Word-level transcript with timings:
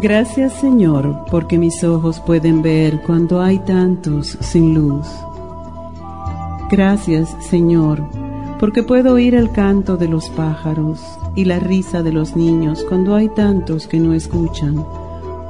Gracias 0.00 0.52
Señor, 0.52 1.24
porque 1.28 1.58
mis 1.58 1.82
ojos 1.82 2.20
pueden 2.20 2.62
ver 2.62 3.00
cuando 3.02 3.40
hay 3.40 3.58
tantos 3.58 4.38
sin 4.40 4.72
luz. 4.72 5.08
Gracias 6.70 7.34
Señor, 7.40 8.04
porque 8.60 8.84
puedo 8.84 9.14
oír 9.14 9.34
el 9.34 9.50
canto 9.50 9.96
de 9.96 10.06
los 10.06 10.30
pájaros 10.30 11.00
y 11.34 11.46
la 11.46 11.58
risa 11.58 12.04
de 12.04 12.12
los 12.12 12.36
niños 12.36 12.84
cuando 12.88 13.16
hay 13.16 13.28
tantos 13.30 13.88
que 13.88 13.98
no 13.98 14.14
escuchan 14.14 14.84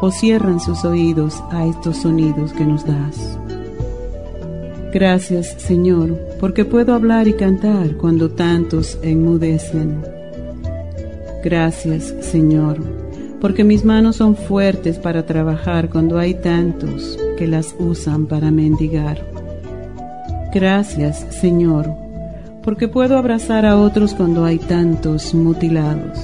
o 0.01 0.11
cierran 0.11 0.61
sus 0.61 0.83
oídos 0.83 1.43
a 1.51 1.67
estos 1.67 1.99
sonidos 1.99 2.55
que 2.55 2.65
nos 2.65 2.87
das. 2.87 3.39
Gracias 4.95 5.57
Señor, 5.59 6.19
porque 6.41 6.65
puedo 6.65 6.95
hablar 6.95 7.29
y 7.29 7.35
cantar 7.35 7.99
cuando 7.99 8.31
tantos 8.31 8.99
enmudecen. 9.03 10.03
Gracias 11.45 12.15
Señor 12.23 13.08
porque 13.41 13.65
mis 13.65 13.85
manos 13.85 14.17
son 14.17 14.37
fuertes 14.37 14.99
para 14.99 15.27
trabajar 15.27 15.89
cuando 15.91 16.19
hay 16.19 16.35
tantos 16.35 17.19
que 17.37 17.47
las 17.47 17.75
usan 17.79 18.27
para 18.27 18.51
mendigar. 18.51 19.25
Gracias, 20.53 21.27
Señor, 21.31 21.89
porque 22.63 22.89
puedo 22.89 23.17
abrazar 23.17 23.65
a 23.67 23.77
otros 23.77 24.15
cuando 24.15 24.45
hay 24.45 24.59
tantos 24.59 25.35
mutilados. 25.35 26.19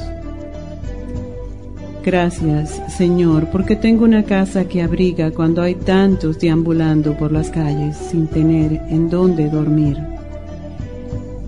Gracias, 2.05 2.83
Señor, 2.95 3.49
porque 3.51 3.77
tengo 3.77 4.05
una 4.05 4.25
casa 4.25 4.67
que 4.67 4.83
abriga 4.83 5.31
cuando 5.31 5.63
hay 5.63 5.75
tantos 5.75 6.39
deambulando 6.39 7.17
por 7.17 7.33
las 7.33 7.49
calles 7.49 7.97
sin 7.97 8.27
tener 8.27 8.83
en 8.91 9.09
dónde 9.09 9.49
dormir. 9.49 9.97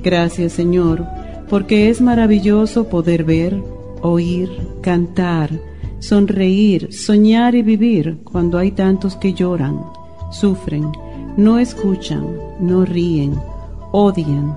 Gracias, 0.03 0.53
Señor, 0.53 1.05
porque 1.51 1.91
es 1.91 2.01
maravilloso 2.01 2.89
poder 2.89 3.25
ver, 3.25 3.61
oír, 4.07 4.51
cantar, 4.81 5.51
sonreír, 5.99 6.93
soñar 6.93 7.55
y 7.55 7.63
vivir 7.63 8.19
cuando 8.25 8.59
hay 8.59 8.71
tantos 8.71 9.17
que 9.17 9.33
lloran, 9.33 9.81
sufren, 10.31 10.91
no 11.37 11.59
escuchan, 11.59 12.27
no 12.61 12.85
ríen, 12.85 13.35
odian 13.93 14.55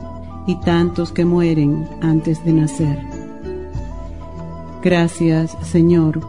y 0.47 0.55
tantos 0.61 1.11
que 1.11 1.25
mueren 1.25 1.87
antes 2.01 2.43
de 2.45 2.53
nacer. 2.53 2.99
Gracias, 4.81 5.57
Señor, 5.61 6.21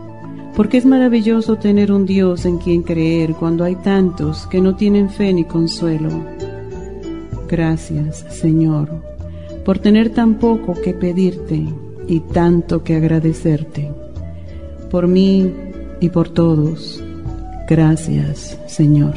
porque 0.57 0.79
es 0.79 0.87
maravilloso 0.87 1.57
tener 1.57 1.93
un 1.93 2.07
Dios 2.07 2.45
en 2.45 2.59
quien 2.59 2.83
creer 2.83 3.35
cuando 3.35 3.65
hay 3.65 3.77
tantos 3.77 4.47
que 4.47 4.61
no 4.61 4.75
tienen 4.75 5.09
fe 5.09 5.33
ni 5.33 5.45
consuelo. 5.45 6.11
Gracias, 7.49 8.27
Señor, 8.31 8.89
por 9.65 9.79
tener 9.79 10.11
tan 10.11 10.39
poco 10.39 10.75
que 10.75 10.95
pedirte 10.95 11.67
y 12.11 12.21
tanto 12.21 12.83
que 12.83 12.97
agradecerte. 12.97 13.93
Por 14.91 15.07
mí 15.07 15.55
y 16.01 16.09
por 16.09 16.29
todos, 16.29 17.01
gracias 17.69 18.59
Señor. 18.67 19.15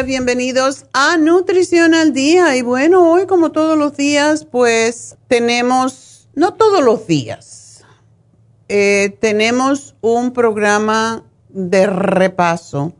bienvenidos 0.00 0.86
a 0.94 1.18
Nutrición 1.18 1.92
al 1.92 2.14
Día. 2.14 2.56
Y 2.56 2.62
bueno, 2.62 3.12
hoy 3.12 3.26
como 3.26 3.52
todos 3.52 3.76
los 3.76 3.94
días, 3.94 4.46
pues 4.46 5.16
tenemos, 5.28 6.28
no 6.34 6.54
todos 6.54 6.82
los 6.82 7.06
días, 7.06 7.84
eh, 8.68 9.14
tenemos 9.20 9.94
un 10.00 10.32
programa 10.32 11.24
de 11.50 11.86
repaso. 11.86 12.94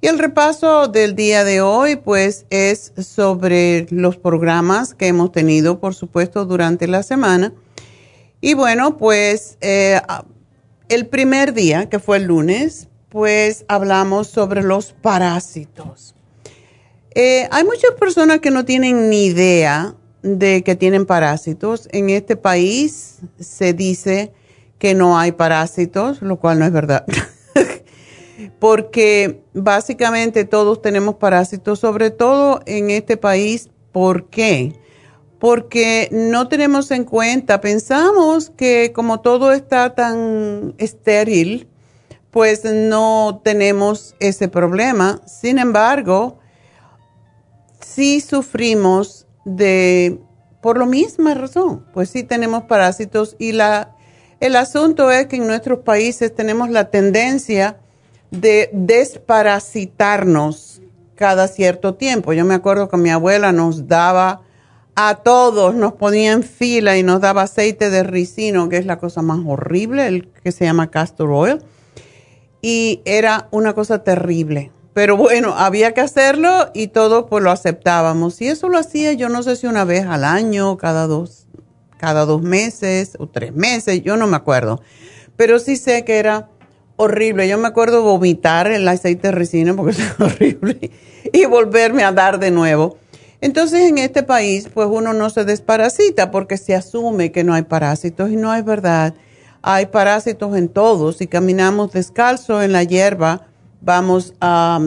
Y 0.00 0.06
el 0.06 0.20
repaso 0.20 0.86
del 0.86 1.16
día 1.16 1.42
de 1.42 1.60
hoy, 1.60 1.96
pues, 1.96 2.46
es 2.48 2.92
sobre 2.96 3.86
los 3.90 4.16
programas 4.16 4.94
que 4.94 5.08
hemos 5.08 5.32
tenido, 5.32 5.80
por 5.80 5.94
supuesto, 5.94 6.46
durante 6.46 6.86
la 6.86 7.02
semana. 7.02 7.52
Y 8.40 8.54
bueno, 8.54 8.96
pues, 8.96 9.58
eh, 9.60 10.00
el 10.88 11.06
primer 11.08 11.52
día, 11.52 11.90
que 11.90 11.98
fue 11.98 12.18
el 12.18 12.24
lunes, 12.24 12.88
pues 13.10 13.64
hablamos 13.68 14.28
sobre 14.28 14.62
los 14.62 14.92
parásitos. 14.92 16.14
Eh, 17.14 17.48
hay 17.50 17.64
muchas 17.64 17.92
personas 17.98 18.38
que 18.38 18.50
no 18.50 18.64
tienen 18.64 19.10
ni 19.10 19.26
idea 19.26 19.94
de 20.22 20.62
que 20.62 20.76
tienen 20.76 21.06
parásitos. 21.06 21.88
En 21.92 22.10
este 22.10 22.36
país 22.36 23.18
se 23.38 23.72
dice 23.72 24.32
que 24.78 24.94
no 24.94 25.18
hay 25.18 25.32
parásitos, 25.32 26.22
lo 26.22 26.36
cual 26.36 26.58
no 26.58 26.66
es 26.66 26.72
verdad. 26.72 27.04
Porque 28.58 29.42
básicamente 29.52 30.44
todos 30.44 30.80
tenemos 30.82 31.16
parásitos, 31.16 31.80
sobre 31.80 32.10
todo 32.10 32.60
en 32.66 32.90
este 32.90 33.16
país. 33.16 33.70
¿Por 33.92 34.28
qué? 34.28 34.74
Porque 35.38 36.08
no 36.12 36.48
tenemos 36.48 36.90
en 36.90 37.04
cuenta, 37.04 37.60
pensamos 37.60 38.50
que 38.50 38.92
como 38.94 39.20
todo 39.20 39.52
está 39.52 39.94
tan 39.94 40.74
estéril, 40.78 41.66
pues 42.30 42.64
no 42.64 43.40
tenemos 43.42 44.14
ese 44.20 44.48
problema. 44.48 45.20
Sin 45.26 45.58
embargo, 45.58 46.38
sí 47.94 48.20
sufrimos 48.20 49.26
de, 49.44 50.18
por 50.60 50.78
la 50.78 50.86
misma 50.86 51.34
razón, 51.34 51.84
pues 51.92 52.10
sí 52.10 52.22
tenemos 52.22 52.64
parásitos 52.64 53.36
y 53.38 53.52
la, 53.52 53.96
el 54.40 54.56
asunto 54.56 55.10
es 55.10 55.26
que 55.26 55.36
en 55.36 55.46
nuestros 55.46 55.80
países 55.80 56.34
tenemos 56.34 56.70
la 56.70 56.90
tendencia 56.90 57.78
de 58.30 58.70
desparasitarnos 58.72 60.82
cada 61.14 61.48
cierto 61.48 61.94
tiempo. 61.94 62.32
Yo 62.32 62.44
me 62.44 62.54
acuerdo 62.54 62.88
que 62.88 62.96
mi 62.96 63.10
abuela 63.10 63.52
nos 63.52 63.88
daba 63.88 64.42
a 64.94 65.16
todos, 65.16 65.74
nos 65.74 65.94
ponía 65.94 66.32
en 66.32 66.42
fila 66.42 66.96
y 66.96 67.02
nos 67.02 67.20
daba 67.20 67.42
aceite 67.42 67.90
de 67.90 68.02
ricino, 68.02 68.68
que 68.68 68.76
es 68.76 68.86
la 68.86 68.98
cosa 68.98 69.22
más 69.22 69.40
horrible, 69.46 70.06
el 70.06 70.28
que 70.28 70.52
se 70.52 70.64
llama 70.64 70.90
castor 70.90 71.30
oil 71.30 71.58
y 72.62 73.00
era 73.04 73.48
una 73.50 73.74
cosa 73.74 74.04
terrible. 74.04 74.70
Pero 74.92 75.16
bueno, 75.16 75.54
había 75.56 75.92
que 75.92 76.00
hacerlo 76.00 76.70
y 76.74 76.88
todos 76.88 77.26
pues 77.28 77.42
lo 77.44 77.50
aceptábamos. 77.50 78.40
Y 78.40 78.48
eso 78.48 78.68
lo 78.68 78.78
hacía 78.78 79.12
yo 79.12 79.28
no 79.28 79.42
sé 79.42 79.56
si 79.56 79.66
una 79.66 79.84
vez 79.84 80.06
al 80.06 80.24
año, 80.24 80.76
cada 80.76 81.06
dos, 81.06 81.46
cada 81.96 82.24
dos 82.24 82.42
meses 82.42 83.12
o 83.18 83.28
tres 83.28 83.54
meses, 83.54 84.02
yo 84.02 84.16
no 84.16 84.26
me 84.26 84.36
acuerdo. 84.36 84.82
Pero 85.36 85.58
sí 85.58 85.76
sé 85.76 86.04
que 86.04 86.18
era 86.18 86.48
horrible. 86.96 87.48
Yo 87.48 87.56
me 87.56 87.68
acuerdo 87.68 88.02
vomitar 88.02 88.66
el 88.70 88.86
aceite 88.88 89.28
de 89.28 89.32
resina 89.32 89.74
porque 89.74 89.92
es 90.02 90.20
horrible 90.20 90.90
y 91.32 91.44
volverme 91.46 92.04
a 92.04 92.12
dar 92.12 92.38
de 92.38 92.50
nuevo. 92.50 92.98
Entonces 93.40 93.88
en 93.88 93.98
este 93.98 94.22
país 94.22 94.68
pues 94.72 94.88
uno 94.90 95.12
no 95.12 95.30
se 95.30 95.44
desparasita 95.44 96.30
porque 96.30 96.56
se 96.58 96.74
asume 96.74 97.32
que 97.32 97.44
no 97.44 97.54
hay 97.54 97.62
parásitos 97.62 98.30
y 98.30 98.36
no 98.36 98.54
es 98.54 98.64
verdad 98.64 99.14
hay 99.62 99.86
parásitos 99.86 100.56
en 100.56 100.68
todos. 100.68 101.18
Si 101.18 101.26
caminamos 101.26 101.92
descalzo 101.92 102.62
en 102.62 102.72
la 102.72 102.82
hierba, 102.82 103.46
vamos 103.80 104.34
a, 104.40 104.80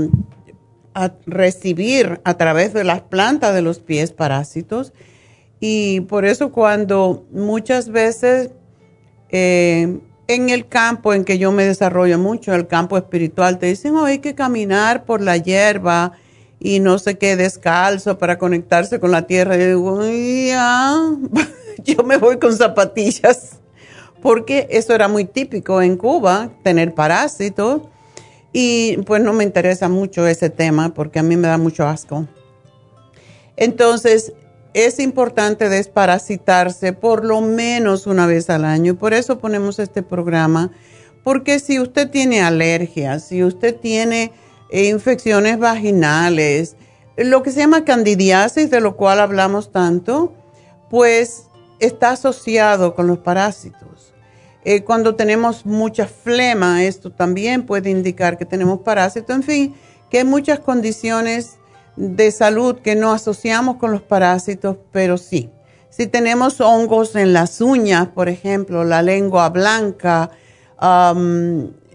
recibir 1.25 2.21
a 2.23 2.35
través 2.35 2.71
de 2.71 2.83
las 2.83 3.01
plantas 3.01 3.55
de 3.55 3.63
los 3.63 3.79
pies 3.79 4.11
parásitos. 4.11 4.93
Y 5.59 6.01
por 6.01 6.23
eso 6.23 6.51
cuando 6.51 7.25
muchas 7.31 7.89
veces 7.89 8.51
eh, 9.29 9.97
en 10.27 10.49
el 10.49 10.67
campo 10.67 11.13
en 11.13 11.25
que 11.25 11.39
yo 11.39 11.51
me 11.51 11.65
desarrollo 11.65 12.19
mucho, 12.19 12.53
el 12.53 12.67
campo 12.67 12.95
espiritual, 12.97 13.57
te 13.57 13.65
dicen, 13.65 13.95
oh, 13.95 14.05
hay 14.05 14.19
que 14.19 14.35
caminar 14.35 15.05
por 15.05 15.21
la 15.21 15.37
hierba 15.37 16.11
y 16.59 16.79
no 16.79 16.99
sé 16.99 17.17
qué, 17.17 17.35
descalzo 17.35 18.19
para 18.19 18.37
conectarse 18.37 18.99
con 18.99 19.09
la 19.09 19.23
tierra. 19.23 19.55
Y 19.55 19.65
digo, 19.65 19.99
yo 21.83 22.03
me 22.03 22.17
voy 22.17 22.37
con 22.37 22.55
zapatillas 22.55 23.59
porque 24.23 24.67
eso 24.71 24.95
era 24.95 25.09
muy 25.09 25.25
típico 25.25 25.81
en 25.81 25.97
Cuba, 25.97 26.49
tener 26.63 26.95
parásitos, 26.95 27.81
y 28.53 28.97
pues 29.05 29.21
no 29.21 29.33
me 29.33 29.43
interesa 29.43 29.89
mucho 29.89 30.27
ese 30.27 30.49
tema 30.49 30.93
porque 30.93 31.19
a 31.19 31.23
mí 31.23 31.35
me 31.35 31.47
da 31.47 31.57
mucho 31.57 31.87
asco. 31.87 32.27
Entonces, 33.57 34.33
es 34.73 34.99
importante 34.99 35.69
desparasitarse 35.69 36.93
por 36.93 37.25
lo 37.25 37.41
menos 37.41 38.07
una 38.07 38.25
vez 38.25 38.49
al 38.49 38.65
año, 38.65 38.95
por 38.95 39.13
eso 39.13 39.39
ponemos 39.39 39.79
este 39.79 40.03
programa, 40.03 40.71
porque 41.23 41.59
si 41.59 41.79
usted 41.79 42.09
tiene 42.09 42.41
alergias, 42.41 43.27
si 43.27 43.43
usted 43.43 43.75
tiene 43.75 44.31
eh, 44.69 44.85
infecciones 44.85 45.59
vaginales, 45.59 46.75
lo 47.17 47.43
que 47.43 47.51
se 47.51 47.59
llama 47.59 47.85
candidiasis, 47.85 48.71
de 48.71 48.81
lo 48.81 48.95
cual 48.95 49.19
hablamos 49.19 49.71
tanto, 49.71 50.33
pues 50.89 51.47
está 51.79 52.11
asociado 52.11 52.95
con 52.95 53.07
los 53.07 53.19
parásitos. 53.19 54.12
Eh, 54.65 54.83
cuando 54.83 55.15
tenemos 55.15 55.65
mucha 55.65 56.07
flema, 56.07 56.83
esto 56.83 57.11
también 57.11 57.65
puede 57.65 57.89
indicar 57.89 58.37
que 58.37 58.45
tenemos 58.45 58.79
parásito. 58.79 59.33
En 59.33 59.43
fin, 59.43 59.75
que 60.09 60.19
hay 60.19 60.23
muchas 60.23 60.59
condiciones 60.59 61.57
de 61.95 62.31
salud 62.31 62.79
que 62.79 62.95
no 62.95 63.11
asociamos 63.11 63.77
con 63.77 63.91
los 63.91 64.01
parásitos, 64.01 64.77
pero 64.91 65.17
sí. 65.17 65.49
Si 65.89 66.07
tenemos 66.07 66.59
hongos 66.59 67.15
en 67.15 67.33
las 67.33 67.61
uñas, 67.61 68.07
por 68.07 68.29
ejemplo, 68.29 68.83
la 68.83 69.01
lengua 69.01 69.49
blanca, 69.49 70.31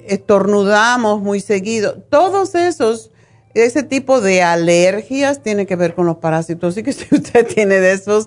estornudamos 0.07 1.21
muy 1.21 1.41
seguido, 1.41 2.01
todos 2.09 2.55
esos, 2.55 3.11
ese 3.55 3.83
tipo 3.83 4.21
de 4.21 4.43
alergias 4.43 5.43
tiene 5.43 5.67
que 5.67 5.75
ver 5.75 5.95
con 5.95 6.07
los 6.07 6.19
parásitos. 6.19 6.75
Así 6.75 6.83
que 6.83 6.93
si 6.95 7.13
usted 7.15 7.47
tiene 7.47 7.81
de 7.81 7.93
esos, 7.93 8.27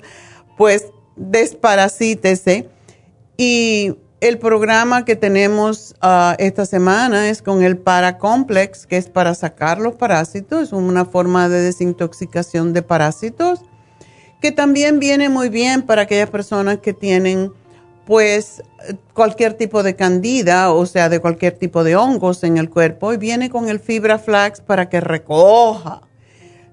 pues 0.57 0.87
desparasítese. 1.15 2.69
Y 3.37 3.95
el 4.21 4.37
programa 4.37 5.03
que 5.03 5.15
tenemos 5.15 5.95
ah, 5.99 6.35
esta 6.37 6.67
semana 6.67 7.29
es 7.29 7.41
con 7.41 7.63
el 7.63 7.77
Paracomplex, 7.77 8.85
que 8.85 8.97
es 8.97 9.09
para 9.09 9.33
sacar 9.33 9.79
los 9.79 9.95
parásitos, 9.95 10.61
es 10.61 10.73
una 10.73 11.05
forma 11.05 11.49
de 11.49 11.61
desintoxicación 11.61 12.71
de 12.71 12.83
parásitos, 12.83 13.61
que 14.39 14.51
también 14.51 14.99
viene 14.99 15.29
muy 15.29 15.49
bien 15.49 15.81
para 15.81 16.03
aquellas 16.03 16.29
personas 16.29 16.77
que 16.77 16.93
tienen 16.93 17.51
pues 18.05 18.61
cualquier 19.13 19.55
tipo 19.55 19.81
de 19.81 19.95
candida, 19.95 20.71
o 20.71 20.85
sea, 20.85 21.09
de 21.09 21.19
cualquier 21.19 21.53
tipo 21.53 21.83
de 21.83 21.95
hongos 21.95 22.43
en 22.43 22.57
el 22.57 22.69
cuerpo, 22.69 23.13
y 23.13 23.17
viene 23.17 23.49
con 23.49 23.69
el 23.69 23.79
fibra 23.79 24.19
flax 24.19 24.61
para 24.61 24.87
que 24.87 25.01
recoja 25.01 26.01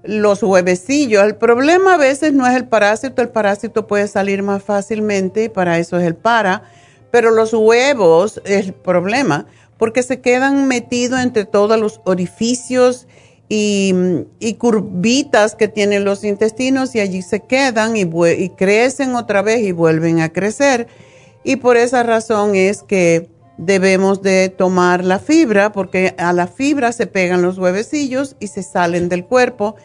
los 0.03 0.43
huevecillos. 0.43 1.23
El 1.23 1.35
problema 1.35 1.95
a 1.95 1.97
veces 1.97 2.31
no 2.33 2.45
es 2.45 2.55
el 2.55 2.67
parásito, 2.67 3.23
el 3.23 3.29
parásito 3.29 3.87
puede 3.87 4.07
salir 4.07 4.43
más 4.43 4.61
fácilmente 4.61 5.45
y 5.45 5.49
para 5.49 5.79
eso 5.79 5.97
es 5.97 6.05
el 6.05 6.15
para 6.15 6.63
pero 7.11 7.31
los 7.31 7.53
huevos 7.53 8.41
es 8.45 8.67
el 8.67 8.73
problema 8.73 9.47
porque 9.77 10.03
se 10.03 10.19
quedan 10.19 10.67
metidos 10.67 11.21
entre 11.21 11.45
todos 11.45 11.79
los 11.79 12.01
orificios 12.03 13.07
y, 13.47 13.95
curvitas 14.59 15.55
que 15.55 15.67
tienen 15.67 16.05
los 16.05 16.23
intestinos 16.23 16.93
y 16.93 16.99
allí 16.99 17.21
se 17.21 17.39
quedan 17.39 17.97
y, 17.97 18.01
y 18.01 18.49
crecen 18.49 19.15
otra 19.15 19.41
vez 19.41 19.61
y 19.61 19.71
vuelven 19.71 20.19
a 20.19 20.29
crecer. 20.29 20.87
Y 21.43 21.55
por 21.55 21.77
esa 21.77 22.03
razón 22.03 22.55
es 22.55 22.83
que 22.83 23.29
debemos 23.57 24.21
de 24.21 24.49
tomar 24.49 25.03
la 25.03 25.19
fibra 25.19 25.71
porque 25.71 26.13
a 26.17 26.31
la 26.31 26.47
fibra 26.47 26.91
se 26.91 27.07
pegan 27.07 27.41
los 27.41 27.57
huevecillos 27.57 28.35
y 28.39 28.47
se 28.47 28.63
salen 28.63 29.09
del 29.09 29.25
cuerpo 29.25 29.75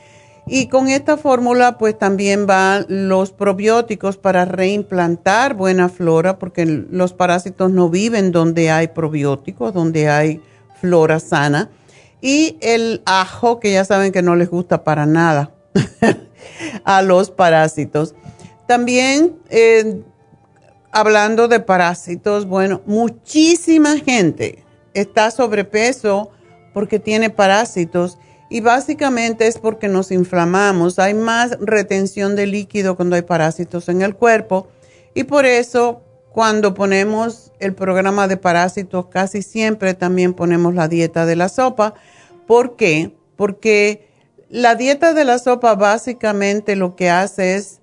y 0.47 0.69
con 0.69 0.89
esta 0.89 1.17
fórmula 1.17 1.79
pues 1.79 1.99
también 1.99 2.47
van 2.47 2.85
los 2.89 3.33
probióticos 3.33 4.19
para 4.19 4.45
reimplantar 4.45 5.55
buena 5.55 5.89
flora 5.89 6.39
porque 6.39 6.67
los 6.67 7.15
parásitos 7.15 7.71
no 7.71 7.89
viven 7.89 8.31
donde 8.31 8.71
hay 8.71 8.89
probióticos, 8.89 9.73
donde 9.73 10.11
hay 10.11 10.43
flora 10.81 11.19
sana. 11.19 11.71
Y 12.21 12.59
el 12.61 13.03
ajo, 13.07 13.59
que 13.59 13.73
ya 13.73 13.85
saben 13.85 14.13
que 14.13 14.23
no 14.23 14.37
les 14.37 14.51
gusta 14.51 14.85
para 14.85 15.07
nada 15.07 15.55
a 16.85 17.03
los 17.03 17.31
parásitos. 17.31 18.15
También 18.67 19.37
eh, 19.49 20.03
hablando 20.93 21.49
de 21.49 21.61
parásitos, 21.61 22.47
bueno, 22.47 22.83
muchísima 22.85 23.97
gente 23.97 24.63
está 24.93 25.31
sobrepeso 25.31 26.31
porque 26.75 26.99
tiene 26.99 27.31
parásitos 27.31 28.19
y 28.49 28.61
básicamente 28.61 29.47
es 29.47 29.59
porque 29.59 29.89
nos 29.89 30.11
inflamamos, 30.11 30.99
hay 30.99 31.15
más 31.15 31.59
retención 31.61 32.37
de 32.37 32.47
líquido 32.47 32.97
cuando 32.97 33.17
hay 33.17 33.23
parásitos 33.23 33.89
en 33.89 34.03
el 34.03 34.15
cuerpo 34.15 34.69
y 35.15 35.25
por 35.25 35.47
eso 35.47 36.03
cuando 36.33 36.75
ponemos 36.75 37.53
el 37.61 37.75
programa 37.75 38.29
de 38.29 38.37
parásitos 38.37 39.07
casi 39.07 39.43
siempre 39.43 39.95
también 39.95 40.35
ponemos 40.35 40.75
la 40.75 40.89
dieta 40.89 41.27
de 41.27 41.37
la 41.37 41.49
sopa. 41.49 41.95
¿Por 42.47 42.75
qué? 42.75 43.15
Porque 43.37 44.09
la 44.49 44.75
dieta 44.75 45.15
de 45.15 45.25
la 45.25 45.39
sopa 45.39 45.75
básicamente 45.77 46.75
lo 46.75 46.97
que 46.97 47.09
hace 47.09 47.55
es 47.55 47.81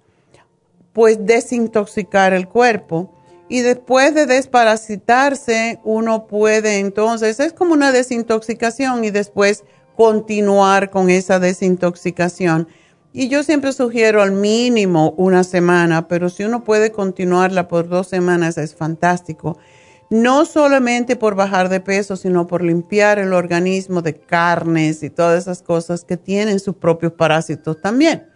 pues 0.94 1.26
desintoxicar 1.26 2.34
el 2.34 2.48
cuerpo 2.48 3.14
y 3.48 3.62
después 3.62 4.14
de 4.14 4.26
desparasitarse 4.26 5.80
uno 5.84 6.28
puede 6.28 6.80
entonces, 6.80 7.40
es 7.40 7.54
como 7.54 7.74
una 7.74 7.92
desintoxicación 7.92 9.04
y 9.04 9.12
después 9.12 9.64
continuar 9.96 10.90
con 10.90 11.10
esa 11.10 11.40
desintoxicación. 11.40 12.68
Y 13.14 13.28
yo 13.28 13.44
siempre 13.44 13.74
sugiero 13.74 14.22
al 14.22 14.32
mínimo 14.32 15.14
una 15.18 15.44
semana, 15.44 16.08
pero 16.08 16.30
si 16.30 16.44
uno 16.44 16.64
puede 16.64 16.92
continuarla 16.92 17.68
por 17.68 17.90
dos 17.90 18.08
semanas 18.08 18.58
es 18.58 18.76
fantástico. 18.76 19.58
no 20.12 20.44
solamente 20.44 21.16
por 21.16 21.36
bajar 21.36 21.70
de 21.70 21.80
peso, 21.80 22.18
sino 22.18 22.46
por 22.46 22.62
limpiar 22.64 23.18
el 23.18 23.32
organismo 23.32 24.02
de 24.02 24.20
carnes 24.20 25.04
y 25.04 25.10
todas 25.10 25.42
esas 25.42 25.62
cosas 25.62 26.04
que 26.04 26.18
tienen 26.18 26.60
sus 26.60 26.76
propios 26.76 27.14
parásitos 27.14 27.80
también. 27.80 28.28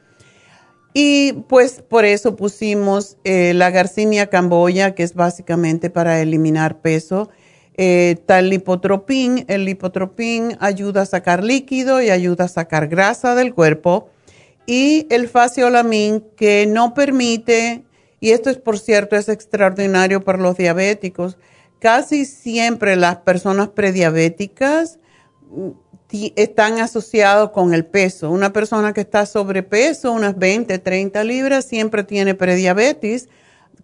Y 0.93 1.33
pues 1.49 1.81
por 1.81 2.05
eso 2.05 2.37
pusimos 2.37 3.17
eh, 3.25 3.53
la 3.53 3.71
Garcinia 3.71 4.27
camboya, 4.27 4.95
que 4.95 5.03
es 5.03 5.13
básicamente 5.13 5.89
para 5.89 6.21
eliminar 6.21 6.79
peso. 6.79 7.29
Eh, 7.77 8.15
tal 8.25 8.49
lipotropín, 8.49 9.43
el 9.49 9.65
lipotropín 9.65 10.55
ayuda 10.61 11.01
a 11.01 11.05
sacar 11.05 11.43
líquido 11.43 12.01
y 12.01 12.09
ayuda 12.09 12.45
a 12.45 12.47
sacar 12.47 12.87
grasa 12.87 13.35
del 13.35 13.53
cuerpo. 13.53 14.09
Y 14.65 15.07
el 15.09 15.27
faciolamin, 15.27 16.23
que 16.37 16.65
no 16.67 16.93
permite, 16.93 17.83
y 18.21 18.31
esto 18.31 18.49
es 18.49 18.57
por 18.57 18.79
cierto, 18.79 19.15
es 19.17 19.27
extraordinario 19.27 20.23
para 20.23 20.37
los 20.37 20.57
diabéticos, 20.57 21.37
casi 21.79 22.25
siempre 22.25 22.95
las 22.95 23.17
personas 23.17 23.67
prediabéticas 23.69 24.97
están 26.35 26.79
asociados 26.79 27.51
con 27.51 27.73
el 27.73 27.85
peso. 27.85 28.31
Una 28.31 28.53
persona 28.53 28.93
que 28.93 29.01
está 29.01 29.25
sobrepeso, 29.25 30.13
unas 30.13 30.37
20, 30.37 30.79
30 30.79 31.23
libras, 31.25 31.65
siempre 31.65 32.03
tiene 32.03 32.35
prediabetes, 32.35 33.27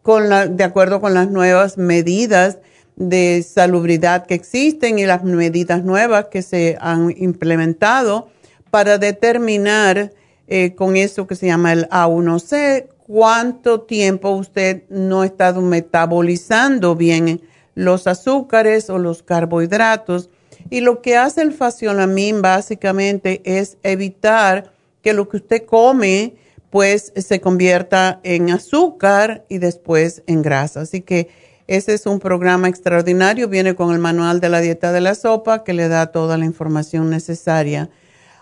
con 0.02 0.30
de 0.58 0.64
acuerdo 0.64 1.02
con 1.02 1.14
las 1.14 1.30
nuevas 1.30 1.78
medidas 1.78 2.58
de 2.96 3.44
salubridad 3.44 4.26
que 4.26 4.36
existen 4.36 5.00
y 5.00 5.06
las 5.06 5.24
medidas 5.24 5.84
nuevas 5.84 6.26
que 6.26 6.42
se 6.42 6.78
han 6.80 7.14
implementado 7.18 8.30
para 8.70 8.98
determinar 8.98 10.12
eh, 10.48 10.76
con 10.76 10.98
eso 10.98 11.28
que 11.28 11.36
se 11.36 11.48
llama 11.48 11.74
el 11.74 11.88
A1C 11.90 12.88
cuánto 13.12 13.82
tiempo 13.82 14.30
usted 14.30 14.84
no 14.90 15.24
estado 15.24 15.62
metabolizando 15.62 16.96
bien 16.96 17.42
los 17.76 18.08
azúcares 18.08 18.90
o 18.90 19.00
los 19.00 19.22
carbohidratos 19.24 20.30
y 20.70 20.80
lo 20.82 21.02
que 21.02 21.18
hace 21.18 21.42
el 21.42 21.52
facionamín 21.52 22.42
básicamente 22.42 23.42
es 23.44 23.78
evitar 23.84 24.72
que 25.02 25.14
lo 25.14 25.28
que 25.28 25.38
usted 25.38 25.66
come 25.66 26.36
pues 26.70 27.12
se 27.16 27.42
convierta 27.42 28.22
en 28.24 28.50
azúcar 28.50 29.44
y 29.50 29.58
después 29.58 30.24
en 30.26 30.42
grasa. 30.42 30.82
Así 30.82 31.02
que 31.02 31.28
ese 31.75 31.94
es 31.94 32.06
un 32.06 32.20
programa 32.20 32.68
extraordinario, 32.68 33.48
viene 33.48 33.75
con 33.75 33.94
el 33.94 34.00
manual 34.00 34.42
de 34.42 34.50
la 34.50 34.60
dieta 34.60 34.92
de 34.92 35.00
la 35.00 35.16
sopa 35.16 35.63
que 35.63 35.74
le 35.74 35.88
da 35.88 36.08
toda 36.08 36.38
la 36.38 36.44
información 36.44 37.10
necesaria. 37.10 37.90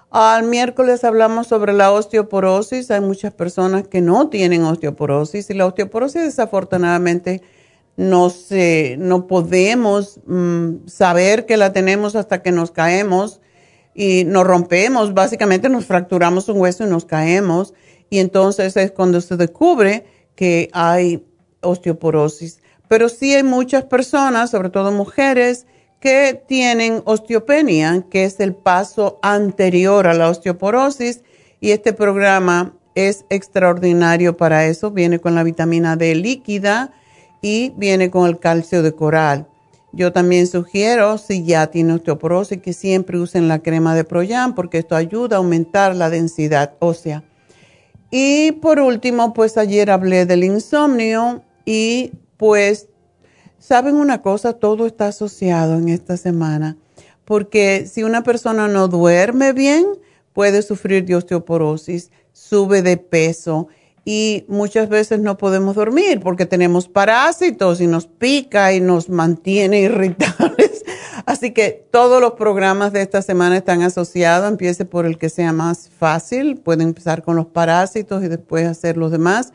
Al 0.09 0.43
miércoles 0.43 1.03
hablamos 1.03 1.45
sobre 1.45 1.74
la 1.74 1.91
osteoporosis. 1.91 2.89
Hay 2.89 3.01
muchas 3.01 3.31
personas 3.31 3.88
que 3.88 4.01
no 4.01 4.29
tienen 4.29 4.63
osteoporosis 4.63 5.48
y 5.51 5.53
la 5.53 5.67
osteoporosis 5.67 6.24
desafortunadamente 6.24 7.43
no, 7.98 8.31
sé, 8.31 8.95
no 8.98 9.27
podemos 9.27 10.19
mm, 10.25 10.88
saber 10.88 11.45
que 11.45 11.57
la 11.57 11.71
tenemos 11.71 12.15
hasta 12.15 12.41
que 12.41 12.51
nos 12.51 12.71
caemos 12.71 13.41
y 13.93 14.24
nos 14.24 14.48
rompemos, 14.48 15.13
básicamente 15.13 15.69
nos 15.69 15.86
fracturamos 15.86 16.50
un 16.50 16.59
hueso 16.62 16.88
y 16.88 16.89
nos 16.89 17.05
caemos 17.05 17.75
y 18.09 18.17
entonces 18.17 18.75
es 18.77 18.91
cuando 18.91 19.21
se 19.21 19.38
descubre 19.38 20.05
que 20.36 20.69
hay 20.74 21.24
osteoporosis. 21.62 22.62
Pero 22.89 23.08
sí 23.08 23.34
hay 23.34 23.43
muchas 23.43 23.86
personas, 23.86 24.51
sobre 24.51 24.69
todo 24.69 24.91
mujeres, 24.91 25.65
que 26.01 26.43
tienen 26.48 27.01
osteopenia, 27.05 28.03
que 28.10 28.25
es 28.25 28.41
el 28.41 28.53
paso 28.53 29.19
anterior 29.22 30.08
a 30.08 30.13
la 30.13 30.29
osteoporosis 30.29 31.24
y 31.62 31.72
este 31.72 31.93
programa 31.93 32.74
es 32.96 33.25
extraordinario 33.29 34.36
para 34.36 34.65
eso, 34.65 34.91
viene 34.91 35.19
con 35.19 35.36
la 35.36 35.43
vitamina 35.43 35.96
D 35.96 36.15
líquida, 36.15 36.91
y 37.41 37.74
viene 37.77 38.10
con 38.10 38.27
el 38.27 38.39
calcio 38.39 38.84
de 38.84 38.93
coral. 38.93 39.48
Yo 39.91 40.12
también 40.12 40.46
sugiero, 40.46 41.17
si 41.17 41.43
ya 41.43 41.67
tiene 41.67 41.93
osteoporosis, 41.93 42.62
que 42.62 42.74
siempre 42.74 43.17
usen 43.17 43.48
la 43.48 43.60
crema 43.60 43.96
de 43.96 44.03
Proyan 44.03 44.53
porque 44.53 44.79
esto 44.79 44.96
ayuda 44.96 45.38
a 45.38 45.39
aumentar 45.39 45.96
la 45.96 46.10
densidad 46.10 46.74
ósea. 46.79 47.24
Y 48.12 48.51
por 48.53 48.79
último, 48.79 49.34
pues 49.34 49.58
ayer 49.58 49.89
hablé 49.89 50.25
del 50.25 50.43
insomnio 50.43 51.43
y 51.65 52.12
pues, 52.39 52.88
¿saben 53.60 53.96
una 53.96 54.22
cosa? 54.22 54.53
Todo 54.53 54.88
está 54.88 55.08
asociado 55.08 55.77
en 55.77 55.89
esta 55.89 56.15
semana. 56.15 56.77
Porque 57.25 57.86
si 57.86 58.03
una 58.03 58.24
persona 58.24 58.69
no 58.69 58.88
duerme 58.88 59.51
bien, 59.51 59.86
puede 60.31 60.62
sufrir 60.62 61.05
de 61.05 61.17
osteoporosis, 61.17 62.12
sube 62.31 62.81
de 62.81 62.96
peso 62.96 63.67
y 64.05 64.46
muchas 64.48 64.88
veces 64.88 65.19
no 65.19 65.38
podemos 65.38 65.75
dormir 65.75 66.22
porque 66.22 66.46
tenemos 66.46 66.88
parásitos 66.88 67.81
y 67.81 67.88
nos 67.88 68.08
pica 68.08 68.72
y 68.72 68.79
nos 68.79 69.10
mantiene 69.10 69.81
irritables. 69.81 70.86
Así 71.25 71.51
que 71.51 71.86
todos 71.91 72.22
los 72.22 72.36
programas 72.36 72.93
de 72.93 73.01
esta 73.01 73.22
semana 73.22 73.58
están 73.58 73.81
asociados. 73.81 74.50
Empiece 74.50 74.86
por 74.86 75.05
el 75.05 75.17
que 75.17 75.27
sea 75.27 75.51
más 75.51 75.89
fácil. 75.89 76.55
Pueden 76.55 76.88
empezar 76.88 77.22
con 77.22 77.36
los 77.36 77.48
parásitos 77.48 78.24
y 78.24 78.29
después 78.29 78.65
hacer 78.65 78.96
los 78.96 79.12
demás. 79.12 79.51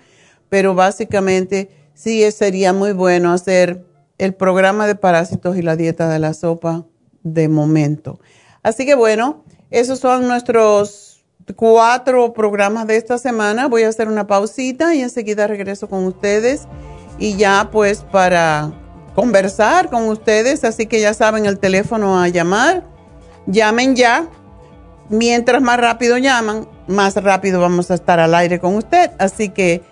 Pero 0.50 0.75
básicamente 0.75 1.71
sí 1.95 2.31
sería 2.33 2.73
muy 2.73 2.93
bueno 2.93 3.33
hacer 3.33 3.85
el 4.19 4.35
programa 4.35 4.87
de 4.87 4.95
parásitos 4.95 5.57
y 5.57 5.63
la 5.63 5.77
dieta 5.77 6.09
de 6.09 6.19
la 6.19 6.35
sopa 6.35 6.85
de 7.23 7.49
momento. 7.49 8.21
Así 8.63 8.87
que 8.87 8.95
bueno, 8.95 9.45
esos 9.71 9.99
son 9.99 10.29
nuestros 10.29 11.25
cuatro 11.57 12.33
programas 12.33 12.87
de 12.87 12.97
esta 12.97 13.19
semana. 13.19 13.69
Voy 13.69 13.83
a 13.83 13.89
hacer 13.89 14.09
una 14.09 14.27
pausita 14.27 14.95
y 14.95 15.01
enseguida 15.01 15.47
regreso 15.47 15.89
con 15.89 16.05
ustedes 16.05 16.63
y 17.19 17.37
ya 17.37 17.69
pues 17.71 18.01
para 18.11 18.73
conversar 19.15 19.91
con 19.91 20.09
ustedes. 20.09 20.65
Así 20.65 20.87
que 20.87 21.01
ya 21.01 21.15
saben 21.15 21.47
el 21.47 21.59
teléfono 21.59 22.21
a 22.21 22.29
llamar. 22.29 22.85
Llamen 23.47 23.97
ya. 23.97 24.29
Mientras 25.11 25.61
más 25.61 25.79
rápido 25.79 26.17
llaman, 26.17 26.67
más 26.87 27.15
rápido 27.17 27.61
vamos 27.61 27.91
a 27.91 27.95
estar 27.95 28.21
al 28.21 28.35
aire 28.35 28.59
con 28.59 28.75
usted. 28.75 29.11
Así 29.19 29.51
que 29.51 29.83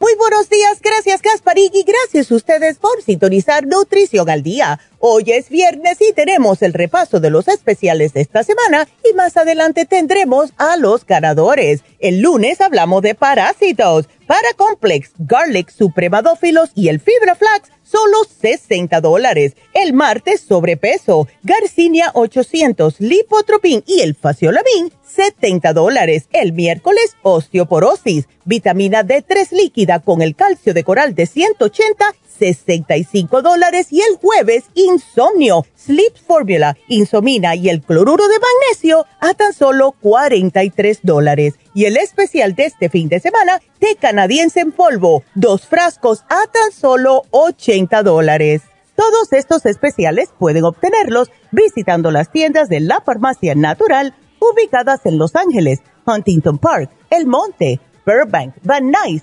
Muy 0.00 0.14
buenos 0.14 0.48
días, 0.48 0.80
gracias 0.80 1.22
Gasparín 1.22 1.70
y 1.74 1.82
gracias 1.82 2.30
a 2.30 2.36
ustedes 2.36 2.78
por 2.78 3.02
sintonizar 3.02 3.66
Nutrición 3.66 4.30
al 4.30 4.44
Día. 4.44 4.78
Hoy 5.00 5.24
es 5.32 5.48
viernes 5.48 6.00
y 6.00 6.12
tenemos 6.12 6.62
el 6.62 6.72
repaso 6.72 7.18
de 7.18 7.30
los 7.30 7.48
especiales 7.48 8.12
de 8.12 8.20
esta 8.20 8.44
semana 8.44 8.86
y 9.04 9.12
más 9.14 9.36
adelante 9.36 9.86
tendremos 9.86 10.52
a 10.56 10.76
los 10.76 11.04
ganadores. 11.04 11.82
El 11.98 12.20
lunes 12.20 12.60
hablamos 12.60 13.02
de 13.02 13.16
parásitos, 13.16 14.08
Paracomplex, 14.28 15.10
Garlic 15.18 15.68
Supremadófilos 15.68 16.70
y 16.76 16.90
el 16.90 17.00
Fibra 17.00 17.34
Flax 17.34 17.68
solo 17.90 18.18
60 18.24 19.00
dólares. 19.00 19.56
El 19.74 19.92
martes, 19.92 20.40
sobrepeso, 20.40 21.26
Garcinia 21.42 22.10
800, 22.14 23.00
Lipotropin 23.00 23.82
y 23.86 24.00
el 24.00 24.14
Faciolamin, 24.14 24.92
70 25.06 25.72
dólares. 25.72 26.28
El 26.32 26.52
miércoles, 26.52 27.16
osteoporosis, 27.22 28.28
vitamina 28.44 29.04
D3 29.04 29.52
líquida 29.52 30.00
con 30.00 30.22
el 30.22 30.34
calcio 30.34 30.74
de 30.74 30.84
coral 30.84 31.14
de 31.14 31.26
180, 31.26 32.14
65 32.38 33.42
dólares. 33.42 33.88
Y 33.90 34.00
el 34.00 34.16
jueves, 34.16 34.64
insomnio, 34.74 35.66
Sleep 35.76 36.16
Formula, 36.26 36.76
Insomina 36.88 37.54
y 37.54 37.68
el 37.68 37.82
cloruro 37.82 38.28
de 38.28 38.38
magnesio 38.38 39.06
a 39.20 39.34
tan 39.34 39.52
solo 39.52 39.92
43 40.00 41.00
dólares. 41.02 41.54
Y 41.74 41.84
el 41.86 41.96
especial 41.96 42.54
de 42.54 42.66
este 42.66 42.88
fin 42.88 43.08
de 43.08 43.20
semana, 43.20 43.60
té 43.78 43.96
canadiense 43.96 44.60
en 44.60 44.72
polvo, 44.72 45.22
dos 45.34 45.66
frascos 45.66 46.24
a 46.28 46.46
tan 46.52 46.72
solo 46.72 47.22
80 47.30 48.02
dólares. 48.02 48.62
Todos 48.96 49.32
estos 49.32 49.64
especiales 49.66 50.30
pueden 50.38 50.64
obtenerlos 50.64 51.30
visitando 51.52 52.10
las 52.10 52.32
tiendas 52.32 52.68
de 52.68 52.80
la 52.80 53.00
farmacia 53.00 53.54
natural 53.54 54.14
ubicadas 54.40 55.06
en 55.06 55.18
Los 55.18 55.36
Ángeles, 55.36 55.80
Huntington 56.04 56.58
Park, 56.58 56.90
El 57.10 57.26
Monte, 57.26 57.80
Burbank, 58.04 58.54
Van 58.62 58.90
Nuys, 58.90 59.22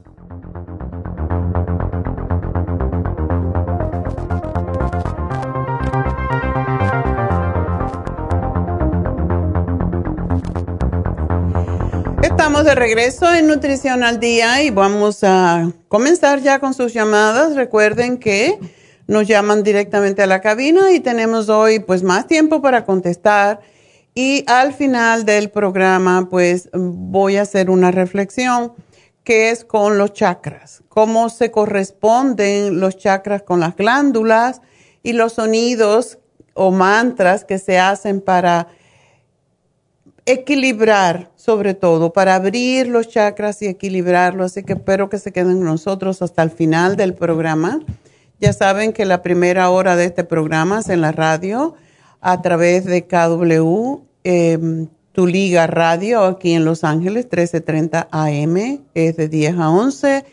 Estamos 12.41 12.65
de 12.65 12.73
regreso 12.73 13.31
en 13.31 13.45
Nutrición 13.45 14.03
al 14.03 14.19
Día 14.19 14.63
y 14.63 14.71
vamos 14.71 15.23
a 15.23 15.71
comenzar 15.87 16.41
ya 16.41 16.57
con 16.57 16.73
sus 16.73 16.91
llamadas. 16.91 17.55
Recuerden 17.55 18.17
que 18.17 18.57
nos 19.05 19.27
llaman 19.27 19.61
directamente 19.61 20.23
a 20.23 20.25
la 20.25 20.41
cabina 20.41 20.91
y 20.91 21.01
tenemos 21.01 21.49
hoy 21.49 21.81
pues 21.81 22.01
más 22.01 22.25
tiempo 22.25 22.59
para 22.59 22.83
contestar. 22.83 23.59
Y 24.15 24.43
al 24.47 24.73
final 24.73 25.23
del 25.23 25.51
programa 25.51 26.29
pues 26.31 26.67
voy 26.73 27.37
a 27.37 27.43
hacer 27.43 27.69
una 27.69 27.91
reflexión 27.91 28.73
que 29.23 29.51
es 29.51 29.63
con 29.63 29.99
los 29.99 30.11
chakras, 30.13 30.81
cómo 30.89 31.29
se 31.29 31.51
corresponden 31.51 32.79
los 32.79 32.97
chakras 32.97 33.43
con 33.43 33.59
las 33.59 33.75
glándulas 33.75 34.61
y 35.03 35.13
los 35.13 35.33
sonidos 35.33 36.17
o 36.55 36.71
mantras 36.71 37.45
que 37.45 37.59
se 37.59 37.77
hacen 37.77 38.19
para 38.19 38.67
equilibrar, 40.25 41.31
sobre 41.35 41.73
todo, 41.73 42.13
para 42.13 42.35
abrir 42.35 42.87
los 42.87 43.09
chakras 43.09 43.61
y 43.61 43.67
equilibrarlos. 43.67 44.51
Así 44.51 44.63
que 44.63 44.73
espero 44.73 45.09
que 45.09 45.17
se 45.17 45.31
queden 45.31 45.63
nosotros 45.63 46.21
hasta 46.21 46.43
el 46.43 46.51
final 46.51 46.95
del 46.95 47.13
programa. 47.13 47.79
Ya 48.39 48.53
saben 48.53 48.93
que 48.93 49.05
la 49.05 49.21
primera 49.21 49.69
hora 49.69 49.95
de 49.95 50.05
este 50.05 50.23
programa 50.23 50.79
es 50.79 50.89
en 50.89 51.01
la 51.01 51.11
radio 51.11 51.75
a 52.21 52.41
través 52.41 52.85
de 52.85 53.05
KW, 53.05 54.03
em, 54.23 54.87
Tu 55.11 55.27
Liga 55.27 55.67
Radio, 55.67 56.23
aquí 56.23 56.53
en 56.53 56.63
Los 56.63 56.83
Ángeles, 56.83 57.25
1330 57.25 58.07
AM, 58.11 58.81
es 58.93 59.17
de 59.17 59.27
10 59.27 59.57
a 59.57 59.69
11. 59.69 60.23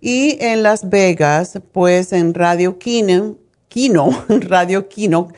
Y 0.00 0.38
en 0.40 0.62
Las 0.62 0.88
Vegas, 0.88 1.60
pues 1.72 2.12
en 2.12 2.32
Radio 2.34 2.78
Kino, 2.78 3.36
Kino, 3.68 4.10
Radio 4.28 4.88
Kino, 4.88 5.28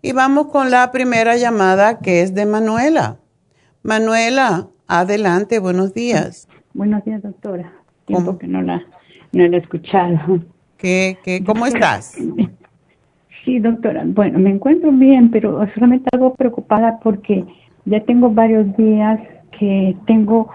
Y 0.00 0.12
vamos 0.12 0.46
con 0.52 0.70
la 0.70 0.92
primera 0.92 1.36
llamada 1.36 1.98
que 1.98 2.22
es 2.22 2.32
de 2.32 2.46
Manuela. 2.46 3.16
Manuela, 3.82 4.68
adelante, 4.86 5.58
buenos 5.58 5.94
días. 5.94 6.46
Buenos 6.74 7.04
días, 7.04 7.20
doctora. 7.20 7.72
Tiempo 8.04 8.38
que 8.38 8.46
no 8.46 8.62
la, 8.62 8.80
no 9.32 9.48
la 9.48 9.56
he 9.56 9.60
escuchado. 9.60 10.44
¿Qué, 10.76 11.18
qué, 11.24 11.42
¿Cómo 11.42 11.66
estás? 11.66 12.16
Sí, 13.44 13.58
doctora. 13.58 14.04
Bueno, 14.06 14.38
me 14.38 14.50
encuentro 14.50 14.92
bien, 14.92 15.32
pero 15.32 15.58
solamente 15.74 16.08
algo 16.12 16.34
preocupada 16.34 17.00
porque 17.02 17.44
ya 17.84 17.98
tengo 18.04 18.30
varios 18.30 18.76
días 18.76 19.18
que 19.58 19.96
tengo 20.06 20.48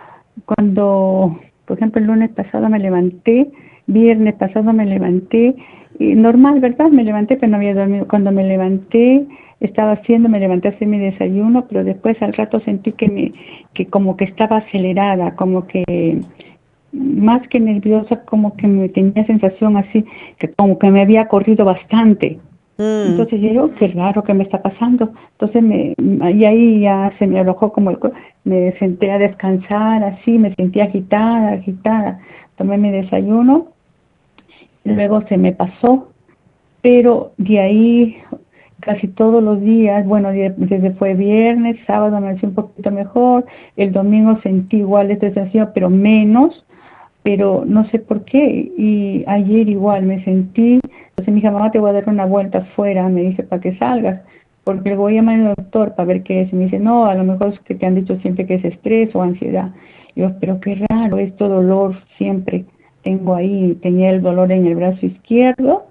cuando, 0.46 1.40
por 1.66 1.78
ejemplo, 1.78 2.02
el 2.02 2.08
lunes 2.08 2.32
pasado 2.32 2.70
me 2.70 2.80
levanté, 2.80 3.52
viernes 3.88 4.36
pasado 4.36 4.74
me 4.74 4.86
levanté, 4.86 5.56
y 6.00 6.16
normal, 6.16 6.60
¿verdad? 6.60 6.90
Me 6.90 7.04
levanté, 7.04 7.38
pero 7.38 7.52
no 7.52 7.58
había 7.58 7.76
dormido. 7.76 8.08
Cuando 8.08 8.32
me 8.32 8.44
levanté, 8.44 9.26
estaba 9.60 9.94
haciendo, 9.94 10.28
me 10.28 10.40
levanté 10.40 10.70
a 10.70 10.72
hacer 10.72 10.88
mi 10.88 11.00
desayuno, 11.00 11.66
pero 11.68 11.84
después 11.84 12.22
al 12.22 12.34
rato 12.34 12.60
sentí 12.62 12.92
que 12.94 13.08
me, 13.08 13.34
que 13.74 13.86
como 13.88 14.18
que 14.18 14.26
estaba 14.26 14.58
acelerada, 14.58 15.36
como 15.36 15.68
que 15.68 16.20
más 16.92 17.48
que 17.48 17.60
nerviosa, 17.60 18.24
como 18.26 18.56
que 18.56 18.68
me 18.68 18.90
tenía 18.90 19.26
sensación 19.26 19.78
así, 19.78 20.06
que 20.38 20.50
como 20.50 20.78
que 20.78 20.90
me 20.90 21.02
había 21.02 21.28
corrido 21.28 21.66
bastante. 21.66 22.40
Mm. 22.78 23.12
Entonces 23.12 23.42
yo, 23.42 23.74
qué 23.76 23.88
raro 23.90 24.24
que 24.24 24.34
me 24.34 24.44
está 24.44 24.62
pasando. 24.62 25.12
Entonces 25.34 25.62
me, 25.64 25.94
y 26.32 26.46
ahí 26.46 26.80
ya 26.82 27.14
se 27.20 27.28
me 27.28 27.40
alojó 27.40 27.72
como 27.72 27.92
el, 27.92 28.00
me 28.44 28.72
senté 28.80 29.12
a 29.12 29.20
descansar 29.20 30.04
así, 30.04 30.38
me 30.38 30.54
sentí 30.56 30.80
agitada, 30.80 31.54
agitada. 31.54 32.20
Tomé 32.58 32.78
mi 32.78 32.92
desayuno, 32.92 33.68
luego 34.84 35.22
se 35.28 35.38
me 35.38 35.54
pasó, 35.54 36.10
pero 36.82 37.34
de 37.38 37.60
ahí 37.60 38.18
casi 38.80 39.08
todos 39.08 39.42
los 39.42 39.62
días, 39.62 40.06
bueno, 40.06 40.30
desde 40.32 40.92
fue 40.92 41.14
viernes, 41.14 41.78
sábado 41.88 42.20
me 42.20 42.32
sentí 42.32 42.48
un 42.48 42.56
poquito 42.56 42.92
mejor, 42.92 43.46
el 43.78 43.92
domingo 43.94 44.40
sentí 44.42 44.78
igual 44.78 45.10
esta 45.10 45.32
sensación, 45.32 45.72
pero 45.74 45.90
menos, 45.90 46.66
pero 47.24 47.64
no 47.66 47.88
sé 47.90 48.00
por 48.00 48.26
qué. 48.26 48.72
Y 48.78 49.24
ayer 49.28 49.70
igual 49.70 50.04
me 50.04 50.24
sentí, 50.24 50.80
entonces 51.10 51.34
mi 51.34 51.40
hija, 51.40 51.52
mamá, 51.52 51.72
te 51.72 51.80
voy 51.80 51.90
a 51.90 51.94
dar 51.94 52.10
una 52.10 52.26
vuelta 52.26 52.60
afuera, 52.60 53.08
me 53.10 53.22
dice, 53.22 53.44
para 53.44 53.62
que 53.62 53.78
salgas, 53.78 54.22
porque 54.64 54.90
le 54.90 54.96
voy 54.96 55.14
a 55.14 55.16
llamar 55.18 55.40
al 55.40 55.56
doctor 55.56 55.96
para 55.96 56.08
ver 56.08 56.24
qué 56.24 56.42
es. 56.42 56.54
Y 56.54 56.56
me 56.56 56.66
dice, 56.66 56.80
no, 56.80 57.06
a 57.06 57.16
lo 57.16 57.24
mejor 57.24 57.54
es 57.54 57.60
que 57.62 57.76
te 57.76 57.86
han 57.86 57.96
dicho 57.96 58.18
siempre 58.20 58.46
que 58.46 58.56
es 58.56 58.66
estrés 58.66 59.16
o 59.16 59.22
ansiedad. 59.22 59.72
Y 60.16 60.22
yo, 60.22 60.32
pero 60.40 60.60
qué 60.60 60.84
raro, 60.90 61.18
esto 61.18 61.50
dolor 61.50 61.96
siempre 62.18 62.66
tengo 63.04 63.36
ahí, 63.36 63.78
tenía 63.82 64.10
el 64.12 64.22
dolor 64.22 64.52
en 64.52 64.66
el 64.66 64.76
brazo 64.76 65.06
izquierdo, 65.06 65.88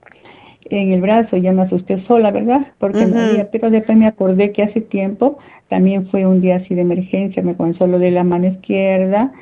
en 0.70 0.92
el 0.92 1.00
brazo, 1.00 1.36
ya 1.36 1.52
me 1.52 1.62
asusté 1.62 2.02
sola, 2.06 2.30
¿verdad? 2.30 2.68
Porque 2.78 3.04
me 3.06 3.44
pero 3.46 3.70
después 3.70 3.98
me 3.98 4.06
acordé 4.06 4.52
que 4.52 4.62
hace 4.62 4.80
tiempo 4.80 5.38
también 5.68 6.06
fue 6.08 6.26
un 6.26 6.40
día 6.40 6.56
así 6.56 6.74
de 6.74 6.82
emergencia, 6.82 7.42
me 7.42 7.54
comenzó 7.54 7.86
lo 7.86 7.98
de 7.98 8.10
la 8.10 8.24
mano 8.24 8.46
izquierda, 8.46 9.32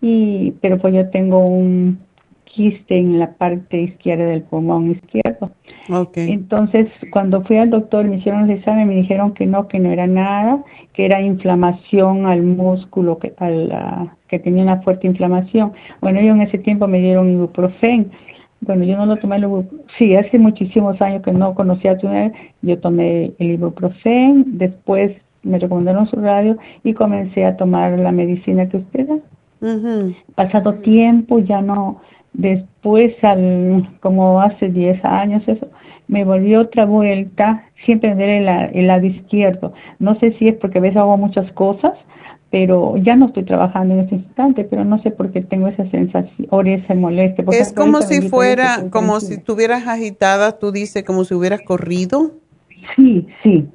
y 0.00 0.52
pero 0.60 0.78
pues 0.78 0.94
yo 0.94 1.08
tengo 1.10 1.44
un 1.46 1.98
quiste 2.44 2.98
en 2.98 3.18
la 3.18 3.32
parte 3.34 3.80
izquierda 3.80 4.26
del 4.26 4.42
pulmón 4.42 4.90
izquierdo. 4.90 5.50
Okay. 5.88 6.30
Entonces, 6.32 6.88
cuando 7.12 7.42
fui 7.42 7.56
al 7.56 7.70
doctor, 7.70 8.04
me 8.06 8.16
hicieron 8.16 8.50
el 8.50 8.58
examen, 8.58 8.88
me 8.88 8.96
dijeron 8.96 9.32
que 9.34 9.46
no, 9.46 9.68
que 9.68 9.78
no 9.78 9.90
era 9.90 10.06
nada, 10.06 10.62
que 10.92 11.06
era 11.06 11.20
inflamación 11.20 12.26
al 12.26 12.42
músculo, 12.42 13.18
que, 13.18 13.32
al, 13.38 14.12
que 14.28 14.38
tenía 14.38 14.62
una 14.62 14.82
fuerte 14.82 15.06
inflamación. 15.06 15.72
Bueno, 16.00 16.20
yo 16.20 16.32
en 16.32 16.42
ese 16.42 16.58
tiempo 16.58 16.86
me 16.86 17.00
dieron 17.00 17.30
ibuprofen. 17.30 18.10
Bueno, 18.62 18.84
yo 18.84 18.96
no 18.96 19.06
lo 19.06 19.16
tomé, 19.16 19.40
sí, 19.96 20.14
hace 20.16 20.38
muchísimos 20.38 21.00
años 21.00 21.22
que 21.22 21.32
no 21.32 21.54
conocía 21.54 21.92
a 21.92 21.98
tu 21.98 22.08
yo 22.62 22.78
tomé 22.78 23.32
el 23.38 23.52
ibuprofen, 23.52 24.58
después 24.58 25.12
me 25.42 25.58
recomendaron 25.58 26.06
su 26.08 26.16
radio 26.16 26.58
y 26.84 26.92
comencé 26.92 27.46
a 27.46 27.56
tomar 27.56 27.98
la 27.98 28.12
medicina 28.12 28.68
que 28.68 28.76
usted 28.76 29.08
da. 29.08 29.16
Pasado 30.34 30.74
tiempo, 30.76 31.38
ya 31.38 31.60
no, 31.60 32.00
después, 32.32 33.12
al, 33.22 33.88
como 34.00 34.40
hace 34.40 34.68
10 34.68 35.04
años, 35.04 35.42
eso, 35.46 35.68
me 36.08 36.24
volvió 36.24 36.60
otra 36.62 36.86
vuelta, 36.86 37.64
siempre 37.84 38.10
en 38.10 38.20
el, 38.20 38.48
el 38.48 38.86
lado 38.86 39.06
izquierdo. 39.06 39.72
No 39.98 40.18
sé 40.18 40.32
si 40.38 40.48
es 40.48 40.56
porque 40.56 40.78
a 40.78 40.80
veces 40.80 40.96
hago 40.96 41.16
muchas 41.16 41.50
cosas, 41.52 41.92
pero 42.50 42.96
ya 42.96 43.14
no 43.14 43.26
estoy 43.26 43.44
trabajando 43.44 43.94
en 43.94 44.00
ese 44.00 44.16
instante, 44.16 44.64
pero 44.64 44.84
no 44.84 45.00
sé 45.02 45.12
por 45.12 45.30
qué 45.30 45.40
tengo 45.40 45.68
esa 45.68 45.88
sensación 45.90 46.48
o 46.50 46.62
esa 46.62 46.94
molestia. 46.94 47.44
Es 47.52 47.72
como 47.72 48.02
si 48.02 48.28
fuera, 48.28 48.90
como 48.90 49.20
si 49.20 49.34
estuvieras 49.34 49.86
agitada, 49.86 50.58
tú 50.58 50.72
dices, 50.72 51.04
como 51.04 51.24
si 51.24 51.34
hubieras 51.34 51.60
corrido. 51.62 52.32
Sí, 52.96 53.26
sí. 53.42 53.68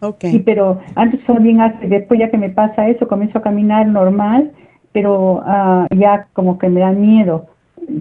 Okay. 0.00 0.32
Sí, 0.32 0.38
pero 0.40 0.80
antes 0.94 1.20
bien 1.40 1.60
hace, 1.60 1.86
después 1.86 2.20
ya 2.20 2.30
que 2.30 2.36
me 2.36 2.50
pasa 2.50 2.88
eso, 2.88 3.06
comienzo 3.08 3.38
a 3.38 3.42
caminar 3.42 3.86
normal 3.86 4.52
pero 4.96 5.42
uh, 5.44 5.94
ya 5.94 6.26
como 6.32 6.56
que 6.56 6.70
me 6.70 6.80
da 6.80 6.90
miedo, 6.90 7.48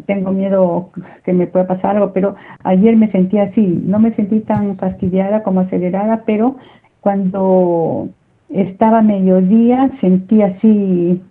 tengo 0.05 0.31
miedo 0.31 0.91
que 1.25 1.33
me 1.33 1.45
pueda 1.45 1.67
pasar 1.67 1.97
algo, 1.97 2.13
pero 2.13 2.35
ayer 2.63 2.95
me 2.95 3.11
sentí 3.11 3.37
así, 3.37 3.81
no 3.85 3.99
me 3.99 4.13
sentí 4.15 4.39
tan 4.39 4.77
fastidiada 4.77 5.43
como 5.43 5.59
acelerada, 5.59 6.23
pero 6.25 6.55
cuando 7.01 8.07
estaba 8.47 9.01
mediodía 9.01 9.91
sentí 9.99 10.41
así 10.41 11.21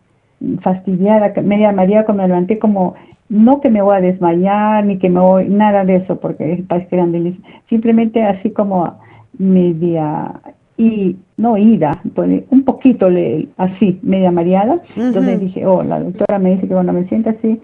fastidiada, 0.61 1.33
media 1.40 1.72
maría 1.72 2.05
cuando 2.05 2.24
me 2.24 2.29
levanté 2.29 2.59
como 2.59 2.92
no 3.31 3.62
que 3.62 3.70
me 3.70 3.81
voy 3.81 3.96
a 3.96 4.03
desmayar 4.03 4.85
ni 4.85 4.98
que 4.98 5.09
me 5.09 5.20
voy, 5.20 5.48
nada 5.48 5.87
de 5.87 5.96
eso, 5.96 6.20
porque 6.20 6.62
parece 6.68 6.88
que 6.88 7.37
simplemente 7.70 8.22
así 8.22 8.50
como 8.50 8.98
media 9.38 10.31
y 10.77 11.17
no 11.37 11.57
ida, 11.57 12.01
pues, 12.15 12.43
un 12.51 12.65
poquito 12.65 13.09
le, 13.09 13.49
así, 13.57 13.99
media 14.03 14.31
mareada. 14.31 14.83
Entonces 14.97 15.41
dije, 15.41 15.67
oh, 15.67 15.83
la 15.83 16.01
doctora 16.01 16.39
me 16.39 16.51
dice 16.51 16.63
que 16.63 16.75
cuando 16.75 16.93
me 16.93 17.09
sienta 17.09 17.31
así, 17.31 17.61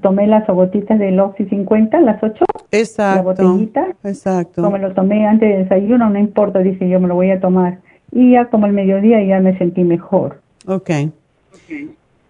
tomé 0.00 0.26
las 0.26 0.46
gotitas 0.46 0.98
del 0.98 1.18
Oxy 1.20 1.44
50, 1.46 2.00
las 2.00 2.22
8, 2.22 2.44
exacto, 2.70 3.16
la 3.16 3.22
botellita. 3.22 3.86
Exacto. 4.04 4.62
Como 4.62 4.78
lo 4.78 4.94
tomé 4.94 5.26
antes 5.26 5.48
de 5.48 5.64
desayuno, 5.64 6.08
no 6.08 6.18
importa, 6.18 6.60
dije 6.60 6.88
yo 6.88 7.00
me 7.00 7.08
lo 7.08 7.14
voy 7.14 7.30
a 7.30 7.40
tomar. 7.40 7.78
Y 8.12 8.32
ya 8.32 8.46
como 8.46 8.66
el 8.66 8.72
mediodía 8.72 9.22
ya 9.22 9.40
me 9.40 9.58
sentí 9.58 9.82
mejor. 9.82 10.40
Ok. 10.66 10.90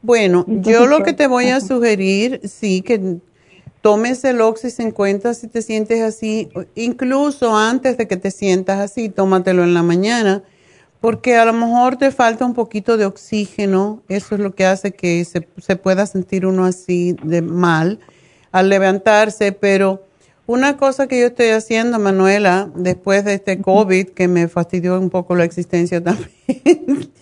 Bueno, 0.03 0.45
yo 0.47 0.87
lo 0.87 1.03
que 1.03 1.13
te 1.13 1.27
voy 1.27 1.47
a 1.47 1.61
sugerir, 1.61 2.41
sí, 2.45 2.81
que 2.81 3.19
tomes 3.87 4.25
el 4.25 4.40
Oxy 4.40 4.70
50 4.70 5.33
si 5.35 5.46
te 5.46 5.62
sientes 5.62 6.03
así, 6.03 6.49
incluso 6.75 7.57
antes 7.57 7.96
de 7.96 8.09
que 8.09 8.16
te 8.16 8.33
sientas 8.33 8.81
así, 8.81 9.09
tómatelo 9.09 9.62
en 9.62 9.75
la 9.75 9.85
mañana, 9.85 10.42
porque 11.01 11.37
a 11.37 11.44
lo 11.44 11.53
mejor 11.53 11.94
te 11.94 12.11
falta 12.11 12.44
un 12.44 12.53
poquito 12.53 12.96
de 12.96 13.05
oxígeno, 13.07 14.03
eso 14.09 14.35
es 14.35 14.40
lo 14.40 14.57
que 14.57 14.66
hace 14.66 14.90
que 14.90 15.25
se, 15.25 15.46
se 15.59 15.77
pueda 15.77 16.05
sentir 16.07 16.46
uno 16.46 16.64
así 16.64 17.14
de 17.22 17.42
mal 17.42 18.01
al 18.51 18.70
levantarse, 18.70 19.53
pero 19.53 20.03
una 20.46 20.77
cosa 20.79 21.07
que 21.07 21.20
yo 21.20 21.27
estoy 21.29 21.51
haciendo, 21.51 22.01
Manuela, 22.01 22.68
después 22.75 23.25
de 23.25 23.35
este 23.35 23.62
COVID, 23.62 24.09
que 24.09 24.27
me 24.27 24.49
fastidió 24.49 24.99
un 24.99 25.11
poco 25.11 25.37
la 25.37 25.44
existencia 25.44 26.03
también, 26.03 27.12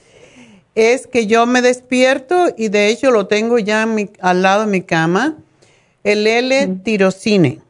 es 0.75 1.07
que 1.07 1.27
yo 1.27 1.45
me 1.45 1.61
despierto 1.61 2.47
y 2.57 2.69
de 2.69 2.89
hecho 2.89 3.11
lo 3.11 3.27
tengo 3.27 3.59
ya 3.59 3.87
al 4.23 4.41
lado 4.41 4.65
de 4.65 4.71
mi 4.71 4.81
cama 4.81 5.37
el 6.05 6.27
L-tirocine. 6.27 7.61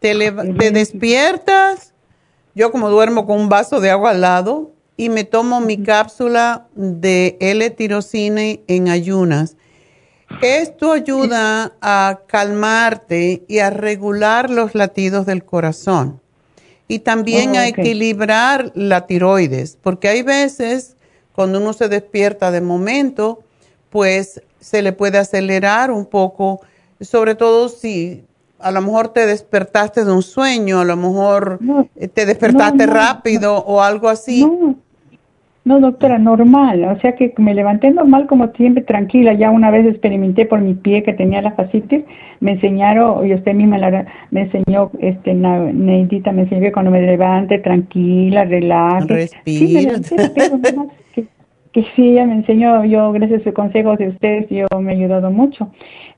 Te, 0.00 0.14
te 0.14 0.70
despiertas, 0.72 1.94
yo 2.54 2.70
como 2.70 2.90
duermo 2.90 3.26
con 3.26 3.40
un 3.40 3.48
vaso 3.48 3.80
de 3.80 3.90
agua 3.90 4.10
al 4.10 4.20
lado 4.20 4.72
y 4.96 5.08
me 5.08 5.24
tomo 5.24 5.60
mi 5.60 5.82
cápsula 5.82 6.66
de 6.74 7.36
L-tirocine 7.40 8.62
en 8.66 8.88
ayunas. 8.88 9.56
Esto 10.42 10.92
ayuda 10.92 11.76
a 11.80 12.20
calmarte 12.26 13.44
y 13.46 13.60
a 13.60 13.70
regular 13.70 14.50
los 14.50 14.74
latidos 14.74 15.24
del 15.24 15.44
corazón 15.44 16.20
y 16.88 17.00
también 17.00 17.52
oh, 17.52 17.58
a 17.58 17.68
equilibrar 17.68 18.72
la 18.74 19.06
tiroides, 19.06 19.78
porque 19.80 20.08
hay 20.08 20.22
veces 20.22 20.96
cuando 21.32 21.60
uno 21.60 21.72
se 21.72 21.88
despierta 21.88 22.50
de 22.50 22.60
momento, 22.60 23.40
pues 23.90 24.42
se 24.60 24.82
le 24.82 24.92
puede 24.92 25.18
acelerar 25.18 25.90
un 25.90 26.06
poco 26.06 26.60
sobre 27.00 27.34
todo 27.34 27.68
si 27.68 28.24
a 28.58 28.70
lo 28.70 28.80
mejor 28.80 29.08
te 29.08 29.26
despertaste 29.26 30.04
de 30.04 30.12
un 30.12 30.22
sueño, 30.22 30.80
a 30.80 30.84
lo 30.84 30.96
mejor 30.96 31.58
eh, 31.96 32.08
te 32.08 32.26
despertaste 32.26 32.86
rápido 32.86 33.58
o 33.58 33.82
algo 33.82 34.08
así. 34.08 34.46
No, 35.64 35.80
doctora, 35.80 36.18
normal, 36.18 36.84
o 36.84 37.00
sea 37.00 37.16
que 37.16 37.34
me 37.38 37.52
levanté 37.52 37.90
normal 37.90 38.28
como 38.28 38.52
siempre, 38.52 38.84
tranquila, 38.84 39.32
ya 39.34 39.50
una 39.50 39.72
vez 39.72 39.84
experimenté 39.84 40.46
por 40.46 40.60
mi 40.60 40.74
pie 40.74 41.02
que 41.02 41.12
tenía 41.12 41.42
la 41.42 41.56
fascitis, 41.56 42.04
me 42.38 42.52
enseñaron, 42.52 43.26
y 43.26 43.34
usted 43.34 43.52
misma 43.52 43.78
me 44.30 44.42
enseñó, 44.42 44.92
este, 45.00 45.34
Neidita 45.34 46.30
me 46.30 46.42
enseñó 46.42 46.60
que 46.60 46.72
cuando 46.72 46.92
me 46.92 47.02
levante, 47.02 47.58
tranquila, 47.58 48.44
relaje. 48.44 49.08
Respira. 49.08 49.94
Que, 51.76 51.84
sí, 51.94 52.08
ella 52.08 52.24
me 52.24 52.36
enseñó, 52.36 52.84
yo 52.86 53.12
gracias 53.12 53.42
a 53.42 53.44
sus 53.44 53.52
consejos 53.52 53.98
de 53.98 54.08
ustedes, 54.08 54.48
yo 54.48 54.66
me 54.80 54.92
he 54.92 54.96
ayudado 54.96 55.30
mucho. 55.30 55.70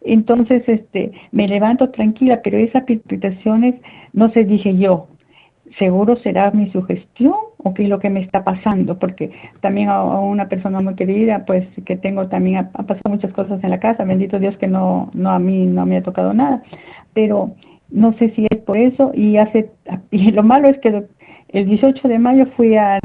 Entonces, 0.03 0.63
este, 0.69 1.11
me 1.33 1.49
levanto 1.49 1.91
tranquila, 1.91 2.41
pero 2.45 2.59
esas 2.59 2.85
palpitaciones, 2.85 3.75
no 4.13 4.31
sé, 4.31 4.45
dije 4.45 4.77
yo, 4.77 5.09
seguro 5.79 6.17
será 6.17 6.53
mi 6.53 6.71
sugestión 6.71 7.35
o 7.57 7.75
qué 7.75 7.83
es 7.83 7.89
lo 7.89 7.99
que 7.99 8.09
me 8.09 8.21
está 8.21 8.45
pasando, 8.45 8.99
porque 9.01 9.33
también 9.61 9.89
a, 9.89 10.03
una 10.21 10.49
persona 10.49 10.81
muy 10.81 10.95
querida, 10.95 11.45
pues 11.45 11.67
que 11.85 11.97
tengo 11.97 12.29
también, 12.29 12.59
ha, 12.59 12.71
pasado 12.71 13.11
muchas 13.11 13.33
cosas 13.33 13.63
en 13.65 13.71
la 13.71 13.81
casa, 13.81 14.05
bendito 14.05 14.39
Dios 14.39 14.57
que 14.59 14.69
no, 14.69 15.11
no 15.13 15.31
a 15.31 15.41
mí 15.41 15.67
no 15.67 15.87
me 15.87 15.97
ha 15.97 16.03
tocado 16.03 16.33
nada, 16.35 16.63
pero 17.15 17.57
no 17.91 18.13
sé 18.15 18.31
si 18.37 18.47
es 18.49 18.59
por 18.61 18.77
eso 18.79 19.11
y 19.13 19.39
hace, 19.39 19.71
y 20.13 20.31
lo 20.31 20.45
malo 20.45 20.69
es 20.69 20.79
que 20.79 21.05
el 21.49 21.67
18 21.67 22.07
de 22.07 22.19
mayo 22.19 22.47
fui 22.57 22.77
al, 22.77 23.01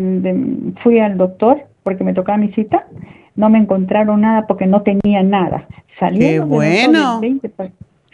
fui 0.84 1.00
al 1.00 1.18
doctor 1.18 1.73
porque 1.84 2.04
me 2.04 2.14
tocaba 2.14 2.38
mi 2.38 2.52
cita, 2.54 2.88
no 3.36 3.50
me 3.50 3.60
encontraron 3.60 4.22
nada 4.22 4.46
porque 4.48 4.66
no 4.66 4.82
tenía 4.82 5.24
nada. 5.24 5.68
Qué 6.18 6.40
bueno. 6.40 7.22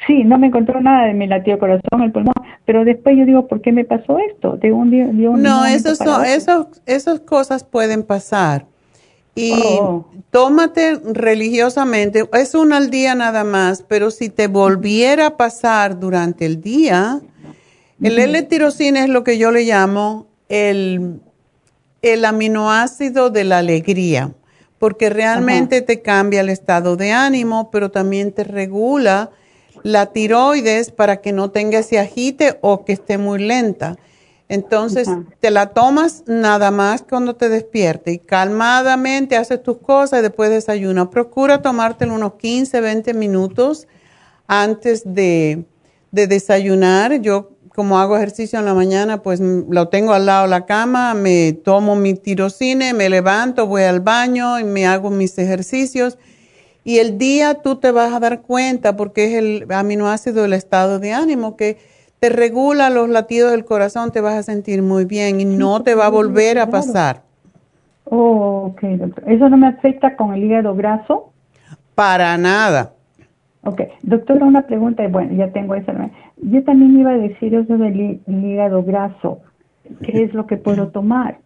sí, 0.07 0.23
no 0.23 0.37
me 0.37 0.47
encontró 0.47 0.81
nada 0.81 1.05
de 1.07 1.13
mi 1.13 1.27
latido 1.27 1.59
corazón, 1.59 2.01
el 2.01 2.11
pulmón, 2.11 2.33
pero 2.65 2.85
después 2.85 3.17
yo 3.17 3.25
digo, 3.25 3.47
¿por 3.47 3.61
qué 3.61 3.71
me 3.71 3.85
pasó 3.85 4.19
esto? 4.19 4.57
De 4.57 4.71
un 4.71 4.91
día, 4.91 5.07
no, 5.11 5.65
esos 5.65 5.99
esas 6.85 7.19
cosas 7.21 7.63
pueden 7.63 8.03
pasar. 8.03 8.65
Y 9.35 9.53
oh. 9.79 10.05
tómate 10.31 10.99
religiosamente, 11.13 12.27
es 12.33 12.55
una 12.55 12.77
al 12.77 12.89
día 12.89 13.15
nada 13.15 13.43
más, 13.43 13.83
pero 13.87 14.11
si 14.11 14.29
te 14.29 14.47
volviera 14.47 15.27
a 15.27 15.37
pasar 15.37 15.99
durante 15.99 16.45
el 16.45 16.61
día, 16.61 17.21
El 18.01 18.19
L-tirosina 18.19 19.03
es 19.03 19.09
lo 19.09 19.23
que 19.23 19.37
yo 19.37 19.51
le 19.51 19.63
llamo 19.63 20.27
el, 20.49 21.21
el 22.01 22.25
aminoácido 22.25 23.29
de 23.29 23.43
la 23.43 23.59
alegría, 23.59 24.33
porque 24.77 25.09
realmente 25.09 25.81
te 25.81 26.01
cambia 26.01 26.41
el 26.41 26.49
estado 26.49 26.95
de 26.95 27.11
ánimo, 27.11 27.69
pero 27.71 27.91
también 27.91 28.31
te 28.31 28.43
regula 28.43 29.31
la 29.83 30.07
tiroides 30.07 30.91
para 30.91 31.21
que 31.21 31.31
no 31.31 31.51
tenga 31.51 31.79
ese 31.79 31.99
agite 31.99 32.57
o 32.61 32.85
que 32.85 32.93
esté 32.93 33.17
muy 33.17 33.39
lenta. 33.39 33.97
Entonces, 34.49 35.07
te 35.39 35.51
la 35.51 35.67
tomas 35.67 36.23
nada 36.25 36.71
más 36.71 37.03
cuando 37.03 37.35
te 37.35 37.49
despiertes 37.49 38.15
y 38.15 38.17
calmadamente 38.17 39.37
haces 39.37 39.61
tus 39.61 39.77
cosas 39.77 40.19
y 40.19 40.23
después 40.23 40.49
desayunas. 40.49 41.09
Procura 41.09 41.61
tomártelo 41.61 42.15
unos 42.15 42.33
15, 42.33 42.81
20 42.81 43.13
minutos 43.13 43.87
antes 44.47 45.03
de, 45.05 45.65
de 46.11 46.25
desayunar. 46.25 47.21
Yo, 47.21 47.51
como 47.75 47.99
hago 47.99 48.17
ejercicio 48.17 48.59
en 48.59 48.65
la 48.65 48.73
mañana, 48.73 49.21
pues 49.21 49.39
lo 49.39 49.87
tengo 49.87 50.13
al 50.13 50.25
lado 50.25 50.43
de 50.43 50.49
la 50.49 50.65
cama, 50.65 51.13
me 51.13 51.53
tomo 51.53 51.95
mi 51.95 52.13
tirocine, 52.13 52.93
me 52.93 53.09
levanto, 53.09 53.67
voy 53.67 53.83
al 53.83 53.99
baño 53.99 54.59
y 54.59 54.63
me 54.63 54.85
hago 54.85 55.09
mis 55.09 55.37
ejercicios. 55.37 56.17
Y 56.83 56.99
el 56.99 57.17
día 57.17 57.55
tú 57.61 57.75
te 57.75 57.91
vas 57.91 58.13
a 58.13 58.19
dar 58.19 58.41
cuenta, 58.41 58.95
porque 58.95 59.25
es 59.25 59.33
el 59.35 59.65
aminoácido 59.69 60.41
del 60.43 60.53
estado 60.53 60.99
de 60.99 61.13
ánimo, 61.13 61.55
que 61.55 61.77
te 62.19 62.29
regula 62.29 62.89
los 62.89 63.09
latidos 63.09 63.51
del 63.51 63.65
corazón, 63.65 64.11
te 64.11 64.21
vas 64.21 64.35
a 64.35 64.43
sentir 64.43 64.81
muy 64.81 65.05
bien 65.05 65.39
y 65.39 65.45
no 65.45 65.83
te 65.83 65.95
va 65.95 66.07
a 66.07 66.09
volver 66.09 66.59
a 66.59 66.69
pasar. 66.69 67.21
Oh, 68.05 68.71
ok, 68.71 68.81
doctor. 68.81 69.31
¿Eso 69.31 69.49
no 69.49 69.57
me 69.57 69.67
afecta 69.67 70.15
con 70.15 70.33
el 70.33 70.43
hígado 70.43 70.75
graso? 70.75 71.31
Para 71.95 72.37
nada. 72.37 72.93
Ok, 73.63 73.81
doctora, 74.03 74.45
una 74.45 74.61
pregunta, 74.61 75.05
bueno, 75.09 75.33
ya 75.33 75.51
tengo 75.51 75.75
esa. 75.75 75.93
Yo 76.37 76.63
también 76.63 76.97
iba 76.97 77.11
a 77.11 77.17
decir 77.17 77.53
eso 77.53 77.77
del 77.77 78.21
hígado 78.25 78.83
graso. 78.83 79.39
¿Qué 80.01 80.23
es 80.23 80.33
lo 80.33 80.45
que 80.45 80.57
puedo 80.57 80.89
tomar? 80.89 81.39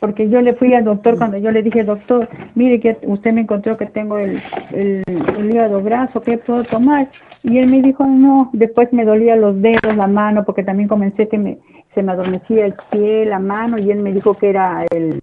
Porque 0.00 0.28
yo 0.28 0.42
le 0.42 0.54
fui 0.54 0.74
al 0.74 0.84
doctor 0.84 1.16
cuando 1.16 1.38
yo 1.38 1.50
le 1.50 1.62
dije, 1.62 1.82
doctor, 1.82 2.28
mire 2.54 2.80
que 2.80 2.98
usted 3.06 3.32
me 3.32 3.42
encontró 3.42 3.78
que 3.78 3.86
tengo 3.86 4.18
el, 4.18 4.42
el, 4.72 5.02
el 5.06 5.50
hígado 5.50 5.82
graso, 5.82 6.20
¿qué 6.20 6.36
puedo 6.36 6.64
tomar? 6.64 7.08
Y 7.42 7.58
él 7.58 7.68
me 7.68 7.80
dijo, 7.80 8.04
no, 8.04 8.50
después 8.52 8.92
me 8.92 9.04
dolía 9.04 9.36
los 9.36 9.60
dedos, 9.62 9.96
la 9.96 10.06
mano, 10.06 10.44
porque 10.44 10.62
también 10.62 10.88
comencé 10.88 11.28
que 11.28 11.38
me, 11.38 11.58
se 11.94 12.02
me 12.02 12.12
adormecía 12.12 12.66
el 12.66 12.74
pie, 12.90 13.24
la 13.24 13.38
mano, 13.38 13.78
y 13.78 13.90
él 13.90 14.00
me 14.00 14.12
dijo 14.12 14.34
que 14.34 14.50
era 14.50 14.84
el 14.90 15.20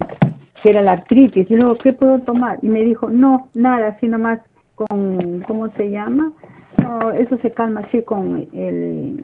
que 0.64 0.70
era 0.70 0.82
la 0.82 0.94
artritis. 0.94 1.52
Y 1.52 1.56
luego, 1.56 1.76
¿qué 1.76 1.94
puedo 1.94 2.20
tomar? 2.20 2.58
Y 2.62 2.70
me 2.70 2.82
dijo, 2.82 3.10
no, 3.10 3.50
nada, 3.54 3.90
así 3.90 4.08
nomás 4.08 4.40
con, 4.88 5.44
¿cómo 5.48 5.72
se 5.76 5.90
llama? 5.90 6.32
No, 6.78 7.12
eso 7.12 7.38
se 7.42 7.52
calma 7.52 7.82
así 7.82 8.02
con 8.02 8.48
el, 8.54 9.22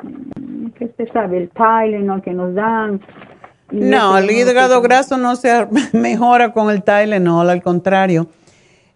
¿qué 0.77 0.91
se 0.97 1.07
sabe? 1.11 1.37
El 1.37 1.49
Tylenol 1.49 2.21
que 2.21 2.33
nos 2.33 2.53
dan. 2.53 3.01
No, 3.71 4.17
el 4.17 4.29
hígado 4.31 4.81
graso 4.81 5.17
no 5.17 5.35
se 5.35 5.67
mejora 5.93 6.53
con 6.53 6.69
el 6.69 6.83
Tylenol, 6.83 7.49
al 7.49 7.61
contrario. 7.61 8.27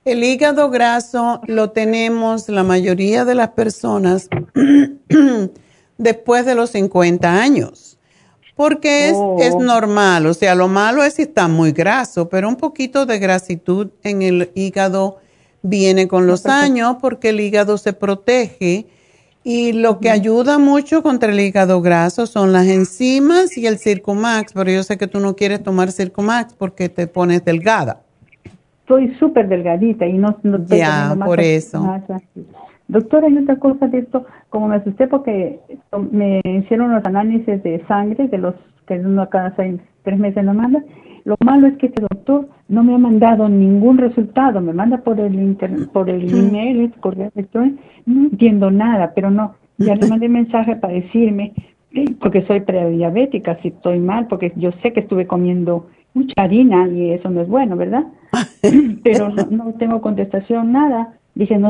El 0.05 0.23
hígado 0.23 0.69
graso 0.69 1.41
lo 1.47 1.71
tenemos 1.71 2.49
la 2.49 2.63
mayoría 2.63 3.23
de 3.23 3.35
las 3.35 3.49
personas 3.49 4.29
después 5.97 6.45
de 6.45 6.55
los 6.55 6.71
50 6.71 7.41
años, 7.41 7.97
porque 8.55 9.07
es, 9.07 9.15
es, 9.39 9.53
oh. 9.55 9.61
normal, 9.61 10.25
o 10.25 10.33
sea, 10.33 10.55
lo 10.55 10.67
malo 10.67 11.03
es 11.03 11.13
si 11.13 11.21
está 11.21 11.47
muy 11.47 11.71
graso, 11.71 12.27
pero 12.27 12.49
un 12.49 12.57
poquito 12.57 13.05
de 13.05 13.17
grasitud 13.19 13.91
en 14.03 14.21
el 14.21 14.51
hígado 14.55 15.19
viene 15.63 16.07
con 16.07 16.27
los 16.27 16.45
años 16.45 16.97
porque 17.01 17.29
el 17.29 17.39
hígado 17.39 17.77
se 17.77 17.93
protege 17.93 18.85
y 19.43 19.73
lo 19.73 19.99
que 19.99 20.09
ayuda 20.11 20.59
mucho 20.59 21.01
contra 21.01 21.31
el 21.31 21.39
hígado 21.39 21.81
graso 21.81 22.27
son 22.27 22.53
las 22.53 22.67
enzimas 22.67 23.57
y 23.57 23.65
el 23.65 23.79
Circumax, 23.79 24.53
pero 24.53 24.69
yo 24.69 24.83
sé 24.83 24.97
que 24.97 25.07
tú 25.07 25.19
no 25.19 25.35
quieres 25.35 25.63
tomar 25.63 25.91
Circumax 25.91 26.53
porque 26.53 26.87
te 26.89 27.07
pones 27.07 27.43
delgada 27.43 28.03
soy 28.87 29.13
súper 29.15 29.47
delgadita 29.47 30.05
y 30.05 30.17
no, 30.17 30.37
no 30.43 30.57
estoy 30.57 30.79
ya, 30.79 31.15
por 31.23 31.39
eso. 31.39 31.83
Doctora, 32.87 33.27
hay 33.27 33.37
otra 33.37 33.55
cosa 33.57 33.87
de 33.87 33.99
esto, 33.99 34.25
como 34.49 34.67
me 34.67 34.75
asusté 34.75 35.07
porque 35.07 35.59
me 36.11 36.41
hicieron 36.43 36.93
los 36.93 37.03
análisis 37.05 37.63
de 37.63 37.83
sangre 37.87 38.27
de 38.27 38.37
los 38.37 38.55
que 38.87 38.99
uno 38.99 39.27
cada 39.29 39.55
seis, 39.55 39.79
tres 40.03 40.19
meses 40.19 40.43
no 40.43 40.53
manda. 40.53 40.83
Lo 41.25 41.35
malo 41.43 41.67
es 41.67 41.77
que 41.77 41.87
este 41.87 42.01
doctor 42.01 42.49
no 42.67 42.83
me 42.83 42.95
ha 42.95 42.97
mandado 42.97 43.47
ningún 43.47 43.97
resultado, 43.97 44.59
me 44.59 44.73
manda 44.73 44.97
por 44.97 45.19
el 45.19 45.35
internet, 45.35 45.89
por 45.93 46.09
el 46.09 46.29
email, 46.33 46.91
correo 46.99 47.31
electrónico, 47.33 47.81
no 48.05 48.23
entiendo 48.25 48.71
nada, 48.71 49.13
pero 49.15 49.31
no, 49.31 49.55
ya 49.77 49.95
le 49.95 50.07
mandé 50.07 50.27
mensaje 50.27 50.75
para 50.75 50.93
decirme, 50.93 51.53
porque 52.19 52.45
soy 52.45 52.61
prediabética, 52.61 53.57
si 53.61 53.69
estoy 53.69 53.99
mal, 53.99 54.27
porque 54.27 54.51
yo 54.55 54.71
sé 54.81 54.91
que 54.91 55.01
estuve 55.01 55.27
comiendo 55.27 55.87
mucha 56.13 56.33
harina 56.37 56.87
y 56.87 57.11
eso 57.11 57.29
no 57.29 57.41
es 57.41 57.47
bueno, 57.47 57.75
¿verdad? 57.75 58.05
Pero 59.03 59.29
no, 59.29 59.73
tengo 59.73 60.01
contestación, 60.01 60.71
nada. 60.71 61.13
Dije, 61.35 61.57
no, 61.57 61.69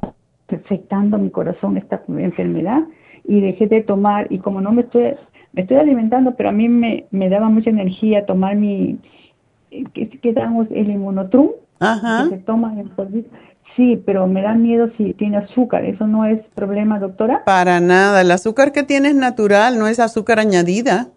afectando 0.50 1.18
mi 1.18 1.30
corazón 1.30 1.78
esta 1.78 2.02
enfermedad 2.08 2.84
y 3.26 3.40
dejé 3.40 3.68
de 3.68 3.82
tomar 3.82 4.28
y 4.30 4.40
como 4.40 4.62
no 4.62 4.72
me 4.72 4.82
estoy, 4.82 5.14
me 5.54 5.62
estoy 5.62 5.78
alimentando, 5.78 6.36
pero 6.36 6.50
a 6.50 6.52
mí 6.52 6.68
me, 6.68 7.06
me 7.12 7.30
daba 7.30 7.50
mucha 7.50 7.70
energía 7.70 8.26
tomar 8.26 8.56
mi, 8.56 9.00
¿qué, 9.94 10.10
qué 10.10 10.34
damos? 10.34 10.68
El 10.72 10.90
inmunotrum, 10.90 11.50
Ajá. 11.80 12.30
que 12.30 12.38
se 12.38 12.44
toma 12.44 12.74
en 12.80 12.92
Sí, 13.76 14.02
pero 14.06 14.28
me 14.28 14.44
da 14.44 14.54
miedo 14.54 14.90
si 14.98 15.14
tiene 15.14 15.38
azúcar. 15.38 15.84
¿Eso 15.84 16.06
no 16.06 16.26
es 16.26 16.40
problema, 16.54 17.00
doctora? 17.00 17.44
Para 17.44 17.80
nada. 17.80 18.22
El 18.22 18.30
azúcar 18.30 18.72
que 18.72 18.84
tiene 18.84 19.10
es 19.10 19.16
natural, 19.16 19.80
no 19.80 19.88
es 19.88 20.00
azúcar 20.00 20.40
añadida. 20.40 21.08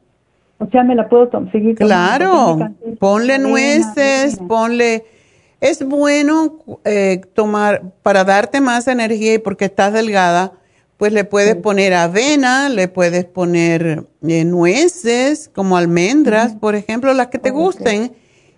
O 0.58 0.66
sea, 0.70 0.82
me 0.82 0.94
la 0.94 1.08
puedo 1.08 1.30
seguir 1.52 1.76
Claro, 1.76 2.58
ponle 2.98 3.38
nueces, 3.38 4.38
ponle... 4.48 5.04
Es 5.60 5.86
bueno 5.86 6.58
eh, 6.84 7.22
tomar, 7.34 7.82
para 8.02 8.24
darte 8.24 8.60
más 8.60 8.88
energía 8.88 9.34
y 9.34 9.38
porque 9.38 9.64
estás 9.64 9.92
delgada, 9.92 10.52
pues 10.98 11.12
le 11.14 11.24
puedes 11.24 11.56
poner 11.56 11.94
avena, 11.94 12.68
le 12.68 12.88
puedes 12.88 13.24
poner 13.24 14.04
eh, 14.22 14.44
nueces, 14.44 15.50
como 15.54 15.78
almendras, 15.78 16.54
por 16.54 16.74
ejemplo, 16.74 17.12
las 17.14 17.28
que 17.28 17.38
te 17.38 17.50
gusten, 17.50 18.12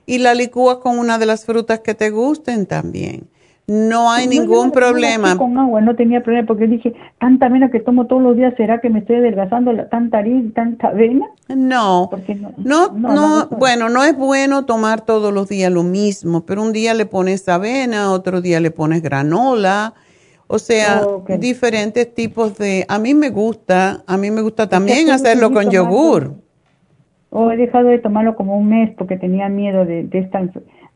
y 0.09 0.17
la 0.19 0.35
licúas 0.35 0.79
con 0.79 0.99
una 0.99 1.19
de 1.19 1.27
las 1.27 1.45
frutas 1.45 1.81
que 1.81 1.95
te 1.95 2.09
gusten 2.09 2.65
también. 2.65 3.29
No 3.67 4.11
hay 4.11 4.27
ningún 4.27 4.73
problema. 4.73 5.37
Con 5.37 5.59
agua 5.59 5.83
no 5.83 5.95
tenía 5.95 6.23
problema 6.23 6.47
porque 6.47 6.67
dije, 6.67 6.95
tanta 7.21 7.45
avena 7.45 7.71
que 7.71 7.81
tomo 7.81 8.07
todos 8.07 8.23
los 8.23 8.35
días, 8.35 8.55
¿será 8.57 8.81
que 8.81 8.89
me 8.89 9.01
estoy 9.01 9.17
adelgazando 9.17 9.75
la, 9.75 9.91
tanta 9.91 10.17
harina, 10.19 10.51
tanta 10.55 10.89
avena? 10.89 11.27
No, 12.57 12.91
no, 12.95 13.15
no, 13.15 13.49
bueno, 13.59 13.91
no 13.91 14.03
es 14.03 14.17
bueno 14.17 14.65
tomar 14.65 15.03
todos 15.03 15.35
los 15.35 15.51
días 15.51 15.71
lo 15.71 15.83
mismo, 15.83 16.47
pero 16.47 16.63
un 16.63 16.73
día 16.73 16.95
le 16.95 17.05
pones 17.05 17.47
avena, 17.47 18.11
otro 18.11 18.41
día 18.41 18.61
le 18.61 18.71
pones 18.71 19.03
granola, 19.03 19.93
o 20.47 20.59
sea, 20.59 21.07
diferentes 21.39 22.15
tipos 22.15 22.57
de... 22.57 22.87
A 22.89 22.99
mí 22.99 23.13
me 23.13 23.29
gusta, 23.29 24.03
a 24.07 24.17
mí 24.17 24.31
me 24.31 24.41
gusta 24.41 24.71
también 24.71 25.11
hacerlo 25.11 25.53
con 25.53 25.71
yogur. 25.71 26.48
O 27.31 27.51
he 27.51 27.57
dejado 27.57 27.89
de 27.89 27.99
tomarlo 27.99 28.37
como 28.37 28.57
un 28.57 28.69
mes 28.69 28.91
porque 28.97 29.17
tenía 29.17 29.49
miedo 29.49 29.85
de, 29.85 30.05
de 30.05 30.19
esta 30.19 30.41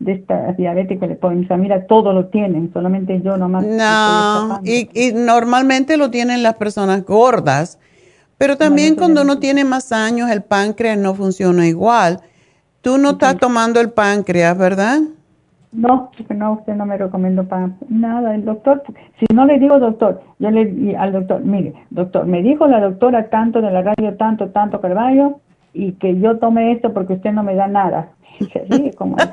de 0.03 0.13
esta 0.13 0.53
diabética 0.53 1.07
le 1.07 1.15
ponen, 1.15 1.47
mira, 1.61 1.87
todo 1.87 2.13
lo 2.13 2.27
tienen, 2.27 2.73
solamente 2.73 3.21
yo 3.23 3.37
nomás. 3.37 3.65
No, 3.65 4.61
y, 4.65 4.89
y, 4.95 5.13
normalmente 5.13 5.97
lo 5.97 6.11
tienen 6.11 6.43
las 6.43 6.55
personas 6.55 7.05
gordas, 7.05 7.79
pero 8.37 8.57
también 8.57 8.97
cuando 8.97 9.23
uno 9.23 9.39
tiene 9.39 9.65
más 9.65 9.93
años 9.93 10.31
el 10.31 10.43
páncreas 10.43 10.99
no 10.99 11.15
funciona 11.15 11.69
igual. 11.69 12.21
Tú 12.81 12.99
no 12.99 13.11
estás 13.11 13.37
tomando 13.37 13.81
el 13.81 13.91
páncreas, 13.91 14.59
¿verdad? 14.59 14.99
No, 15.71 16.11
no, 16.29 16.53
usted 16.55 16.75
no 16.75 16.85
me 16.85 16.99
recomiendo 16.99 17.45
para 17.45 17.71
nada. 17.89 18.35
El 18.35 18.45
doctor, 18.45 18.83
si 19.21 19.27
no 19.33 19.47
le 19.47 19.61
digo 19.61 19.79
doctor, 19.79 20.21
yo 20.41 20.51
le 20.51 20.67
digo 20.67 20.99
al 20.99 21.13
doctor, 21.13 21.45
mire, 21.45 21.75
doctor, 21.91 22.27
me 22.27 22.43
dijo 22.43 22.67
la 22.67 22.81
doctora 22.81 23.31
tanto 23.31 23.63
de 23.63 23.71
la 23.71 23.83
radio, 23.83 24.17
tanto, 24.17 24.51
tanto 24.51 24.81
Carvalho, 24.81 25.41
y 25.75 25.93
que 25.93 26.19
yo 26.19 26.39
tome 26.39 26.73
esto 26.73 26.93
porque 26.93 27.15
usted 27.15 27.33
no 27.33 27.43
me 27.43 27.55
da 27.55 27.69
nada 27.69 28.11
como 28.97 29.17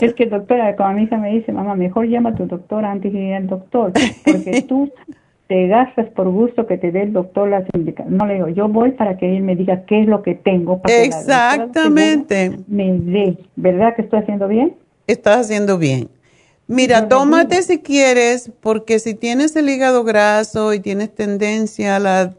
es 0.00 0.14
que 0.14 0.26
doctora, 0.26 0.76
como 0.76 0.90
a 0.90 0.92
mi 0.92 1.04
hija 1.04 1.16
me 1.16 1.32
dice, 1.32 1.52
mamá, 1.52 1.74
mejor 1.74 2.06
llama 2.06 2.30
a 2.30 2.34
tu 2.34 2.46
doctor 2.46 2.84
antes 2.84 3.12
de 3.12 3.20
ir 3.20 3.34
al 3.34 3.46
doctor, 3.46 3.92
porque 4.24 4.62
tú 4.62 4.90
te 5.46 5.68
gastas 5.68 6.08
por 6.10 6.28
gusto 6.30 6.66
que 6.66 6.78
te 6.78 6.90
dé 6.90 7.02
el 7.02 7.12
doctor 7.12 7.48
las 7.48 7.64
indicaciones. 7.74 8.18
No 8.18 8.26
le 8.26 8.34
digo, 8.34 8.48
yo 8.48 8.68
voy 8.68 8.92
para 8.92 9.18
que 9.18 9.36
él 9.36 9.42
me 9.42 9.56
diga 9.56 9.84
qué 9.84 10.02
es 10.02 10.08
lo 10.08 10.22
que 10.22 10.34
tengo. 10.34 10.80
Para 10.80 10.94
Exactamente. 10.94 12.58
me 12.66 12.92
dé. 12.92 13.38
¿Verdad 13.56 13.94
que 13.94 14.02
estoy 14.02 14.20
haciendo 14.20 14.48
bien? 14.48 14.74
Estás 15.06 15.46
haciendo 15.46 15.78
bien. 15.78 16.08
Mira, 16.66 17.08
tómate 17.08 17.62
si 17.62 17.80
quieres, 17.80 18.50
porque 18.62 18.98
si 18.98 19.14
tienes 19.14 19.54
el 19.54 19.68
hígado 19.68 20.02
graso 20.02 20.72
y 20.72 20.80
tienes 20.80 21.14
tendencia 21.14 21.96
a 21.96 21.98
la... 21.98 22.34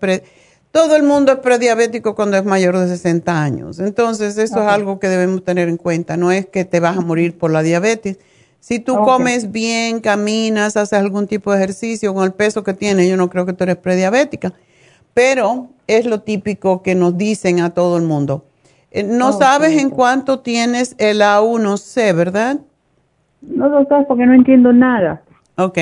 Todo 0.76 0.98
el 0.98 1.04
mundo 1.04 1.32
es 1.32 1.38
prediabético 1.38 2.16
cuando 2.16 2.36
es 2.36 2.44
mayor 2.44 2.78
de 2.78 2.90
60 2.90 3.42
años. 3.42 3.80
Entonces, 3.80 4.38
eso 4.38 4.62
es 4.62 4.68
algo 4.68 5.00
que 5.00 5.08
debemos 5.08 5.42
tener 5.42 5.70
en 5.70 5.78
cuenta. 5.78 6.18
No 6.18 6.34
es 6.34 6.48
que 6.48 6.66
te 6.66 6.82
vas 6.82 6.98
a 6.98 7.00
morir 7.00 7.38
por 7.38 7.50
la 7.50 7.64
diabetes. 7.64 8.20
Si 8.60 8.82
tú 8.82 8.98
comes 8.98 9.54
bien, 9.54 10.02
caminas, 10.02 10.76
haces 10.76 11.00
algún 11.00 11.28
tipo 11.28 11.54
de 11.54 11.60
ejercicio 11.60 12.14
con 12.14 12.26
el 12.26 12.34
peso 12.34 12.66
que 12.66 12.74
tienes, 12.74 13.08
yo 13.08 13.16
no 13.16 13.30
creo 13.30 13.46
que 13.46 13.54
tú 13.54 13.64
eres 13.64 13.78
prediabética. 13.78 14.52
pero 15.14 15.70
es 15.88 16.06
lo 16.06 16.20
típico 16.20 16.84
que 16.84 16.94
nos 16.94 17.18
dicen 17.18 17.62
a 17.62 17.70
todo 17.70 17.96
el 17.96 18.04
mundo. 18.04 18.44
Eh, 18.92 19.04
no 19.04 19.32
sabes 19.32 19.82
en 19.82 19.90
cuánto 19.90 20.40
tienes 20.40 20.94
el 20.98 21.22
A1C, 21.22 22.14
¿verdad? 22.14 22.60
No, 23.42 23.70
doctor, 23.70 24.06
porque 24.08 24.26
no 24.26 24.34
entiendo 24.34 24.74
nada. 24.74 25.22
Ok. 25.58 25.78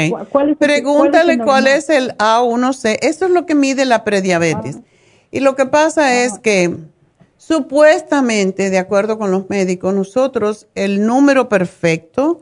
Pregúntale 0.60 1.40
cuál 1.40 1.68
es 1.68 1.90
el, 1.90 2.16
A1C. 2.18 3.00
Eso 3.02 3.26
es 3.26 3.32
lo 3.32 3.46
que 3.46 3.56
mide 3.56 3.86
la 3.86 4.04
prediabetes. 4.04 4.78
Ah. 4.78 4.88
Y 5.32 5.40
lo 5.40 5.56
que 5.56 5.66
pasa 5.66 6.24
es 6.24 6.38
que 6.40 6.76
supuestamente, 7.38 8.70
de 8.70 8.78
acuerdo 8.78 9.18
con 9.18 9.32
los 9.32 9.50
médicos, 9.50 9.94
nosotros 9.94 10.68
el 10.76 11.06
número 11.06 11.50
perfecto 11.50 12.40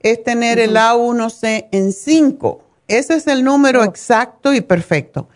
es 0.00 0.22
tener 0.24 0.58
el 0.58 0.76
A1C 0.76 1.68
en 1.70 1.92
5. 1.92 2.62
Ese 2.88 3.14
es 3.14 3.26
el 3.28 3.44
número 3.44 3.84
exacto 3.84 4.52
y 4.52 4.60
perfecto. 4.60 5.28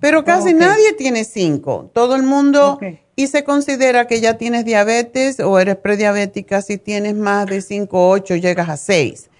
Pero 0.00 0.24
casi 0.24 0.54
nadie 0.54 0.94
tiene 0.94 1.24
5. 1.24 1.90
Todo 1.92 2.16
el 2.16 2.22
mundo, 2.22 2.78
y 3.14 3.26
se 3.26 3.44
considera 3.44 4.06
que 4.06 4.20
ya 4.20 4.38
tienes 4.38 4.64
diabetes 4.64 5.38
o 5.40 5.58
eres 5.58 5.76
prediabética 5.76 6.62
si 6.62 6.78
tienes 6.78 7.14
más 7.14 7.46
de 7.46 7.60
5 7.60 7.98
o 7.98 8.10
8, 8.10 8.36
llegas 8.36 8.68
a 8.68 8.76
6. 8.76 9.30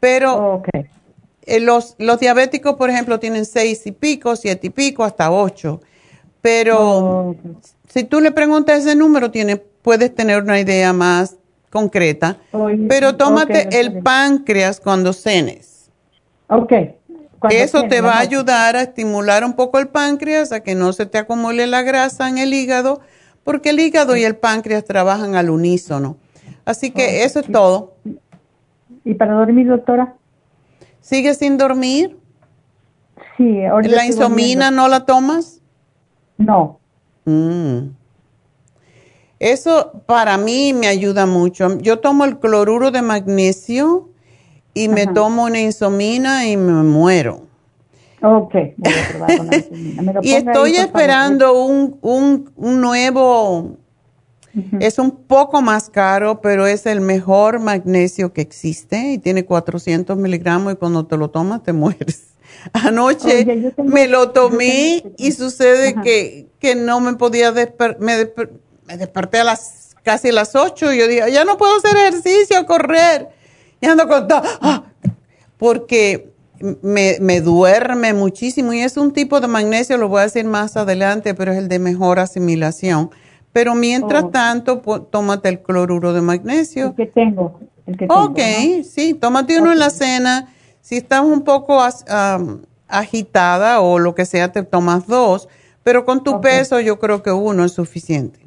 Pero 0.00 0.62
eh, 1.48 1.60
los, 1.60 1.96
los 1.98 2.20
diabéticos, 2.20 2.76
por 2.76 2.90
ejemplo, 2.90 3.18
tienen 3.18 3.44
6 3.44 3.86
y 3.86 3.92
pico, 3.92 4.36
7 4.36 4.66
y 4.66 4.70
pico, 4.70 5.04
hasta 5.04 5.30
8. 5.30 5.80
Pero 6.40 7.36
si 7.88 8.04
tú 8.04 8.20
le 8.20 8.30
preguntas 8.30 8.80
ese 8.80 8.94
número, 8.94 9.30
tiene, 9.30 9.56
puedes 9.56 10.14
tener 10.14 10.42
una 10.42 10.60
idea 10.60 10.92
más 10.92 11.36
concreta. 11.70 12.36
pero 12.88 13.16
tómate 13.16 13.68
el 13.80 14.00
páncreas 14.00 14.80
cuando 14.80 15.12
cenes. 15.12 15.90
Ok. 16.48 16.72
Eso 17.50 17.84
te 17.84 18.00
va 18.00 18.14
a 18.14 18.20
ayudar 18.20 18.76
a 18.76 18.82
estimular 18.82 19.44
un 19.44 19.54
poco 19.54 19.78
el 19.78 19.88
páncreas, 19.88 20.50
a 20.50 20.60
que 20.60 20.74
no 20.74 20.92
se 20.92 21.06
te 21.06 21.18
acumule 21.18 21.66
la 21.66 21.82
grasa 21.82 22.28
en 22.28 22.38
el 22.38 22.52
hígado, 22.52 23.00
porque 23.44 23.70
el 23.70 23.80
hígado 23.80 24.16
y 24.16 24.24
el 24.24 24.36
páncreas 24.36 24.84
trabajan 24.84 25.36
al 25.36 25.50
unísono. 25.50 26.16
Así 26.64 26.90
que 26.90 27.24
eso 27.24 27.40
es 27.40 27.46
todo. 27.50 27.94
¿Y 29.04 29.14
para 29.14 29.34
dormir, 29.34 29.68
doctora? 29.68 30.14
¿Sigues 31.08 31.38
sin 31.38 31.56
dormir? 31.56 32.18
Sí, 33.38 33.64
ahorita 33.64 33.96
¿La 33.96 34.04
insomina 34.04 34.70
no 34.70 34.88
la 34.88 35.06
tomas? 35.06 35.62
No. 36.36 36.80
Mm. 37.24 37.92
Eso 39.38 40.02
para 40.04 40.36
mí 40.36 40.74
me 40.74 40.86
ayuda 40.86 41.24
mucho. 41.24 41.78
Yo 41.78 42.00
tomo 42.00 42.26
el 42.26 42.38
cloruro 42.38 42.90
de 42.90 43.00
magnesio 43.00 44.10
y 44.74 44.88
me 44.88 45.06
tomo 45.06 45.44
una 45.44 45.60
insomina 45.60 46.46
y 46.46 46.58
me 46.58 46.82
muero. 46.82 47.40
Ok, 48.20 48.54
y 50.20 50.32
estoy 50.34 50.76
esperando 50.76 51.64
un, 51.64 51.96
un, 52.02 52.50
un, 52.54 52.80
nuevo, 52.82 53.78
es 54.80 54.98
un 54.98 55.10
poco 55.10 55.62
más 55.62 55.90
caro, 55.90 56.40
pero 56.40 56.66
es 56.66 56.86
el 56.86 57.00
mejor 57.00 57.60
magnesio 57.60 58.32
que 58.32 58.40
existe 58.40 59.12
y 59.12 59.18
tiene 59.18 59.44
400 59.44 60.16
miligramos 60.16 60.72
y 60.72 60.76
cuando 60.76 61.06
te 61.06 61.16
lo 61.16 61.30
tomas 61.30 61.62
te 61.62 61.72
mueres. 61.74 62.24
Anoche 62.72 63.72
me 63.82 64.08
lo 64.08 64.30
tomé 64.30 65.04
y 65.16 65.32
sucede 65.32 65.94
que, 66.02 66.48
que, 66.58 66.74
no 66.74 67.00
me 67.00 67.14
podía 67.14 67.52
despertar, 67.52 68.00
me, 68.00 68.16
desperté 68.96 69.40
a 69.40 69.44
las 69.44 69.94
casi 70.02 70.32
las 70.32 70.56
8 70.56 70.92
y 70.92 70.98
yo 70.98 71.06
dije, 71.06 71.32
ya 71.32 71.44
no 71.44 71.56
puedo 71.56 71.76
hacer 71.76 71.96
ejercicio, 71.96 72.64
correr. 72.66 73.28
Y 73.80 73.86
ando 73.86 74.08
con 74.08 74.26
¡ah! 74.30 74.84
porque 75.58 76.32
me, 76.82 77.18
me, 77.20 77.40
duerme 77.40 78.12
muchísimo 78.14 78.72
y 78.72 78.80
es 78.80 78.96
un 78.96 79.12
tipo 79.12 79.40
de 79.40 79.48
magnesio, 79.48 79.96
lo 79.98 80.08
voy 80.08 80.20
a 80.20 80.24
decir 80.24 80.44
más 80.44 80.76
adelante, 80.76 81.34
pero 81.34 81.52
es 81.52 81.58
el 81.58 81.68
de 81.68 81.78
mejor 81.78 82.18
asimilación. 82.18 83.10
Pero 83.52 83.74
mientras 83.74 84.24
oh. 84.24 84.28
tanto, 84.28 84.80
tómate 85.10 85.48
el 85.48 85.60
cloruro 85.60 86.12
de 86.12 86.20
magnesio. 86.20 86.88
El 86.88 86.94
que 86.94 87.06
tengo. 87.06 87.60
El 87.86 87.96
que 87.96 88.06
ok, 88.08 88.84
sí, 88.84 89.14
tómate 89.14 89.58
uno 89.58 89.72
en 89.72 89.78
la 89.78 89.90
cena 89.90 90.48
si 90.88 90.96
estás 90.96 91.22
un 91.22 91.42
poco 91.42 91.82
agitada 92.88 93.80
o 93.80 93.98
lo 93.98 94.14
que 94.14 94.24
sea, 94.24 94.52
te 94.52 94.62
tomas 94.62 95.06
dos, 95.06 95.46
pero 95.82 96.06
con 96.06 96.24
tu 96.24 96.40
peso 96.40 96.80
yo 96.80 96.98
creo 96.98 97.22
que 97.22 97.30
uno 97.30 97.62
es 97.66 97.72
suficiente. 97.72 98.40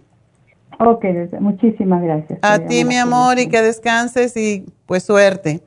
Ok, 0.80 1.06
muchísimas 1.40 2.02
gracias. 2.02 2.40
A 2.42 2.58
ti, 2.58 2.84
mi 2.84 2.98
amor, 2.98 3.38
y 3.38 3.48
que 3.48 3.62
descanses 3.62 4.36
y 4.36 4.66
pues 4.88 5.04
suerte. 5.04 5.62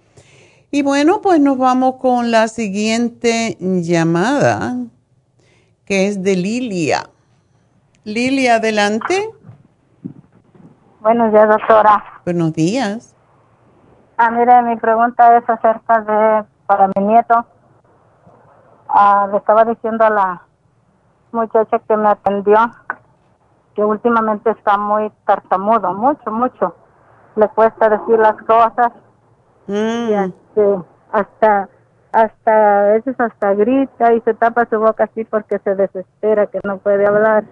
Y 0.73 0.83
bueno, 0.83 1.21
pues 1.23 1.41
nos 1.41 1.59
vamos 1.59 1.95
con 2.01 2.33
la 2.33 2.49
siguiente 2.49 3.57
llamada, 3.61 4.77
que 5.85 6.09
es 6.09 6.25
de 6.25 6.35
Lilia. 6.35 7.09
Lilia, 8.05 8.57
adelante. 8.57 9.31
Buenos 11.01 11.33
días, 11.33 11.49
doctora. 11.49 12.05
Buenos 12.27 12.53
días. 12.53 13.17
Ah, 14.19 14.31
mire, 14.31 14.63
mi 14.63 14.77
pregunta 14.77 15.39
es 15.39 15.49
acerca 15.49 16.01
de 16.03 16.45
para 16.67 16.89
mi 16.89 17.03
nieto. 17.03 17.47
Ah, 18.89 19.27
le 19.31 19.39
estaba 19.39 19.65
diciendo 19.65 20.05
a 20.05 20.11
la 20.11 20.43
muchacha 21.33 21.79
que 21.79 21.97
me 21.97 22.09
atendió 22.09 22.59
que 23.75 23.83
últimamente 23.83 24.51
está 24.51 24.77
muy 24.77 25.11
tartamudo, 25.25 25.95
mucho, 25.95 26.31
mucho. 26.31 26.77
Le 27.37 27.49
cuesta 27.49 27.89
decir 27.89 28.19
las 28.19 28.37
cosas. 28.43 28.93
Mm. 29.67 30.09
Y 30.11 30.15
este, 30.15 30.79
hasta, 31.11 31.69
hasta, 32.13 32.81
a 32.81 32.93
veces 32.93 33.19
hasta 33.19 33.55
grita 33.55 34.13
y 34.13 34.21
se 34.21 34.35
tapa 34.35 34.67
su 34.67 34.79
boca 34.79 35.05
así 35.05 35.25
porque 35.25 35.59
se 35.61 35.75
desespera 35.75 36.47
que 36.47 36.61
no 36.65 36.77
puede 36.77 37.07
hablar. 37.07 37.45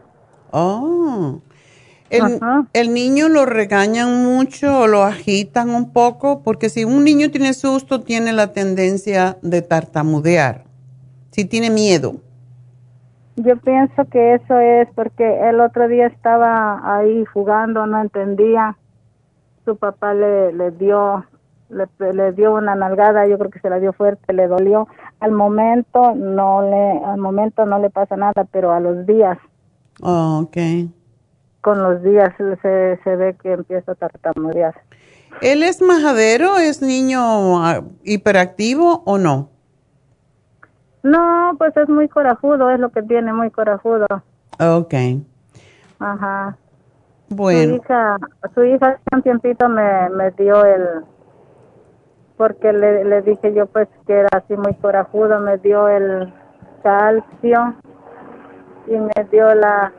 Oh. 0.52 1.40
El, 2.74 2.92
niño 2.92 3.30
lo 3.30 3.46
regañan 3.46 4.22
mucho 4.22 4.80
o 4.80 4.86
lo 4.86 5.02
agitan 5.02 5.70
un 5.70 5.94
poco, 5.94 6.42
porque 6.42 6.68
si 6.68 6.84
un 6.84 7.04
niño 7.04 7.30
tiene 7.30 7.54
susto, 7.54 8.02
tiene 8.02 8.34
la 8.34 8.52
tendencia 8.52 9.38
de 9.40 9.62
tartamudear, 9.62 10.64
si 11.30 11.46
tiene 11.46 11.70
miedo. 11.70 12.16
Yo 13.36 13.56
pienso 13.56 14.04
que 14.10 14.34
eso 14.34 14.58
es 14.58 14.88
porque 14.94 15.48
el 15.48 15.58
otro 15.60 15.88
día 15.88 16.06
estaba 16.06 16.98
ahí 16.98 17.24
jugando, 17.24 17.86
no 17.86 17.98
entendía. 18.02 18.76
Su 19.64 19.76
papá 19.76 20.12
le, 20.12 20.52
le 20.52 20.70
dio 20.72 21.24
le, 21.70 21.86
le, 22.12 22.32
dio 22.32 22.54
una 22.54 22.74
nalgada, 22.74 23.26
yo 23.26 23.38
creo 23.38 23.50
que 23.50 23.60
se 23.60 23.70
la 23.70 23.80
dio 23.80 23.94
fuerte, 23.94 24.34
le 24.34 24.48
dolió. 24.48 24.86
Al 25.20 25.32
momento 25.32 26.14
no 26.14 26.60
le 26.60 27.04
al 27.06 27.16
momento 27.16 27.64
no 27.64 27.78
le 27.78 27.88
pasa 27.88 28.16
nada, 28.16 28.44
pero 28.52 28.70
a 28.72 28.80
los 28.80 29.06
días. 29.06 29.38
Oh, 30.00 30.40
okay 30.44 30.90
con 31.62 31.80
los 31.80 32.02
días 32.02 32.34
se, 32.36 33.00
se 33.02 33.16
ve 33.16 33.34
que 33.40 33.52
empieza 33.52 33.92
a 33.92 33.94
tartamudear. 33.94 34.74
¿Él 35.40 35.62
es 35.62 35.80
majadero? 35.80 36.58
¿Es 36.58 36.82
niño 36.82 37.64
ah, 37.64 37.82
hiperactivo 38.04 39.02
o 39.06 39.16
no? 39.16 39.48
No, 41.02 41.54
pues 41.56 41.74
es 41.76 41.88
muy 41.88 42.08
corajudo, 42.08 42.70
es 42.70 42.78
lo 42.78 42.90
que 42.90 43.02
tiene, 43.02 43.32
muy 43.32 43.50
corajudo. 43.50 44.06
Ok. 44.60 44.94
Ajá. 46.00 46.56
Bueno. 47.28 47.76
Su 47.76 47.76
hija, 47.76 48.18
su 48.54 48.64
hija 48.64 48.88
hace 48.88 49.16
un 49.16 49.22
tiempito 49.22 49.68
me, 49.68 50.10
me 50.10 50.30
dio 50.32 50.64
el, 50.64 51.04
porque 52.36 52.72
le, 52.72 53.04
le 53.04 53.22
dije 53.22 53.54
yo 53.54 53.66
pues 53.66 53.88
que 54.06 54.14
era 54.14 54.28
así 54.32 54.56
muy 54.56 54.74
corajudo, 54.74 55.40
me 55.40 55.58
dio 55.58 55.88
el 55.88 56.32
calcio 56.82 57.74
y 58.86 58.92
me 58.92 59.24
dio 59.30 59.54
la 59.54 59.92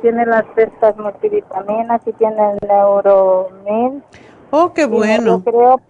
tiene 0.00 0.24
las 0.26 0.44
estas 0.56 0.96
multivitaminas 0.96 2.00
y 2.06 2.12
tiene 2.12 2.52
el 2.52 2.68
neuromil. 2.68 4.02
Oh, 4.50 4.72
qué 4.72 4.86
bueno. 4.86 5.42
Creo, 5.44 5.80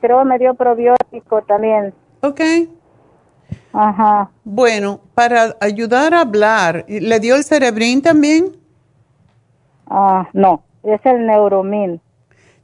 creo 0.00 0.24
me 0.24 0.38
dio 0.38 0.54
probiótico 0.54 1.42
también. 1.42 1.94
Ok. 2.22 2.40
Ajá. 3.72 4.30
Bueno, 4.44 5.00
para 5.14 5.56
ayudar 5.60 6.14
a 6.14 6.22
hablar, 6.22 6.84
¿le 6.88 7.20
dio 7.20 7.36
el 7.36 7.44
cerebrín 7.44 8.02
también? 8.02 8.56
Ah, 9.86 10.28
no, 10.32 10.62
es 10.82 11.00
el 11.04 11.26
neuromil. 11.26 12.00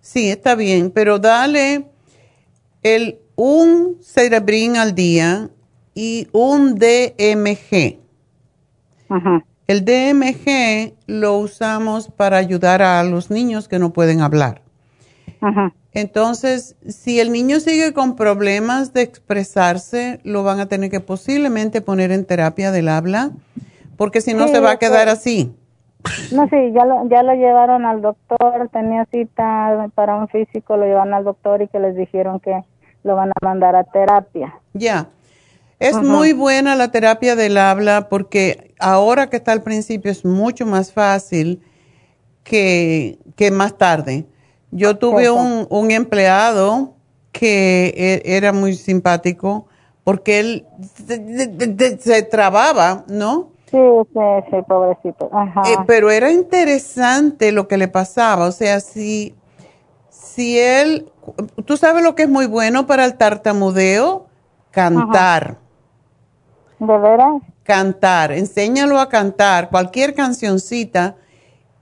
Sí, 0.00 0.30
está 0.30 0.54
bien, 0.54 0.90
pero 0.90 1.18
dale 1.18 1.86
el 2.82 3.20
un 3.36 3.98
cerebrín 4.02 4.76
al 4.76 4.94
día 4.94 5.50
y 5.94 6.28
un 6.32 6.74
DMG. 6.74 8.01
Ajá. 9.12 9.44
El 9.68 9.84
DMG 9.84 10.94
lo 11.06 11.38
usamos 11.38 12.08
para 12.08 12.36
ayudar 12.36 12.82
a 12.82 13.02
los 13.04 13.30
niños 13.30 13.68
que 13.68 13.78
no 13.78 13.92
pueden 13.92 14.20
hablar. 14.20 14.60
Entonces, 15.92 16.76
si 16.86 17.20
el 17.20 17.32
niño 17.32 17.58
sigue 17.60 17.92
con 17.92 18.16
problemas 18.16 18.92
de 18.92 19.02
expresarse, 19.02 20.20
lo 20.24 20.42
van 20.42 20.60
a 20.60 20.66
tener 20.66 20.90
que 20.90 21.00
posiblemente 21.00 21.80
poner 21.80 22.12
en 22.12 22.24
terapia 22.24 22.70
del 22.70 22.88
habla, 22.88 23.30
porque 23.96 24.20
si 24.20 24.34
no 24.34 24.48
se 24.48 24.60
va 24.60 24.72
a 24.72 24.76
quedar 24.78 25.08
así. 25.08 25.54
No, 26.32 26.48
sí, 26.48 26.72
ya 26.74 26.84
lo, 26.84 27.08
ya 27.08 27.22
lo 27.22 27.34
llevaron 27.34 27.84
al 27.84 28.02
doctor, 28.02 28.68
tenía 28.72 29.04
cita 29.06 29.88
para 29.94 30.16
un 30.16 30.28
físico, 30.28 30.76
lo 30.76 30.84
llevaron 30.84 31.14
al 31.14 31.24
doctor 31.24 31.62
y 31.62 31.68
que 31.68 31.78
les 31.78 31.96
dijeron 31.96 32.40
que 32.40 32.62
lo 33.04 33.14
van 33.16 33.30
a 33.30 33.44
mandar 33.44 33.76
a 33.76 33.84
terapia. 33.84 34.54
Ya. 34.74 35.08
Es 35.82 35.96
muy 36.00 36.32
buena 36.32 36.76
la 36.76 36.92
terapia 36.92 37.34
del 37.34 37.58
habla 37.58 38.08
porque 38.08 38.74
ahora 38.78 39.28
que 39.28 39.36
está 39.36 39.52
al 39.52 39.62
principio 39.62 40.10
es 40.10 40.24
mucho 40.24 40.64
más 40.64 40.92
fácil 40.92 41.60
que, 42.44 43.18
más 43.52 43.76
tarde. 43.76 44.26
Yo 44.70 44.96
tuve 44.96 45.30
un, 45.30 45.66
un 45.68 45.90
empleado 45.90 46.94
que 47.32 47.92
e, 47.96 48.36
era 48.36 48.52
muy 48.52 48.74
simpático 48.74 49.66
porque 50.04 50.40
él 50.40 50.66
se, 51.98 52.22
trababa, 52.22 53.04
¿no? 53.08 53.50
Sí, 53.70 53.78
sí, 54.12 54.20
sí, 54.50 54.56
pobrecito. 54.68 55.30
Ajá. 55.32 55.62
Eh, 55.66 55.76
pero 55.86 56.10
era 56.10 56.30
interesante 56.30 57.52
lo 57.52 57.68
que 57.68 57.76
le 57.76 57.88
pasaba. 57.88 58.46
O 58.46 58.52
sea, 58.52 58.80
si, 58.80 59.34
si 60.10 60.58
él, 60.58 61.10
tú 61.64 61.76
sabes 61.76 62.04
lo 62.04 62.14
que 62.14 62.24
es 62.24 62.28
muy 62.28 62.46
bueno 62.46 62.86
para 62.86 63.04
el 63.04 63.16
tartamudeo, 63.16 64.26
cantar. 64.70 65.61
¿De 66.82 66.98
veras? 66.98 67.40
Cantar, 67.62 68.32
enséñalo 68.32 68.98
a 68.98 69.08
cantar, 69.08 69.70
cualquier 69.70 70.14
cancioncita, 70.14 71.14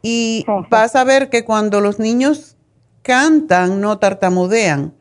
y 0.02 0.44
vas 0.68 0.94
a 0.94 1.04
ver 1.04 1.30
que 1.30 1.42
cuando 1.42 1.80
los 1.80 1.98
niños 1.98 2.58
cantan, 3.00 3.80
no 3.80 3.98
tartamudean. 3.98 4.92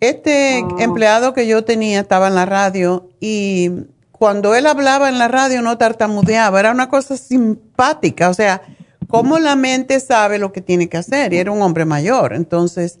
Este 0.00 0.64
ah. 0.64 0.76
empleado 0.78 1.34
que 1.34 1.46
yo 1.46 1.62
tenía 1.62 2.00
estaba 2.00 2.28
en 2.28 2.36
la 2.36 2.46
radio 2.46 3.10
y 3.20 3.70
cuando 4.12 4.54
él 4.54 4.66
hablaba 4.66 5.10
en 5.10 5.18
la 5.18 5.28
radio 5.28 5.60
no 5.60 5.76
tartamudeaba, 5.76 6.58
era 6.58 6.70
una 6.70 6.88
cosa 6.88 7.18
simpática, 7.18 8.30
o 8.30 8.34
sea, 8.34 8.62
cómo 9.08 9.38
la 9.38 9.56
mente 9.56 10.00
sabe 10.00 10.38
lo 10.38 10.52
que 10.52 10.62
tiene 10.62 10.88
que 10.88 10.96
hacer, 10.96 11.34
y 11.34 11.36
era 11.36 11.50
un 11.52 11.60
hombre 11.60 11.84
mayor, 11.84 12.32
entonces 12.32 12.98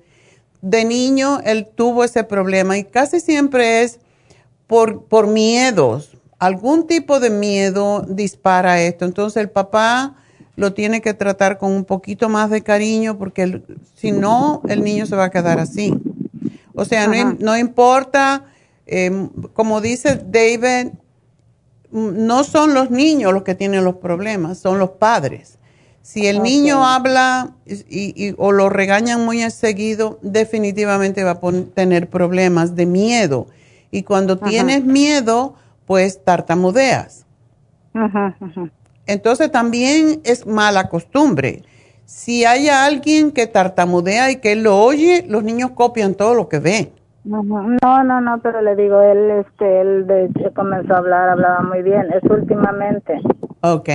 de 0.60 0.84
niño 0.84 1.40
él 1.44 1.66
tuvo 1.74 2.04
ese 2.04 2.22
problema 2.22 2.76
y 2.76 2.84
casi 2.84 3.18
siempre 3.20 3.82
es 3.82 3.98
por, 4.68 5.04
por 5.04 5.26
miedos, 5.26 6.17
algún 6.38 6.86
tipo 6.86 7.20
de 7.20 7.30
miedo 7.30 8.04
dispara 8.08 8.80
esto. 8.82 9.04
Entonces 9.04 9.40
el 9.40 9.50
papá 9.50 10.16
lo 10.56 10.72
tiene 10.72 11.00
que 11.00 11.14
tratar 11.14 11.58
con 11.58 11.72
un 11.72 11.84
poquito 11.84 12.28
más 12.28 12.50
de 12.50 12.62
cariño 12.62 13.18
porque 13.18 13.62
si 13.94 14.12
no, 14.12 14.62
el 14.68 14.82
niño 14.82 15.06
se 15.06 15.16
va 15.16 15.24
a 15.24 15.30
quedar 15.30 15.60
así. 15.60 15.94
O 16.74 16.84
sea, 16.84 17.08
no, 17.38 17.56
importa, 17.56 18.44
em, 18.86 19.28
como 19.52 19.80
dice 19.80 20.20
David, 20.24 20.92
no 21.90 22.44
son 22.44 22.74
los 22.74 22.90
niños 22.90 23.32
los 23.32 23.42
que 23.42 23.54
tienen 23.54 23.84
los 23.84 23.96
problemas, 23.96 24.58
son 24.58 24.78
los 24.78 24.90
padres. 24.90 25.58
Si 26.02 26.26
el 26.26 26.42
niño 26.42 26.86
habla 26.86 27.52
y, 27.66 28.34
o 28.38 28.52
lo 28.52 28.68
regañan 28.68 29.24
muy 29.24 29.48
seguido, 29.50 30.18
definitivamente 30.22 31.22
va 31.22 31.32
a 31.32 31.40
tener 31.74 32.08
problemas 32.08 32.76
de 32.76 32.86
miedo. 32.86 33.46
Y 33.90 34.04
cuando 34.04 34.38
tienes 34.38 34.84
miedo, 34.84 35.54
pues 35.88 36.22
tartamudeas. 36.22 37.26
Ajá, 37.94 38.36
Entonces 39.06 39.50
también 39.50 40.20
es 40.22 40.46
mala 40.46 40.90
costumbre. 40.90 41.62
Si 42.04 42.44
hay 42.44 42.68
alguien 42.68 43.32
que 43.32 43.46
tartamudea 43.46 44.30
y 44.30 44.36
que 44.36 44.52
él 44.52 44.64
lo 44.64 44.76
oye, 44.78 45.24
los 45.26 45.42
niños 45.42 45.70
copian 45.70 46.14
todo 46.14 46.34
lo 46.34 46.48
que 46.48 46.58
ven. 46.58 46.90
No, 47.24 47.42
no, 47.42 48.20
no, 48.20 48.40
pero 48.42 48.60
le 48.60 48.76
digo, 48.76 49.00
él, 49.00 49.30
este, 49.30 49.80
él 49.80 50.06
de, 50.06 50.52
comenzó 50.54 50.94
a 50.94 50.98
hablar, 50.98 51.30
hablaba 51.30 51.62
muy 51.62 51.82
bien, 51.82 52.06
es 52.12 52.22
últimamente. 52.30 53.20
Ok. 53.62 53.88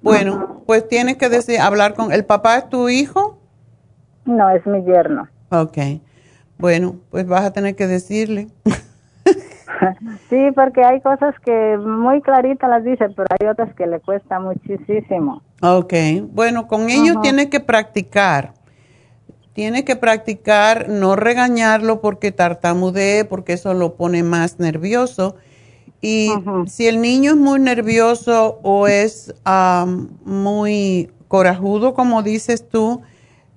Bueno, 0.00 0.62
pues 0.66 0.86
tienes 0.86 1.16
que 1.16 1.28
decir, 1.28 1.58
hablar 1.60 1.94
con, 1.94 2.12
¿el 2.12 2.24
papá 2.24 2.58
es 2.58 2.68
tu 2.68 2.88
hijo? 2.88 3.40
No, 4.24 4.50
es 4.50 4.64
mi 4.66 4.84
yerno. 4.84 5.28
Ok. 5.50 5.78
Bueno, 6.58 6.96
pues 7.10 7.26
vas 7.26 7.44
a 7.44 7.52
tener 7.52 7.74
que 7.74 7.88
decirle. 7.88 8.48
Sí, 10.30 10.50
porque 10.54 10.84
hay 10.84 11.00
cosas 11.00 11.34
que 11.44 11.76
muy 11.78 12.20
claritas 12.20 12.68
las 12.68 12.84
dice, 12.84 13.08
pero 13.10 13.26
hay 13.38 13.46
otras 13.46 13.74
que 13.74 13.86
le 13.86 14.00
cuesta 14.00 14.40
muchísimo. 14.40 15.42
Ok, 15.62 15.94
bueno, 16.30 16.66
con 16.66 16.88
ellos 16.90 17.16
tiene 17.22 17.48
que 17.48 17.60
practicar. 17.60 18.54
Tiene 19.52 19.84
que 19.84 19.96
practicar, 19.96 20.88
no 20.88 21.16
regañarlo 21.16 22.00
porque 22.00 22.30
tartamudee, 22.30 23.24
porque 23.24 23.54
eso 23.54 23.74
lo 23.74 23.94
pone 23.94 24.22
más 24.22 24.60
nervioso. 24.60 25.34
Y 26.00 26.30
si 26.66 26.86
el 26.86 27.00
niño 27.00 27.32
es 27.32 27.36
muy 27.36 27.58
nervioso 27.58 28.60
o 28.62 28.86
es 28.86 29.34
muy 30.24 31.10
corajudo, 31.26 31.92
como 31.92 32.22
dices 32.22 32.68
tú, 32.68 33.02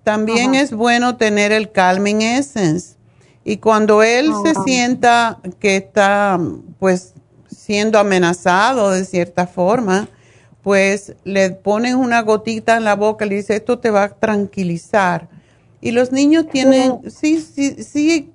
también 0.04 0.56
es 0.56 0.74
bueno 0.74 1.18
tener 1.18 1.52
el 1.52 1.72
Calming 1.72 2.24
Essence 2.24 2.96
y 3.44 3.58
cuando 3.58 4.04
él 4.04 4.32
se 4.44 4.54
sienta 4.64 5.40
que 5.60 5.78
está 5.78 6.40
pues 6.80 7.14
siendo 7.48 8.00
amenazado 8.00 8.92
de 8.92 9.04
cierta 9.06 9.48
forma, 9.48 10.08
pues 10.62 11.16
le 11.24 11.50
ponen 11.52 11.96
una 11.96 12.22
gotita 12.22 12.78
en 12.78 12.84
la 12.84 12.96
boca 12.96 13.26
y 13.26 13.30
le 13.30 13.36
dice, 13.36 13.56
esto 13.56 13.80
te 13.80 13.90
va 13.90 14.04
a 14.04 14.10
tranquilizar. 14.10 15.28
Y 15.80 15.92
los 15.92 16.12
niños 16.12 16.48
tienen, 16.50 17.00
sí, 17.10 17.42
sí, 17.42 17.84
sí 17.84 18.32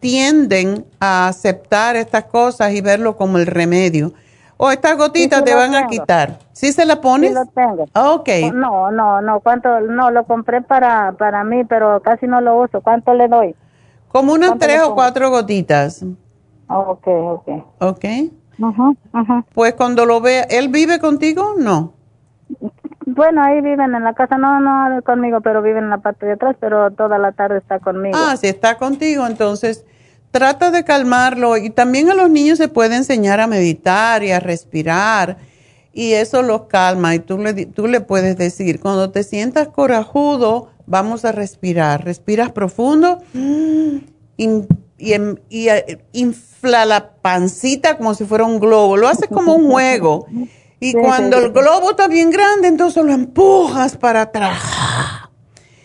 tienden 0.00 0.84
a 0.98 1.28
aceptar 1.28 1.96
estas 1.96 2.24
cosas 2.24 2.72
y 2.72 2.82
verlo 2.82 3.16
como 3.16 3.38
el 3.38 3.46
remedio. 3.46 4.12
O 4.58 4.70
estas 4.70 4.98
gotitas 4.98 5.42
te 5.42 5.54
van 5.54 5.74
a 5.74 5.86
quitar. 5.86 6.38
¿Sí 6.52 6.72
se 6.72 6.84
la 6.84 7.00
pones? 7.00 7.30
Sí 7.30 7.34
lo 7.34 7.46
tengo. 7.46 7.86
Ah, 7.94 8.10
ok. 8.10 8.28
No, 8.52 8.90
no, 8.90 9.22
no, 9.22 9.40
¿cuánto? 9.40 9.80
No, 9.80 10.10
lo 10.10 10.24
compré 10.24 10.60
para, 10.60 11.12
para 11.12 11.44
mí, 11.44 11.64
pero 11.64 12.02
casi 12.02 12.26
no 12.26 12.42
lo 12.42 12.60
uso. 12.60 12.82
¿Cuánto 12.82 13.14
le 13.14 13.28
doy? 13.28 13.54
Como 14.10 14.32
unas 14.32 14.58
tres 14.58 14.80
o 14.82 14.94
cuatro 14.94 15.30
gotitas. 15.30 16.04
Ok, 16.68 17.06
ok. 17.06 17.48
Ok. 17.80 18.04
Ajá, 18.62 18.92
ajá. 19.12 19.44
Pues 19.54 19.74
cuando 19.74 20.04
lo 20.04 20.20
vea, 20.20 20.42
¿él 20.42 20.68
vive 20.68 20.98
contigo? 20.98 21.54
No. 21.56 21.94
Bueno, 23.06 23.42
ahí 23.42 23.60
viven 23.60 23.94
en 23.94 24.04
la 24.04 24.14
casa, 24.14 24.36
no, 24.36 24.60
no 24.60 25.02
conmigo, 25.02 25.40
pero 25.40 25.62
viven 25.62 25.84
en 25.84 25.90
la 25.90 25.98
parte 25.98 26.26
de 26.26 26.32
atrás, 26.32 26.56
pero 26.60 26.90
toda 26.92 27.18
la 27.18 27.32
tarde 27.32 27.58
está 27.58 27.78
conmigo. 27.78 28.16
Ah, 28.18 28.36
si 28.36 28.46
está 28.46 28.76
contigo, 28.76 29.26
entonces 29.26 29.84
trata 30.30 30.70
de 30.70 30.84
calmarlo 30.84 31.56
y 31.56 31.70
también 31.70 32.10
a 32.10 32.14
los 32.14 32.30
niños 32.30 32.58
se 32.58 32.68
puede 32.68 32.96
enseñar 32.96 33.40
a 33.40 33.46
meditar 33.46 34.22
y 34.22 34.30
a 34.30 34.40
respirar 34.40 35.38
y 35.92 36.12
eso 36.12 36.42
los 36.42 36.62
calma 36.62 37.14
y 37.14 37.18
tú 37.18 37.38
le, 37.38 37.66
tú 37.66 37.88
le 37.88 38.00
puedes 38.00 38.36
decir, 38.36 38.80
cuando 38.80 39.10
te 39.10 39.24
sientas 39.24 39.68
corajudo, 39.68 40.70
vamos 40.90 41.24
a 41.24 41.32
respirar. 41.32 42.04
Respiras 42.04 42.50
profundo 42.52 43.22
y, 44.36 44.66
eh, 44.98 45.98
infla 46.12 46.84
la 46.84 47.12
pancita 47.22 47.96
como 47.96 48.12
si 48.12 48.24
fuera 48.24 48.44
un 48.44 48.60
globo. 48.60 48.98
Lo 48.98 49.08
haces 49.08 49.28
como 49.28 49.54
un 49.54 49.70
juego. 49.70 50.26
Y 50.80 50.92
cuando 50.94 51.38
el 51.38 51.52
globo 51.52 51.90
está 51.90 52.08
bien 52.08 52.30
grande, 52.30 52.68
entonces 52.68 53.02
lo 53.04 53.12
empujas 53.12 53.96
para 53.96 54.22
atrás. 54.22 54.60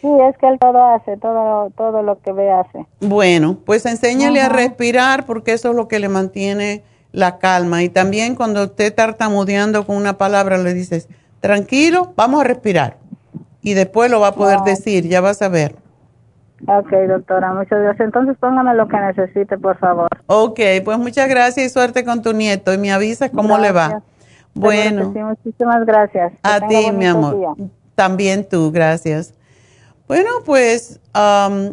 Sí, 0.02 0.08
es 0.30 0.38
que 0.38 0.48
él 0.48 0.58
todo 0.60 0.84
hace, 0.84 1.18
todo, 1.18 1.70
todo 1.78 2.02
lo 2.02 2.20
que 2.22 2.32
ve 2.32 2.52
hace. 2.52 2.86
Bueno, 3.02 3.58
pues 3.66 3.86
enséñale 3.86 4.42
a 4.42 4.50
respirar 4.50 5.26
porque 5.26 5.54
eso 5.54 5.72
es 5.72 5.76
lo 5.76 5.88
que 5.88 6.00
le 6.00 6.10
mantiene 6.10 6.84
la 7.12 7.40
calma. 7.40 7.84
Y 7.84 7.90
también 7.90 8.36
cuando 8.36 8.64
esté 8.64 8.92
tartamudeando 8.92 9.86
con 9.86 9.98
una 9.98 10.18
palabra 10.18 10.58
le 10.58 10.74
dices, 10.74 11.10
tranquilo, 11.42 12.14
vamos 12.16 12.42
a 12.42 12.44
respirar 12.46 12.98
y 13.66 13.74
después 13.74 14.12
lo 14.12 14.20
va 14.20 14.28
a 14.28 14.36
poder 14.36 14.60
decir, 14.60 15.08
ya 15.08 15.22
vas 15.22 15.42
a 15.42 15.50
ver. 15.50 15.76
Ok, 16.68 16.92
doctora, 17.08 17.52
muchas 17.52 17.82
gracias. 17.82 18.06
Entonces 18.06 18.38
póngame 18.40 18.76
lo 18.76 18.88
que 18.88 18.96
necesite, 18.96 19.58
por 19.58 19.76
favor. 19.80 20.08
Ok, 20.28 20.60
pues 20.84 21.00
muchas 21.00 21.28
gracias 21.28 21.66
y 21.66 21.70
suerte 21.70 22.06
con 22.06 22.22
tu 22.22 22.32
nieto 22.34 22.72
y 22.76 22.78
me 22.78 22.94
avisas 22.94 23.32
cómo 23.32 23.58
le 23.58 23.72
va. 23.72 24.04
Bueno. 24.54 25.12
Sí, 25.14 25.20
muchísimas 25.20 25.84
gracias. 25.84 26.34
a 26.44 26.60
ti, 26.68 26.92
mi 26.92 27.08
amor. 27.08 27.58
También 27.96 28.48
tú, 28.48 28.72
gracias. 28.72 29.34
Bueno, 30.08 30.30
pues 30.46 31.00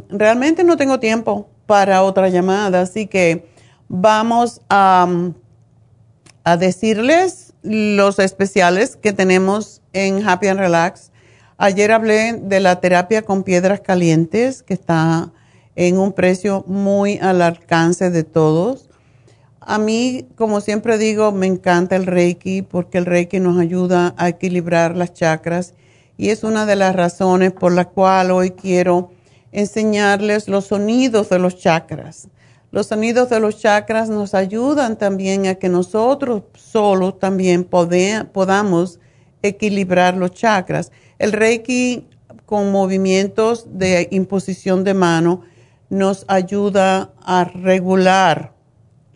realmente 0.08 0.64
no 0.64 0.78
tengo 0.78 0.98
tiempo 0.98 1.50
para 1.66 2.02
otra 2.04 2.30
llamada, 2.30 2.80
así 2.80 3.06
que 3.06 3.46
vamos 3.88 4.62
a, 4.70 5.06
a 6.42 6.56
decirles 6.56 7.52
los 7.62 8.18
especiales 8.18 8.96
que 8.96 9.12
tenemos 9.12 9.82
en 9.92 10.26
Happy 10.26 10.48
and 10.48 10.58
Relax 10.58 11.11
Ayer 11.64 11.92
hablé 11.92 12.32
de 12.32 12.58
la 12.58 12.80
terapia 12.80 13.22
con 13.22 13.44
piedras 13.44 13.82
calientes, 13.82 14.64
que 14.64 14.74
está 14.74 15.30
en 15.76 15.96
un 15.96 16.12
precio 16.12 16.64
muy 16.66 17.18
al 17.18 17.40
alcance 17.40 18.10
de 18.10 18.24
todos. 18.24 18.90
A 19.60 19.78
mí, 19.78 20.26
como 20.34 20.60
siempre 20.60 20.98
digo, 20.98 21.30
me 21.30 21.46
encanta 21.46 21.94
el 21.94 22.06
Reiki 22.06 22.62
porque 22.62 22.98
el 22.98 23.06
Reiki 23.06 23.38
nos 23.38 23.60
ayuda 23.60 24.12
a 24.16 24.28
equilibrar 24.28 24.96
las 24.96 25.14
chakras 25.14 25.74
y 26.16 26.30
es 26.30 26.42
una 26.42 26.66
de 26.66 26.74
las 26.74 26.96
razones 26.96 27.52
por 27.52 27.70
la 27.70 27.84
cual 27.84 28.32
hoy 28.32 28.50
quiero 28.50 29.12
enseñarles 29.52 30.48
los 30.48 30.64
sonidos 30.66 31.28
de 31.28 31.38
los 31.38 31.58
chakras. 31.58 32.26
Los 32.72 32.88
sonidos 32.88 33.30
de 33.30 33.38
los 33.38 33.60
chakras 33.60 34.08
nos 34.08 34.34
ayudan 34.34 34.98
también 34.98 35.46
a 35.46 35.54
que 35.54 35.68
nosotros 35.68 36.42
solos 36.54 37.20
también 37.20 37.62
podamos 37.62 38.98
equilibrar 39.42 40.16
los 40.16 40.32
chakras. 40.32 40.90
El 41.22 41.30
Reiki 41.30 42.08
con 42.46 42.72
movimientos 42.72 43.66
de 43.78 44.08
imposición 44.10 44.82
de 44.82 44.92
mano 44.92 45.42
nos 45.88 46.24
ayuda 46.26 47.12
a 47.22 47.44
regular 47.44 48.54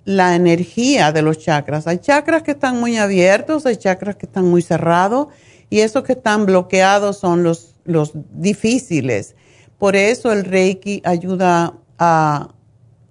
la 0.04 0.36
energía 0.36 1.10
de 1.10 1.22
los 1.22 1.40
chakras. 1.40 1.88
Hay 1.88 1.98
chakras 1.98 2.44
que 2.44 2.52
están 2.52 2.78
muy 2.78 2.96
abiertos, 2.96 3.66
hay 3.66 3.76
chakras 3.76 4.14
que 4.14 4.26
están 4.26 4.44
muy 4.44 4.62
cerrados 4.62 5.26
y 5.68 5.80
esos 5.80 6.04
que 6.04 6.12
están 6.12 6.46
bloqueados 6.46 7.18
son 7.18 7.42
los, 7.42 7.74
los 7.82 8.12
difíciles. 8.14 9.34
Por 9.76 9.96
eso 9.96 10.32
el 10.32 10.44
Reiki 10.44 11.02
ayuda 11.04 11.74
a 11.98 12.54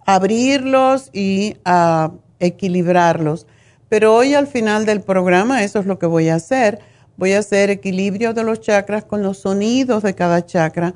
abrirlos 0.06 1.10
y 1.12 1.58
a 1.66 2.14
equilibrarlos. 2.40 3.46
Pero 3.90 4.16
hoy 4.16 4.36
al 4.36 4.48
final 4.48 4.86
del 4.86 5.02
programa 5.02 5.66
eso 5.66 5.80
es 5.80 5.86
lo 5.86 6.00
que 6.00 6.06
voy 6.06 6.30
a 6.30 6.36
hacer. 6.36 6.95
Voy 7.18 7.34
a 7.34 7.40
hacer 7.40 7.70
equilibrio 7.70 8.34
de 8.34 8.44
los 8.44 8.60
chakras 8.62 9.06
con 9.06 9.24
los 9.24 9.40
sonidos 9.40 10.04
de 10.04 10.16
cada 10.16 10.46
chakra 10.46 10.94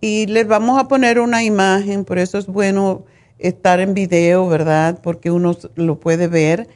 y 0.00 0.26
les 0.26 0.48
vamos 0.48 0.80
a 0.80 0.88
poner 0.88 1.20
una 1.20 1.44
imagen, 1.44 2.04
por 2.04 2.18
eso 2.18 2.36
es 2.36 2.46
bueno 2.46 3.04
estar 3.38 3.78
en 3.78 3.94
video, 3.94 4.48
¿verdad? 4.48 4.98
Porque 5.00 5.30
uno 5.30 5.56
lo 5.76 6.00
puede 6.00 6.26
ver. 6.26 6.68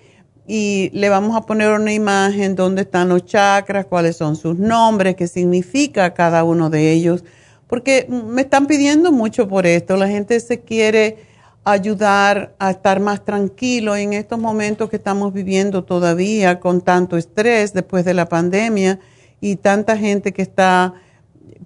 Y 0.46 0.90
le 0.92 1.08
vamos 1.08 1.36
a 1.36 1.42
poner 1.42 1.72
una 1.72 1.92
imagen 1.92 2.54
donde 2.54 2.82
están 2.82 3.08
los 3.08 3.24
chakras, 3.24 3.86
cuáles 3.86 4.16
son 4.16 4.36
sus 4.36 4.56
nombres, 4.56 5.16
qué 5.16 5.26
significa 5.26 6.14
cada 6.14 6.44
uno 6.44 6.70
de 6.70 6.92
ellos. 6.92 7.24
Porque 7.66 8.06
me 8.08 8.42
están 8.42 8.66
pidiendo 8.66 9.10
mucho 9.10 9.48
por 9.48 9.66
esto. 9.66 9.96
La 9.96 10.06
gente 10.06 10.38
se 10.38 10.60
quiere 10.60 11.18
ayudar 11.66 12.54
a 12.60 12.70
estar 12.70 13.00
más 13.00 13.24
tranquilo 13.24 13.96
en 13.96 14.12
estos 14.12 14.38
momentos 14.38 14.88
que 14.88 14.94
estamos 14.94 15.32
viviendo 15.32 15.82
todavía 15.82 16.60
con 16.60 16.80
tanto 16.80 17.16
estrés 17.16 17.72
después 17.72 18.04
de 18.04 18.14
la 18.14 18.28
pandemia 18.28 19.00
y 19.40 19.56
tanta 19.56 19.98
gente 19.98 20.32
que 20.32 20.42
está 20.42 20.94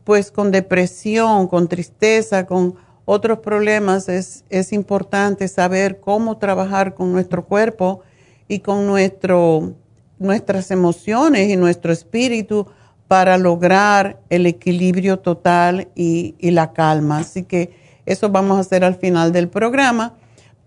pues 0.03 0.31
con 0.31 0.53
depresión, 0.53 1.49
con 1.49 1.69
tristeza, 1.69 2.47
con 2.47 2.77
otros 3.05 3.41
problemas, 3.41 4.09
es, 4.09 4.45
es 4.49 4.73
importante 4.73 5.49
saber 5.49 6.01
cómo 6.01 6.39
trabajar 6.39 6.95
con 6.95 7.13
nuestro 7.13 7.45
cuerpo 7.45 8.01
y 8.49 8.61
con 8.61 8.87
nuestro, 8.87 9.75
nuestras 10.19 10.71
emociones 10.71 11.51
y 11.51 11.57
nuestro 11.59 11.93
espíritu 11.93 12.67
para 13.07 13.37
lograr 13.37 14.19
el 14.31 14.47
equilibrio 14.47 15.19
total 15.19 15.89
y, 15.95 16.37
y 16.39 16.53
la 16.53 16.73
calma. 16.73 17.19
Así 17.19 17.43
que 17.43 17.80
eso 18.13 18.29
vamos 18.29 18.57
a 18.57 18.61
hacer 18.61 18.85
al 18.85 18.97
final 18.97 19.33
del 19.33 19.49
programa. 19.49 20.15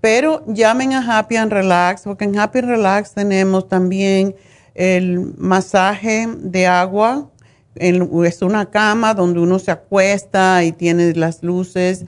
Pero 0.02 0.44
llamen 0.48 0.94
a 0.94 1.20
Happy 1.20 1.38
and 1.38 1.52
Relax, 1.52 2.02
porque 2.04 2.26
en 2.26 2.38
Happy 2.38 2.60
and 2.60 2.68
Relax 2.68 3.14
tenemos 3.14 3.70
también 3.70 4.36
el 4.76 5.34
masaje 5.38 6.28
de 6.28 6.68
agua 6.68 7.30
es 7.76 8.42
una 8.42 8.70
cama 8.70 9.14
donde 9.14 9.40
uno 9.40 9.60
se 9.60 9.72
acuesta 9.72 10.64
y 10.64 10.72
tiene 10.72 11.14
las 11.14 11.44
luces 11.44 12.06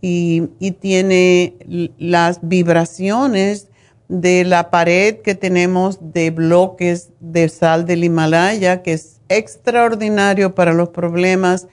y, 0.00 0.42
tiene 0.80 1.56
las 1.98 2.40
vibraciones 2.42 3.68
de 4.08 4.44
la 4.44 4.70
pared 4.70 5.16
que 5.16 5.34
tenemos 5.34 5.98
de 6.12 6.30
bloques 6.30 7.10
de 7.18 7.48
sal 7.48 7.86
del 7.86 8.04
Himalaya, 8.04 8.82
que 8.82 8.92
es 8.92 9.20
extraordinario 9.28 10.54
para 10.54 10.72
los 10.72 10.90
problemas 10.90 11.66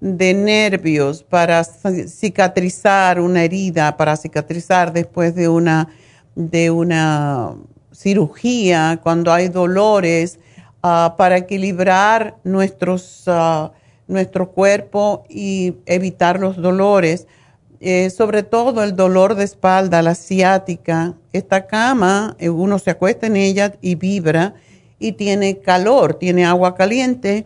de 0.00 0.34
nervios, 0.34 1.22
para 1.22 1.62
cicatrizar 1.64 3.20
una 3.20 3.44
herida, 3.44 3.96
para 3.96 4.16
cicatrizar 4.16 4.92
después 4.92 5.34
de 5.34 5.48
una, 5.48 5.88
de 6.34 6.70
una 6.70 7.54
cirugía, 7.92 8.98
cuando 9.02 9.32
hay 9.32 9.48
dolores 9.48 10.38
Ah, 10.82 11.14
para 11.18 11.36
equilibrar 11.36 12.36
nuestros, 12.42 13.24
ah, 13.26 13.70
nuestro 14.08 14.50
cuerpo 14.52 15.24
y 15.28 15.74
evitar 15.84 16.40
los 16.40 16.56
dolores, 16.56 17.26
eh, 17.80 18.08
sobre 18.08 18.42
todo 18.42 18.82
el 18.82 18.96
dolor 18.96 19.34
de 19.34 19.44
espalda, 19.44 20.00
la 20.00 20.14
ciática. 20.14 21.14
Esta 21.34 21.66
cama, 21.66 22.34
eh, 22.38 22.48
uno 22.48 22.78
se 22.78 22.92
acuesta 22.92 23.26
en 23.26 23.36
ella 23.36 23.74
y 23.82 23.96
vibra 23.96 24.54
y 24.98 25.12
tiene 25.12 25.58
calor, 25.58 26.14
tiene 26.14 26.46
agua 26.46 26.74
caliente 26.74 27.44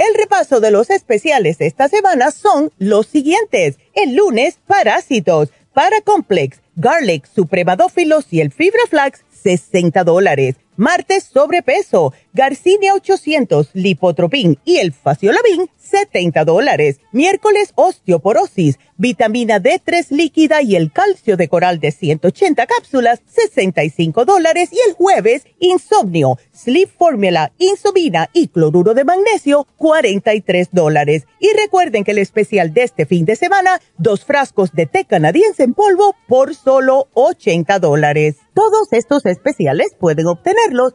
El 0.00 0.14
repaso 0.14 0.60
de 0.60 0.70
los 0.70 0.88
especiales 0.88 1.58
esta 1.60 1.86
semana 1.86 2.30
son 2.30 2.72
los 2.78 3.06
siguientes. 3.06 3.76
El 3.92 4.14
lunes, 4.16 4.58
parásitos, 4.66 5.50
paracomplex, 5.74 6.62
garlic, 6.74 7.26
supremadófilos 7.26 8.24
y 8.30 8.40
el 8.40 8.50
fibra 8.50 8.80
flax, 8.88 9.26
60 9.42 10.02
dólares. 10.04 10.56
Martes, 10.76 11.24
sobrepeso, 11.24 12.14
Garcinia 12.32 12.94
800, 12.94 13.70
Lipotropin 13.72 14.58
y 14.64 14.76
el 14.76 14.92
Faciolabin, 14.92 15.68
70 15.76 16.44
dólares. 16.44 17.00
Miércoles, 17.10 17.72
osteoporosis, 17.74 18.78
vitamina 18.96 19.60
D3 19.60 20.10
líquida 20.10 20.62
y 20.62 20.76
el 20.76 20.92
calcio 20.92 21.36
de 21.36 21.48
coral 21.48 21.80
de 21.80 21.90
180 21.90 22.66
cápsulas, 22.66 23.20
65 23.26 24.24
dólares. 24.24 24.70
Y 24.72 24.78
el 24.88 24.94
jueves, 24.94 25.42
insomnio, 25.58 26.38
sleep 26.54 26.88
formula, 26.96 27.50
insomina 27.58 28.30
y 28.32 28.46
cloruro 28.46 28.94
de 28.94 29.04
magnesio, 29.04 29.66
43 29.76 30.68
dólares. 30.70 31.24
Y 31.40 31.48
recuerden 31.56 32.04
que 32.04 32.12
el 32.12 32.18
especial 32.18 32.72
de 32.72 32.84
este 32.84 33.06
fin 33.06 33.24
de 33.24 33.34
semana, 33.34 33.80
dos 33.98 34.24
frascos 34.24 34.70
de 34.72 34.86
té 34.86 35.04
canadiense 35.04 35.64
en 35.64 35.74
polvo 35.74 36.14
por 36.28 36.54
solo 36.54 37.08
80 37.14 37.80
dólares. 37.80 38.36
Todos 38.54 38.92
estos 38.92 39.26
especiales 39.26 39.96
pueden 39.98 40.28
obtenerlos 40.28 40.94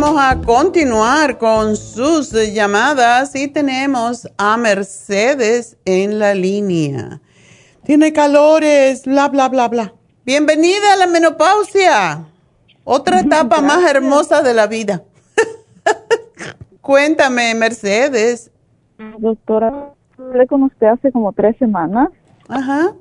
Vamos 0.00 0.20
a 0.20 0.40
continuar 0.46 1.38
con 1.38 1.74
sus 1.74 2.30
llamadas 2.54 3.34
y 3.34 3.48
tenemos 3.48 4.28
a 4.38 4.56
Mercedes 4.56 5.76
en 5.84 6.20
la 6.20 6.34
línea. 6.34 7.20
Tiene 7.82 8.12
calores, 8.12 9.04
bla, 9.06 9.28
bla, 9.28 9.48
bla, 9.48 9.66
bla. 9.66 9.92
Bienvenida 10.24 10.92
a 10.92 10.96
la 10.98 11.08
menopausia, 11.08 12.26
otra 12.84 13.20
etapa 13.20 13.60
más 13.60 13.90
hermosa 13.90 14.40
de 14.40 14.54
la 14.54 14.68
vida. 14.68 15.02
Cuéntame, 16.80 17.56
Mercedes. 17.56 18.52
Doctora, 19.18 19.94
hablé 20.16 20.46
con 20.46 20.62
usted 20.62 20.86
hace 20.86 21.10
como 21.10 21.32
tres 21.32 21.56
semanas 21.58 22.10
Ajá, 22.48 22.92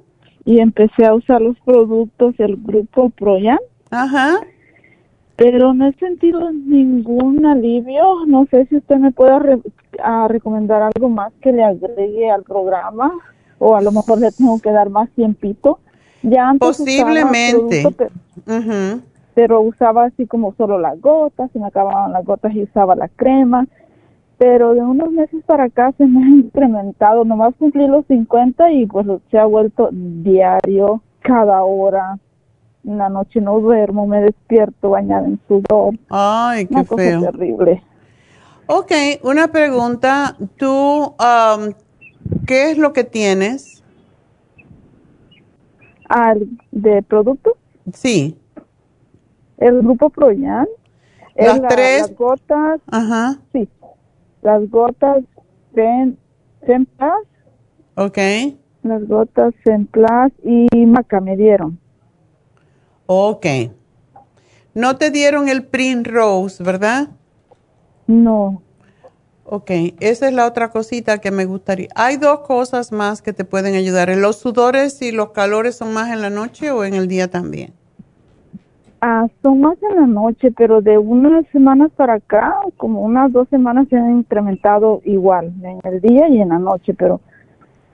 y 0.45 0.61
empecé 0.61 1.05
a 1.05 1.13
usar 1.13 1.41
los 1.41 1.59
productos 1.59 2.35
del 2.37 2.57
grupo 2.57 3.11
Proyan, 3.11 3.59
ajá. 3.91 4.39
Pero 5.37 5.73
no 5.73 5.87
he 5.87 5.93
sentido 5.93 6.51
ningún 6.51 7.45
alivio. 7.45 8.25
No 8.25 8.45
sé 8.51 8.65
si 8.65 8.77
usted 8.77 8.97
me 8.97 9.11
puede 9.11 9.39
re- 9.39 9.61
a 10.03 10.27
recomendar 10.27 10.81
algo 10.81 11.09
más 11.09 11.31
que 11.41 11.51
le 11.53 11.63
agregue 11.63 12.29
al 12.29 12.43
programa 12.43 13.13
o 13.59 13.75
a 13.75 13.81
lo 13.81 13.91
mejor 13.91 14.19
le 14.19 14.31
tengo 14.31 14.59
que 14.59 14.71
dar 14.71 14.89
más 14.89 15.09
tiempito. 15.11 15.79
Ya 16.23 16.49
antes 16.49 16.79
usaba 16.79 17.09
Posiblemente. 17.11 17.81
producto, 17.83 17.91
pe- 17.91 18.51
Ujú. 18.57 19.01
pero 19.35 19.61
usaba 19.61 20.05
así 20.05 20.25
como 20.25 20.53
solo 20.55 20.79
las 20.79 20.99
gotas, 20.99 21.51
se 21.51 21.59
me 21.59 21.67
acababan 21.67 22.11
las 22.11 22.25
gotas 22.25 22.53
y 22.55 22.63
usaba 22.63 22.95
la 22.95 23.07
crema. 23.07 23.65
Pero 24.39 24.73
de 24.75 24.81
unos 24.81 25.11
meses 25.11 25.43
para 25.45 25.65
acá 25.65 25.93
se 25.97 26.05
me 26.07 26.23
ha 26.23 26.27
incrementado. 26.29 27.25
Nomás 27.25 27.55
cumplí 27.57 27.87
los 27.87 28.05
50 28.07 28.71
y 28.71 28.85
pues 28.87 29.05
se 29.31 29.37
ha 29.37 29.45
vuelto 29.45 29.89
diario, 29.91 31.01
cada 31.21 31.63
hora. 31.63 32.17
En 32.87 32.97
la 32.97 33.09
noche 33.09 33.41
no 33.41 33.59
duermo, 33.59 34.07
me 34.07 34.21
despierto 34.21 34.91
bañada 34.91 35.27
en 35.27 35.39
sudor. 35.47 35.93
Ay, 36.09 36.65
qué 36.67 36.73
Una 36.73 36.85
cosa 36.85 37.03
feo. 37.03 37.21
terrible. 37.21 37.83
Ok, 38.67 38.91
una 39.23 39.49
pregunta. 39.49 40.37
¿Tú 40.57 41.13
am, 41.19 41.73
qué 42.45 42.71
es 42.71 42.77
lo 42.77 42.93
que 42.93 43.03
tienes? 43.03 43.83
Al, 46.07 46.47
de 46.71 47.03
productos, 47.03 47.53
Sí. 47.93 48.37
el 49.57 49.81
grupo 49.81 50.09
Proyan. 50.09 50.65
Las 51.35 51.59
la- 51.59 51.67
tres. 51.67 52.01
Las 52.01 52.15
gotas, 52.15 52.81
Ajá. 52.89 53.37
sí. 53.51 53.67
Las 54.41 54.69
gotas 54.69 55.23
Femplas, 56.65 57.19
Ok. 57.95 58.17
las 58.83 59.07
gotas 59.07 59.53
Femplas 59.63 60.31
y 60.43 60.67
Maca 60.85 61.19
me 61.21 61.35
dieron. 61.37 61.77
Ok. 63.07 63.45
No 64.73 64.97
te 64.97 65.09
dieron 65.09 65.49
el 65.49 65.67
Rose, 66.03 66.63
¿verdad? 66.63 67.07
No. 68.05 68.61
Ok, 69.45 69.71
esa 70.01 70.27
es 70.27 70.33
la 70.33 70.45
otra 70.45 70.69
cosita 70.69 71.19
que 71.19 71.31
me 71.31 71.45
gustaría. 71.45 71.87
Hay 71.95 72.17
dos 72.17 72.41
cosas 72.41 72.91
más 72.91 73.21
que 73.21 73.31
te 73.31 73.45
pueden 73.45 73.75
ayudar. 73.75 74.09
¿Los 74.09 74.37
sudores 74.37 75.01
y 75.01 75.11
los 75.13 75.31
calores 75.31 75.77
son 75.77 75.93
más 75.93 76.11
en 76.11 76.21
la 76.21 76.29
noche 76.29 76.69
o 76.71 76.83
en 76.83 76.93
el 76.93 77.07
día 77.07 77.29
también? 77.29 77.73
Ah, 78.99 79.27
son 79.41 79.61
más 79.61 79.77
en 79.89 79.95
la 79.95 80.07
noche, 80.07 80.51
pero 80.51 80.81
de 80.81 80.97
unas 80.97 81.45
semanas 81.53 81.91
para 81.95 82.15
acá, 82.15 82.55
como 82.75 83.01
unas 83.01 83.31
dos 83.31 83.47
semanas 83.49 83.87
se 83.89 83.95
han 83.95 84.17
incrementado 84.17 85.01
igual, 85.05 85.53
en 85.63 85.79
el 85.83 86.01
día 86.01 86.27
y 86.27 86.41
en 86.41 86.49
la 86.49 86.59
noche, 86.59 86.93
pero 86.93 87.21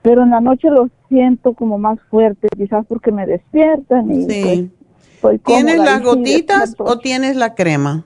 pero 0.01 0.23
en 0.23 0.31
la 0.31 0.41
noche 0.41 0.69
lo 0.69 0.89
siento 1.07 1.53
como 1.53 1.77
más 1.77 1.97
fuerte, 2.09 2.49
quizás 2.57 2.85
porque 2.87 3.11
me 3.11 3.25
despiertan 3.25 4.11
y 4.11 4.25
Sí. 4.25 4.41
pues, 4.43 4.82
estoy 5.31 5.39
¿Tienes 5.39 5.77
las 5.77 6.01
gotitas 6.03 6.75
o 6.77 6.97
tienes 6.99 7.35
la 7.35 7.55
crema? 7.55 8.05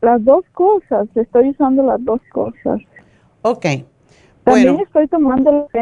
Las 0.00 0.24
dos 0.24 0.44
cosas, 0.52 1.08
estoy 1.14 1.50
usando 1.50 1.82
las 1.82 2.04
dos 2.04 2.20
cosas. 2.32 2.80
Ok. 3.42 3.62
También 4.44 4.74
Bueno, 4.74 4.82
estoy 4.82 5.08
tomando 5.08 5.68
el 5.72 5.80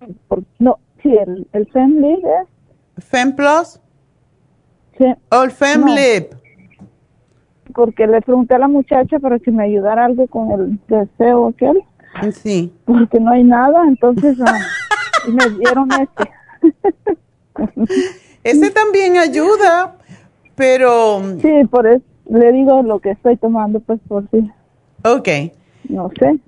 Fem- 0.00 0.44
no, 0.58 0.78
sí, 1.02 1.14
el, 1.14 1.46
el 1.52 1.66
Femlib 1.70 2.18
es, 2.18 3.04
¿Femplus 3.04 3.80
sí, 4.96 5.04
o 5.30 5.42
el 5.42 5.50
Femlip? 5.50 6.32
porque 7.74 8.06
le 8.06 8.20
pregunté 8.22 8.54
a 8.54 8.58
la 8.58 8.68
muchacha 8.68 9.18
para 9.18 9.38
que 9.38 9.50
me 9.50 9.64
ayudara 9.64 10.06
algo 10.06 10.26
con 10.26 10.50
el 10.52 10.80
deseo 10.88 11.48
aquel. 11.48 11.82
Sí. 12.32 12.72
porque 12.86 13.20
no 13.20 13.30
hay 13.30 13.44
nada, 13.44 13.86
entonces 13.86 14.36
ah, 14.44 14.58
me 15.28 15.48
dieron 15.58 15.88
este. 15.92 16.30
Ese 18.44 18.70
también 18.70 19.18
ayuda, 19.18 19.96
pero, 20.54 21.22
Sí, 21.42 21.64
por 21.70 21.86
eso 21.86 22.02
le 22.30 22.52
digo 22.52 22.82
lo 22.82 23.00
que 23.00 23.10
estoy 23.10 23.36
tomando, 23.36 23.80
pues 23.80 23.98
por 24.08 24.24
si, 24.30 24.50
ok. 25.04 25.28
no 25.88 26.10
sé. 26.18 26.38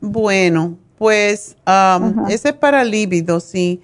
Bueno, 0.00 0.78
pues 0.96 1.56
am, 1.64 2.24
ese 2.28 2.50
es 2.50 2.54
para 2.54 2.84
líbido, 2.84 3.40
sí. 3.40 3.80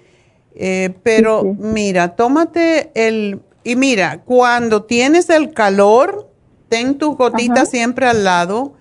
Eh, 0.55 0.93
pero 1.03 1.41
Sí, 1.41 1.49
sí. 1.49 1.57
mira, 1.59 2.15
tómate 2.15 2.91
el... 2.95 3.41
Y 3.63 3.75
mira, 3.75 4.21
cuando 4.23 4.83
tienes 4.83 5.29
el 5.29 5.51
calor, 5.53 6.29
ten 6.69 6.97
tus 6.97 7.17
gotitas 7.17 7.57
Ajá. 7.63 7.65
siempre 7.65 8.05
al 8.05 8.23
lado. 8.23 8.73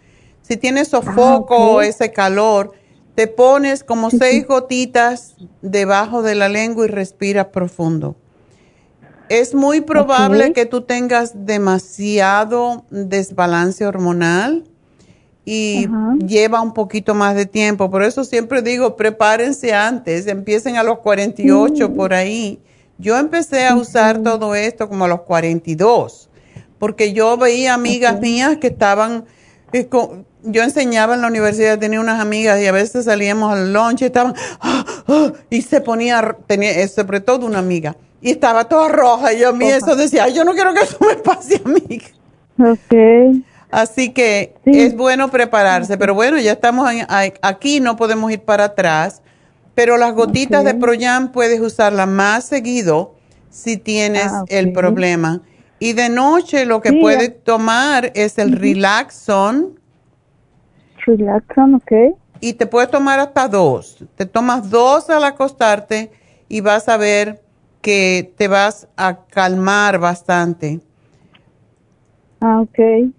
Si 0.42 0.56
tienes 0.58 0.88
sofoco 0.88 1.56
o 1.56 1.80
ese 1.80 2.12
calor, 2.12 2.72
te 3.14 3.26
pones 3.26 3.82
como 3.82 4.10
seis 4.10 4.46
gotitas 4.46 5.36
debajo 5.62 6.22
de 6.22 6.34
la 6.34 6.48
lengua 6.50 6.84
y 6.84 6.88
respiras 6.88 7.46
profundo. 7.46 8.14
Es 9.28 9.54
muy 9.54 9.80
probable 9.80 10.52
que 10.52 10.66
tú 10.66 10.82
tengas 10.82 11.46
demasiado 11.46 12.84
desbalance 12.90 13.86
hormonal 13.86 14.64
y 15.46 15.88
lleva 16.26 16.60
un 16.60 16.72
poquito 16.74 17.14
más 17.14 17.34
de 17.34 17.46
tiempo. 17.46 17.90
Por 17.90 18.02
eso 18.02 18.24
siempre 18.24 18.62
digo, 18.62 18.96
prepárense 18.96 19.72
antes, 19.74 20.26
empiecen 20.26 20.76
a 20.76 20.82
los 20.82 20.98
48 20.98 21.88
Mm. 21.88 21.94
por 21.94 22.14
ahí. 22.14 22.60
Yo 22.98 23.18
empecé 23.18 23.66
a 23.66 23.74
usar 23.74 24.22
todo 24.22 24.54
esto 24.54 24.88
como 24.88 25.04
a 25.06 25.08
los 25.08 25.22
42, 25.22 26.28
porque 26.78 27.12
yo 27.12 27.36
veía 27.36 27.74
amigas 27.74 28.20
mías 28.20 28.58
que 28.58 28.68
estaban, 28.68 29.24
eh, 29.72 29.88
yo 30.44 30.62
enseñaba 30.62 31.14
en 31.14 31.22
la 31.22 31.28
universidad, 31.28 31.78
tenía 31.78 32.00
unas 32.00 32.20
amigas 32.20 32.60
y 32.60 32.66
a 32.66 32.72
veces 32.72 33.06
salíamos 33.06 33.52
al 33.52 33.72
lunch 33.72 34.02
y 34.02 34.04
estaban, 34.04 34.34
y 35.50 35.62
se 35.62 35.80
ponía, 35.80 36.36
tenía, 36.46 36.70
eh, 36.70 36.88
sobre 36.88 37.20
todo 37.20 37.46
una 37.46 37.58
amiga, 37.58 37.96
y 38.24 38.30
estaba 38.30 38.64
toda 38.64 38.88
roja 38.88 39.34
y 39.34 39.40
yo 39.40 39.50
a 39.50 39.52
mí 39.52 39.66
eso 39.66 39.94
decía, 39.96 40.26
yo 40.30 40.44
no 40.44 40.54
quiero 40.54 40.72
que 40.72 40.80
eso 40.80 40.96
me 41.06 41.16
pase 41.16 41.60
a 41.62 41.68
mí. 41.68 42.00
Ok. 42.58 43.44
Así 43.70 44.12
que 44.12 44.54
es 44.64 44.96
bueno 44.96 45.30
prepararse, 45.30 45.98
pero 45.98 46.14
bueno, 46.14 46.38
ya 46.38 46.52
estamos 46.52 46.88
aquí, 47.42 47.80
no 47.80 47.96
podemos 47.96 48.32
ir 48.32 48.40
para 48.40 48.64
atrás, 48.64 49.20
pero 49.74 49.98
las 49.98 50.14
gotitas 50.14 50.64
de 50.64 50.74
Proyam 50.74 51.32
puedes 51.32 51.60
usarlas 51.60 52.08
más 52.08 52.46
seguido 52.46 53.14
si 53.50 53.76
tienes 53.76 54.32
ah, 54.32 54.44
el 54.48 54.72
problema. 54.72 55.42
Y 55.78 55.92
de 55.92 56.08
noche 56.08 56.64
lo 56.64 56.80
que 56.80 56.94
puedes 56.94 57.44
tomar 57.44 58.10
es 58.14 58.38
el 58.38 58.52
Relaxon. 58.52 59.78
Relaxon, 61.04 61.74
ok. 61.74 62.16
Y 62.40 62.54
te 62.54 62.64
puedes 62.64 62.90
tomar 62.90 63.20
hasta 63.20 63.48
dos. 63.48 64.02
Te 64.16 64.24
tomas 64.24 64.70
dos 64.70 65.10
al 65.10 65.24
acostarte 65.24 66.10
y 66.48 66.62
vas 66.62 66.88
a 66.88 66.96
ver 66.96 67.43
que 67.84 68.32
te 68.38 68.48
vas 68.48 68.88
a 68.96 69.26
calmar 69.26 69.98
bastante. 69.98 70.80
Ah, 72.40 72.62
ok. 72.62 73.12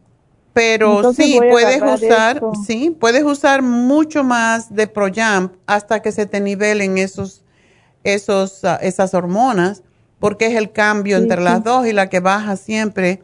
Pero 0.53 1.13
sí, 1.13 1.37
puedes 1.37 1.83
usar, 1.83 2.41
sí, 2.65 2.89
puedes 2.89 3.23
usar 3.23 3.61
mucho 3.61 4.23
más 4.23 4.73
de 4.73 4.87
Projamp 4.87 5.53
hasta 5.67 6.01
que 6.01 6.11
se 6.11 6.25
te 6.25 6.39
nivelen 6.39 6.97
esos, 6.97 7.43
esos, 8.03 8.65
ah, 8.65 8.79
esas 8.81 9.13
hormonas, 9.13 9.83
porque 10.17 10.47
es 10.47 10.55
el 10.55 10.71
cambio 10.71 11.17
entre 11.17 11.41
las 11.41 11.63
dos 11.63 11.85
y 11.85 11.93
la 11.93 12.09
que 12.09 12.19
baja 12.19 12.55
siempre 12.55 13.21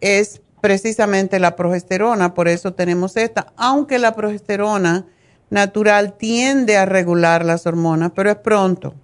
es 0.00 0.42
precisamente 0.60 1.38
la 1.38 1.54
progesterona, 1.54 2.34
por 2.34 2.48
eso 2.48 2.74
tenemos 2.74 3.16
esta, 3.16 3.52
aunque 3.56 4.00
la 4.00 4.16
progesterona 4.16 5.06
natural 5.50 6.14
tiende 6.14 6.76
a 6.76 6.86
regular 6.86 7.44
las 7.44 7.66
hormonas, 7.66 8.10
pero 8.16 8.30
es 8.30 8.36
pronto. 8.36 8.94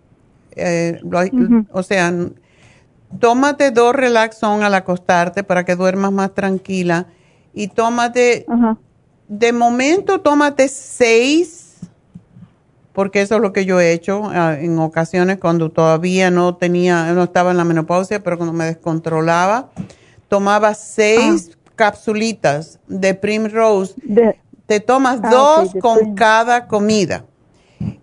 Eh, 0.56 1.00
o 1.72 1.82
sea, 1.82 2.12
tómate 3.18 3.70
dos 3.70 3.94
relaxón 3.94 4.62
al 4.62 4.74
acostarte 4.74 5.42
para 5.44 5.64
que 5.64 5.76
duermas 5.76 6.12
más 6.12 6.34
tranquila 6.34 7.06
y 7.52 7.68
tómate, 7.68 8.46
de 9.28 9.52
momento 9.52 10.20
tómate 10.20 10.68
seis, 10.68 11.78
porque 12.92 13.22
eso 13.22 13.36
es 13.36 13.40
lo 13.40 13.52
que 13.52 13.64
yo 13.64 13.80
he 13.80 13.92
hecho 13.92 14.22
ah, 14.26 14.56
en 14.58 14.78
ocasiones 14.78 15.38
cuando 15.38 15.70
todavía 15.70 16.30
no 16.30 16.56
tenía, 16.56 17.12
no 17.12 17.24
estaba 17.24 17.50
en 17.50 17.56
la 17.56 17.64
menopausia, 17.64 18.22
pero 18.22 18.36
cuando 18.36 18.52
me 18.52 18.66
descontrolaba, 18.66 19.70
tomaba 20.28 20.74
seis 20.74 21.50
ah. 21.52 21.72
capsulitas 21.74 22.78
de 22.86 23.14
Primrose. 23.14 23.94
Te 24.66 24.78
tomas 24.78 25.20
ah, 25.24 25.30
dos 25.30 25.74
con 25.80 26.14
cada 26.14 26.68
comida. 26.68 27.24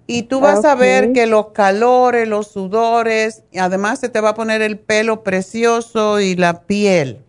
Y 0.08 0.24
tú 0.24 0.40
vas 0.40 0.66
a 0.66 0.76
ver 0.76 1.14
que 1.14 1.28
los 1.28 1.48
calores, 1.48 2.28
los 2.28 2.48
sudores, 2.48 3.44
además 3.60 4.00
se 4.00 4.10
te 4.10 4.22
va 4.22 4.30
a 4.30 4.34
poner 4.34 4.62
el 4.62 4.80
pelo 4.80 5.22
precioso 5.24 6.20
y 6.20 6.36
la 6.36 6.62
piel. 6.62 7.20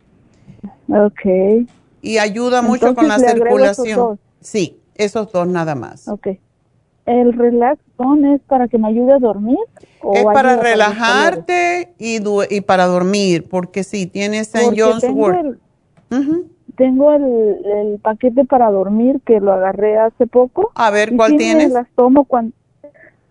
Ok. 0.89 1.67
Y 2.01 2.19
ayuda 2.19 2.63
mucho 2.63 2.95
con 2.95 3.09
la 3.09 3.19
circulación. 3.19 4.19
Sí, 4.41 4.79
esos 4.95 5.31
dos 5.33 5.47
nada 5.47 5.75
más. 5.75 6.09
Ok. 6.09 6.29
¿El 7.07 7.33
relax 7.33 7.81
es 8.35 8.41
para 8.43 8.69
que 8.69 8.79
me 8.79 8.89
ayude 8.89 9.15
a 9.15 9.19
dormir? 9.19 9.59
es 10.15 10.25
para 10.25 10.57
relajarte 10.57 11.95
y, 11.99 12.19
y, 12.51 12.61
para 12.61 12.87
dormir, 12.87 13.49
porque 13.49 13.83
sí, 13.83 14.07
tienes 14.07 14.55
en 14.55 14.79
John's 14.79 15.05
tengo 16.79 17.13
el, 17.13 17.99
paquete 18.01 18.45
para 18.45 18.71
dormir 18.71 19.21
que 19.27 19.41
lo 19.41 19.53
agarré 19.53 19.99
hace 19.99 20.27
poco. 20.27 20.71
A 20.77 20.91
ver, 20.91 21.15
¿cuál 21.15 21.37
tienes? 21.37 21.73
las 21.73 21.89
tomo 21.95 22.25
cuando... 22.25 22.55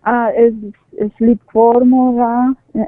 Ah, 0.04 0.30
es, 0.36 0.52
Sleep 1.16 1.40
Formula. 1.50 2.54
Eh, 2.74 2.86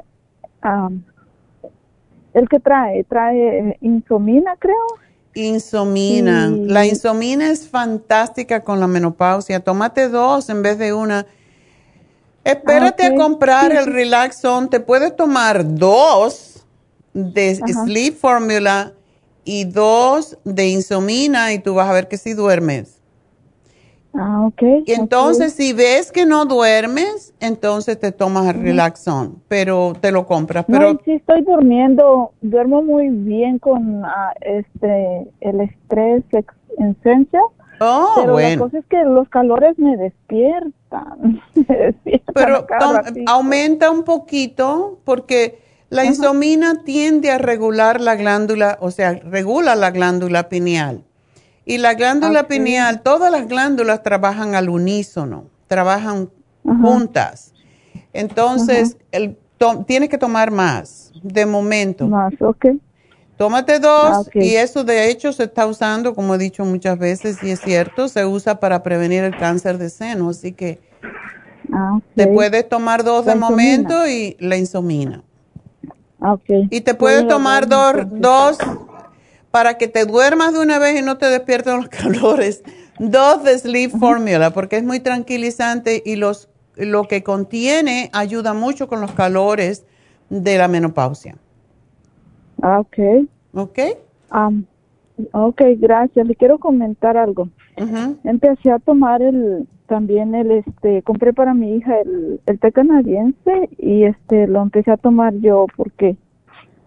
el 2.33 2.47
que 2.47 2.59
trae, 2.59 3.03
trae 3.03 3.77
insomina, 3.81 4.55
creo. 4.57 4.75
Insomina. 5.33 6.49
La 6.49 6.85
insomina 6.85 7.49
es 7.49 7.67
fantástica 7.67 8.63
con 8.63 8.79
la 8.79 8.87
menopausia. 8.87 9.61
Tómate 9.61 10.09
dos 10.09 10.49
en 10.49 10.61
vez 10.61 10.77
de 10.77 10.93
una. 10.93 11.25
Espérate 12.43 13.05
a 13.05 13.15
comprar 13.15 13.71
el 13.71 13.85
Relaxon. 13.87 14.69
Te 14.69 14.79
puedes 14.79 15.15
tomar 15.15 15.75
dos 15.75 16.65
de 17.13 17.55
Sleep 17.55 18.15
Formula 18.15 18.93
y 19.43 19.65
dos 19.65 20.37
de 20.43 20.67
insomina 20.67 21.53
y 21.53 21.59
tú 21.59 21.75
vas 21.75 21.89
a 21.89 21.93
ver 21.93 22.07
que 22.07 22.17
si 22.17 22.33
duermes. 22.33 23.01
Ah, 24.13 24.45
ok. 24.45 24.61
Y 24.85 24.91
entonces, 24.91 25.53
si 25.53 25.71
ves 25.71 26.11
que 26.11 26.25
no 26.25 26.45
duermes, 26.45 27.33
entonces 27.39 27.97
te 27.97 28.11
tomas 28.11 28.53
el 28.53 28.61
relaxón, 28.61 29.41
pero 29.47 29.93
te 29.99 30.11
lo 30.11 30.25
compras. 30.25 30.65
Pero 30.67 30.93
no, 30.93 30.99
sí 31.05 31.13
estoy 31.13 31.41
durmiendo, 31.41 32.33
duermo 32.41 32.81
muy 32.81 33.09
bien 33.09 33.57
con 33.57 34.03
ah, 34.03 34.33
este 34.41 35.31
el 35.39 35.61
estrés 35.61 36.23
esencia. 36.77 37.41
Oh, 37.79 38.13
pero 38.15 38.33
bueno. 38.33 38.49
la 38.49 38.57
cosa 38.57 38.77
es 38.79 38.85
que 38.85 39.03
los 39.05 39.29
calores 39.29 39.79
me 39.79 39.95
despiertan. 39.97 41.41
pero 42.33 42.67
aumenta 43.27 43.89
un 43.89 44.03
poquito 44.03 44.99
porque 45.05 45.59
la 45.91 46.05
insomina 46.05 46.83
tiende 46.85 47.31
a 47.31 47.37
regular 47.37 47.99
la 47.99 48.15
glándula, 48.15 48.77
o 48.79 48.91
sea, 48.91 49.11
regula 49.11 49.75
la 49.75 49.91
glándula 49.91 50.47
pineal. 50.47 51.03
Y 51.65 51.79
la 51.79 51.95
glándula 51.95 52.47
pineal, 52.47 53.01
todas 53.01 53.29
las 53.29 53.45
glándulas 53.45 54.01
trabajan 54.01 54.55
al 54.55 54.69
unísono, 54.69 55.47
trabajan 55.67 56.29
juntas. 56.63 57.53
Entonces, 58.13 58.95
el, 59.11 59.37
tienes 59.85 60.07
que 60.07 60.17
tomar 60.17 60.49
más, 60.49 61.11
de 61.21 61.45
momento. 61.45 62.07
Más, 62.07 62.33
ok. 62.39 62.67
Tómate 63.35 63.79
dos 63.79 64.27
ah, 64.27 64.29
y 64.33 64.55
eso 64.55 64.85
de 64.85 65.09
hecho 65.09 65.33
se 65.33 65.43
está 65.43 65.65
usando, 65.67 66.15
como 66.15 66.35
he 66.35 66.37
dicho 66.37 66.63
muchas 66.63 66.97
veces, 66.97 67.43
y 67.43 67.51
es 67.51 67.59
cierto, 67.59 68.07
se 68.07 68.25
usa 68.25 68.61
para 68.61 68.81
prevenir 68.81 69.25
el 69.25 69.35
cáncer 69.35 69.77
de 69.77 69.89
seno, 69.89 70.29
así 70.29 70.53
que 70.53 70.79
ah, 71.73 71.99
te 72.15 72.27
puedes 72.27 72.69
tomar 72.69 73.03
dos 73.03 73.25
de 73.25 73.35
momento 73.35 74.07
y 74.07 74.37
la 74.39 74.55
insomina. 74.55 75.23
Ah, 76.21 76.37
y 76.47 76.81
te 76.81 76.93
puedes 76.93 77.27
tomar 77.27 77.67
dos, 77.67 77.95
dos 78.11 78.57
para 79.49 79.77
que 79.77 79.87
te 79.87 80.05
duermas 80.05 80.53
de 80.53 80.59
una 80.59 80.77
vez 80.77 80.99
y 80.99 81.03
no 81.03 81.17
te 81.17 81.25
despierten 81.25 81.77
los 81.77 81.89
calores. 81.89 82.63
Dos 82.99 83.43
de 83.43 83.57
Sleep 83.57 83.91
Formula, 83.97 84.51
porque 84.51 84.77
es 84.77 84.83
muy 84.83 84.99
tranquilizante 84.99 86.03
y 86.05 86.15
los, 86.15 86.49
lo 86.75 87.07
que 87.07 87.23
contiene 87.23 88.11
ayuda 88.13 88.53
mucho 88.53 88.87
con 88.87 89.01
los 89.01 89.11
calores 89.13 89.85
de 90.29 90.57
la 90.57 90.67
menopausia. 90.67 91.35
Ah, 92.61 92.79
ok. 92.79 93.27
Ok. 93.53 93.79
Um, 94.31 94.63
ok, 95.31 95.61
gracias. 95.77 96.27
Le 96.27 96.35
quiero 96.35 96.59
comentar 96.59 97.17
algo. 97.17 97.49
Empecé 98.23 98.69
a 98.69 98.77
tomar 98.77 99.23
el 99.23 99.67
también 99.91 100.33
el 100.35 100.51
este 100.51 101.01
compré 101.01 101.33
para 101.33 101.53
mi 101.53 101.75
hija 101.75 101.99
el, 101.99 102.39
el 102.45 102.59
té 102.61 102.71
canadiense 102.71 103.69
y 103.77 104.03
este 104.05 104.47
lo 104.47 104.61
empecé 104.61 104.89
a 104.89 104.95
tomar 104.95 105.33
yo 105.39 105.65
porque 105.75 106.15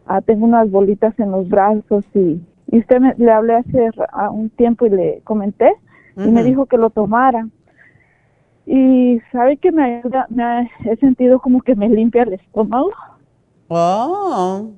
ah, 0.07 0.23
tengo 0.23 0.47
unas 0.47 0.71
bolitas 0.71 1.13
en 1.21 1.31
los 1.31 1.47
brazos 1.47 2.07
y, 2.15 2.41
y 2.71 2.79
usted 2.79 3.01
me, 3.01 3.15
le 3.19 3.31
hablé 3.31 3.57
hace 3.57 3.91
un 4.33 4.49
tiempo 4.49 4.87
y 4.87 4.89
le 4.89 5.21
comenté 5.25 5.71
y 6.17 6.31
me 6.31 6.43
dijo 6.45 6.65
que 6.65 6.79
lo 6.79 6.89
tomara. 6.89 7.47
Y 8.65 9.21
sabe 9.33 9.59
que 9.59 9.71
me 9.71 9.83
ayuda 9.83 10.27
me 10.31 10.71
he 10.87 10.97
sentido 10.97 11.41
como 11.41 11.61
que 11.61 11.75
me 11.75 11.91
limpia 11.91 12.23
el 12.23 12.33
estómago. 12.33 12.91
Oh 13.69 14.71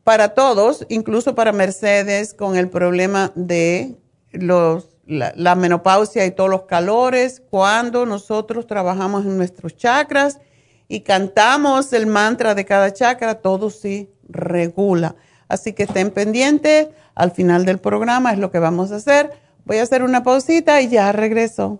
para 0.05 0.30
todos, 0.30 0.86
incluso 0.88 1.36
para 1.36 1.51
Mercedes, 1.51 2.34
con 2.34 2.55
el 2.55 2.70
problema 2.70 3.34
de 3.36 3.97
los, 4.32 4.88
la, 5.05 5.55
menopausia 5.55 6.26
y 6.26 6.32
todos 6.32 6.49
los 6.49 6.61
calores, 6.63 7.43
cuando 7.49 8.05
nosotros 8.05 8.65
trabajamos 8.65 9.26
en 9.26 9.36
nuestros 9.36 9.76
chakras 9.76 10.39
y 10.88 11.01
cantamos 11.01 11.91
el 11.91 12.07
mantra 12.07 12.55
de 12.55 12.63
cada 12.63 12.93
chakra, 12.93 13.41
todo 13.41 13.70
sí 13.70 14.09
regula. 14.30 15.18
Así 15.49 15.74
que 15.74 15.84
estén 15.84 16.11
pendientes, 16.11 16.88
al 17.13 17.32
final 17.32 17.65
del 17.65 17.80
programa 17.80 18.32
es 18.32 18.39
lo 18.39 18.51
que 18.51 18.59
vamos 18.59 18.93
a 18.93 18.97
hacer. 18.97 19.46
Voy 19.68 19.80
a 19.80 19.84
hacer 19.84 20.01
una 20.01 20.24
pausita 20.24 20.80
y 20.82 20.88
ya 20.88 21.11
regreso. 21.11 21.80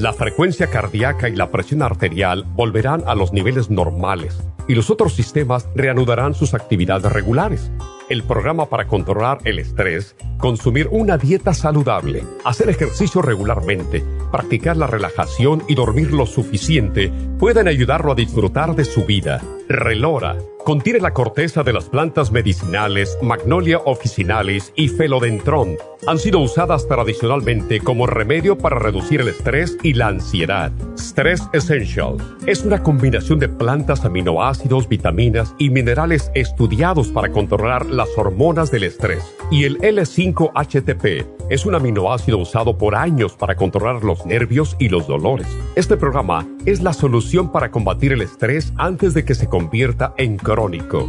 la 0.00 0.14
frecuencia 0.14 0.68
cardíaca 0.68 1.28
y 1.28 1.36
la 1.36 1.50
presión 1.50 1.82
arterial 1.82 2.44
volverán 2.54 3.02
a 3.06 3.14
los 3.14 3.34
niveles 3.34 3.68
normales 3.68 4.42
y 4.66 4.74
los 4.74 4.88
otros 4.88 5.12
sistemas 5.12 5.68
reanudarán 5.74 6.32
sus 6.32 6.54
actividades 6.54 7.12
regulares 7.12 7.70
el 8.08 8.24
programa 8.24 8.66
para 8.66 8.88
controlar 8.88 9.38
el 9.44 9.60
estrés, 9.60 10.16
consumir 10.38 10.88
una 10.90 11.16
dieta 11.16 11.54
saludable, 11.54 12.24
hacer 12.44 12.68
ejercicio 12.68 13.22
regularmente, 13.22 14.04
practicar 14.32 14.76
la 14.76 14.88
relajación 14.88 15.62
y 15.68 15.76
dormir 15.76 16.12
lo 16.12 16.26
suficiente 16.26 17.12
pueden 17.38 17.68
ayudarlo 17.68 18.12
a 18.12 18.16
disfrutar 18.16 18.74
de 18.74 18.84
su 18.84 19.04
vida. 19.04 19.40
Relora 19.68 20.36
Contiene 20.64 21.00
la 21.00 21.14
corteza 21.14 21.62
de 21.62 21.72
las 21.72 21.88
plantas 21.88 22.30
medicinales 22.30 23.16
Magnolia 23.22 23.78
officinalis 23.78 24.72
y 24.76 24.88
Felodentron. 24.88 25.78
Han 26.06 26.18
sido 26.18 26.38
usadas 26.38 26.86
tradicionalmente 26.86 27.80
como 27.80 28.06
remedio 28.06 28.58
para 28.58 28.78
reducir 28.78 29.22
el 29.22 29.28
estrés 29.28 29.78
y 29.82 29.89
la 29.94 30.08
ansiedad. 30.08 30.72
Stress 30.96 31.42
Essential 31.52 32.16
es 32.46 32.64
una 32.64 32.82
combinación 32.82 33.38
de 33.38 33.48
plantas, 33.48 34.04
aminoácidos, 34.04 34.88
vitaminas 34.88 35.54
y 35.58 35.70
minerales 35.70 36.30
estudiados 36.34 37.08
para 37.08 37.30
controlar 37.30 37.86
las 37.86 38.08
hormonas 38.16 38.70
del 38.70 38.84
estrés. 38.84 39.24
Y 39.50 39.64
el 39.64 39.78
L5-HTP 39.78 41.26
es 41.50 41.66
un 41.66 41.74
aminoácido 41.74 42.38
usado 42.38 42.78
por 42.78 42.94
años 42.94 43.34
para 43.34 43.56
controlar 43.56 44.04
los 44.04 44.24
nervios 44.26 44.76
y 44.78 44.88
los 44.88 45.06
dolores. 45.06 45.48
Este 45.74 45.96
programa 45.96 46.46
es 46.66 46.80
la 46.82 46.92
solución 46.92 47.50
para 47.50 47.70
combatir 47.70 48.12
el 48.12 48.22
estrés 48.22 48.72
antes 48.76 49.14
de 49.14 49.24
que 49.24 49.34
se 49.34 49.48
convierta 49.48 50.14
en 50.16 50.36
crónico. 50.36 51.08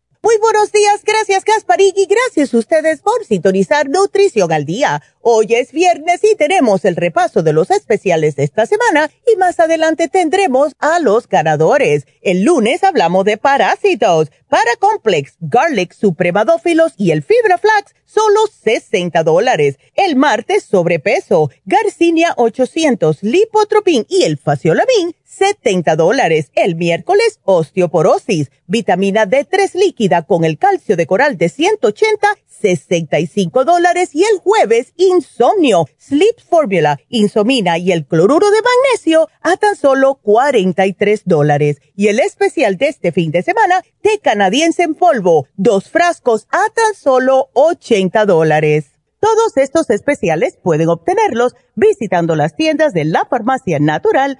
Muy 0.23 0.37
buenos 0.37 0.71
días, 0.71 1.01
gracias 1.03 1.43
Gasparín 1.43 1.93
y 1.95 2.05
gracias 2.05 2.53
a 2.53 2.59
ustedes 2.59 3.01
por 3.01 3.25
sintonizar 3.25 3.89
Nutrición 3.89 4.51
al 4.51 4.65
Día. 4.65 5.01
Hoy 5.19 5.47
es 5.55 5.71
viernes 5.71 6.23
y 6.23 6.35
tenemos 6.35 6.85
el 6.85 6.95
repaso 6.95 7.41
de 7.41 7.53
los 7.53 7.71
especiales 7.71 8.35
de 8.35 8.43
esta 8.43 8.67
semana 8.67 9.09
y 9.25 9.35
más 9.37 9.59
adelante 9.59 10.09
tendremos 10.09 10.73
a 10.77 10.99
los 10.99 11.27
ganadores. 11.27 12.05
El 12.21 12.43
lunes 12.43 12.83
hablamos 12.83 13.25
de 13.25 13.37
parásitos, 13.37 14.31
Paracomplex, 14.47 15.37
Garlic, 15.39 15.91
Supremadófilos 15.91 16.93
y 16.97 17.09
el 17.09 17.23
Fibra 17.23 17.57
Flax, 17.57 17.95
solo 18.05 18.41
60 18.63 19.23
dólares. 19.23 19.79
El 19.95 20.17
martes 20.17 20.65
sobrepeso, 20.65 21.49
Garcinia 21.65 22.35
800, 22.37 23.23
Lipotropin 23.23 24.05
y 24.07 24.21
el 24.21 24.37
Faciolamin 24.37 25.15
70 25.41 25.95
dólares. 25.95 26.51
El 26.53 26.75
miércoles, 26.75 27.39
osteoporosis, 27.45 28.51
vitamina 28.67 29.25
D3 29.25 29.73
líquida 29.73 30.21
con 30.21 30.45
el 30.45 30.59
calcio 30.59 30.95
de 30.95 31.07
coral 31.07 31.35
de 31.35 31.49
180, 31.49 32.27
65 32.45 33.65
dólares. 33.65 34.11
Y 34.13 34.23
el 34.23 34.37
jueves, 34.37 34.93
insomnio, 34.97 35.87
sleep 35.97 36.39
formula, 36.47 36.99
insomina 37.09 37.79
y 37.79 37.91
el 37.91 38.05
cloruro 38.05 38.51
de 38.51 38.59
magnesio 38.61 39.29
a 39.41 39.57
tan 39.57 39.75
solo 39.75 40.19
43 40.21 41.23
dólares. 41.25 41.77
Y 41.95 42.09
el 42.09 42.19
especial 42.19 42.77
de 42.77 42.89
este 42.89 43.11
fin 43.11 43.31
de 43.31 43.41
semana, 43.41 43.81
té 44.03 44.19
canadiense 44.21 44.83
en 44.83 44.93
polvo, 44.93 45.47
dos 45.55 45.89
frascos 45.89 46.45
a 46.51 46.69
tan 46.75 46.93
solo 46.93 47.49
80 47.53 48.27
dólares. 48.27 48.91
Todos 49.19 49.57
estos 49.57 49.89
especiales 49.89 50.59
pueden 50.61 50.89
obtenerlos 50.89 51.55
visitando 51.73 52.35
las 52.35 52.55
tiendas 52.55 52.93
de 52.93 53.05
la 53.05 53.25
farmacia 53.25 53.79
natural 53.79 54.39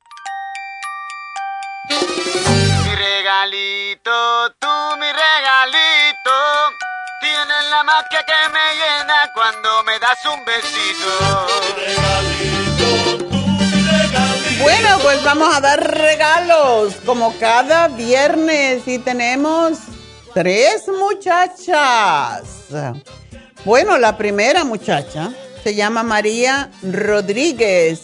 Regalito, 3.41 4.53
tú 4.59 4.67
mi 4.99 5.07
regalito, 5.07 6.31
tienes 7.21 7.69
la 7.71 7.83
magia 7.83 8.23
que 8.25 8.49
me 8.51 8.59
llena 8.75 9.31
cuando 9.33 9.83
me 9.83 9.99
das 9.99 10.19
un 10.25 10.45
besito. 10.45 11.09
Bueno, 14.61 14.99
pues 15.01 15.23
vamos 15.23 15.55
a 15.55 15.61
dar 15.61 15.79
regalos 15.79 16.95
como 17.05 17.35
cada 17.39 17.87
viernes 17.87 18.87
y 18.87 18.99
tenemos 18.99 19.79
tres 20.33 20.87
muchachas. 20.87 22.43
Bueno, 23.65 23.97
la 23.97 24.17
primera 24.17 24.63
muchacha 24.63 25.31
se 25.63 25.73
llama 25.73 26.03
María 26.03 26.69
Rodríguez. 26.83 28.03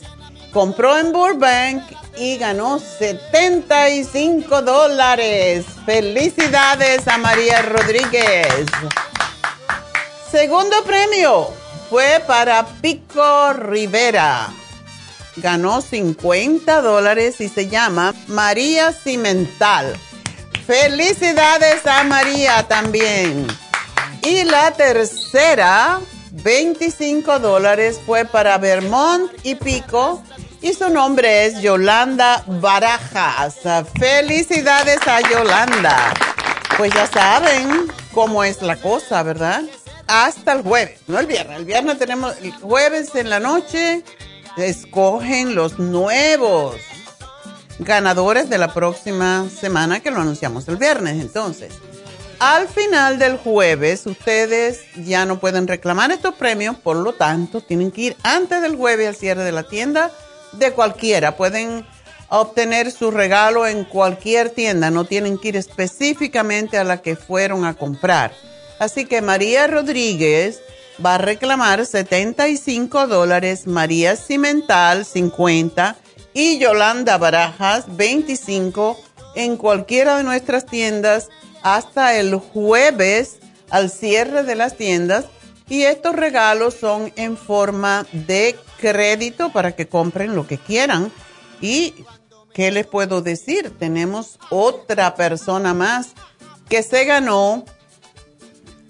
Compró 0.52 0.98
en 0.98 1.12
Burbank 1.12 1.84
y 2.20 2.38
ganó 2.38 2.80
75 2.80 4.62
dólares. 4.62 5.66
Felicidades 5.86 7.08
a 7.08 7.18
María 7.18 7.62
Rodríguez. 7.62 8.66
Segundo 10.32 10.84
premio 10.84 11.50
fue 11.90 12.22
para 12.26 12.66
Pico 12.82 13.54
Rivera. 13.54 14.48
Ganó 15.38 15.82
50 15.82 16.82
dólares 16.82 17.40
y 17.40 17.50
se 17.50 17.68
llama 17.68 18.14
María 18.28 18.92
Cimental. 18.92 19.96
Felicidades 20.66 21.86
a 21.86 22.04
María 22.04 22.64
también. 22.68 23.48
Y 24.24 24.44
la 24.44 24.72
tercera 24.72 26.00
25 26.32 27.40
dólares 27.40 28.00
fue 28.06 28.26
para 28.26 28.58
Vermont 28.58 29.32
y 29.44 29.56
Pico 29.56 30.22
y 30.68 30.74
su 30.74 30.90
nombre 30.90 31.46
es 31.46 31.62
Yolanda 31.62 32.44
Barajas. 32.46 33.56
Felicidades 33.98 35.00
a 35.08 35.22
Yolanda. 35.22 36.14
Pues 36.76 36.94
ya 36.94 37.08
saben 37.08 37.88
cómo 38.14 38.44
es 38.44 38.62
la 38.62 38.76
cosa, 38.76 39.24
¿verdad? 39.24 39.64
Hasta 40.08 40.52
el 40.52 40.64
jueves, 40.64 41.00
no 41.08 41.20
el 41.20 41.26
viernes. 41.26 41.60
El 41.60 41.66
viernes 41.66 41.98
tenemos, 41.98 42.36
el 42.42 42.52
jueves 42.52 43.16
en 43.16 43.30
la 43.30 43.40
noche, 43.40 44.04
escogen 44.58 45.56
los 45.56 45.80
nuevos 45.80 46.76
ganadores 47.80 48.50
de 48.50 48.58
la 48.58 48.74
próxima 48.74 49.48
semana 49.50 50.02
que 50.02 50.12
lo 50.12 50.20
anunciamos 50.20 50.68
el 50.68 50.76
viernes. 50.76 51.22
Entonces, 51.22 51.76
al 52.40 52.68
final 52.68 53.20
del 53.20 53.38
jueves, 53.38 54.06
ustedes 54.06 54.82
ya 54.98 55.26
no 55.26 55.40
pueden 55.40 55.66
reclamar 55.66 56.12
estos 56.12 56.36
premios, 56.36 56.76
por 56.76 56.98
lo 56.98 57.14
tanto, 57.14 57.62
tienen 57.62 57.90
que 57.90 58.02
ir 58.02 58.18
antes 58.24 58.62
del 58.62 58.76
jueves 58.76 59.08
al 59.08 59.16
cierre 59.16 59.44
de 59.46 59.54
la 59.54 59.64
tienda 59.64 60.12
de 60.54 60.72
cualquiera. 60.72 61.36
Pueden 61.36 61.86
obtener 62.30 62.92
su 62.92 63.12
regalo 63.12 63.66
en 63.68 63.86
cualquier 63.86 64.50
tienda, 64.50 64.92
no 64.92 65.06
tienen 65.06 65.38
que 65.38 65.50
ir 65.50 65.56
específicamente 65.56 66.78
a 66.78 66.84
la 66.84 67.02
que 67.02 67.16
fueron 67.16 67.66
a 67.66 67.74
comprar. 67.74 68.32
Así 68.80 69.06
que 69.06 69.22
María 69.22 69.68
Rodríguez 69.68 70.62
va 71.04 71.16
a 71.16 71.20
reclamar 71.20 71.86
75 71.86 73.08
dólares, 73.08 73.68
María 73.68 74.16
Cimental 74.16 75.06
50 75.06 75.96
y 76.34 76.60
Yolanda 76.60 77.18
Barajas 77.18 77.86
25 77.96 78.98
en 79.36 79.58
cualquiera 79.58 80.18
de 80.18 80.24
nuestras 80.24 80.66
tiendas 80.66 81.30
hasta 81.64 82.16
el 82.16 82.36
jueves 82.36 83.38
al 83.70 83.90
cierre 83.90 84.44
de 84.44 84.56
las 84.56 84.76
tiendas 84.76 85.26
y 85.70 85.84
estos 85.84 86.16
regalos 86.16 86.76
son 86.76 87.12
en 87.16 87.38
forma 87.38 88.06
de 88.12 88.56
crédito 88.80 89.52
para 89.52 89.76
que 89.76 89.88
compren 89.88 90.36
lo 90.36 90.48
que 90.48 90.58
quieran. 90.58 91.12
¿Y 91.62 91.94
qué 92.54 92.72
les 92.72 92.88
puedo 92.88 93.22
decir? 93.22 93.74
Tenemos 93.78 94.40
otra 94.50 95.16
persona 95.16 95.74
más 95.74 96.10
que 96.70 96.84
se 96.84 97.06
ganó 97.06 97.66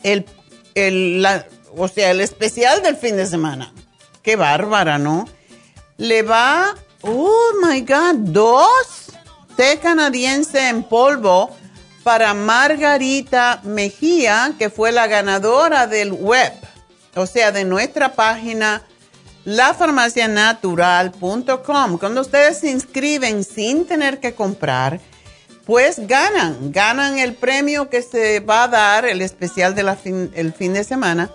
el, 0.04 0.26
el 0.76 1.26
o 1.76 1.88
sea, 1.88 2.12
el 2.12 2.22
especial 2.22 2.82
del 2.82 2.96
fin 2.96 3.16
de 3.16 3.26
semana. 3.26 3.74
Qué 4.22 4.36
bárbara, 4.36 4.98
¿no? 4.98 5.28
Le 5.98 6.22
va, 6.22 6.76
oh 7.02 7.52
my 7.64 7.82
God, 7.82 8.16
dos 8.32 9.08
té 9.56 9.80
canadiense 9.80 10.70
en 10.70 10.84
polvo 10.84 11.50
para 12.04 12.34
Margarita 12.34 13.60
Mejía, 13.64 14.54
que 14.58 14.70
fue 14.70 14.92
la 14.92 15.08
ganadora 15.08 15.88
del 15.88 16.14
web, 16.14 16.54
o 17.16 17.26
sea, 17.26 17.52
de 17.52 17.66
nuestra 17.66 18.14
página 18.14 18.84
lafarmacianatural.com. 19.48 21.98
Cuando 21.98 22.22
ustedes 22.22 22.60
se 22.60 22.70
inscriben 22.70 23.44
sin 23.46 23.88
tener 23.88 24.20
que 24.20 24.36
comprar, 24.36 25.00
pues 25.66 26.06
ganan, 26.06 26.74
ganan 26.74 27.18
el 27.18 27.34
premio 27.34 27.90
que 27.90 28.02
se 28.02 28.42
va 28.42 28.64
a 28.64 28.68
dar, 28.68 29.06
el 29.06 29.22
especial 29.22 29.74
del 29.74 29.96
fin, 29.96 30.34
fin 30.58 30.74
de 30.74 30.84
semana. 30.84 31.32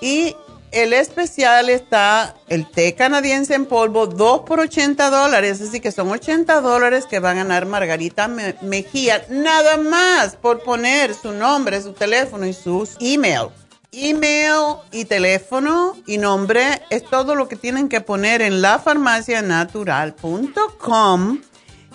Y 0.00 0.34
el 0.72 0.92
especial 0.92 1.70
está 1.70 2.34
el 2.48 2.68
té 2.68 2.96
canadiense 2.96 3.54
en 3.54 3.66
polvo, 3.66 4.08
2 4.08 4.40
por 4.40 4.58
80 4.58 5.08
dólares, 5.08 5.62
así 5.62 5.78
que 5.78 5.92
son 5.92 6.10
80 6.10 6.60
dólares 6.60 7.06
que 7.06 7.20
va 7.20 7.30
a 7.30 7.34
ganar 7.34 7.66
Margarita 7.66 8.26
Mejía, 8.26 9.24
nada 9.30 9.76
más 9.76 10.34
por 10.34 10.64
poner 10.64 11.14
su 11.14 11.30
nombre, 11.30 11.80
su 11.80 11.92
teléfono 11.92 12.44
y 12.44 12.52
sus 12.52 12.96
email. 12.98 13.50
Email 13.98 14.76
y 14.92 15.06
teléfono 15.06 15.96
y 16.06 16.18
nombre 16.18 16.82
es 16.90 17.02
todo 17.02 17.34
lo 17.34 17.48
que 17.48 17.56
tienen 17.56 17.88
que 17.88 18.02
poner 18.02 18.42
en 18.42 18.60
lafarmacianatural.com 18.60 21.40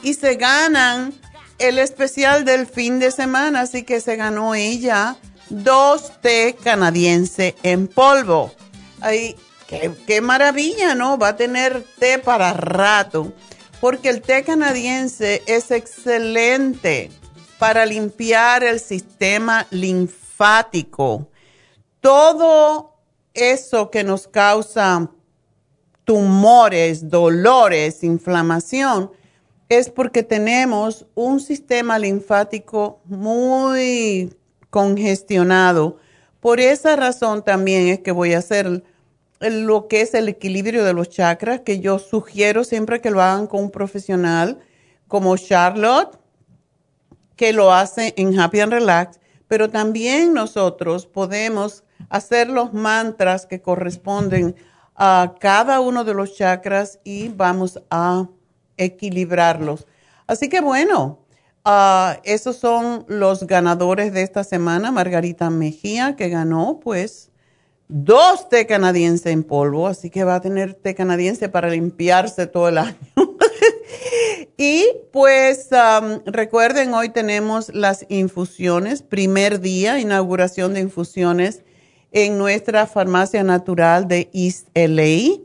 y 0.01 0.15
se 0.15 0.33
ganan 0.33 1.13
el 1.59 1.77
especial 1.77 2.43
del 2.43 2.65
fin 2.65 2.97
de 2.97 3.11
semana, 3.11 3.61
así 3.61 3.83
que 3.83 4.01
se 4.01 4.15
ganó 4.15 4.55
ella 4.55 5.15
dos 5.49 6.11
té 6.21 6.57
canadiense 6.63 7.55
en 7.61 7.87
polvo. 7.87 8.51
Ay, 8.99 9.35
qué, 9.67 10.21
maravilla, 10.21 10.95
¿no? 10.95 11.19
Va 11.19 11.27
a 11.29 11.35
tener 11.35 11.85
té 11.99 12.17
para 12.17 12.53
rato, 12.53 13.31
porque 13.79 14.09
el 14.09 14.23
té 14.23 14.43
canadiense 14.43 15.43
es 15.45 15.69
excelente 15.69 17.11
para 17.59 17.85
limpiar 17.85 18.63
el 18.63 18.79
sistema 18.79 19.67
linfático. 19.69 21.27
Todo 22.01 22.97
eso 23.33 23.89
que 23.89 24.03
nos 24.03 24.27
causa 24.27 25.09
tumores, 26.03 27.09
dolores, 27.09 28.03
inflamación, 28.03 29.11
es 29.69 29.89
porque 29.89 30.23
tenemos 30.23 31.05
un 31.15 31.39
sistema 31.39 31.97
linfático 31.97 32.99
muy 33.05 34.35
congestionado. 34.69 35.97
Por 36.41 36.59
esa 36.59 36.95
razón 36.97 37.43
también 37.43 37.87
es 37.87 37.99
que 37.99 38.11
voy 38.11 38.33
a 38.33 38.39
hacer 38.39 38.83
lo 39.39 39.87
que 39.87 40.01
es 40.01 40.13
el 40.13 40.27
equilibrio 40.27 40.83
de 40.83 40.93
los 40.93 41.09
chakras, 41.09 41.61
que 41.61 41.79
yo 41.79 41.99
sugiero 41.99 42.63
siempre 42.63 42.99
que 42.99 43.11
lo 43.11 43.21
hagan 43.21 43.47
con 43.47 43.61
un 43.61 43.71
profesional 43.71 44.59
como 45.07 45.37
Charlotte, 45.37 46.19
que 47.35 47.53
lo 47.53 47.73
hace 47.73 48.13
en 48.17 48.37
Happy 48.37 48.59
and 48.59 48.73
Relax, 48.73 49.20
pero 49.51 49.69
también 49.69 50.33
nosotros 50.33 51.05
podemos 51.05 51.83
hacer 52.07 52.47
los 52.47 52.71
mantras 52.71 53.45
que 53.45 53.61
corresponden 53.61 54.55
a 54.95 55.35
cada 55.41 55.81
uno 55.81 56.05
de 56.05 56.13
los 56.13 56.37
chakras 56.37 57.01
y 57.03 57.27
vamos 57.27 57.81
a 57.89 58.29
equilibrarlos. 58.77 59.87
Así 60.25 60.47
que 60.47 60.61
bueno, 60.61 61.19
uh, 61.65 62.17
esos 62.23 62.55
son 62.55 63.03
los 63.09 63.45
ganadores 63.45 64.13
de 64.13 64.21
esta 64.21 64.45
semana. 64.45 64.89
Margarita 64.89 65.49
Mejía, 65.49 66.15
que 66.15 66.29
ganó 66.29 66.79
pues 66.81 67.29
dos 67.89 68.47
té 68.47 68.65
canadiense 68.65 69.31
en 69.31 69.43
polvo, 69.43 69.87
así 69.87 70.09
que 70.09 70.23
va 70.23 70.35
a 70.35 70.41
tener 70.41 70.75
té 70.75 70.95
canadiense 70.95 71.49
para 71.49 71.69
limpiarse 71.69 72.47
todo 72.47 72.69
el 72.69 72.77
año. 72.77 72.97
Y 74.57 74.85
pues 75.11 75.69
um, 75.71 76.19
recuerden, 76.25 76.93
hoy 76.93 77.09
tenemos 77.09 77.73
las 77.73 78.05
infusiones, 78.09 79.01
primer 79.01 79.59
día, 79.59 79.99
inauguración 79.99 80.73
de 80.73 80.81
infusiones 80.81 81.63
en 82.11 82.37
nuestra 82.37 82.87
farmacia 82.87 83.43
natural 83.43 84.07
de 84.07 84.29
East 84.33 84.67
LA. 84.73 85.41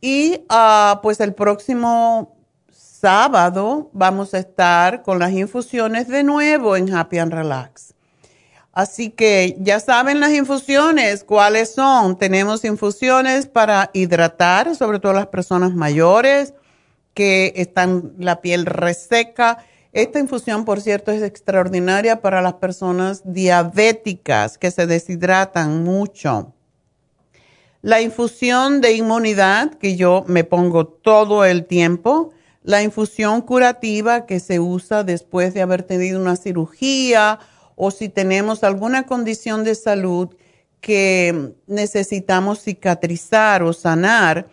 Y 0.00 0.44
uh, 0.48 1.00
pues 1.02 1.18
el 1.20 1.34
próximo 1.34 2.36
sábado 2.70 3.90
vamos 3.92 4.32
a 4.34 4.38
estar 4.38 5.02
con 5.02 5.18
las 5.18 5.32
infusiones 5.32 6.06
de 6.08 6.24
nuevo 6.24 6.76
en 6.76 6.92
Happy 6.92 7.18
and 7.18 7.32
Relax. 7.32 7.94
Así 8.78 9.10
que 9.10 9.56
ya 9.58 9.80
saben 9.80 10.20
las 10.20 10.30
infusiones, 10.30 11.24
cuáles 11.24 11.74
son. 11.74 12.16
Tenemos 12.16 12.64
infusiones 12.64 13.48
para 13.48 13.90
hidratar, 13.92 14.76
sobre 14.76 15.00
todo 15.00 15.14
las 15.14 15.26
personas 15.26 15.74
mayores 15.74 16.54
que 17.12 17.54
están 17.56 18.12
la 18.20 18.40
piel 18.40 18.66
reseca. 18.66 19.58
Esta 19.92 20.20
infusión, 20.20 20.64
por 20.64 20.80
cierto, 20.80 21.10
es 21.10 21.24
extraordinaria 21.24 22.20
para 22.20 22.40
las 22.40 22.52
personas 22.54 23.22
diabéticas 23.24 24.58
que 24.58 24.70
se 24.70 24.86
deshidratan 24.86 25.82
mucho. 25.82 26.54
La 27.82 28.00
infusión 28.00 28.80
de 28.80 28.92
inmunidad, 28.92 29.74
que 29.74 29.96
yo 29.96 30.22
me 30.28 30.44
pongo 30.44 30.86
todo 30.86 31.44
el 31.44 31.66
tiempo. 31.66 32.30
La 32.62 32.84
infusión 32.84 33.40
curativa 33.40 34.24
que 34.24 34.38
se 34.38 34.60
usa 34.60 35.02
después 35.02 35.52
de 35.52 35.62
haber 35.62 35.82
tenido 35.82 36.20
una 36.20 36.36
cirugía 36.36 37.40
o 37.78 37.90
si 37.92 38.08
tenemos 38.08 38.64
alguna 38.64 39.06
condición 39.06 39.62
de 39.62 39.76
salud 39.76 40.34
que 40.80 41.52
necesitamos 41.68 42.60
cicatrizar 42.60 43.62
o 43.62 43.72
sanar. 43.72 44.48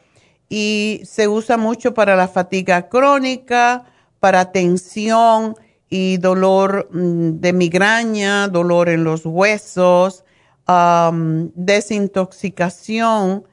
Y 0.47 1.01
se 1.05 1.28
usa 1.28 1.57
mucho 1.57 1.95
para 1.95 2.15
la 2.15 2.28
fatiga 2.28 2.88
crónica, 2.88 3.86
para 4.19 4.51
tensión 4.51 5.55
y 5.89 6.17
dolor 6.17 6.88
mm, 6.91 7.39
de 7.39 7.51
migraña, 7.51 8.47
dolor 8.47 8.89
en 8.89 9.03
los 9.03 9.26
huesos, 9.26 10.23
desintoxicación. 10.67 13.43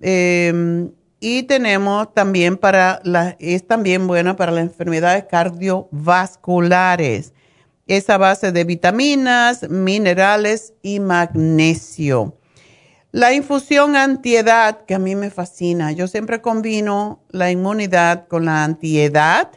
Em, 0.00 0.92
y 1.18 1.42
tenemos 1.44 2.12
también 2.14 2.58
para 2.58 3.00
la, 3.02 3.34
es 3.40 3.66
también 3.66 4.06
buena 4.06 4.36
para 4.36 4.52
las 4.52 4.62
enfermedades 4.62 5.24
cardiovasculares 5.24 7.32
esa 7.86 8.18
base 8.18 8.52
de 8.52 8.64
vitaminas, 8.64 9.68
minerales 9.68 10.74
y 10.82 11.00
magnesio. 11.00 12.36
La 13.12 13.32
infusión 13.32 13.96
antiedad, 13.96 14.84
que 14.84 14.94
a 14.94 14.98
mí 14.98 15.14
me 15.14 15.30
fascina, 15.30 15.92
yo 15.92 16.06
siempre 16.06 16.42
combino 16.42 17.22
la 17.30 17.50
inmunidad 17.50 18.26
con 18.28 18.44
la 18.44 18.64
antiedad 18.64 19.50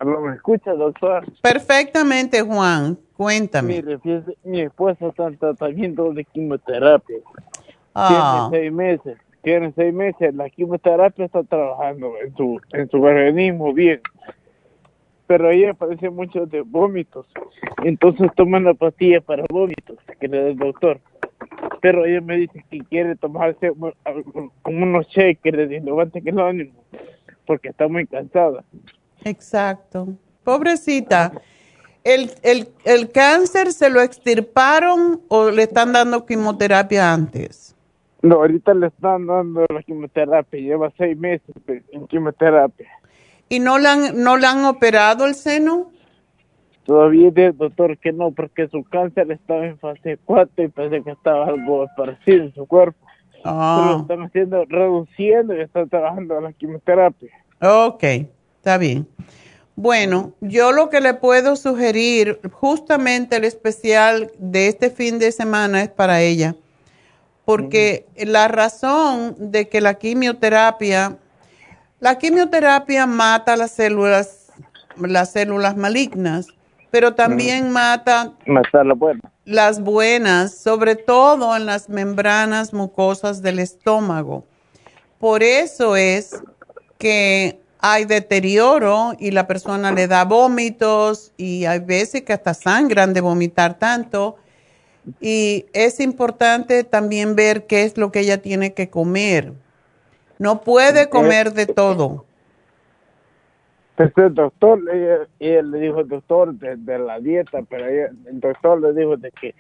¿Me 0.04 0.36
escucha, 0.36 0.74
doctor? 0.74 1.24
Perfectamente, 1.42 2.42
Juan. 2.42 2.98
Cuéntame. 3.16 3.82
Mire, 3.82 4.00
mi 4.44 4.62
esposa 4.62 5.08
está 5.08 5.28
en 5.28 5.38
tratamiento 5.38 6.12
de 6.14 6.26
quimioterapia. 6.26 7.18
Ah. 7.96 8.48
Tiene 8.50 8.64
seis 8.64 8.74
meses. 8.74 9.18
Tiene 9.44 9.74
seis 9.76 9.94
meses. 9.94 10.36
La 10.36 10.50
quimioterapia 10.50 11.26
está 11.26 11.44
trabajando 11.44 12.14
en 12.24 12.36
su, 12.36 12.60
en 12.74 12.90
su 12.90 13.02
organismo 13.02 13.74
bien 13.74 14.02
pero 15.32 15.50
ella 15.50 15.74
padece 15.74 16.10
mucho 16.10 16.46
de 16.46 16.60
vómitos. 16.60 17.26
Entonces 17.86 18.30
toma 18.36 18.60
la 18.60 18.74
pastilla 18.74 19.22
para 19.22 19.46
vómitos 19.50 19.98
que 20.20 20.28
le 20.28 20.42
da 20.42 20.50
el 20.50 20.58
doctor. 20.58 21.00
Pero 21.80 22.06
ella 22.06 22.20
me 22.20 22.36
dice 22.36 22.66
que 22.70 22.80
quiere 22.80 23.16
tomarse 23.16 23.72
como 24.62 24.84
unos 24.84 25.08
shakers 25.08 25.70
de 25.70 25.80
levante 25.80 26.22
que 26.22 26.32
el 26.32 26.40
ánimo, 26.42 26.84
porque 27.48 27.70
está 27.70 27.88
muy 27.88 28.06
cansada. 28.08 28.66
Exacto. 29.24 30.10
Pobrecita. 30.44 31.32
¿El, 32.04 32.32
el, 32.44 32.68
¿El 32.84 33.10
cáncer 33.14 33.72
se 33.72 33.90
lo 33.90 34.02
extirparon 34.02 35.22
o 35.30 35.50
le 35.50 35.64
están 35.64 35.94
dando 35.94 36.26
quimioterapia 36.26 37.14
antes? 37.14 37.74
No, 38.22 38.36
ahorita 38.36 38.74
le 38.74 38.88
están 38.88 39.28
dando 39.28 39.66
la 39.74 39.82
quimioterapia. 39.82 40.60
Lleva 40.60 40.92
seis 40.98 41.18
meses 41.18 41.56
en 41.94 42.06
quimioterapia. 42.08 42.90
¿Y 43.52 43.60
no 43.60 43.80
le 43.80 43.90
han, 43.90 44.24
no 44.24 44.38
le 44.38 44.48
han 44.48 44.64
operado 44.64 45.26
el 45.26 45.36
seno? 45.36 45.92
Todavía 46.86 47.32
dice 47.32 47.52
doctor 47.52 47.98
que 47.98 48.14
no, 48.14 48.32
porque 48.32 48.70
su 48.70 48.82
cáncer 48.86 49.30
estaba 49.30 49.66
en 49.66 49.78
fase 49.78 50.18
4 50.24 50.64
y 50.64 50.68
pensé 50.70 51.04
que 51.04 51.12
estaba 51.12 51.48
algo 51.48 51.86
parecido 51.98 52.46
en 52.46 52.54
su 52.54 52.66
cuerpo. 52.66 53.06
Ah. 53.44 53.92
lo 53.92 54.02
están 54.04 54.22
haciendo, 54.22 54.64
reduciendo 54.70 55.54
y 55.54 55.60
están 55.60 55.90
trabajando 55.90 56.40
la 56.40 56.54
quimioterapia. 56.54 57.30
Ok, 57.62 58.04
está 58.56 58.78
bien. 58.78 59.06
Bueno, 59.76 60.32
yo 60.40 60.72
lo 60.72 60.90
que 60.90 61.02
le 61.02 61.14
puedo 61.14 61.58
sugerir, 61.58 62.40
justamente 62.54 63.36
el 63.36 63.44
especial 63.44 64.32
de 64.38 64.70
este 64.70 64.92
fin 64.92 65.20
de 65.20 65.34
semana 65.34 65.82
es 65.82 65.90
para 65.90 66.22
ella, 66.22 66.56
porque 67.44 68.06
la 68.16 68.48
razón 68.48 69.36
de 69.38 69.68
que 69.68 69.82
la 69.82 69.96
quimioterapia, 69.96 71.18
la 72.02 72.18
quimioterapia 72.18 73.06
mata 73.06 73.56
las 73.56 73.72
células, 73.72 74.52
las 74.98 75.32
células 75.32 75.78
malignas, 75.78 76.48
pero 76.90 77.14
también 77.14 77.72
mata 77.72 78.34
Matar 78.46 78.86
la 78.88 78.96
buena. 78.96 79.22
las 79.46 79.80
buenas, 79.82 80.58
sobre 80.58 80.96
todo 80.96 81.56
en 81.56 81.66
las 81.68 81.88
membranas 81.88 82.74
mucosas 82.74 83.42
del 83.42 83.60
estómago. 83.60 84.44
Por 85.20 85.44
eso 85.44 85.96
es 85.96 86.42
que 86.98 87.60
hay 87.80 88.06
deterioro 88.06 89.14
y 89.20 89.32
la 89.32 89.46
persona 89.46 89.92
le 89.92 90.08
da 90.08 90.26
vómitos 90.26 91.32
y 91.38 91.66
hay 91.66 91.80
veces 91.80 92.24
que 92.24 92.34
hasta 92.34 92.56
sangran 92.56 93.14
de 93.14 93.22
vomitar 93.22 93.78
tanto. 93.78 94.38
Y 95.20 95.66
es 95.74 96.00
importante 96.00 96.84
también 96.84 97.36
ver 97.36 97.68
qué 97.68 97.84
es 97.84 97.98
lo 97.98 98.12
que 98.12 98.22
ella 98.22 98.42
tiene 98.42 98.74
que 98.74 98.90
comer. 98.90 99.54
No 100.42 100.62
puede 100.62 101.08
comer 101.08 101.54
de 101.54 101.68
todo. 101.68 102.26
Entonces 103.92 104.26
el 104.26 104.34
doctor, 104.34 104.80
ella, 104.92 105.28
ella 105.40 105.62
le 105.62 105.80
dijo 105.82 106.04
doctor 106.04 106.52
de, 106.56 106.78
de 106.78 106.98
la 106.98 107.20
dieta, 107.20 107.60
pero 107.70 107.86
ella- 107.86 108.10
el 108.26 108.40
doctor 108.40 108.82
le 108.82 108.92
dijo 109.00 109.18
de 109.18 109.30
que 109.40 109.54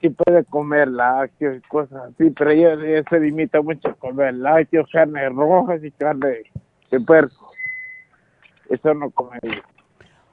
sí 0.00 0.08
puede 0.08 0.42
comer 0.46 0.88
lácteos 0.88 1.58
y 1.58 1.60
cosas 1.68 2.04
así, 2.04 2.30
pero 2.30 2.52
ella, 2.52 2.72
ella 2.72 3.04
se 3.10 3.20
limita 3.20 3.60
mucho 3.60 3.88
a 3.90 3.94
comer 3.96 4.32
lácteos, 4.32 4.88
carnes 4.90 5.30
rojas 5.30 5.84
y 5.84 5.90
carne 5.90 6.44
de 6.90 7.00
puerco. 7.00 7.50
Eso 8.70 8.94
no 8.94 9.10
come 9.10 9.38
ella. 9.42 9.62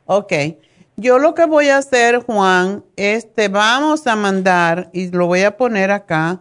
Ok. 0.05 0.31
Yo 0.95 1.19
lo 1.19 1.33
que 1.33 1.45
voy 1.45 1.67
a 1.67 1.79
hacer, 1.79 2.19
Juan, 2.19 2.85
es 2.95 3.33
te 3.33 3.49
vamos 3.49 4.07
a 4.07 4.15
mandar, 4.15 4.89
y 4.93 5.11
lo 5.11 5.27
voy 5.27 5.41
a 5.41 5.57
poner 5.57 5.91
acá, 5.91 6.39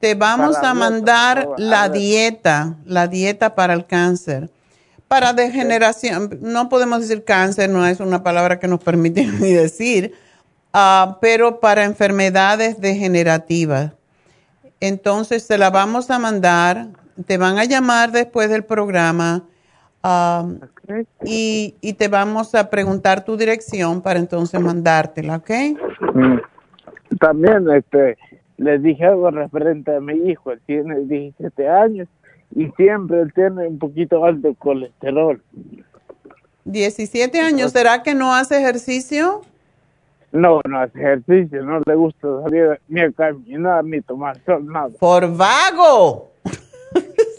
te 0.00 0.14
vamos 0.14 0.56
a 0.56 0.74
mandar 0.74 1.38
a 1.38 1.46
la 1.60 1.88
dieta, 1.88 2.74
la 2.84 3.08
dieta 3.08 3.54
para 3.54 3.74
el 3.74 3.86
cáncer. 3.86 4.50
Para 5.08 5.32
degeneración, 5.32 6.38
no 6.42 6.68
podemos 6.68 7.00
decir 7.00 7.24
cáncer, 7.24 7.70
no 7.70 7.86
es 7.86 8.00
una 8.00 8.22
palabra 8.22 8.58
que 8.58 8.68
nos 8.68 8.82
permite 8.82 9.24
ni 9.40 9.52
decir, 9.52 10.14
ah, 10.72 11.18
pero 11.20 11.60
para 11.60 11.84
enfermedades 11.84 12.80
degenerativas. 12.80 13.92
Entonces 14.80 15.46
te 15.46 15.56
la 15.56 15.70
vamos 15.70 16.10
a 16.10 16.18
mandar, 16.18 16.88
te 17.26 17.38
van 17.38 17.58
a 17.58 17.64
llamar 17.64 18.12
después 18.12 18.50
del 18.50 18.64
programa 18.64 19.44
ah, 20.02 20.46
y, 21.24 21.76
y 21.80 21.94
te 21.94 22.08
vamos 22.08 22.54
a 22.54 22.68
preguntar 22.68 23.24
tu 23.24 23.36
dirección 23.36 24.02
para 24.02 24.18
entonces 24.18 24.60
mandártela, 24.60 25.36
¿ok? 25.36 25.50
Mm. 26.14 26.38
También 27.18 27.70
este, 27.70 28.18
le 28.58 28.78
dije 28.78 29.04
algo 29.04 29.30
referente 29.30 29.94
a 29.94 30.00
mi 30.00 30.14
hijo, 30.30 30.52
él 30.52 30.60
tiene 30.66 31.00
17 31.00 31.68
años 31.68 32.08
y 32.54 32.66
siempre 32.76 33.20
él 33.20 33.32
tiene 33.34 33.68
un 33.68 33.78
poquito 33.78 34.24
alto 34.24 34.54
colesterol. 34.58 35.42
17 36.64 37.40
años, 37.40 37.72
¿será 37.72 38.02
que 38.02 38.14
no 38.14 38.34
hace 38.34 38.58
ejercicio? 38.58 39.42
No, 40.32 40.60
no 40.68 40.80
hace 40.80 40.98
ejercicio, 40.98 41.62
no 41.62 41.80
le 41.84 41.94
gusta 41.94 42.28
salir 42.42 42.80
ni 42.88 43.00
a 43.00 43.12
caminar 43.12 43.84
ni 43.84 44.00
tomar 44.00 44.36
sol, 44.44 44.66
nada. 44.66 44.90
Por 44.98 45.34
vago. 45.36 46.32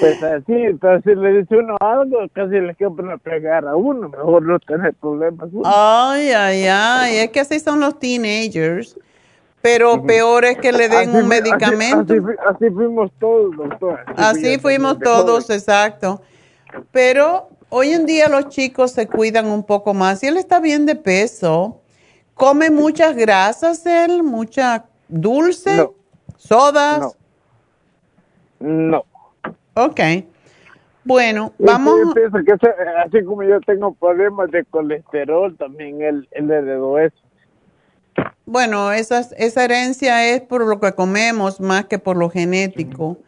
Pues 0.00 0.20
así, 0.22 0.52
entonces 0.52 1.16
le 1.16 1.38
dice 1.38 1.56
uno 1.56 1.76
algo, 1.80 2.18
casi 2.32 2.58
le 2.58 2.74
quieren 2.74 3.18
pegar 3.20 3.64
a 3.66 3.76
uno, 3.76 4.08
mejor 4.08 4.42
no 4.42 4.58
tener 4.58 4.92
problemas. 4.94 5.48
uno. 5.52 5.62
Ay, 5.64 6.30
ay, 6.30 6.64
ay, 6.68 7.16
es 7.18 7.30
que 7.30 7.40
así 7.40 7.60
son 7.60 7.78
los 7.78 7.98
teenagers, 7.98 8.98
pero 9.64 10.02
peor 10.02 10.44
es 10.44 10.58
que 10.58 10.72
le 10.72 10.90
den 10.90 11.08
Así 11.08 11.16
un 11.22 11.26
medicamento. 11.26 12.12
Así, 12.12 12.12
así 12.12 12.20
fui- 12.20 12.36
así 12.46 12.70
fuimos 12.70 13.10
todos, 13.18 13.56
doctor. 13.56 13.98
Así 14.14 14.58
fuimos 14.58 14.98
todos, 14.98 15.48
exacto. 15.48 16.20
Pero 16.92 17.48
hoy 17.70 17.92
en 17.92 18.04
día 18.04 18.28
los 18.28 18.50
chicos 18.50 18.90
se 18.90 19.06
cuidan 19.08 19.46
un 19.46 19.64
poco 19.64 19.94
más 19.94 20.22
y 20.22 20.26
él 20.26 20.36
está 20.36 20.60
bien 20.60 20.84
de 20.84 20.96
peso. 20.96 21.80
Come 22.34 22.68
muchas 22.68 23.16
grasas 23.16 23.86
él, 23.86 24.22
mucha 24.22 24.84
dulce, 25.08 25.76
No. 25.78 25.94
sodas. 26.36 27.16
No. 28.60 29.02
Ok. 29.76 30.00
Bueno, 31.04 31.54
vamos. 31.58 31.94
Yo 32.08 32.12
pienso 32.12 32.38
que 32.44 32.52
ese- 32.52 32.74
así 33.06 33.24
como 33.24 33.42
yo 33.44 33.58
tengo 33.62 33.94
problemas 33.94 34.50
de 34.50 34.62
colesterol, 34.66 35.56
también 35.56 36.02
él, 36.02 36.28
él 36.32 36.50
heredó 36.50 36.98
eso. 36.98 37.16
Bueno, 38.46 38.92
esa, 38.92 39.20
esa 39.38 39.64
herencia 39.64 40.28
es 40.28 40.42
por 40.42 40.66
lo 40.66 40.78
que 40.80 40.92
comemos 40.92 41.60
más 41.60 41.86
que 41.86 41.98
por 41.98 42.16
lo 42.16 42.28
genético. 42.30 43.18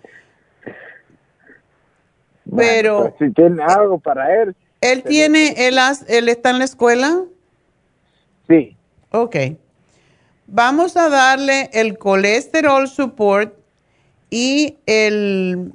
Pero 2.57 3.15
Pues, 3.19 3.31
si 3.31 3.35
tiene 3.35 3.63
algo 3.63 3.99
para 3.99 4.43
él, 4.43 4.55
él 4.81 5.03
tiene, 5.03 5.55
él, 5.69 5.79
has- 5.79 6.05
él 6.09 6.29
está 6.29 6.51
en 6.51 6.59
la 6.59 6.65
escuela. 6.65 7.23
sí. 8.49 8.77
Ok. 9.11 9.37
Vamos 10.49 10.97
a 10.97 11.09
darle 11.09 11.71
el 11.73 11.99
colesterol 11.99 12.87
support 12.89 13.55
y 14.31 14.77
el 14.87 15.73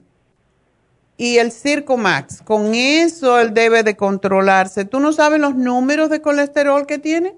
y 1.18 1.38
el 1.40 1.52
Circomax. 1.52 2.42
Con 2.42 2.74
eso 2.74 3.38
él 3.40 3.54
debe 3.54 3.84
de 3.84 3.96
controlarse. 3.98 4.86
¿Tú 4.86 5.00
no 5.02 5.12
sabes 5.12 5.40
los 5.42 5.56
números 5.56 6.10
de 6.10 6.22
colesterol 6.22 6.86
que 6.88 7.00
tiene? 7.00 7.36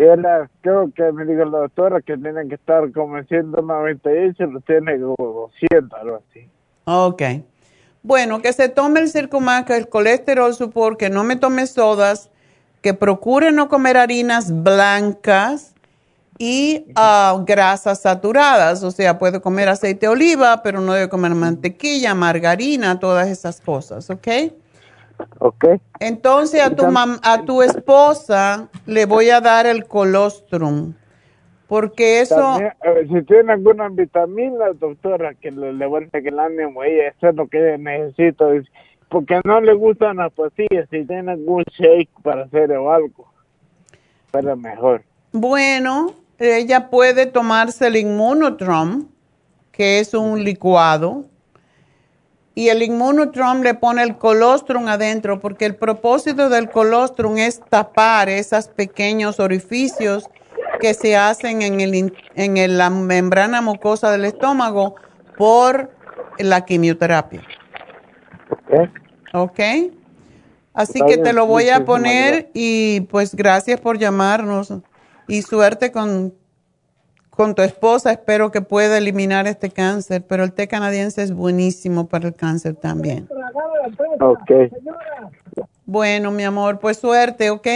Ah, 0.00 0.48
creo 0.60 0.92
que 0.94 1.10
me 1.12 1.24
dijo 1.24 1.44
la 1.44 1.58
doctora 1.58 2.00
que 2.00 2.16
tiene 2.16 2.46
que 2.48 2.54
estar 2.54 2.92
como 2.92 3.18
en 3.18 3.26
198, 3.26 4.46
lo 4.46 4.60
tiene 4.60 5.00
como 5.00 5.48
200, 5.60 6.00
algo 6.00 6.22
así. 6.30 6.48
Ok. 6.84 7.22
Bueno, 8.02 8.40
que 8.40 8.52
se 8.52 8.68
tome 8.68 9.00
el 9.00 9.10
Circumax, 9.10 9.70
el 9.70 9.88
colesterol 9.88 10.54
support, 10.54 10.98
que 10.98 11.10
no 11.10 11.24
me 11.24 11.34
tome 11.34 11.66
sodas, 11.66 12.30
que 12.80 12.94
procure 12.94 13.50
no 13.50 13.68
comer 13.68 13.96
harinas 13.96 14.62
blancas 14.62 15.74
y 16.38 16.86
ah, 16.94 17.42
grasas 17.44 18.00
saturadas. 18.00 18.84
O 18.84 18.92
sea, 18.92 19.18
puede 19.18 19.40
comer 19.40 19.68
aceite 19.68 20.06
de 20.06 20.12
oliva, 20.12 20.62
pero 20.62 20.80
no 20.80 20.92
debe 20.92 21.08
comer 21.08 21.34
mantequilla, 21.34 22.14
margarina, 22.14 23.00
todas 23.00 23.28
esas 23.28 23.60
cosas, 23.60 24.08
¿ok? 24.10 24.28
Ok. 25.40 25.64
Entonces 26.00 26.60
a 26.60 26.70
tu, 26.74 26.84
mam- 26.84 27.20
a 27.22 27.42
tu 27.44 27.62
esposa 27.62 28.68
le 28.86 29.06
voy 29.06 29.30
a 29.30 29.40
dar 29.40 29.66
el 29.66 29.86
colostrum, 29.86 30.94
porque 31.66 32.20
eso... 32.20 32.36
También, 32.36 32.72
a 32.84 32.90
ver, 32.90 33.08
si 33.08 33.22
tiene 33.22 33.52
alguna 33.52 33.88
vitamina, 33.88 34.66
doctora, 34.78 35.34
que 35.34 35.50
le 35.50 35.72
levante 35.72 36.18
el 36.18 36.38
ánimo, 36.38 36.82
ella, 36.84 37.08
eso 37.08 37.28
es 37.28 37.34
lo 37.34 37.48
que 37.48 37.74
es- 37.74 38.66
Porque 39.08 39.40
no 39.44 39.60
le 39.60 39.72
gustan 39.72 40.18
las 40.18 40.32
pastillas, 40.32 40.88
si 40.90 41.04
tiene 41.04 41.32
algún 41.32 41.64
shake 41.64 42.10
para 42.22 42.44
hacer 42.44 42.70
o 42.72 42.92
algo, 42.92 43.32
para 44.30 44.54
mejor. 44.54 45.02
Bueno, 45.32 46.12
ella 46.38 46.90
puede 46.90 47.26
tomarse 47.26 47.86
el 47.86 47.96
Immunotrom, 47.96 49.06
que 49.72 50.00
es 50.00 50.14
un 50.14 50.44
licuado, 50.44 51.24
y 52.58 52.70
el 52.70 52.82
Immunotrom 52.82 53.60
le 53.62 53.74
pone 53.74 54.02
el 54.02 54.18
colostrum 54.18 54.88
adentro, 54.88 55.38
porque 55.38 55.64
el 55.64 55.76
propósito 55.76 56.48
del 56.48 56.68
colostrum 56.68 57.38
es 57.38 57.60
tapar 57.60 58.28
esos 58.28 58.66
pequeños 58.66 59.38
orificios 59.38 60.24
que 60.80 60.92
se 60.92 61.16
hacen 61.16 61.62
en, 61.62 61.80
el, 61.80 62.12
en 62.34 62.56
el- 62.56 62.76
la 62.76 62.90
membrana 62.90 63.60
mucosa 63.60 64.10
del 64.10 64.24
estómago 64.24 64.96
por 65.36 65.92
la 66.40 66.64
quimioterapia. 66.64 67.42
¿Ok? 69.34 69.60
Así 70.74 71.00
que 71.06 71.16
te 71.18 71.32
lo 71.32 71.46
voy 71.46 71.68
a 71.68 71.84
poner 71.84 72.50
y 72.54 73.02
pues 73.02 73.36
gracias 73.36 73.80
por 73.80 73.98
llamarnos 73.98 74.72
y 75.28 75.42
suerte 75.42 75.92
con, 75.92 76.34
con 77.38 77.54
tu 77.54 77.62
esposa. 77.62 78.10
Espero 78.10 78.50
que 78.50 78.62
pueda 78.62 78.98
eliminar 78.98 79.46
este 79.46 79.70
cáncer, 79.70 80.24
pero 80.26 80.42
el 80.42 80.52
té 80.52 80.66
canadiense 80.66 81.22
es 81.22 81.32
buenísimo 81.32 82.08
para 82.08 82.26
el 82.26 82.34
cáncer 82.34 82.74
también. 82.74 83.28
Ok. 84.18 84.50
Bueno, 85.86 86.32
mi 86.32 86.42
amor, 86.42 86.80
pues 86.80 86.96
suerte, 86.96 87.50
¿ok? 87.50 87.68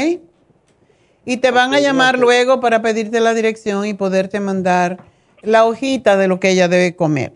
Y 1.25 1.37
te 1.37 1.53
van 1.53 1.75
a 1.75 1.79
llamar 1.79 2.19
luego 2.19 2.59
para 2.59 2.83
pedirte 2.83 3.21
la 3.21 3.35
dirección 3.35 3.87
y 3.87 3.95
poderte 3.95 4.41
mandar 4.41 4.99
la 5.43 5.65
hojita 5.65 6.17
de 6.17 6.27
lo 6.27 6.41
que 6.41 6.51
ella 6.51 6.67
debe 6.67 6.97
comer. 6.97 7.33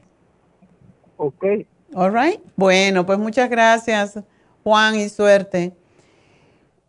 Ok. 1.18 1.44
All 1.94 2.12
right. 2.12 2.40
Bueno, 2.56 3.06
pues 3.06 3.20
muchas 3.20 3.48
gracias, 3.48 4.18
Juan, 4.64 4.96
y 4.96 5.08
suerte. 5.10 5.74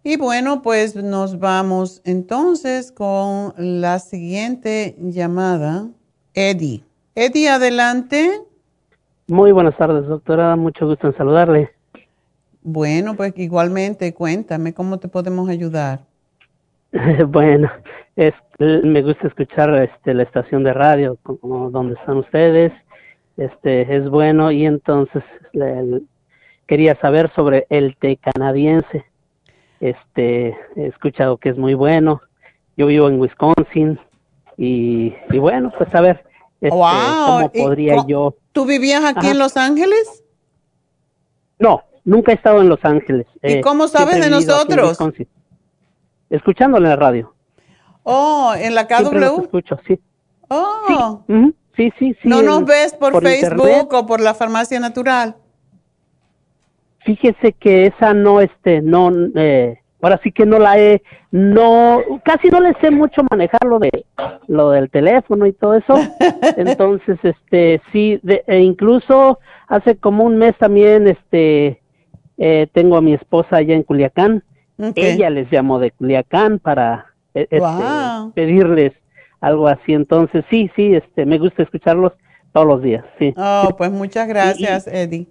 Y 0.10 0.16
bueno, 0.16 0.62
pues 0.62 0.96
nos 0.96 1.38
vamos 1.38 2.02
entonces 2.06 2.94
con 2.94 3.54
la 3.58 4.00
siguiente 4.00 4.96
llamada, 5.00 5.90
Eddie. 6.34 6.82
Eddie, 7.14 7.50
adelante. 7.50 8.40
Muy 9.28 9.52
buenas 9.52 9.76
tardes, 9.76 10.08
doctora. 10.08 10.56
Mucho 10.56 10.88
gusto 10.88 11.08
en 11.08 11.18
saludarle. 11.18 11.72
Bueno, 12.62 13.18
pues 13.18 13.34
igualmente, 13.36 14.14
cuéntame 14.14 14.74
cómo 14.74 14.98
te 14.98 15.10
podemos 15.10 15.50
ayudar. 15.50 16.00
bueno, 17.28 17.70
es, 18.16 18.34
me 18.60 19.02
gusta 19.02 19.28
escuchar 19.28 19.76
este, 19.76 20.14
la 20.14 20.24
estación 20.24 20.64
de 20.64 20.72
radio 20.72 21.18
como 21.22 21.70
donde 21.70 21.96
están 21.96 22.16
ustedes. 22.16 22.72
Este 23.36 23.94
es 23.94 24.10
bueno 24.10 24.54
y 24.54 24.66
entonces 24.66 25.26
quería 26.66 26.98
saber 27.02 27.30
sobre 27.36 27.68
el 27.70 27.98
té 27.98 28.16
canadiense. 28.16 29.04
Este 29.80 30.56
he 30.76 30.88
escuchado 30.88 31.38
que 31.38 31.50
es 31.50 31.58
muy 31.58 31.74
bueno. 31.74 32.22
Yo 32.76 32.88
vivo 32.88 33.08
en 33.08 33.20
Wisconsin 33.20 34.00
y, 34.58 35.14
y 35.30 35.38
bueno, 35.38 35.72
pues 35.78 35.94
a 35.94 36.02
ver 36.02 36.26
este, 36.62 36.70
cómo 36.70 37.52
podría 37.52 38.06
yo. 38.08 38.36
¿Tú 38.52 38.66
vivías 38.66 39.04
aquí 39.04 39.28
en 39.28 39.38
Los 39.38 39.58
Ángeles? 39.58 40.24
No, 41.60 41.84
nunca 42.04 42.32
he 42.32 42.36
estado 42.36 42.62
en 42.62 42.70
Los 42.70 42.84
Ángeles. 42.84 43.28
¿Y 43.44 43.54
eh, 43.54 43.62
cómo 43.62 43.88
sabes 43.88 44.20
de 44.20 44.30
nosotros? 44.30 44.98
Escuchándole 46.30 46.86
en 46.86 46.90
la 46.90 46.96
radio. 46.96 47.34
Oh, 48.04 48.54
en 48.58 48.74
la 48.74 48.88
KW. 48.88 49.42
escucho, 49.42 49.78
sí. 49.88 50.00
Oh. 50.50 51.24
Sí. 51.76 51.92
sí, 52.00 52.16
sí, 52.22 52.28
¿No 52.28 52.42
nos 52.42 52.66
ves 52.66 52.94
por, 52.94 53.22
Facebook 53.22 53.94
o 53.94 54.06
por 54.06 54.22
la 54.22 54.34
farmacia 54.34 54.80
natural? 54.80 55.36
Fíjese 57.08 57.54
que 57.54 57.86
esa 57.86 58.14
no, 58.14 58.42
este, 58.42 58.82
no, 58.82 59.10
eh, 59.36 59.80
ahora 60.02 60.20
sí 60.22 60.34
que 60.34 60.46
no 60.46 60.60
la 60.60 60.78
he, 60.78 61.02
no, 61.32 62.02
casi 62.26 62.50
no 62.50 62.60
le 62.60 62.74
sé 62.82 62.92
mucho 62.92 63.22
manejar 63.32 63.64
lo 63.64 63.80
de, 63.80 64.06
lo 64.48 64.72
del 64.72 64.90
teléfono 64.90 65.46
y 65.46 65.54
todo 65.54 65.76
eso. 65.76 65.96
Entonces, 66.58 67.18
este, 67.24 67.82
sí, 67.94 68.20
de, 68.24 68.44
e 68.46 68.60
incluso 68.60 69.40
hace 69.70 69.96
como 69.96 70.26
un 70.26 70.38
mes 70.38 70.58
también, 70.58 71.08
este, 71.08 71.82
eh, 72.38 72.68
tengo 72.74 72.98
a 72.98 73.02
mi 73.02 73.14
esposa 73.14 73.56
allá 73.56 73.74
en 73.74 73.84
Culiacán. 73.84 74.44
Ella 74.94 75.30
les 75.30 75.50
llamó 75.50 75.80
de 75.80 75.92
Culiacán 75.92 76.60
para 76.60 77.06
e, 77.34 77.48
este, 77.50 77.84
pedirles 78.36 78.92
algo 79.40 79.70
así. 79.70 79.94
Entonces, 79.94 80.44
sí, 80.50 80.70
sí, 80.76 80.94
este, 80.94 81.26
me 81.26 81.38
gusta 81.38 81.64
escucharlos 81.64 82.12
todos 82.52 82.68
los 82.68 82.82
días, 82.82 83.06
sí. 83.18 83.34
Oh, 83.38 83.70
pues 83.78 83.92
muchas 83.92 84.28
gracias, 84.28 84.88
Eddie. 84.88 85.28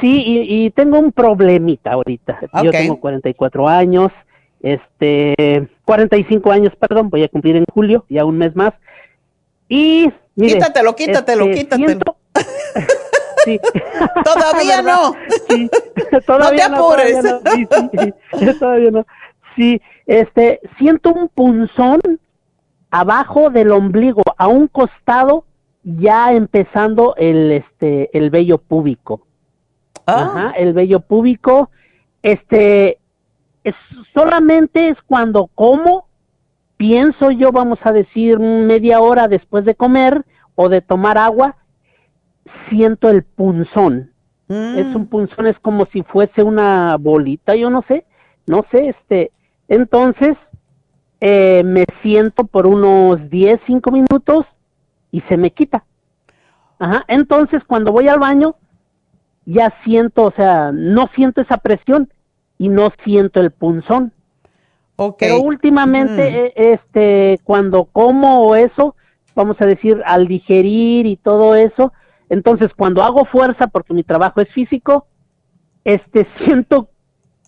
Sí, 0.00 0.22
y, 0.48 0.70
tengo 0.70 0.98
un 0.98 1.12
problemita 1.12 1.92
ahorita. 1.92 2.40
Yo 2.62 2.70
tengo 2.70 2.98
44 2.98 3.68
años, 3.68 4.10
este, 4.60 5.68
45 5.84 6.50
años, 6.50 6.72
perdón, 6.76 7.10
voy 7.10 7.22
a 7.22 7.28
cumplir 7.28 7.56
en 7.56 7.64
julio, 7.72 8.04
ya 8.08 8.24
un 8.24 8.38
mes 8.38 8.56
más. 8.56 8.74
Y, 9.68 10.10
mire, 10.34 10.54
quítatelo, 10.54 10.96
quítatelo, 10.96 11.44
este, 11.46 11.76
quítatelo. 11.76 12.16
sí. 13.44 13.60
Todavía 14.24 14.82
no. 14.82 15.14
Sí, 15.48 15.70
todavía 16.26 16.68
no 16.68 16.76
te 16.76 16.82
apures. 16.82 17.24
No, 17.24 17.40
Sí, 17.52 17.66
sí, 18.38 18.58
todavía 18.58 18.90
no. 18.90 19.06
Sí, 19.56 19.80
este, 20.06 20.60
siento 20.78 21.12
un 21.12 21.28
punzón 21.28 22.00
abajo 22.90 23.50
del 23.50 23.72
ombligo, 23.72 24.22
a 24.36 24.48
un 24.48 24.68
costado, 24.68 25.44
ya 25.82 26.32
empezando 26.32 27.14
el, 27.16 27.52
este, 27.52 28.16
el 28.16 28.30
vello 28.30 28.58
púbico. 28.58 29.26
Ah. 30.06 30.22
Ajá, 30.22 30.50
el 30.56 30.72
vello 30.72 31.00
púbico, 31.00 31.70
este, 32.22 32.98
es, 33.64 33.74
solamente 34.12 34.88
es 34.88 34.98
cuando 35.06 35.48
como, 35.54 36.06
pienso 36.76 37.30
yo, 37.30 37.52
vamos 37.52 37.78
a 37.82 37.92
decir, 37.92 38.38
media 38.38 39.00
hora 39.00 39.28
después 39.28 39.64
de 39.64 39.74
comer 39.74 40.24
o 40.54 40.68
de 40.68 40.80
tomar 40.80 41.18
agua, 41.18 41.56
siento 42.68 43.08
el 43.08 43.22
punzón. 43.22 44.10
Es 44.46 44.94
un 44.94 45.02
mm. 45.02 45.06
punzón, 45.06 45.46
es 45.46 45.58
como 45.60 45.86
si 45.86 46.02
fuese 46.02 46.42
una 46.42 46.96
bolita, 46.98 47.56
yo 47.56 47.70
no 47.70 47.82
sé, 47.88 48.04
no 48.46 48.64
sé, 48.70 48.90
este, 48.90 49.32
entonces 49.68 50.36
eh, 51.20 51.62
me 51.64 51.86
siento 52.02 52.44
por 52.44 52.66
unos 52.66 53.30
10, 53.30 53.58
5 53.66 53.90
minutos 53.90 54.44
y 55.10 55.22
se 55.22 55.38
me 55.38 55.50
quita. 55.50 55.84
Ajá, 56.78 57.04
entonces 57.08 57.62
cuando 57.66 57.90
voy 57.90 58.08
al 58.08 58.18
baño, 58.18 58.56
ya 59.46 59.74
siento, 59.84 60.24
o 60.24 60.30
sea, 60.32 60.72
no 60.72 61.08
siento 61.14 61.40
esa 61.40 61.58
presión 61.58 62.12
y 62.58 62.68
no 62.68 62.92
siento 63.04 63.40
el 63.40 63.50
punzón. 63.50 64.12
Okay. 64.96 65.28
Pero 65.28 65.42
últimamente, 65.42 66.30
mm. 66.30 66.34
eh, 66.34 66.52
este, 66.56 67.40
cuando 67.44 67.84
como 67.84 68.54
eso, 68.54 68.94
vamos 69.34 69.56
a 69.60 69.66
decir, 69.66 70.00
al 70.06 70.28
digerir 70.28 71.06
y 71.06 71.16
todo 71.16 71.54
eso, 71.56 71.92
entonces, 72.28 72.72
cuando 72.74 73.02
hago 73.02 73.24
fuerza, 73.26 73.66
porque 73.66 73.94
mi 73.94 74.02
trabajo 74.02 74.40
es 74.40 74.48
físico, 74.48 75.06
este, 75.84 76.26
siento 76.44 76.88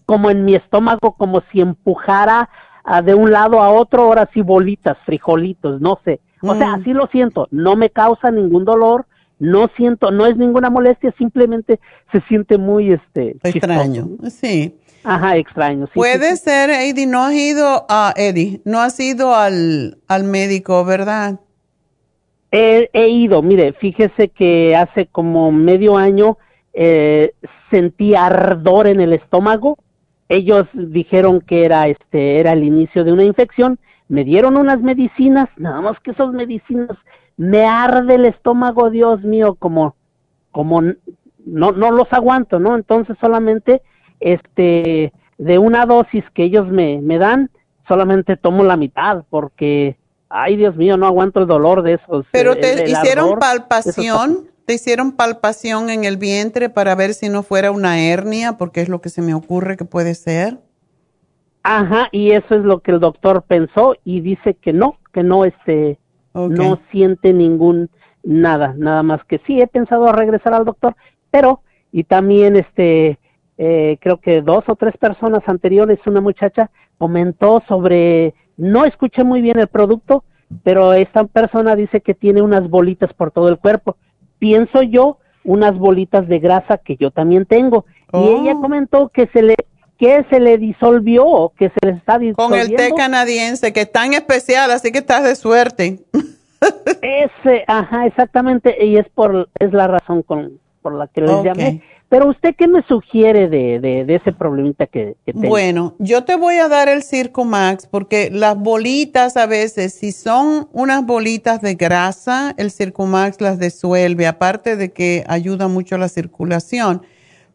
como 0.05 0.31
en 0.31 0.45
mi 0.45 0.55
estómago, 0.55 1.13
como 1.13 1.43
si 1.51 1.61
empujara 1.61 2.49
ah, 2.85 3.03
de 3.03 3.15
un 3.15 3.33
lado 3.33 3.63
a 3.63 3.71
otro, 3.71 4.03
ahora 4.03 4.29
sí 4.33 4.43
bolitas, 4.43 4.97
frijolitos, 5.05 5.81
no 5.81 5.99
sé. 6.05 6.21
O 6.43 6.55
sea, 6.55 6.77
mm. 6.77 6.81
así 6.81 6.93
lo 6.93 7.07
siento, 7.09 7.49
no 7.51 7.75
me 7.77 7.91
causa 7.91 8.31
ningún 8.31 8.65
dolor, 8.65 9.07
no 9.39 9.69
siento, 9.77 10.11
no 10.11 10.27
es 10.27 10.37
ninguna 10.37 10.71
molestia, 10.71 11.15
simplemente 11.19 11.79
se 12.13 12.21
siente 12.23 12.59
muy, 12.59 12.93
este, 12.93 13.37
extraño, 13.43 14.09
sí. 14.31 14.75
Ajá, 15.05 15.37
extraño. 15.37 15.87
Sí, 15.87 15.93
Puede 15.95 16.37
ser, 16.37 16.71
Eddie, 16.71 17.07
no 17.07 17.23
has 17.23 17.35
ido 17.35 17.87
a, 17.89 18.13
Eddie, 18.17 18.61
no 18.65 18.81
has 18.81 18.99
ido 18.99 19.35
al, 19.35 19.99
al 20.09 20.25
médico, 20.25 20.85
¿verdad? 20.85 21.39
He, 22.51 23.09
ido, 23.09 23.43
mire, 23.43 23.73
fíjese 23.75 24.29
que 24.29 24.75
hace 24.75 25.07
como 25.07 25.53
medio 25.53 25.97
año 25.97 26.39
eh, 26.73 27.35
sentí 27.71 28.15
ardor 28.15 28.87
en 28.87 29.01
el 29.01 29.13
estómago. 29.13 29.77
Ellos 30.29 30.67
dijeron 30.73 31.41
que 31.41 31.65
era 31.65 31.87
este 31.89 32.41
era 32.41 32.53
el 32.53 32.65
inicio 32.65 33.05
de 33.05 33.13
una 33.13 33.25
infección. 33.25 33.79
Me 34.09 34.25
dieron 34.25 34.57
unas 34.57 34.81
medicinas, 34.81 35.49
nada 35.57 35.81
más 35.81 36.01
que 36.01 36.13
esas 36.13 36.33
medicinas 36.33 36.97
me 37.37 37.67
arde 37.67 38.15
el 38.15 38.27
estómago, 38.27 38.91
Dios 38.91 39.23
mío, 39.23 39.57
como 39.59 39.95
como 40.51 40.83
no 40.83 41.73
no 41.73 41.91
los 41.91 42.13
aguanto, 42.13 42.59
¿no? 42.59 42.77
Entonces 42.77 43.17
solamente 43.21 43.83
este 44.21 45.13
de 45.39 45.59
una 45.59 45.85
dosis 45.87 46.25
que 46.35 46.45
ellos 46.45 46.67
me 46.69 47.01
me 47.03 47.19
dan, 47.19 47.51
solamente 47.87 48.37
tomo 48.37 48.65
la 48.65 48.77
mitad 48.77 49.25
porque 49.29 49.97
ay 50.29 50.57
Dios 50.57 50.77
mío, 50.77 50.97
no 50.97 51.07
aguanto 51.07 51.41
el 51.41 51.47
dolor 51.47 51.83
de 51.83 51.95
esos. 51.95 52.27
Pero 52.33 52.53
eh, 52.53 52.57
te 52.57 52.91
hicieron 52.91 53.39
palpación, 53.39 54.49
te 54.65 54.75
hicieron 54.75 55.13
palpación 55.13 55.91
en 55.91 56.05
el 56.05 56.17
vientre 56.17 56.69
para 56.69 56.95
ver 56.95 57.15
si 57.15 57.29
no 57.29 57.43
fuera 57.43 57.71
una 57.71 58.01
hernia, 58.01 58.57
porque 58.59 58.81
es 58.81 58.89
lo 58.89 59.01
que 59.01 59.09
se 59.09 59.23
me 59.23 59.35
ocurre 59.35 59.77
que 59.77 59.85
puede 59.85 60.15
ser. 60.15 60.59
Ajá, 61.63 62.09
y 62.13 62.31
eso 62.31 62.55
es 62.55 62.63
lo 62.63 62.79
que 62.81 62.93
el 62.93 63.01
doctor 63.01 63.43
pensó 63.43 63.97
y 64.05 64.21
dice 64.21 64.55
que 64.55 64.73
no, 64.73 64.99
que 65.13 65.25
no 65.25 65.45
este, 65.45 65.99
no 66.37 66.79
siente 66.91 67.33
ningún 67.33 67.91
nada, 68.23 68.75
nada 68.77 69.03
más 69.03 69.25
que 69.25 69.41
sí 69.47 69.61
he 69.61 69.67
pensado 69.67 70.11
regresar 70.13 70.55
al 70.55 70.65
doctor, 70.65 70.97
pero 71.31 71.61
y 71.93 72.05
también 72.05 72.57
este 72.57 73.19
eh, 73.59 73.97
creo 74.01 74.19
que 74.19 74.43
dos 74.43 74.65
o 74.69 74.77
tres 74.77 74.97
personas 74.99 75.43
anteriores, 75.47 75.99
una 76.07 76.21
muchacha 76.21 76.71
comentó 76.99 77.63
sobre 77.69 78.35
no 78.57 78.85
escuché 78.85 79.25
muy 79.25 79.41
bien 79.41 79.59
el 79.59 79.69
producto, 79.69 80.25
pero 80.63 80.93
esta 80.93 81.25
persona 81.25 81.77
dice 81.77 82.01
que 82.01 82.15
tiene 82.15 82.43
unas 82.43 82.69
bolitas 82.69 83.13
por 83.15 83.31
todo 83.31 83.49
el 83.49 83.59
cuerpo. 83.59 83.97
Pienso 84.39 84.83
yo 84.83 85.19
unas 85.45 85.77
bolitas 85.79 86.27
de 86.29 86.39
grasa 86.39 86.79
que 86.79 86.97
yo 86.97 87.11
también 87.11 87.47
tengo. 87.47 87.87
Y 88.13 88.19
ella 88.19 88.55
oh. 88.57 88.61
comentó 88.61 89.09
que 89.09 89.29
se 89.29 89.43
le 89.43 89.57
que 89.99 90.25
se 90.31 90.41
le 90.41 90.59
disolvió, 90.59 91.53
que 91.59 91.71
se 91.71 91.87
le 91.87 91.93
está 91.93 92.19
disolviendo. 92.19 92.37
Con 92.37 92.55
el 92.55 92.77
té 92.77 92.95
canadiense, 92.95 93.73
que 93.73 93.83
es 93.83 93.93
tan 93.93 94.15
especial, 94.15 94.71
así 94.71 94.93
que 94.93 94.99
estás 94.99 95.25
de 95.25 95.37
suerte. 95.37 96.01
Ese, 97.03 97.65
ajá, 97.67 98.07
exactamente, 98.07 98.85
y 98.85 98.97
es 98.97 99.07
por 99.15 99.49
es 99.59 99.73
la 99.73 99.87
razón 99.87 100.23
con, 100.23 100.59
por 100.83 100.95
la 100.95 101.07
que 101.09 101.21
les 101.21 101.43
llamé. 101.43 101.83
Pero 102.09 102.29
usted, 102.29 102.55
¿qué 102.57 102.69
me 102.69 102.83
sugiere 102.87 103.49
de, 103.49 103.81
de, 103.81 104.15
ese 104.15 104.33
problemita 104.33 104.87
que, 104.87 105.17
que 105.27 105.33
tengo? 105.33 105.49
Bueno, 105.49 105.97
yo 105.99 106.23
te 106.23 106.37
voy 106.37 106.55
a 106.57 106.69
dar 106.69 106.89
el 106.89 107.03
Circo 107.03 107.45
Max 107.45 107.89
porque 107.91 108.31
las 108.31 108.57
bolitas 108.57 109.37
a 109.37 109.47
veces, 109.47 109.95
si 109.95 110.13
son 110.13 110.69
unas 110.73 111.05
bolitas 111.05 111.61
de 111.61 111.75
grasa, 111.75 112.55
el 112.59 112.71
Circo 112.71 113.07
Max 113.07 113.41
las 113.41 113.59
disuelve, 113.59 114.29
aparte 114.29 114.77
de 114.77 114.93
que 114.93 115.25
ayuda 115.27 115.67
mucho 115.67 115.97
a 115.97 115.99
la 115.99 116.09
circulación. 116.09 117.03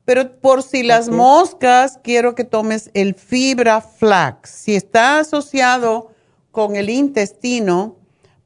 Pero 0.05 0.39
por 0.39 0.63
si 0.63 0.83
las 0.83 1.09
moscas, 1.09 1.99
quiero 2.03 2.33
que 2.33 2.43
tomes 2.43 2.89
el 2.93 3.13
fibra 3.13 3.81
flax. 3.81 4.49
Si 4.49 4.75
está 4.75 5.19
asociado 5.19 6.11
con 6.51 6.75
el 6.75 6.89
intestino, 6.89 7.97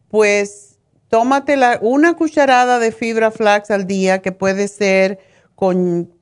pues 0.10 0.78
tómate 1.08 1.58
una 1.82 2.16
cucharada 2.16 2.78
de 2.80 2.92
fibra 2.92 3.32
flax 3.32 3.72
al 3.72 3.88
día, 3.88 4.22
que 4.22 4.32
puede 4.32 4.68
ser 4.68 5.20
con, 5.56 6.14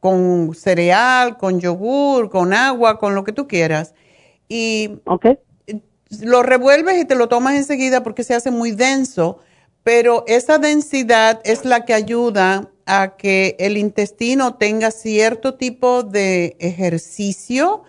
con 0.00 0.52
cereal, 0.54 1.36
con 1.36 1.60
yogur, 1.60 2.28
con 2.28 2.52
agua, 2.52 2.98
con 2.98 3.14
lo 3.14 3.22
que 3.22 3.32
tú 3.32 3.46
quieras. 3.46 3.94
Y 4.48 4.98
lo 6.20 6.42
revuelves 6.42 7.00
y 7.00 7.04
te 7.04 7.14
lo 7.14 7.28
tomas 7.28 7.54
enseguida 7.54 8.02
porque 8.02 8.24
se 8.24 8.34
hace 8.34 8.50
muy 8.50 8.72
denso, 8.72 9.38
pero 9.82 10.24
esa 10.26 10.58
densidad 10.58 11.40
es 11.44 11.64
la 11.64 11.84
que 11.84 11.94
ayuda 11.94 12.71
a 12.86 13.16
que 13.16 13.56
el 13.58 13.76
intestino 13.76 14.54
tenga 14.54 14.90
cierto 14.90 15.54
tipo 15.54 16.02
de 16.02 16.56
ejercicio 16.58 17.84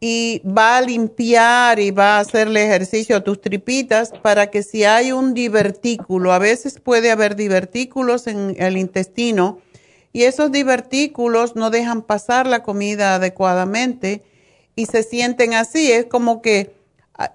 y 0.00 0.42
va 0.46 0.76
a 0.76 0.82
limpiar 0.82 1.80
y 1.80 1.90
va 1.90 2.16
a 2.16 2.20
hacerle 2.20 2.64
ejercicio 2.64 3.16
a 3.16 3.24
tus 3.24 3.40
tripitas 3.40 4.12
para 4.22 4.50
que 4.50 4.62
si 4.62 4.84
hay 4.84 5.12
un 5.12 5.32
divertículo, 5.32 6.32
a 6.32 6.38
veces 6.38 6.80
puede 6.80 7.10
haber 7.10 7.34
divertículos 7.34 8.26
en 8.26 8.54
el 8.58 8.76
intestino 8.76 9.58
y 10.12 10.24
esos 10.24 10.52
divertículos 10.52 11.56
no 11.56 11.70
dejan 11.70 12.02
pasar 12.02 12.46
la 12.46 12.62
comida 12.62 13.14
adecuadamente 13.14 14.22
y 14.74 14.86
se 14.86 15.02
sienten 15.02 15.54
así, 15.54 15.90
es 15.90 16.06
como 16.06 16.42
que 16.42 16.74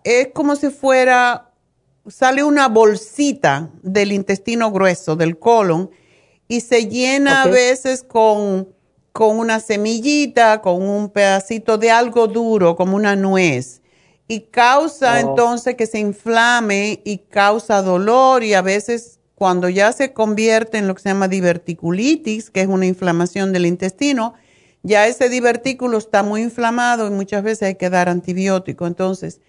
es 0.04 0.28
como 0.34 0.56
si 0.56 0.70
fuera 0.70 1.52
sale 2.08 2.44
una 2.44 2.68
bolsita 2.68 3.70
del 3.82 4.12
intestino 4.12 4.72
grueso, 4.72 5.16
del 5.16 5.38
colon 5.38 5.90
y 6.52 6.60
se 6.60 6.88
llena 6.88 7.44
a 7.44 7.48
veces 7.48 8.04
con 8.04 8.68
con 9.14 9.38
una 9.38 9.60
semillita, 9.60 10.62
con 10.62 10.82
un 10.82 11.10
pedacito 11.10 11.78
de 11.78 11.92
algo 11.92 12.28
duro, 12.28 12.76
como 12.76 12.96
una 12.96 13.16
nuez, 13.16 13.82
y 14.28 14.42
causa 14.42 15.16
oh. 15.16 15.18
entonces 15.18 15.76
que 15.76 15.86
se 15.86 16.00
inflame 16.00 17.02
y 17.04 17.18
causa 17.18 17.82
dolor 17.82 18.44
y 18.44 18.54
a 18.54 18.62
veces 18.62 19.20
cuando 19.36 19.70
ya 19.70 19.92
se 19.92 20.14
convierte 20.14 20.78
en 20.78 20.88
lo 20.88 20.96
que 20.96 21.02
se 21.02 21.10
llama 21.10 21.28
diverticulitis, 21.28 22.50
que 22.50 22.62
es 22.62 22.68
una 22.68 22.86
inflamación 22.86 23.52
del 23.52 23.66
intestino, 23.66 24.36
ya 24.84 25.08
ese 25.08 25.30
divertículo 25.30 25.98
está 25.98 26.24
muy 26.24 26.42
inflamado 26.42 27.08
y 27.08 27.12
muchas 27.12 27.44
veces 27.44 27.64
hay 27.64 27.76
que 27.76 27.90
dar 27.90 28.08
antibiótico. 28.08 28.88
Entonces, 28.88 29.42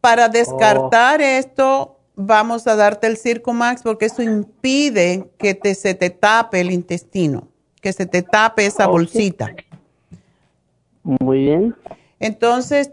para 0.00 0.28
descartar 0.28 1.20
oh. 1.20 1.24
esto, 1.24 1.93
vamos 2.16 2.66
a 2.66 2.76
darte 2.76 3.06
el 3.06 3.16
Circumax 3.16 3.82
porque 3.82 4.06
eso 4.06 4.22
impide 4.22 5.28
que 5.38 5.54
te, 5.54 5.74
se 5.74 5.94
te 5.94 6.10
tape 6.10 6.60
el 6.60 6.70
intestino 6.70 7.48
que 7.84 7.92
se 7.92 8.06
te 8.06 8.22
tape 8.22 8.64
esa 8.64 8.86
bolsita. 8.86 9.54
Muy 11.02 11.40
bien. 11.40 11.76
Entonces, 12.18 12.90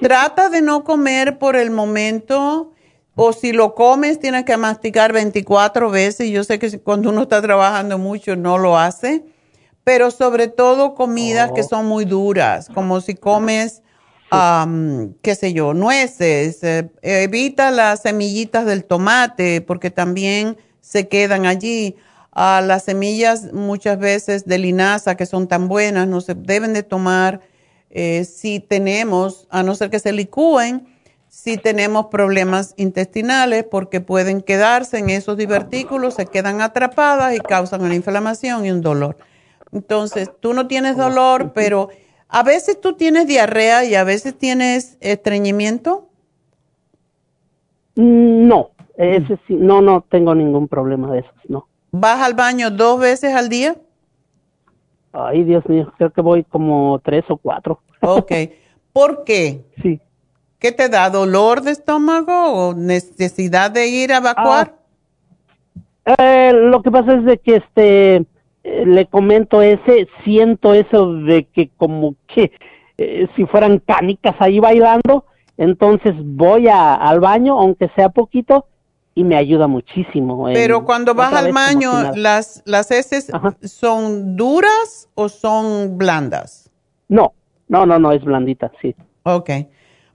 trata 0.00 0.48
de 0.48 0.62
no 0.62 0.82
comer 0.82 1.38
por 1.38 1.56
el 1.56 1.70
momento, 1.70 2.72
o 3.14 3.34
si 3.34 3.52
lo 3.52 3.74
comes, 3.74 4.18
tienes 4.18 4.46
que 4.46 4.56
masticar 4.56 5.12
24 5.12 5.90
veces. 5.90 6.30
Yo 6.30 6.42
sé 6.42 6.58
que 6.58 6.78
cuando 6.78 7.10
uno 7.10 7.24
está 7.24 7.42
trabajando 7.42 7.98
mucho 7.98 8.34
no 8.34 8.56
lo 8.56 8.78
hace, 8.78 9.26
pero 9.84 10.10
sobre 10.10 10.48
todo 10.48 10.94
comidas 10.94 11.52
que 11.52 11.60
oh. 11.60 11.68
son 11.68 11.84
muy 11.84 12.06
duras, 12.06 12.70
como 12.72 13.02
si 13.02 13.14
comes, 13.14 13.82
qué 15.22 15.34
sé 15.34 15.52
yo, 15.52 15.74
nueces. 15.74 16.62
Eh, 16.62 16.90
evita 17.02 17.70
las 17.70 18.02
semillitas 18.02 18.66
del 18.66 18.84
tomate, 18.84 19.60
porque 19.60 19.90
también 19.90 20.56
se 20.80 21.08
quedan 21.08 21.46
allí 21.46 21.96
a 22.32 22.60
las 22.60 22.84
semillas 22.84 23.52
muchas 23.52 23.98
veces 23.98 24.46
de 24.46 24.58
linaza 24.58 25.16
que 25.16 25.26
son 25.26 25.48
tan 25.48 25.68
buenas, 25.68 26.06
no 26.06 26.20
se 26.20 26.34
deben 26.34 26.72
de 26.72 26.82
tomar 26.82 27.40
eh, 27.90 28.24
si 28.24 28.60
tenemos, 28.60 29.48
a 29.50 29.62
no 29.62 29.74
ser 29.74 29.90
que 29.90 29.98
se 29.98 30.12
licúen, 30.12 30.86
si 31.28 31.56
tenemos 31.56 32.06
problemas 32.06 32.74
intestinales 32.76 33.64
porque 33.64 34.00
pueden 34.00 34.42
quedarse 34.42 34.98
en 34.98 35.10
esos 35.10 35.36
divertículos, 35.36 36.14
se 36.14 36.26
quedan 36.26 36.60
atrapadas 36.60 37.34
y 37.34 37.38
causan 37.38 37.82
una 37.82 37.94
inflamación 37.94 38.64
y 38.64 38.70
un 38.70 38.80
dolor. 38.80 39.16
Entonces, 39.72 40.30
tú 40.40 40.54
no 40.54 40.66
tienes 40.66 40.96
dolor, 40.96 41.52
pero 41.52 41.88
a 42.30 42.42
veces 42.42 42.80
tú 42.80 42.94
tienes 42.94 43.26
diarrea 43.26 43.84
y 43.84 43.94
a 43.94 44.04
veces 44.04 44.36
tienes 44.36 44.96
estreñimiento. 45.00 46.08
No, 47.96 48.70
ese 48.96 49.38
sí, 49.46 49.54
no, 49.54 49.82
no 49.82 50.04
tengo 50.08 50.34
ningún 50.34 50.68
problema 50.68 51.12
de 51.12 51.20
eso, 51.20 51.30
no. 51.48 51.66
¿Vas 51.90 52.20
al 52.20 52.34
baño 52.34 52.70
dos 52.70 53.00
veces 53.00 53.34
al 53.34 53.48
día? 53.48 53.76
Ay, 55.12 55.42
Dios 55.42 55.68
mío, 55.68 55.92
creo 55.98 56.10
que 56.10 56.20
voy 56.20 56.44
como 56.44 57.00
tres 57.04 57.24
o 57.28 57.36
cuatro. 57.36 57.80
Ok. 58.00 58.32
¿Por 58.92 59.24
qué? 59.24 59.64
Sí. 59.82 60.00
¿Qué 60.58 60.72
te 60.72 60.90
da? 60.90 61.08
¿Dolor 61.08 61.62
de 61.62 61.70
estómago 61.70 62.32
o 62.52 62.74
necesidad 62.74 63.70
de 63.70 63.88
ir 63.88 64.12
a 64.12 64.18
evacuar? 64.18 64.74
Ah, 66.04 66.16
eh, 66.18 66.52
lo 66.52 66.82
que 66.82 66.90
pasa 66.90 67.14
es 67.14 67.24
de 67.24 67.38
que 67.38 67.56
este 67.56 68.26
eh, 68.62 68.84
le 68.86 69.06
comento 69.06 69.62
ese, 69.62 70.08
siento 70.24 70.74
eso 70.74 71.14
de 71.14 71.44
que 71.44 71.70
como 71.76 72.14
que 72.26 72.52
eh, 72.98 73.26
si 73.34 73.46
fueran 73.46 73.78
canicas 73.78 74.36
ahí 74.38 74.58
bailando, 74.58 75.24
entonces 75.56 76.14
voy 76.16 76.68
a, 76.68 76.94
al 76.94 77.20
baño, 77.20 77.58
aunque 77.58 77.90
sea 77.96 78.10
poquito, 78.10 78.66
y 79.14 79.24
me 79.24 79.36
ayuda 79.36 79.66
muchísimo. 79.66 80.46
Pero 80.52 80.84
cuando 80.84 81.14
vas 81.14 81.32
al 81.32 81.52
baño, 81.52 81.90
¿las, 82.14 82.62
las 82.64 82.90
heces 82.90 83.30
son 83.62 84.36
duras 84.36 85.08
o 85.14 85.28
son 85.28 85.98
blandas? 85.98 86.70
No, 87.08 87.34
no, 87.68 87.86
no, 87.86 87.98
no, 87.98 88.12
es 88.12 88.22
blandita, 88.22 88.70
sí. 88.80 88.94
Ok. 89.24 89.50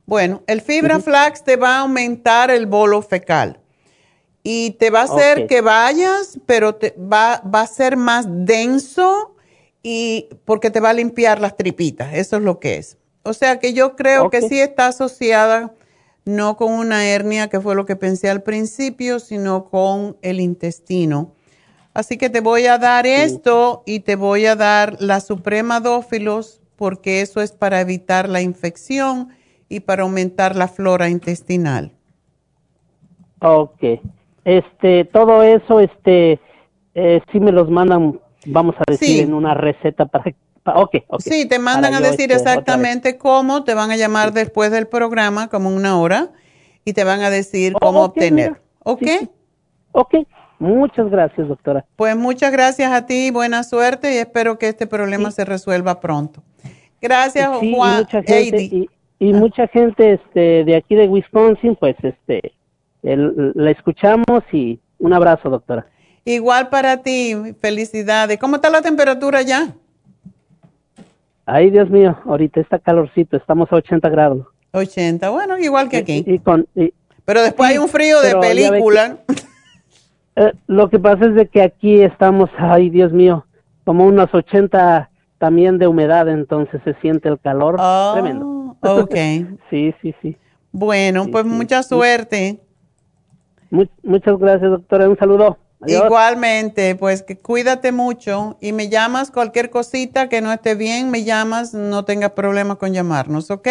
Bueno, 0.05 0.43
el 0.47 0.61
fibra 0.61 0.99
flax 0.99 1.43
te 1.43 1.57
va 1.57 1.77
a 1.77 1.79
aumentar 1.81 2.51
el 2.51 2.67
bolo 2.67 3.01
fecal 3.01 3.59
y 4.47 4.71
te 4.77 4.91
va 4.91 5.01
a 5.01 5.03
hacer 5.05 5.47
que 5.47 5.61
vayas, 5.61 6.39
pero 6.45 6.75
te 6.75 6.93
va, 6.99 7.41
va 7.43 7.61
a 7.61 7.67
ser 7.67 7.97
más 7.97 8.27
denso 8.29 9.35
y 9.81 10.29
porque 10.45 10.69
te 10.69 10.79
va 10.79 10.91
a 10.91 10.93
limpiar 10.93 11.41
las 11.41 11.57
tripitas, 11.57 12.13
eso 12.13 12.37
es 12.37 12.43
lo 12.43 12.59
que 12.59 12.77
es. 12.77 12.99
O 13.23 13.33
sea 13.33 13.57
que 13.57 13.73
yo 13.73 13.95
creo 13.95 14.29
que 14.29 14.43
sí 14.43 14.59
está 14.59 14.85
asociada 14.85 15.73
no 16.25 16.57
con 16.57 16.73
una 16.73 17.07
hernia, 17.07 17.49
que 17.49 17.59
fue 17.59 17.73
lo 17.73 17.87
que 17.87 17.95
pensé 17.95 18.29
al 18.29 18.43
principio, 18.43 19.19
sino 19.19 19.65
con 19.65 20.15
el 20.21 20.39
intestino. 20.39 21.33
Así 21.95 22.19
que 22.19 22.29
te 22.29 22.41
voy 22.41 22.67
a 22.67 22.77
dar 22.77 23.07
esto 23.07 23.81
y 23.87 24.01
te 24.01 24.15
voy 24.15 24.45
a 24.45 24.55
dar 24.55 25.01
la 25.01 25.21
Suprema 25.21 25.79
Dófilos, 25.79 26.61
porque 26.75 27.21
eso 27.21 27.41
es 27.41 27.51
para 27.51 27.81
evitar 27.81 28.29
la 28.29 28.41
infección 28.41 29.29
y 29.69 29.79
para 29.79 30.03
aumentar 30.03 30.55
la 30.55 30.67
flora 30.67 31.09
intestinal. 31.09 31.93
Ok. 33.41 33.81
Este, 34.45 35.05
todo 35.05 35.43
eso, 35.43 35.79
este, 35.79 36.39
eh, 36.93 37.21
si 37.31 37.39
me 37.39 37.51
los 37.51 37.69
mandan, 37.69 38.21
vamos 38.45 38.75
a 38.77 38.89
decir, 38.89 39.23
en 39.23 39.33
una 39.33 39.53
receta 39.53 40.05
para 40.05 40.33
Okay, 40.67 41.03
Sí, 41.19 41.47
te 41.47 41.59
mandan 41.59 41.93
a 41.93 41.99
decir 41.99 42.31
este, 42.31 42.49
exactamente 42.49 43.19
cómo, 43.19 43.63
te 43.63 43.75
van 43.75 43.91
a 43.91 43.97
llamar 43.97 44.33
después 44.33 44.71
del 44.71 44.87
programa, 44.87 45.47
como 45.47 45.69
una 45.69 45.99
hora, 45.99 46.31
y 46.83 46.93
te 46.93 47.03
van 47.03 47.21
a 47.21 47.29
decir 47.29 47.73
oh, 47.75 47.79
cómo 47.79 48.03
obtener. 48.03 48.59
¿Ok? 48.83 49.03
Ok, 49.91 50.15
muchas 50.57 51.09
gracias, 51.11 51.47
doctora. 51.47 51.85
Pues 51.95 52.15
muchas 52.15 52.51
gracias 52.51 52.91
a 52.91 53.05
ti, 53.05 53.29
buena 53.29 53.63
suerte 53.63 54.15
y 54.15 54.17
espero 54.17 54.57
que 54.57 54.67
este 54.67 54.87
problema 54.87 55.29
se 55.29 55.45
resuelva 55.45 55.99
pronto. 55.99 56.41
Gracias, 56.99 57.47
Juan. 57.47 57.63
Y 57.63 57.75
mucha 57.75 58.23
gente, 58.23 58.89
y, 59.19 59.33
ah. 59.33 59.37
mucha 59.37 59.67
gente 59.67 60.13
este, 60.13 60.63
de 60.63 60.75
aquí 60.75 60.95
de 60.95 61.07
Wisconsin, 61.07 61.75
pues 61.75 61.95
este, 62.01 62.53
la 63.05 63.71
escuchamos 63.71 64.41
y 64.51 64.79
un 64.97 65.13
abrazo, 65.13 65.49
doctora. 65.49 65.87
Igual 66.23 66.69
para 66.69 67.03
ti, 67.03 67.35
felicidades. 67.61 68.39
¿Cómo 68.39 68.55
está 68.55 68.69
la 68.69 68.81
temperatura 68.81 69.43
ya? 69.43 69.75
Ay, 71.45 71.69
Dios 71.69 71.89
mío, 71.89 72.17
ahorita 72.25 72.59
está 72.59 72.79
calorcito, 72.79 73.37
estamos 73.37 73.71
a 73.71 73.75
80 73.75 74.09
grados. 74.09 74.47
80, 74.71 75.29
bueno, 75.29 75.57
igual 75.59 75.89
que 75.89 75.97
aquí. 75.97 76.41
Pero 77.25 77.41
después 77.41 77.69
hay 77.69 77.77
un 77.77 77.87
frío 77.87 78.21
de 78.21 78.35
película. 78.35 79.17
Eh, 80.37 80.51
lo 80.67 80.89
que 80.89 80.99
pasa 80.99 81.27
es 81.27 81.33
de 81.33 81.47
que 81.47 81.61
aquí 81.61 82.01
estamos, 82.01 82.49
ay, 82.57 82.89
Dios 82.89 83.13
mío, 83.13 83.45
como 83.85 84.05
unos 84.05 84.33
80 84.33 85.09
también 85.37 85.77
de 85.77 85.87
humedad, 85.87 86.27
entonces 86.27 86.81
se 86.83 86.93
siente 86.95 87.29
el 87.29 87.39
calor 87.39 87.77
oh, 87.79 88.11
tremendo. 88.11 88.75
Ok. 88.81 89.15
sí, 89.69 89.95
sí, 90.01 90.13
sí. 90.21 90.35
Bueno, 90.73 91.27
pues 91.31 91.45
mucha 91.45 91.83
suerte. 91.83 92.59
Muchas 93.69 94.39
gracias, 94.39 94.71
doctora. 94.71 95.09
Un 95.09 95.17
saludo. 95.17 95.57
Igualmente, 95.87 96.95
pues 96.95 97.21
que 97.21 97.37
cuídate 97.37 97.91
mucho 97.91 98.57
y 98.61 98.71
me 98.71 98.89
llamas 98.89 99.29
cualquier 99.29 99.69
cosita 99.69 100.29
que 100.29 100.41
no 100.41 100.51
esté 100.51 100.73
bien, 100.75 101.11
me 101.11 101.23
llamas, 101.23 101.73
no 101.73 102.05
tengas 102.05 102.31
problema 102.31 102.75
con 102.75 102.93
llamarnos, 102.93 103.51
¿ok? 103.51 103.67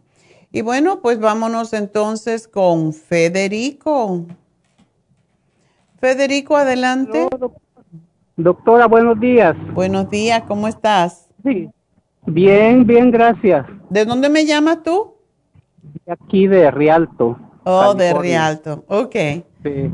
Y 0.51 0.63
bueno, 0.63 1.01
pues 1.01 1.19
vámonos 1.19 1.73
entonces 1.73 2.49
con 2.49 2.93
Federico. 2.93 4.27
Federico, 6.01 6.57
adelante. 6.57 7.29
Doctora, 8.39 8.87
buenos 8.87 9.19
días. 9.19 9.57
Buenos 9.75 10.09
días, 10.11 10.45
¿cómo 10.47 10.69
estás? 10.69 11.29
Sí, 11.43 11.69
bien, 12.25 12.87
bien, 12.87 13.11
gracias. 13.11 13.67
¿De 13.91 14.05
dónde 14.05 14.29
me 14.29 14.47
llamas 14.47 14.85
tú? 14.85 15.15
aquí 16.07 16.47
de 16.47 16.71
Rialto. 16.71 17.37
Oh, 17.65 17.95
de 17.95 18.15
Rialto, 18.15 18.85
ok. 18.87 19.17
Sí. 19.65 19.91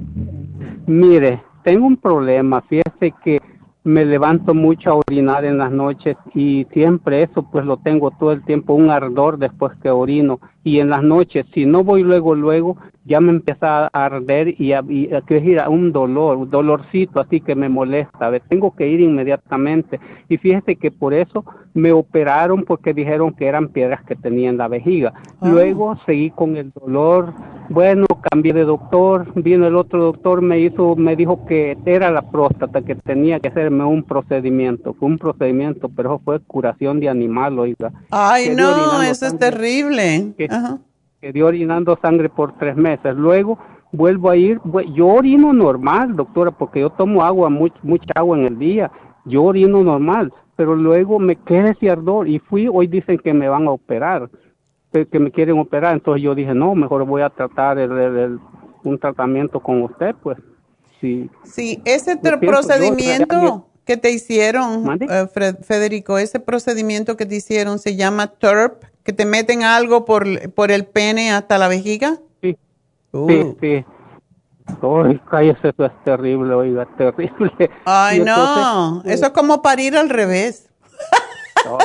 Mire, 0.87 1.43
tengo 1.63 1.87
un 1.87 1.97
problema, 1.97 2.61
fíjese 2.69 3.15
que 3.25 3.41
me 3.83 4.05
levanto 4.05 4.53
mucho 4.53 4.91
a 4.91 4.97
orinar 4.97 5.47
en 5.47 5.57
las 5.57 5.73
noches 5.73 6.19
y 6.35 6.67
siempre 6.75 7.23
eso 7.23 7.45
pues 7.51 7.65
lo 7.65 7.79
tengo 7.79 8.11
todo 8.11 8.33
el 8.33 8.45
tiempo, 8.45 8.75
un 8.75 8.91
ardor 8.91 9.39
después 9.39 9.73
que 9.83 9.89
orino 9.89 10.39
y 10.65 10.81
en 10.81 10.91
las 10.91 11.03
noches 11.03 11.47
si 11.55 11.67
no 11.67 11.85
voy 11.85 12.03
luego 12.03 12.35
luego 12.35 12.77
ya 13.05 13.21
me 13.21 13.31
empieza 13.31 13.87
a 13.87 14.05
arder 14.07 14.61
y 14.61 14.73
a, 14.73 14.83
y 14.89 15.11
a, 15.13 15.69
un 15.69 15.93
dolor, 15.93 16.39
un 16.39 16.51
dolorcito 16.51 17.21
así 17.21 17.41
que 17.41 17.55
me 17.55 17.69
molesta, 17.69 18.33
tengo 18.49 18.75
que 18.75 18.89
ir 18.89 19.01
inmediatamente 19.01 20.01
y 20.29 20.39
fíjese 20.39 20.77
que 20.77 20.91
por 20.91 21.13
eso 21.13 21.45
me 21.75 21.93
operaron 21.93 22.65
porque 22.65 22.95
dijeron 22.95 23.35
que 23.35 23.47
eran 23.47 23.69
piedras 23.69 24.03
que 24.05 24.15
tenía 24.15 24.49
en 24.49 24.57
la 24.57 24.69
vejiga. 24.69 25.13
Ah. 25.41 25.49
Luego 25.49 25.99
seguí 26.07 26.31
con 26.31 26.57
el 26.57 26.71
dolor, 26.71 27.35
bueno, 27.69 28.07
cambié 28.31 28.53
de 28.53 28.65
doctor, 28.65 29.27
vino 29.35 29.67
el 29.67 29.75
otro 29.75 30.05
doctor, 30.05 30.41
me 30.41 30.61
hizo, 30.61 30.95
me 30.97 31.17
dijo 31.17 31.45
que 31.47 31.77
era 31.85 32.11
la 32.11 32.23
próstata, 32.23 32.83
que 32.83 32.95
tenía 32.95 33.41
que 33.41 33.49
hacerme 33.49 33.85
un 33.85 34.05
procedimiento, 34.05 34.95
fue 34.95 35.09
un 35.09 35.19
procedimiento, 35.19 35.89
pero 35.89 36.21
fue 36.25 36.41
curación 36.41 37.01
de 37.01 37.09
animal, 37.09 37.59
oiga. 37.59 37.93
Ay, 38.11 38.55
no, 38.55 39.03
eso 39.03 39.27
es 39.27 39.37
terrible. 39.39 40.35
Ajá. 40.55 40.79
Quedé 41.21 41.43
orinando 41.43 41.99
sangre 42.01 42.29
por 42.29 42.57
tres 42.59 42.77
meses. 42.77 43.17
Luego 43.17 43.59
vuelvo 43.95 44.31
a 44.31 44.37
ir, 44.37 44.61
yo 44.95 45.07
orino 45.07 45.53
normal, 45.53 46.17
doctora, 46.17 46.51
porque 46.51 46.81
yo 46.81 46.91
tomo 46.91 47.23
agua, 47.23 47.49
mucha 47.49 48.13
agua 48.15 48.39
en 48.39 48.47
el 48.47 48.59
día, 48.59 48.91
yo 49.25 49.45
orino 49.45 49.83
normal, 49.83 50.33
pero 50.57 50.75
luego 50.75 51.19
me 51.19 51.37
quedé 51.37 51.71
ese 51.71 51.91
ardor 51.91 52.29
y 52.29 52.39
fui, 52.41 52.69
hoy 52.69 52.87
dicen 52.87 53.19
que 53.19 53.33
me 53.33 53.49
van 53.49 53.67
a 53.67 53.71
operar, 53.71 54.29
que 54.93 55.19
me 55.19 55.31
quieren 55.31 55.59
operar, 55.59 55.95
entonces 55.95 56.23
yo 56.23 56.35
dije, 56.35 56.55
no, 56.55 56.75
mejor 56.75 57.05
voy 57.05 57.23
a 57.23 57.31
tratar 57.31 57.79
el, 57.79 58.39
un 58.85 58.99
tratamiento 58.99 59.61
con 59.61 59.83
usted, 59.83 60.15
pues. 60.23 60.39
Sí, 61.01 61.29
sí 61.43 61.83
ese 61.85 62.17
procedimiento 62.17 63.69
que 63.85 63.97
te 63.97 64.11
hicieron, 64.11 64.99
eh, 65.03 65.27
Federico, 65.63 66.19
ese 66.19 66.41
procedimiento 66.41 67.17
que 67.17 67.27
te 67.27 67.37
hicieron 67.37 67.79
se 67.79 67.97
llama 67.97 68.29
TURP, 68.29 68.85
que 69.05 69.13
te 69.13 69.27
meten 69.27 69.63
algo 69.63 70.05
por, 70.05 70.51
por 70.53 70.71
el 70.71 70.87
pene 70.87 71.31
hasta 71.31 71.59
la 71.59 71.69
vejiga. 71.69 72.19
Sí, 72.43 72.57
uh. 73.13 73.29
sí, 73.29 73.57
sí. 73.61 73.85
Ay, 74.67 75.21
cállese, 75.31 75.69
eso 75.69 75.85
es 75.85 76.05
terrible, 76.05 76.55
oiga, 76.55 76.87
terrible. 76.97 77.53
Ay, 77.85 78.21
no, 78.21 79.03
eso 79.05 79.27
es 79.27 79.33
como 79.33 79.63
parir 79.63 79.97
al 79.97 80.09
revés. 80.09 80.71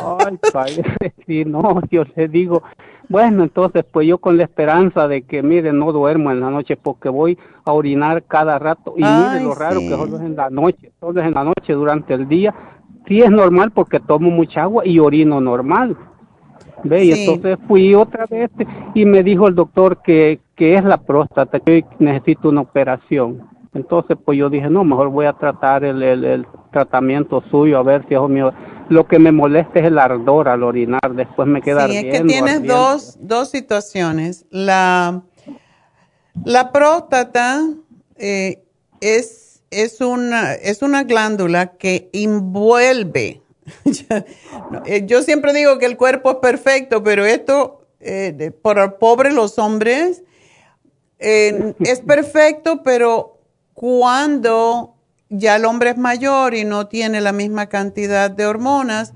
Ay, 0.03 0.39
cállese, 0.51 1.13
sí, 1.27 1.45
no, 1.45 1.81
yo 1.91 2.03
le 2.15 2.27
digo, 2.29 2.63
bueno, 3.09 3.43
entonces 3.43 3.83
pues 3.91 4.07
yo 4.07 4.17
con 4.19 4.37
la 4.37 4.43
esperanza 4.43 5.07
de 5.07 5.23
que, 5.23 5.43
mire, 5.43 5.73
no 5.73 5.91
duermo 5.91 6.31
en 6.31 6.39
la 6.39 6.49
noche 6.49 6.77
porque 6.77 7.09
voy 7.09 7.37
a 7.65 7.73
orinar 7.73 8.23
cada 8.23 8.59
rato 8.59 8.93
y 8.95 9.03
mire 9.03 9.43
lo 9.43 9.55
raro 9.55 9.79
que 9.79 9.89
solo 9.89 10.17
es 10.17 10.21
en 10.21 10.35
la 10.35 10.49
noche, 10.49 10.91
solo 10.99 11.19
es 11.19 11.27
en 11.27 11.33
la 11.33 11.43
noche 11.43 11.73
durante 11.73 12.13
el 12.13 12.27
día. 12.27 12.53
Sí 13.07 13.21
es 13.21 13.31
normal 13.31 13.71
porque 13.71 13.99
tomo 13.99 14.29
mucha 14.29 14.63
agua 14.63 14.85
y 14.85 14.99
orino 14.99 15.41
normal, 15.41 15.97
¿Ve? 16.83 17.05
Y 17.05 17.11
entonces 17.11 17.57
fui 17.67 17.93
otra 17.93 18.25
vez 18.25 18.49
y 18.93 19.05
me 19.05 19.23
dijo 19.23 19.47
el 19.47 19.55
doctor 19.55 20.01
que, 20.01 20.39
que 20.55 20.75
es 20.75 20.83
la 20.83 20.97
próstata, 20.97 21.59
que 21.59 21.85
necesito 21.99 22.49
una 22.49 22.61
operación. 22.61 23.47
Entonces, 23.73 24.17
pues 24.23 24.37
yo 24.37 24.49
dije, 24.49 24.69
no, 24.69 24.83
mejor 24.83 25.09
voy 25.09 25.27
a 25.27 25.33
tratar 25.33 25.83
el, 25.83 26.01
el, 26.01 26.47
tratamiento 26.71 27.43
suyo, 27.51 27.77
a 27.77 27.83
ver 27.83 28.05
si 28.07 28.15
es 28.15 28.21
mío. 28.21 28.51
Lo 28.89 29.07
que 29.07 29.19
me 29.19 29.31
molesta 29.31 29.79
es 29.79 29.85
el 29.85 29.99
ardor 29.99 30.49
al 30.49 30.63
orinar, 30.63 31.13
después 31.13 31.47
me 31.47 31.61
queda 31.61 31.87
Sí, 31.87 31.97
es 31.97 32.19
que 32.19 32.25
tienes 32.25 32.63
dos, 32.65 33.17
dos 33.21 33.49
situaciones. 33.49 34.45
La, 34.49 35.21
la 36.43 36.71
próstata 36.71 37.61
eh, 38.17 38.63
es, 39.01 39.63
es, 39.69 40.01
una, 40.01 40.53
es 40.53 40.81
una 40.81 41.03
glándula 41.03 41.73
que 41.77 42.09
envuelve 42.13 43.43
yo 45.05 45.23
siempre 45.23 45.53
digo 45.53 45.77
que 45.79 45.85
el 45.85 45.97
cuerpo 45.97 46.31
es 46.31 46.37
perfecto, 46.37 47.03
pero 47.03 47.25
esto, 47.25 47.85
eh, 47.99 48.51
por 48.61 48.97
pobre 48.97 49.31
los 49.31 49.59
hombres, 49.59 50.23
eh, 51.19 51.73
es 51.79 52.01
perfecto, 52.01 52.81
pero 52.83 53.37
cuando 53.73 54.95
ya 55.29 55.55
el 55.55 55.65
hombre 55.65 55.91
es 55.91 55.97
mayor 55.97 56.53
y 56.55 56.65
no 56.65 56.87
tiene 56.87 57.21
la 57.21 57.31
misma 57.31 57.67
cantidad 57.67 58.31
de 58.31 58.45
hormonas, 58.45 59.13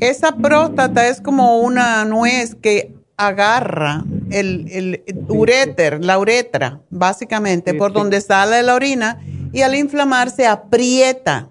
esa 0.00 0.36
próstata 0.36 1.08
es 1.08 1.20
como 1.20 1.60
una 1.60 2.04
nuez 2.04 2.54
que 2.54 2.94
agarra 3.16 4.04
el, 4.30 4.66
el 4.70 5.02
uréter, 5.28 6.04
la 6.04 6.18
uretra, 6.18 6.80
básicamente, 6.90 7.74
por 7.74 7.92
donde 7.92 8.20
sale 8.20 8.62
la 8.62 8.74
orina, 8.74 9.20
y 9.52 9.60
al 9.60 9.74
inflamarse 9.74 10.46
aprieta 10.46 11.48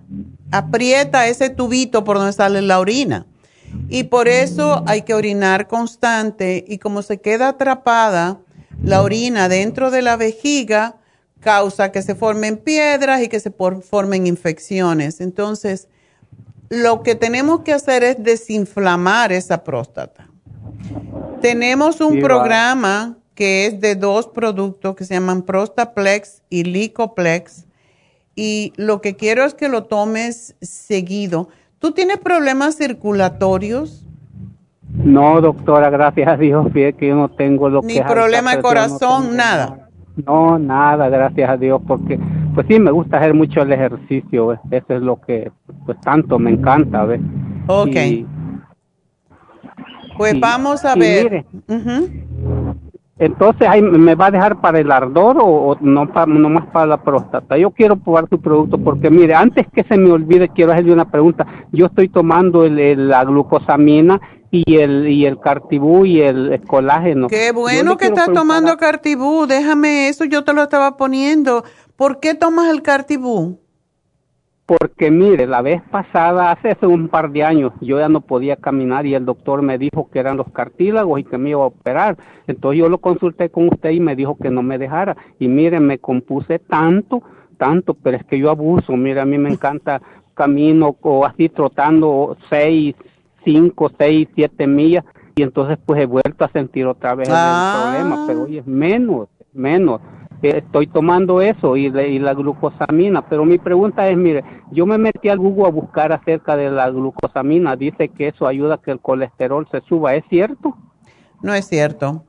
aprieta 0.51 1.27
ese 1.27 1.49
tubito 1.49 2.03
por 2.03 2.17
donde 2.17 2.33
sale 2.33 2.61
la 2.61 2.79
orina. 2.79 3.25
Y 3.89 4.03
por 4.03 4.27
eso 4.27 4.83
hay 4.85 5.03
que 5.03 5.13
orinar 5.13 5.67
constante 5.67 6.63
y 6.67 6.77
como 6.77 7.01
se 7.01 7.19
queda 7.19 7.49
atrapada 7.49 8.39
la 8.83 9.01
orina 9.01 9.47
dentro 9.47 9.91
de 9.91 10.01
la 10.01 10.17
vejiga, 10.17 10.97
causa 11.39 11.91
que 11.91 12.01
se 12.01 12.15
formen 12.15 12.57
piedras 12.57 13.21
y 13.21 13.29
que 13.29 13.39
se 13.39 13.51
formen 13.51 14.27
infecciones. 14.27 15.21
Entonces, 15.21 15.87
lo 16.69 17.03
que 17.03 17.15
tenemos 17.15 17.61
que 17.61 17.73
hacer 17.73 18.03
es 18.03 18.23
desinflamar 18.23 19.31
esa 19.31 19.63
próstata. 19.63 20.27
Tenemos 21.41 22.01
un 22.01 22.19
programa 22.21 23.17
que 23.35 23.65
es 23.65 23.81
de 23.81 23.95
dos 23.95 24.27
productos 24.27 24.95
que 24.95 25.05
se 25.05 25.15
llaman 25.15 25.41
Prostaplex 25.41 26.43
y 26.49 26.63
Licoplex 26.63 27.65
y 28.35 28.73
lo 28.77 29.01
que 29.01 29.15
quiero 29.15 29.43
es 29.43 29.53
que 29.53 29.67
lo 29.67 29.83
tomes 29.83 30.55
seguido. 30.61 31.49
¿Tú 31.79 31.91
tienes 31.91 32.17
problemas 32.17 32.77
circulatorios? 32.77 34.05
No, 34.93 35.41
doctora, 35.41 35.89
gracias 35.89 36.27
a 36.27 36.37
Dios, 36.37 36.67
que 36.73 37.07
yo 37.07 37.15
no 37.15 37.29
tengo 37.29 37.69
lo 37.69 37.81
Ni 37.81 37.99
problema 38.01 38.55
de 38.55 38.61
corazón, 38.61 39.35
nada. 39.35 39.89
No, 40.25 40.59
nada, 40.59 41.09
gracias 41.09 41.49
a 41.49 41.57
Dios, 41.57 41.81
porque 41.87 42.19
pues 42.53 42.67
sí 42.67 42.79
me 42.79 42.91
gusta 42.91 43.17
hacer 43.17 43.33
mucho 43.33 43.61
el 43.61 43.71
ejercicio, 43.71 44.53
eso 44.53 44.85
es 44.89 45.01
lo 45.01 45.19
que 45.21 45.51
pues 45.85 45.99
tanto 46.01 46.37
me 46.37 46.51
encanta, 46.51 47.05
¿ves? 47.05 47.21
Ok. 47.67 47.95
pues 50.17 50.39
vamos 50.39 50.83
a 50.83 50.95
ver. 50.95 51.45
Entonces, 53.21 53.67
ahí 53.69 53.83
¿me 53.83 54.15
va 54.15 54.25
a 54.25 54.31
dejar 54.31 54.61
para 54.61 54.79
el 54.79 54.91
ardor 54.91 55.37
o, 55.39 55.77
no, 55.79 56.11
para, 56.11 56.25
más 56.25 56.65
para 56.73 56.87
la 56.87 57.03
próstata? 57.03 57.55
Yo 57.55 57.69
quiero 57.69 57.95
probar 57.95 58.27
su 58.27 58.41
producto 58.41 58.79
porque, 58.79 59.11
mire, 59.11 59.35
antes 59.35 59.67
que 59.71 59.83
se 59.83 59.95
me 59.95 60.11
olvide, 60.11 60.49
quiero 60.49 60.71
hacerle 60.71 60.91
una 60.93 61.11
pregunta. 61.11 61.45
Yo 61.71 61.85
estoy 61.85 62.09
tomando 62.09 62.65
el, 62.65 63.09
la 63.09 63.23
glucosamina 63.23 64.19
y 64.49 64.77
el, 64.77 65.07
y 65.07 65.27
el 65.27 65.39
cartibú 65.39 66.03
y 66.03 66.19
el, 66.19 66.61
colágeno. 66.65 67.27
Qué 67.27 67.51
bueno 67.51 67.95
que 67.95 68.05
estás 68.05 68.33
tomando 68.33 68.75
cartibú. 68.77 69.45
Déjame 69.45 70.07
eso, 70.07 70.25
yo 70.25 70.43
te 70.43 70.53
lo 70.53 70.63
estaba 70.63 70.97
poniendo. 70.97 71.63
¿Por 71.95 72.19
qué 72.19 72.33
tomas 72.33 72.71
el 72.71 72.81
cartibú? 72.81 73.59
Porque 74.65 75.11
mire, 75.11 75.47
la 75.47 75.61
vez 75.61 75.81
pasada, 75.91 76.51
hace 76.51 76.85
un 76.85 77.09
par 77.09 77.31
de 77.31 77.43
años, 77.43 77.73
yo 77.81 77.99
ya 77.99 78.07
no 78.07 78.21
podía 78.21 78.55
caminar 78.55 79.05
y 79.05 79.15
el 79.15 79.25
doctor 79.25 79.61
me 79.61 79.77
dijo 79.77 80.09
que 80.09 80.19
eran 80.19 80.37
los 80.37 80.49
cartílagos 80.51 81.19
y 81.19 81.23
que 81.23 81.37
me 81.37 81.49
iba 81.49 81.63
a 81.63 81.67
operar. 81.67 82.17
Entonces 82.47 82.79
yo 82.79 82.87
lo 82.87 82.99
consulté 82.99 83.49
con 83.49 83.67
usted 83.67 83.89
y 83.89 83.99
me 83.99 84.15
dijo 84.15 84.37
que 84.37 84.49
no 84.49 84.63
me 84.63 84.77
dejara. 84.77 85.17
Y 85.39 85.47
mire, 85.47 85.79
me 85.79 85.97
compuse 85.97 86.59
tanto, 86.59 87.21
tanto, 87.57 87.95
pero 87.95 88.17
es 88.17 88.25
que 88.25 88.39
yo 88.39 88.49
abuso. 88.49 88.95
Mire, 88.95 89.19
a 89.19 89.25
mí 89.25 89.37
me 89.37 89.49
encanta 89.49 90.01
camino 90.33 90.95
o 91.01 91.25
así 91.25 91.49
trotando 91.49 92.37
seis, 92.49 92.95
cinco, 93.43 93.91
seis, 93.97 94.27
siete 94.35 94.67
millas 94.67 95.03
y 95.35 95.43
entonces 95.43 95.77
pues 95.85 96.01
he 96.01 96.05
vuelto 96.05 96.45
a 96.45 96.51
sentir 96.51 96.85
otra 96.85 97.15
vez 97.15 97.27
el 97.27 97.35
problema, 97.35 98.25
pero 98.27 98.43
hoy 98.43 98.57
es 98.57 98.67
menos, 98.67 99.27
menos 99.53 100.01
estoy 100.49 100.87
tomando 100.87 101.41
eso 101.41 101.77
y, 101.77 101.89
la 101.89 102.33
glucosamina, 102.33 103.27
pero 103.27 103.45
mi 103.45 103.57
pregunta 103.57 104.07
es, 104.09 104.17
mire, 104.17 104.43
yo 104.71 104.85
me 104.85 104.97
metí 104.97 105.29
al 105.29 105.37
Google 105.37 105.67
a 105.67 105.71
buscar 105.71 106.11
acerca 106.11 106.55
de 106.55 106.69
la 106.71 106.89
glucosamina, 106.89 107.75
dice 107.75 108.09
que 108.09 108.29
eso 108.29 108.47
ayuda 108.47 108.75
a 108.75 108.81
que 108.81 108.91
el 108.91 108.99
colesterol 108.99 109.67
se 109.71 109.81
suba, 109.81 110.15
¿es 110.15 110.23
cierto? 110.29 110.75
No 111.41 111.53
es 111.53 111.67
cierto. 111.67 112.25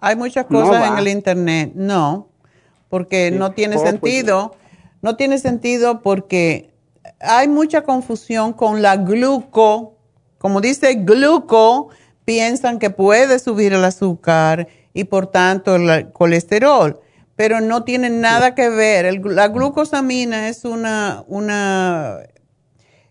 Hay 0.00 0.16
muchas 0.16 0.46
cosas 0.46 0.90
en 0.90 0.98
el 0.98 1.08
internet, 1.08 1.72
no, 1.74 2.28
porque 2.88 3.30
no 3.30 3.52
tiene 3.52 3.76
oh, 3.76 3.80
pues 3.80 3.90
sentido, 3.90 4.56
no 5.00 5.16
tiene 5.16 5.38
sentido 5.38 6.02
porque 6.02 6.72
hay 7.20 7.48
mucha 7.48 7.82
confusión 7.82 8.52
con 8.52 8.82
la 8.82 8.96
gluco, 8.96 9.96
como 10.38 10.60
dice 10.60 10.94
gluco, 10.94 11.90
piensan 12.24 12.78
que 12.78 12.90
puede 12.90 13.38
subir 13.38 13.72
el 13.72 13.84
azúcar 13.84 14.68
y 14.94 15.04
por 15.04 15.26
tanto 15.28 15.76
el 15.76 16.10
colesterol 16.12 17.00
pero 17.36 17.60
no 17.60 17.84
tiene 17.84 18.10
nada 18.10 18.54
que 18.54 18.68
ver. 18.68 19.20
la 19.24 19.48
glucosamina 19.48 20.48
es 20.48 20.64
una, 20.64 21.24
una, 21.26 22.18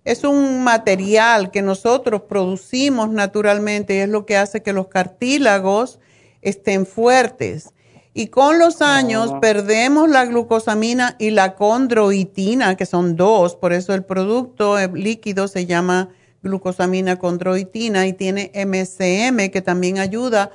es 0.03 0.23
un 0.23 0.63
material 0.63 1.51
que 1.51 1.61
nosotros 1.61 2.23
producimos 2.29 3.09
naturalmente 3.09 3.95
y 3.95 3.99
es 3.99 4.09
lo 4.09 4.25
que 4.25 4.37
hace 4.37 4.61
que 4.61 4.73
los 4.73 4.87
cartílagos 4.87 5.99
estén 6.41 6.85
fuertes. 6.85 7.73
Y 8.13 8.27
con 8.27 8.59
los 8.59 8.81
años 8.81 9.31
perdemos 9.39 10.09
la 10.09 10.25
glucosamina 10.25 11.15
y 11.17 11.29
la 11.29 11.55
condroitina, 11.55 12.75
que 12.75 12.85
son 12.85 13.15
dos, 13.15 13.55
por 13.55 13.71
eso 13.71 13.93
el 13.93 14.03
producto 14.03 14.75
líquido 14.87 15.47
se 15.47 15.65
llama 15.65 16.09
glucosamina 16.43 17.17
condroitina 17.17 18.07
y 18.07 18.13
tiene 18.13 18.51
MCM, 18.53 19.49
que 19.49 19.61
también 19.61 19.99
ayuda 19.99 20.51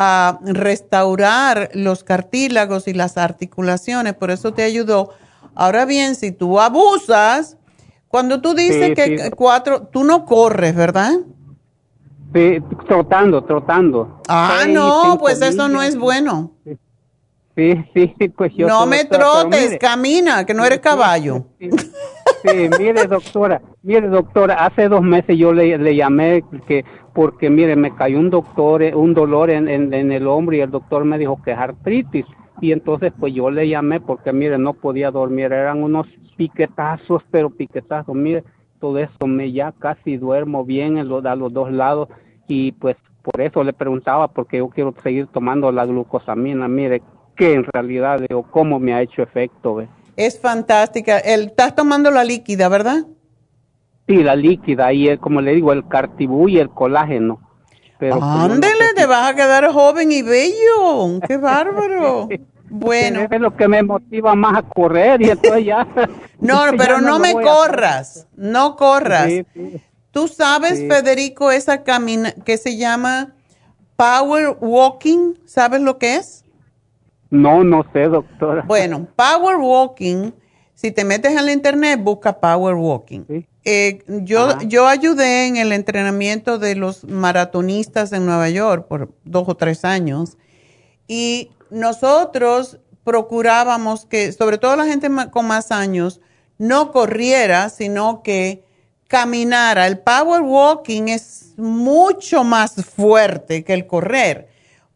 a 0.00 0.38
restaurar 0.44 1.70
los 1.74 2.04
cartílagos 2.04 2.86
y 2.86 2.94
las 2.94 3.18
articulaciones, 3.18 4.14
por 4.14 4.30
eso 4.30 4.54
te 4.54 4.62
ayudó. 4.62 5.10
Ahora 5.56 5.86
bien, 5.86 6.14
si 6.14 6.30
tú 6.30 6.60
abusas, 6.60 7.56
cuando 8.06 8.40
tú 8.40 8.54
dices 8.54 8.94
que 8.94 9.32
cuatro, 9.32 9.88
tú 9.88 10.04
no 10.04 10.24
corres, 10.24 10.76
¿verdad? 10.76 11.14
Sí, 12.32 12.58
trotando, 12.86 13.42
trotando. 13.42 14.22
Ah, 14.28 14.66
no, 14.68 15.18
pues 15.18 15.42
eso 15.42 15.68
no 15.68 15.82
es 15.82 15.96
bueno. 15.98 16.52
Sí, 17.56 17.84
sí, 17.92 18.28
pues 18.28 18.52
yo... 18.54 18.68
No 18.68 18.86
me 18.86 19.04
trotes, 19.04 19.78
camina, 19.80 20.46
que 20.46 20.54
no 20.54 20.64
eres 20.64 20.78
caballo. 20.78 21.46
Sí, 21.58 21.70
mire 22.78 23.06
doctora, 23.06 23.60
mire 23.82 24.08
doctora, 24.08 24.64
hace 24.64 24.88
dos 24.88 25.02
meses 25.02 25.36
yo 25.36 25.52
le, 25.52 25.96
llamé 25.96 26.44
que 26.66 26.84
porque 27.14 27.50
mire 27.50 27.76
me 27.76 27.94
cayó 27.94 28.18
un 28.18 28.30
doctor, 28.30 28.82
eh, 28.82 28.94
un 28.94 29.14
dolor 29.14 29.50
en, 29.50 29.68
en, 29.68 30.12
el 30.12 30.26
hombro 30.26 30.56
y 30.56 30.60
el 30.60 30.70
doctor 30.70 31.04
me 31.04 31.18
dijo 31.18 31.40
que 31.42 31.52
es 31.52 31.58
artritis. 31.58 32.26
Y 32.60 32.72
entonces 32.72 33.12
pues 33.18 33.32
yo 33.34 33.50
le 33.50 33.68
llamé 33.68 34.00
porque 34.00 34.32
mire 34.32 34.58
no 34.58 34.74
podía 34.74 35.10
dormir, 35.10 35.52
eran 35.52 35.82
unos 35.82 36.06
piquetazos, 36.36 37.22
pero 37.30 37.50
piquetazos, 37.50 38.14
mire 38.14 38.44
todo 38.80 38.98
eso 38.98 39.26
me 39.26 39.52
ya 39.52 39.72
casi 39.72 40.16
duermo 40.16 40.64
bien 40.64 40.98
en 40.98 41.26
a 41.26 41.34
los 41.36 41.52
dos 41.52 41.72
lados. 41.72 42.08
Y 42.46 42.72
pues 42.72 42.96
por 43.22 43.40
eso 43.40 43.62
le 43.62 43.72
preguntaba 43.72 44.28
porque 44.28 44.58
yo 44.58 44.68
quiero 44.68 44.94
seguir 45.02 45.26
tomando 45.26 45.70
la 45.72 45.84
glucosamina, 45.84 46.68
mire 46.68 47.02
que 47.36 47.54
en 47.54 47.64
realidad 47.64 48.20
o 48.32 48.42
cómo 48.42 48.78
me 48.78 48.94
ha 48.94 49.02
hecho 49.02 49.22
efecto. 49.22 49.82
Es 50.18 50.40
fantástica. 50.40 51.18
El, 51.18 51.44
estás 51.44 51.76
tomando 51.76 52.10
la 52.10 52.24
líquida, 52.24 52.68
¿verdad? 52.68 53.04
Sí, 54.08 54.16
la 54.16 54.34
líquida 54.34 54.92
y 54.92 55.06
el, 55.06 55.20
como 55.20 55.40
le 55.40 55.54
digo, 55.54 55.72
el 55.72 55.86
cartibú 55.86 56.48
y 56.48 56.58
el 56.58 56.70
colágeno. 56.70 57.40
Pero 58.00 58.18
pues, 58.18 58.24
Ándele, 58.28 58.94
te 58.96 59.06
vas 59.06 59.30
a 59.30 59.36
quedar 59.36 59.70
joven 59.70 60.10
y 60.10 60.22
bello. 60.22 61.20
¡Qué 61.24 61.36
bárbaro! 61.38 62.28
Bueno. 62.68 63.28
Es 63.30 63.40
lo 63.40 63.56
que 63.56 63.68
me 63.68 63.80
motiva 63.84 64.34
más 64.34 64.56
a 64.56 64.62
correr 64.62 65.22
y 65.22 65.30
entonces 65.30 65.64
ya. 65.64 65.86
no, 66.40 66.62
pero 66.76 67.00
no, 67.00 67.20
me 67.20 67.32
corras, 67.34 68.26
no 68.34 68.74
corras. 68.74 69.30
Tú 70.10 70.26
sabes, 70.26 70.80
Federico, 70.80 71.52
esa 71.52 71.84
camina 71.84 72.32
que 72.32 72.56
se 72.56 72.76
llama 72.76 73.36
Power 73.94 74.56
Walking, 74.60 75.34
¿sabes 75.44 75.80
lo 75.80 75.98
que 75.98 76.16
es? 76.16 76.44
No, 77.30 77.62
no 77.64 77.84
sé, 77.92 78.04
doctora. 78.04 78.64
Bueno, 78.66 79.06
Power 79.16 79.56
Walking, 79.56 80.32
si 80.74 80.90
te 80.92 81.04
metes 81.04 81.36
en 81.36 81.44
la 81.44 81.52
internet, 81.52 82.00
busca 82.02 82.40
Power 82.40 82.74
Walking. 82.74 83.24
Eh, 83.64 84.02
yo, 84.06 84.58
yo 84.62 84.86
ayudé 84.86 85.46
en 85.46 85.56
el 85.56 85.72
entrenamiento 85.72 86.58
de 86.58 86.74
los 86.74 87.04
maratonistas 87.04 88.12
en 88.12 88.24
Nueva 88.24 88.48
York 88.48 88.86
por 88.88 89.10
dos 89.24 89.48
o 89.48 89.54
tres 89.56 89.84
años 89.84 90.38
y 91.06 91.50
nosotros 91.70 92.78
procurábamos 93.04 94.06
que, 94.06 94.32
sobre 94.32 94.58
todo 94.58 94.76
la 94.76 94.86
gente 94.86 95.08
con 95.30 95.46
más 95.46 95.70
años, 95.70 96.20
no 96.58 96.92
corriera, 96.92 97.68
sino 97.68 98.22
que 98.22 98.64
caminara. 99.06 99.86
El 99.86 99.98
power 99.98 100.42
walking 100.42 101.08
es 101.08 101.54
mucho 101.56 102.44
más 102.44 102.74
fuerte 102.84 103.64
que 103.64 103.74
el 103.74 103.86
correr. 103.86 104.48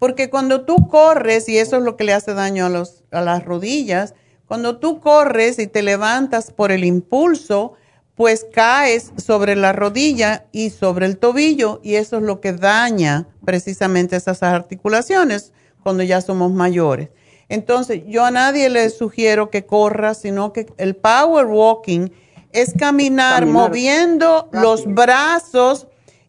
Porque 0.03 0.31
cuando 0.31 0.63
tú 0.63 0.89
corres, 0.89 1.49
y 1.49 1.59
eso 1.59 1.77
es 1.77 1.85
lo 1.85 1.97
que 1.97 2.03
le 2.03 2.13
hace 2.13 2.35
daño 2.35 2.67
a, 2.67 2.69
los, 2.69 3.05
a 3.13 3.21
las 3.21 3.45
rodillas, 3.45 4.15
cuando 4.49 4.79
tú 4.79 4.99
corres 4.99 5.61
y 5.61 5.69
te 5.69 5.81
levantas 5.81 6.51
por 6.51 6.73
el 6.73 6.83
impulso, 6.83 7.75
pues 8.17 8.45
caes 8.53 9.13
sobre 9.17 9.55
la 9.55 9.73
rodilla 9.73 10.47
y 10.51 10.71
sobre 10.71 11.07
el 11.07 11.19
tobillo 11.19 11.79
y 11.85 11.95
eso 11.95 12.17
es 12.17 12.25
lo 12.25 12.41
que 12.41 12.53
daña 12.53 13.29
precisamente 13.45 14.17
esas 14.17 14.43
articulaciones 14.43 15.53
cuando 15.85 16.03
ya 16.03 16.21
somos 16.21 16.51
mayores. 16.51 17.11
Entonces, 17.49 18.03
yo 18.09 18.25
a 18.25 18.33
nadie 18.33 18.71
le 18.71 18.91
sugiero 18.91 19.51
que 19.51 19.67
corra, 19.67 20.15
sino 20.15 20.53
que 20.53 20.67
el 20.79 20.97
power 20.97 21.47
walking 21.47 22.09
es 22.51 22.75
caminar, 22.77 23.47
moviendo 23.47 24.49
los 24.51 24.85
brazos 24.85 25.87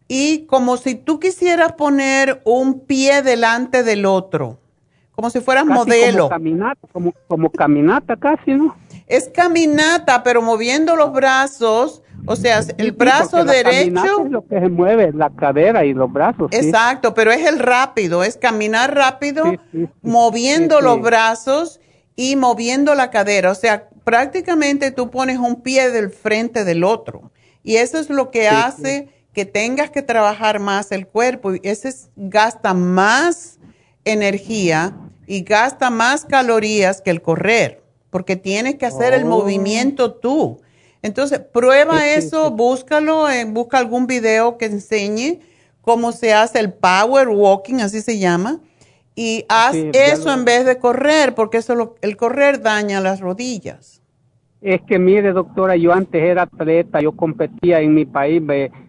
y 0.08 0.46
como 0.46 0.76
si 0.76 0.94
tú 0.94 1.18
quisieras 1.18 1.72
poner 1.72 2.42
un 2.44 2.80
pie 2.80 3.22
delante 3.22 3.82
del 3.82 4.06
otro, 4.06 4.58
como 5.12 5.30
si 5.30 5.40
fueras 5.40 5.64
modelo. 5.64 6.24
Como 6.24 6.30
caminata, 6.30 6.88
como, 7.28 7.50
caminata 7.50 8.16
casi, 8.16 8.52
¿no? 8.52 8.76
Es 9.06 9.28
caminata, 9.28 10.22
pero 10.22 10.42
moviendo 10.42 10.96
los 10.96 11.12
brazos, 11.12 12.02
o 12.26 12.36
sea, 12.36 12.60
el 12.78 12.92
brazo 12.92 13.44
derecho. 13.44 14.24
es 14.24 14.30
lo 14.30 14.46
que 14.46 14.60
se 14.60 14.68
mueve, 14.68 15.12
la 15.12 15.30
cadera 15.30 15.84
y 15.84 15.94
los 15.94 16.12
brazos. 16.12 16.48
Exacto, 16.52 17.14
pero 17.14 17.30
es 17.30 17.46
el 17.46 17.58
rápido, 17.58 18.24
es 18.24 18.36
caminar 18.36 18.94
rápido, 18.94 19.44
moviendo 20.02 20.80
los 20.80 21.00
brazos 21.00 21.80
y 22.16 22.36
moviendo 22.36 22.94
la 22.94 23.10
cadera. 23.10 23.50
O 23.50 23.54
sea, 23.54 23.88
prácticamente 24.04 24.90
tú 24.90 25.10
pones 25.10 25.38
un 25.38 25.62
pie 25.62 25.90
del 25.90 26.10
frente 26.10 26.64
del 26.64 26.84
otro. 26.84 27.30
Y 27.62 27.76
eso 27.76 27.98
es 27.98 28.10
lo 28.10 28.30
que 28.30 28.48
hace 28.48 29.08
que 29.34 29.44
tengas 29.44 29.90
que 29.90 30.00
trabajar 30.00 30.60
más 30.60 30.92
el 30.92 31.06
cuerpo 31.06 31.54
y 31.54 31.60
ese 31.64 31.92
gasta 32.16 32.72
más 32.72 33.58
energía 34.04 34.96
y 35.26 35.42
gasta 35.42 35.90
más 35.90 36.24
calorías 36.24 37.02
que 37.02 37.10
el 37.10 37.20
correr, 37.20 37.82
porque 38.10 38.36
tienes 38.36 38.76
que 38.76 38.86
hacer 38.86 39.12
el 39.12 39.24
oh. 39.24 39.28
movimiento 39.28 40.14
tú. 40.14 40.60
Entonces, 41.02 41.40
prueba 41.40 42.08
eso, 42.08 42.50
búscalo, 42.50 43.28
eh, 43.28 43.44
busca 43.44 43.76
algún 43.76 44.06
video 44.06 44.56
que 44.56 44.66
enseñe 44.66 45.40
cómo 45.82 46.12
se 46.12 46.32
hace 46.32 46.60
el 46.60 46.72
power 46.72 47.28
walking, 47.28 47.76
así 47.76 48.00
se 48.00 48.18
llama, 48.18 48.60
y 49.14 49.44
haz 49.48 49.74
eso 49.74 50.32
en 50.32 50.44
vez 50.44 50.64
de 50.64 50.78
correr, 50.78 51.34
porque 51.34 51.58
eso 51.58 51.96
el 52.00 52.16
correr 52.16 52.62
daña 52.62 53.00
las 53.00 53.20
rodillas. 53.20 54.00
Es 54.62 54.80
que 54.82 54.98
mire, 54.98 55.32
doctora, 55.32 55.76
yo 55.76 55.92
antes 55.92 56.22
era 56.22 56.42
atleta, 56.44 57.00
yo 57.02 57.12
competía 57.12 57.80
en 57.80 57.92
mi 57.92 58.06
país, 58.06 58.40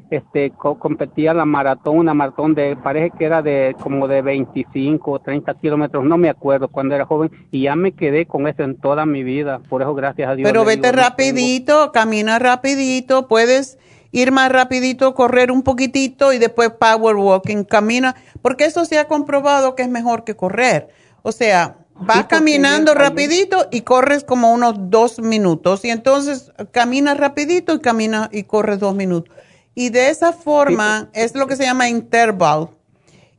este 0.10 0.52
competía 0.52 1.34
la 1.34 1.46
maratón, 1.46 1.98
una 1.98 2.14
maratón 2.14 2.54
de, 2.54 2.76
parece 2.76 3.12
que 3.18 3.26
era 3.26 3.42
de 3.42 3.76
como 3.82 4.08
de 4.08 4.22
25 4.22 5.12
o 5.12 5.20
30 5.20 5.54
kilómetros, 5.56 6.06
no 6.06 6.18
me 6.18 6.30
acuerdo 6.30 6.68
cuando 6.68 6.96
era 6.96 7.06
joven, 7.06 7.32
y 7.52 7.64
ya 7.64 7.76
me 7.76 7.94
quedé 7.94 8.26
con 8.26 8.48
eso 8.48 8.64
en 8.64 8.76
toda 8.78 9.06
mi 9.06 9.24
vida, 9.24 9.60
por 9.70 9.82
eso 9.82 9.94
gracias 9.96 10.30
a 10.30 10.36
Dios. 10.36 10.50
Pero 10.50 10.66
vete 10.66 10.92
rapidito, 10.92 11.92
camina 11.92 12.40
rapidito, 12.40 13.28
puedes 13.28 13.78
ir 14.12 14.32
más 14.32 14.52
rapidito, 14.52 15.14
correr 15.14 15.52
un 15.52 15.62
poquitito 15.62 16.32
y 16.34 16.38
después 16.38 16.70
power 16.70 17.16
walking, 17.16 17.64
camina, 17.64 18.16
porque 18.42 18.66
eso 18.66 18.86
se 18.86 18.98
ha 18.98 19.08
comprobado 19.08 19.76
que 19.76 19.84
es 19.84 19.90
mejor 19.90 20.24
que 20.24 20.36
correr. 20.36 20.88
O 21.22 21.32
sea, 21.32 21.78
vas 21.96 22.26
caminando 22.28 22.94
rapidito 22.94 23.68
y 23.72 23.82
corres 23.82 24.24
como 24.24 24.54
unos 24.54 24.76
dos 24.90 25.20
minutos 25.20 25.84
y 25.84 25.90
entonces 25.90 26.52
caminas 26.72 27.18
rapidito 27.18 27.74
y 27.74 27.80
camina 27.80 28.30
y 28.32 28.44
corres 28.44 28.80
dos 28.80 28.96
minutos. 28.96 29.36
Y 29.76 29.90
de 29.90 30.10
esa 30.10 30.32
forma 30.32 31.10
es 31.14 31.36
lo 31.36 31.48
que 31.48 31.58
se 31.58 31.64
llama 31.64 31.90
interval. 31.90 32.70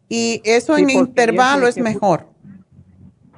Y 0.08 0.42
eso 0.44 0.76
en 0.76 0.90
intervalo 0.90 1.66
es 1.66 1.78
mejor. 1.78 2.26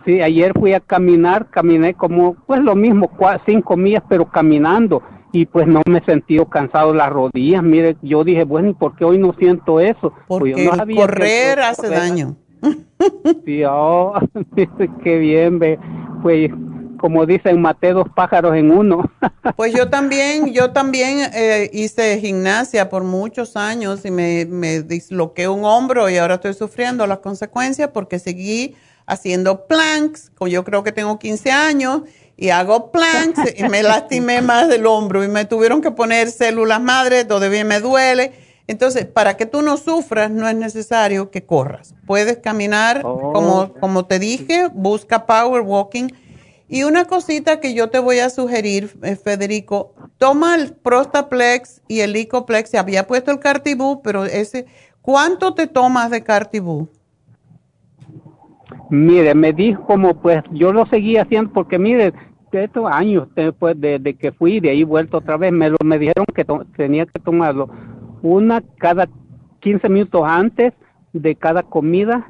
Sí, 0.04 0.20
ayer 0.20 0.52
fui 0.58 0.72
a 0.72 0.80
caminar, 0.80 1.48
caminé 1.48 1.94
como, 1.94 2.34
pues 2.46 2.60
lo 2.60 2.74
mismo, 2.74 3.10
cinco 3.46 3.76
millas, 3.76 4.02
pero 4.08 4.28
caminando. 4.28 5.02
Y 5.32 5.46
pues 5.46 5.66
no 5.66 5.82
me 5.86 5.98
he 5.98 6.04
sentido 6.04 6.46
cansado 6.46 6.92
las 6.92 7.10
rodillas. 7.10 7.62
Mire, 7.62 7.96
yo 8.02 8.24
dije, 8.24 8.44
bueno, 8.44 8.70
¿y 8.70 8.74
por 8.74 8.96
qué 8.96 9.04
hoy 9.04 9.18
no 9.18 9.34
siento 9.38 9.78
eso? 9.80 10.12
Pues 10.26 10.54
Porque 10.54 10.94
correr 10.94 11.60
hace 11.60 11.88
daño. 11.88 12.36
Sí, 13.44 13.62
oh, 13.64 14.12
qué 15.04 15.18
bien, 15.18 15.60
ve. 15.60 15.78
Pues 16.22 16.50
como 16.98 17.24
dicen, 17.24 17.60
maté 17.60 17.92
dos 17.92 18.08
pájaros 18.14 18.56
en 18.56 18.70
uno. 18.70 19.10
Pues 19.56 19.72
yo 19.72 19.88
también, 19.88 20.52
yo 20.52 20.72
también 20.72 21.30
eh, 21.34 21.70
hice 21.72 22.20
gimnasia 22.20 22.88
por 22.90 23.02
muchos 23.02 23.56
años 23.56 24.04
y 24.04 24.10
me, 24.10 24.44
me 24.44 24.82
disloqué 24.82 25.48
un 25.48 25.64
hombro 25.64 26.08
y 26.08 26.16
ahora 26.16 26.34
estoy 26.34 26.54
sufriendo 26.54 27.06
las 27.06 27.18
consecuencias 27.18 27.90
porque 27.92 28.18
seguí 28.18 28.76
haciendo 29.06 29.66
planks, 29.66 30.30
yo 30.46 30.64
creo 30.64 30.84
que 30.84 30.92
tengo 30.92 31.18
15 31.18 31.50
años 31.50 32.02
y 32.36 32.50
hago 32.50 32.92
planks 32.92 33.40
y 33.56 33.64
me 33.64 33.82
lastimé 33.82 34.42
más 34.42 34.68
del 34.68 34.86
hombro 34.86 35.24
y 35.24 35.28
me 35.28 35.44
tuvieron 35.44 35.80
que 35.80 35.90
poner 35.90 36.30
células 36.30 36.80
madres, 36.80 37.26
todavía 37.26 37.64
me 37.64 37.80
duele. 37.80 38.32
Entonces, 38.68 39.06
para 39.06 39.36
que 39.38 39.46
tú 39.46 39.62
no 39.62 39.78
sufras, 39.78 40.30
no 40.30 40.46
es 40.46 40.54
necesario 40.54 41.30
que 41.30 41.44
corras. 41.44 41.94
Puedes 42.06 42.36
caminar, 42.36 43.00
como, 43.00 43.60
oh. 43.60 43.72
como 43.80 44.04
te 44.04 44.18
dije, 44.18 44.68
busca 44.72 45.24
power 45.24 45.62
walking 45.62 46.08
y 46.68 46.82
una 46.82 47.06
cosita 47.06 47.60
que 47.60 47.74
yo 47.74 47.88
te 47.88 47.98
voy 47.98 48.18
a 48.18 48.28
sugerir, 48.28 48.90
eh, 49.02 49.16
Federico, 49.16 49.94
toma 50.18 50.54
el 50.54 50.74
Prostaplex 50.74 51.82
y 51.88 52.00
el 52.00 52.12
Licoplex. 52.12 52.70
Se 52.70 52.78
había 52.78 53.06
puesto 53.06 53.30
el 53.30 53.38
Cartibú, 53.38 54.02
pero 54.02 54.24
ese, 54.24 54.66
¿cuánto 55.00 55.54
te 55.54 55.66
tomas 55.66 56.10
de 56.10 56.22
Cartibú? 56.22 56.88
Mire, 58.90 59.34
me 59.34 59.52
dijo 59.52 59.84
como 59.86 60.20
pues 60.20 60.42
yo 60.52 60.72
lo 60.72 60.86
seguía 60.86 61.22
haciendo 61.22 61.52
porque 61.52 61.78
mire, 61.78 62.12
estos 62.52 62.90
años 62.90 63.28
después 63.34 63.78
de, 63.80 63.98
de, 63.98 64.14
que 64.14 64.32
fui 64.32 64.60
de 64.60 64.70
ahí 64.70 64.82
vuelto 64.82 65.18
otra 65.18 65.36
vez, 65.36 65.52
me 65.52 65.70
lo 65.70 65.76
me 65.84 65.98
dijeron 65.98 66.24
que 66.34 66.46
tenía 66.76 67.04
que 67.06 67.20
tomarlo 67.20 67.68
una 68.22 68.62
cada 68.78 69.08
15 69.60 69.88
minutos 69.88 70.22
antes 70.24 70.72
de 71.12 71.34
cada 71.34 71.62
comida 71.62 72.26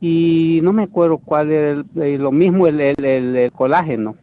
y 0.00 0.60
no 0.62 0.72
me 0.72 0.84
acuerdo 0.84 1.18
cuál 1.18 1.50
es 1.52 2.20
lo 2.20 2.32
mismo 2.32 2.66
el, 2.66 2.80
el, 2.80 3.04
el, 3.04 3.52
colágeno. 3.52 4.16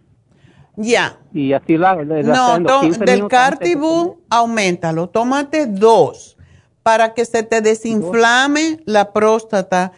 Ya. 0.77 1.19
Y 1.33 1.53
así 1.53 1.77
la, 1.77 1.95
No, 1.95 2.81
del 2.81 3.27
Cartibú, 3.27 4.19
aumentalo, 4.29 5.09
tómate 5.09 5.65
dos 5.67 6.35
para 6.83 7.15
que 7.15 7.25
se 7.25 7.41
te 7.41 7.61
desinflame 7.61 8.79
la 8.85 9.11
próstata 9.11 9.91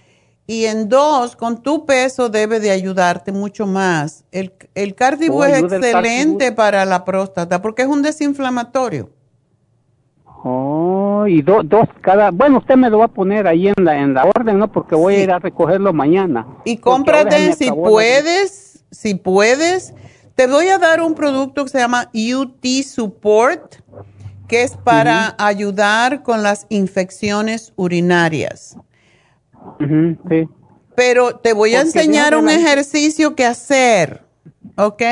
y 0.45 0.65
en 0.65 0.87
dos, 0.87 1.35
con 1.35 1.61
tu 1.61 1.85
peso 1.85 2.29
debe 2.29 2.61
de 2.61 2.71
ayudarte 2.71 3.33
mucho 3.33 3.67
más. 3.67 4.23
El, 4.31 4.53
el 4.73 4.95
Cartibú 4.95 5.39
oh, 5.39 5.45
es 5.45 5.61
excelente 5.61 6.53
para 6.53 6.85
la 6.85 7.03
próstata 7.03 7.61
porque 7.61 7.81
es 7.81 7.89
un 7.89 8.01
desinflamatorio. 8.01 9.09
Oh, 10.43 11.25
y 11.27 11.41
dos 11.41 11.65
cada, 12.01 12.31
bueno, 12.31 12.59
usted 12.59 12.75
me 12.75 12.89
lo 12.89 12.99
va 12.99 13.05
a 13.05 13.09
poner 13.09 13.47
ahí 13.47 13.67
en 13.67 13.83
la, 13.83 13.99
en 13.99 14.13
la 14.13 14.25
orden, 14.25 14.59
¿no? 14.59 14.71
Porque 14.71 14.95
voy 14.95 15.15
a 15.15 15.23
ir 15.23 15.31
a 15.31 15.39
recogerlo 15.39 15.91
mañana. 15.93 16.45
Y 16.63 16.77
cómprate, 16.77 17.53
si 17.53 17.71
puedes, 17.71 18.85
si 18.91 19.15
puedes, 19.15 19.93
te 20.35 20.47
voy 20.47 20.67
a 20.67 20.77
dar 20.77 21.01
un 21.01 21.15
producto 21.15 21.63
que 21.63 21.71
se 21.71 21.79
llama 21.79 22.11
UT 22.13 22.65
Support, 22.83 23.77
que 24.47 24.63
es 24.63 24.77
para 24.77 25.35
ayudar 25.39 26.23
con 26.23 26.43
las 26.43 26.67
infecciones 26.69 27.73
urinarias. 27.75 28.77
sí. 29.79 30.47
Pero 30.95 31.35
te 31.35 31.53
voy 31.53 31.75
a 31.75 31.81
enseñar 31.81 32.35
un 32.35 32.49
ejercicio 32.49 33.35
que 33.35 33.45
hacer, 33.45 34.23
¿ok? 34.77 35.03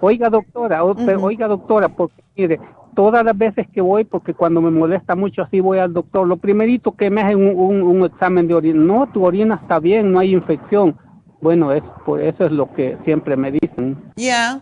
Oiga, 0.00 0.28
doctora, 0.28 0.82
oiga, 0.82 1.46
doctora, 1.46 1.88
porque 1.88 2.20
mire, 2.34 2.60
todas 2.94 3.24
las 3.24 3.36
veces 3.36 3.66
que 3.72 3.80
voy, 3.80 4.04
porque 4.04 4.34
cuando 4.34 4.60
me 4.60 4.70
molesta 4.70 5.14
mucho 5.14 5.42
así 5.42 5.60
voy 5.60 5.78
al 5.78 5.92
doctor, 5.92 6.26
lo 6.26 6.36
primerito 6.36 6.92
que 6.92 7.10
me 7.10 7.22
hacen 7.22 7.38
un, 7.38 7.82
un, 7.82 8.04
examen 8.04 8.48
de 8.48 8.54
orina, 8.54 8.80
no, 8.80 9.08
tu 9.12 9.24
orina 9.24 9.58
está 9.62 9.78
bien, 9.78 10.12
no 10.12 10.18
hay 10.18 10.34
infección. 10.34 10.96
Bueno, 11.40 11.72
es 11.72 11.82
por 12.04 12.20
eso 12.20 12.44
es 12.44 12.52
lo 12.52 12.72
que 12.74 12.98
siempre 13.04 13.36
me 13.36 13.50
dicen. 13.52 13.96
Ya, 14.16 14.60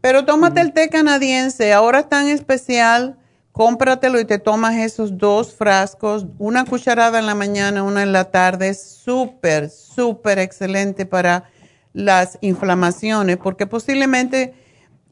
pero 0.00 0.24
tómate 0.24 0.60
el 0.60 0.72
té 0.72 0.88
canadiense, 0.88 1.72
ahora 1.72 2.00
es 2.00 2.08
tan 2.08 2.28
especial, 2.28 3.16
cómpratelo 3.52 4.20
y 4.20 4.24
te 4.24 4.38
tomas 4.38 4.76
esos 4.76 5.16
dos 5.16 5.54
frascos, 5.54 6.26
una 6.38 6.64
cucharada 6.64 7.18
en 7.18 7.26
la 7.26 7.34
mañana, 7.34 7.82
una 7.82 8.02
en 8.02 8.12
la 8.12 8.30
tarde, 8.30 8.68
es 8.68 8.82
súper, 8.82 9.70
súper 9.70 10.38
excelente 10.38 11.06
para 11.06 11.44
las 11.92 12.38
inflamaciones, 12.40 13.36
porque 13.36 13.66
posiblemente 13.66 14.54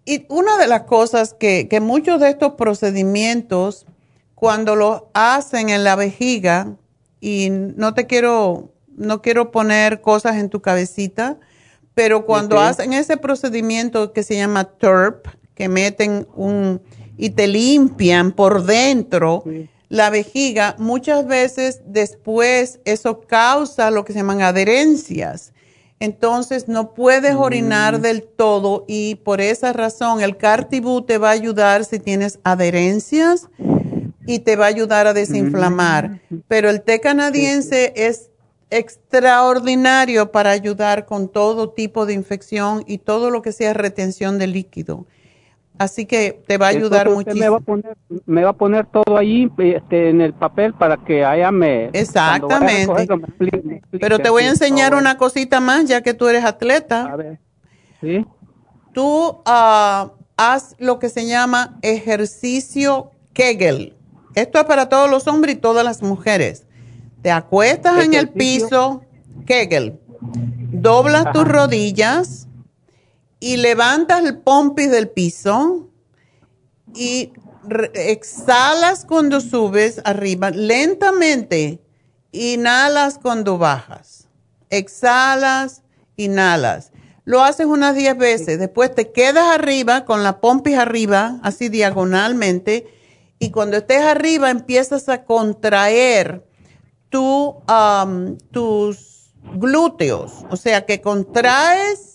y 0.05 0.27
una 0.29 0.59
de 0.59 0.67
las 0.67 0.83
cosas 0.83 1.35
que, 1.35 1.69
que 1.69 1.81
muchos 1.81 2.21
de 2.21 2.31
estos 2.31 2.53
procedimientos, 2.55 3.87
cuando 4.35 4.75
los 4.75 5.03
hacen 5.15 5.69
en 5.69 5.85
la 5.85 5.97
vejiga, 5.97 6.77
y 7.21 7.51
no 7.51 7.95
te 7.95 8.07
quiero, 8.07 8.73
no 8.97 9.23
quiero 9.23 9.53
poner 9.53 10.01
cosas 10.01 10.37
en 10.37 10.51
tu 10.51 10.61
cabecita, 10.61 11.39
pero 11.95 12.27
cuando 12.27 12.59
hacen 12.59 12.93
ese 12.93 13.17
procedimiento 13.17 14.13
que 14.13 14.25
se 14.25 14.37
llama 14.37 14.65
TURP, 14.65 15.29
que 15.55 15.69
meten 15.69 16.27
un 16.35 16.83
y 17.17 17.31
te 17.31 17.47
limpian 17.47 18.33
por 18.33 18.65
dentro 18.65 19.45
la 19.89 20.11
vejiga, 20.11 20.75
muchas 20.79 21.27
veces 21.27 21.83
después 21.85 22.81
eso 22.85 23.21
causa 23.21 23.91
lo 23.91 24.05
que 24.05 24.13
se 24.13 24.21
llaman 24.21 24.43
adherencias 24.43 25.52
entonces 26.03 26.67
no 26.67 26.95
puedes 26.95 27.37
orinar 27.37 27.99
mm. 27.99 28.03
del 28.03 28.23
todo 28.25 28.85
y 28.89 29.15
por 29.15 29.41
esa 29.41 29.73
razón 29.73 30.21
el 30.21 30.37
Cartibú 30.37 31.03
te 31.03 31.17
va 31.17 31.29
a 31.29 31.33
ayudar 31.33 31.85
si 31.85 32.01
tienes 32.01 32.41
adherencias 32.43 33.49
y 34.27 34.41
te 34.41 34.57
va 34.57 34.65
a 34.65 34.69
ayudar 34.69 35.07
a 35.07 35.15
desinflamar. 35.15 36.21
Mm. 36.29 36.39
Pero 36.49 36.71
el 36.71 36.83
té 36.83 37.01
canadiense 37.01 37.93
es 37.95 38.31
extraordinario 38.71 40.33
para 40.33 40.51
ayudar 40.51 41.07
con 41.07 41.29
todo 41.29 41.71
tipo 41.71 42.05
de 42.05 42.15
infección 42.15 42.83
y 42.89 42.99
todo 42.99 43.31
lo 43.31 43.41
que 43.41 43.53
sea 43.53 43.73
retención 43.73 44.41
de 44.41 44.49
líquido. 44.49 45.07
Así 45.79 46.07
que 46.07 46.43
te 46.47 46.59
va 46.59 46.67
a 46.67 46.69
ayudar 46.71 47.11
muchísimo. 47.11 47.41
Me 47.41 47.49
va 47.49 47.57
a, 47.57 47.61
poner, 47.61 47.97
me 48.27 48.45
va 48.45 48.51
a 48.51 48.57
poner 48.57 48.87
todo 48.87 49.17
ahí 49.17 49.51
este, 49.59 50.11
en 50.11 50.21
el 50.21 50.33
papel 50.33 50.75
para 50.75 50.97
que 50.99 51.25
allá 51.25 51.51
me... 51.51 51.87
Exactamente. 51.93 53.09
Pero 54.01 54.19
te 54.19 54.31
voy 54.31 54.45
a 54.45 54.51
enseñar 54.51 54.95
una 54.95 55.17
cosita 55.17 55.61
más, 55.61 55.87
ya 55.87 56.03
que 56.03 56.15
tú 56.15 56.29
eres 56.29 56.45
atleta. 56.45 57.05
A 57.05 57.17
ver. 57.17 57.41
¿Sí? 58.01 58.25
Tú 58.93 59.43
uh, 59.45 60.11
haz 60.37 60.77
lo 60.79 60.99
que 60.99 61.09
se 61.09 61.27
llama 61.27 61.79
ejercicio 61.83 63.11
Kegel. 63.33 63.97
Esto 64.35 64.59
es 64.59 64.65
para 64.65 64.89
todos 64.89 65.11
los 65.11 65.27
hombres 65.27 65.57
y 65.57 65.59
todas 65.59 65.85
las 65.85 66.03
mujeres. 66.03 66.67
Te 67.23 67.31
acuestas 67.31 68.05
en 68.05 68.15
el 68.15 68.29
piso, 68.29 69.03
Kegel. 69.47 69.99
Doblas 70.21 71.33
tus 71.33 71.47
rodillas 71.47 72.49
y 73.43 73.57
levantas 73.57 74.25
el 74.25 74.39
pompis 74.39 74.89
del 74.93 75.09
piso 75.09 75.89
y 76.95 77.33
exhalas 77.93 79.05
cuando 79.05 79.41
subes 79.41 80.01
arriba 80.05 80.51
lentamente, 80.51 81.83
inhalas 82.31 83.19
cuando 83.19 83.59
bajas, 83.59 84.29
exhalas, 84.71 85.83
inhalas. 86.15 86.93
Lo 87.25 87.43
haces 87.43 87.67
unas 87.67 87.97
10 87.97 88.17
veces, 88.17 88.61
después 88.61 88.95
te 88.95 89.11
quedas 89.11 89.53
arriba 89.53 90.05
con 90.05 90.23
la 90.23 90.41
pompis 90.41 90.79
arriba, 90.79 91.41
así 91.43 91.69
diagonalmente, 91.69 92.87
y 93.41 93.51
cuando 93.51 93.79
estés 93.79 94.03
arriba 94.03 94.51
empiezas 94.51 95.09
a 95.09 95.25
contraer 95.25 96.47
tu, 97.09 97.57
tus 98.53 99.33
glúteos, 99.57 100.31
o 100.49 100.55
sea 100.57 100.87
que 100.87 101.01
contraes 101.01 102.12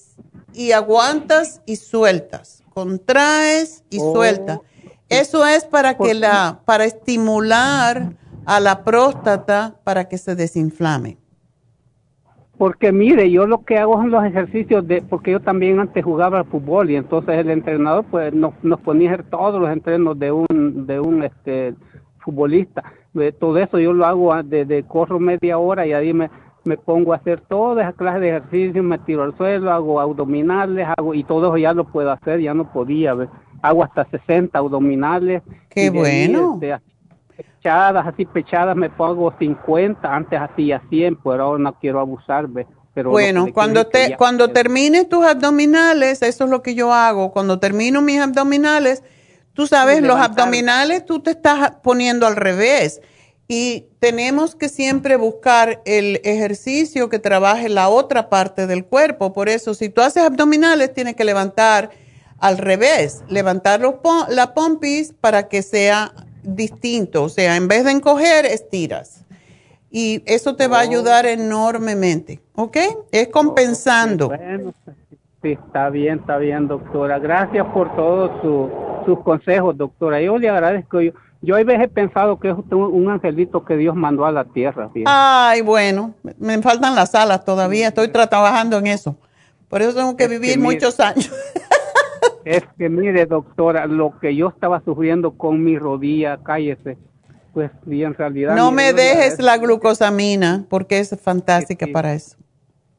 y 0.57 0.71
aguantas 0.71 1.61
y 1.67 1.75
sueltas, 1.75 2.63
contraes 2.73 3.83
y 3.91 3.99
oh. 4.01 4.13
sueltas. 4.13 4.59
Eso 5.07 5.45
es 5.45 5.63
para 5.63 5.95
que 5.97 6.15
la, 6.15 6.61
para 6.65 6.83
estimular 6.83 8.13
a 8.45 8.59
la 8.59 8.83
próstata 8.83 9.75
para 9.83 10.09
que 10.09 10.17
se 10.17 10.35
desinflame. 10.35 11.17
Porque 12.57 12.91
mire, 12.91 13.29
yo 13.29 13.45
lo 13.45 13.63
que 13.63 13.77
hago 13.77 13.97
son 13.97 14.09
los 14.09 14.25
ejercicios 14.25 14.85
de, 14.87 15.03
porque 15.03 15.31
yo 15.31 15.39
también 15.39 15.79
antes 15.79 16.03
jugaba 16.03 16.39
al 16.39 16.45
fútbol 16.45 16.89
y 16.89 16.95
entonces 16.95 17.35
el 17.35 17.51
entrenador 17.51 18.03
pues 18.09 18.33
nos, 18.33 18.53
nos 18.63 18.79
ponía 18.79 19.11
a 19.11 19.13
hacer 19.13 19.29
todos 19.29 19.61
los 19.61 19.69
entrenos 19.69 20.17
de 20.17 20.31
un, 20.31 20.87
de 20.87 20.99
un 20.99 21.23
este 21.23 21.75
futbolista. 22.17 22.83
Todo 23.39 23.57
eso 23.59 23.79
yo 23.79 23.93
lo 23.93 24.05
hago 24.05 24.41
de 24.41 24.83
corro 24.87 25.19
media 25.19 25.59
hora 25.59 25.85
y 25.85 25.93
ahí 25.93 26.13
me, 26.13 26.29
me 26.67 26.77
pongo 26.77 27.13
a 27.13 27.15
hacer 27.15 27.41
toda 27.41 27.81
esa 27.81 27.93
clase 27.93 28.19
de 28.19 28.29
ejercicios, 28.29 28.83
me 28.83 28.99
tiro 28.99 29.23
al 29.23 29.35
suelo, 29.37 29.71
hago 29.71 29.99
abdominales, 29.99 30.87
hago 30.97 31.13
y 31.13 31.23
todo 31.23 31.47
eso 31.47 31.57
ya 31.57 31.73
lo 31.73 31.85
puedo 31.85 32.11
hacer, 32.11 32.41
ya 32.41 32.53
no 32.53 32.71
podía, 32.71 33.15
hago 33.61 33.83
hasta 33.83 34.05
60 34.09 34.57
abdominales. 34.57 35.41
Qué 35.69 35.89
bueno. 35.89 36.59
Este, 36.61 36.77
pechadas, 37.37 38.05
así 38.05 38.25
pechadas 38.25 38.75
me 38.75 38.89
pongo 38.89 39.33
50, 39.39 40.13
antes 40.13 40.39
hacía 40.39 40.81
100, 40.89 41.17
pero 41.23 41.43
ahora 41.43 41.63
no 41.63 41.73
quiero 41.79 41.99
abusar. 41.99 42.47
Pero 42.93 43.11
bueno, 43.11 43.47
cuando 43.53 43.87
te 43.87 44.15
cuando 44.17 44.49
termines 44.49 45.07
tus 45.07 45.25
abdominales, 45.25 46.21
eso 46.21 46.43
es 46.43 46.49
lo 46.49 46.61
que 46.61 46.75
yo 46.75 46.93
hago, 46.93 47.31
cuando 47.31 47.59
termino 47.59 48.01
mis 48.01 48.19
abdominales, 48.19 49.03
tú 49.53 49.67
sabes, 49.67 50.01
los 50.01 50.17
abdominales 50.17 51.05
tú 51.05 51.19
te 51.19 51.31
estás 51.31 51.71
poniendo 51.83 52.27
al 52.27 52.35
revés 52.35 53.01
y 53.47 53.85
tenemos 53.99 54.55
que 54.55 54.67
siempre 54.67 55.15
buscar 55.15 55.81
el 55.85 56.19
ejercicio 56.23 57.09
que 57.09 57.19
trabaje 57.19 57.69
la 57.69 57.87
otra 57.87 58.29
parte 58.29 58.67
del 58.67 58.83
cuerpo. 58.85 59.31
Por 59.31 59.47
eso, 59.47 59.73
si 59.73 59.89
tú 59.89 60.01
haces 60.01 60.23
abdominales, 60.23 60.93
tienes 60.93 61.15
que 61.15 61.23
levantar 61.23 61.91
al 62.39 62.57
revés, 62.57 63.23
levantar 63.29 63.81
la 64.29 64.53
pompis 64.53 65.13
para 65.13 65.47
que 65.47 65.61
sea 65.61 66.11
distinto. 66.43 67.23
O 67.23 67.29
sea, 67.29 67.55
en 67.55 67.69
vez 67.69 67.85
de 67.85 67.91
encoger, 67.91 68.45
estiras. 68.45 69.25
Y 69.89 70.21
eso 70.25 70.57
te 70.57 70.67
va 70.67 70.79
a 70.79 70.81
ayudar 70.81 71.25
oh. 71.25 71.29
enormemente. 71.29 72.41
¿Ok? 72.55 72.77
Es 73.11 73.29
compensando. 73.29 74.27
Bueno, 74.27 74.73
sí, 75.41 75.53
está 75.53 75.89
bien, 75.89 76.19
está 76.19 76.37
bien, 76.37 76.67
doctora. 76.67 77.17
Gracias 77.17 77.65
por 77.67 77.95
todos 77.95 78.29
sus 79.05 79.19
consejos, 79.23 79.77
doctora. 79.77 80.21
Yo 80.21 80.37
le 80.37 80.49
agradezco. 80.49 80.99
Yo, 80.99 81.13
yo 81.41 81.55
a 81.55 81.63
veces 81.63 81.83
he 81.83 81.87
pensado 81.87 82.39
que 82.39 82.49
es 82.49 82.55
un 82.71 83.09
angelito 83.09 83.63
que 83.63 83.77
Dios 83.77 83.95
mandó 83.95 84.25
a 84.25 84.31
la 84.31 84.45
tierra. 84.45 84.89
Ay, 85.05 85.61
bueno, 85.61 86.13
me 86.39 86.61
faltan 86.61 86.95
las 86.95 87.13
alas 87.15 87.45
todavía, 87.45 87.89
estoy 87.89 88.07
trabajando 88.09 88.77
en 88.77 88.87
eso. 88.87 89.17
Por 89.69 89.81
eso 89.81 89.93
tengo 89.93 90.15
que 90.15 90.27
vivir 90.27 90.59
muchos 90.59 90.99
años. 90.99 91.31
es 92.45 92.63
que 92.77 92.89
mire, 92.89 93.25
doctora, 93.25 93.85
lo 93.85 94.17
que 94.19 94.35
yo 94.35 94.47
estaba 94.47 94.81
sufriendo 94.83 95.31
con 95.31 95.63
mi 95.63 95.77
rodilla, 95.77 96.39
cállese, 96.43 96.97
pues 97.53 97.71
y 97.85 98.03
en 98.03 98.13
realidad... 98.13 98.55
No 98.55 98.71
me 98.71 98.93
dejes 98.93 99.39
la 99.39 99.57
glucosamina, 99.57 100.65
porque 100.69 100.99
es 100.99 101.15
fantástica 101.21 101.87
para 101.91 102.13
eso. 102.13 102.37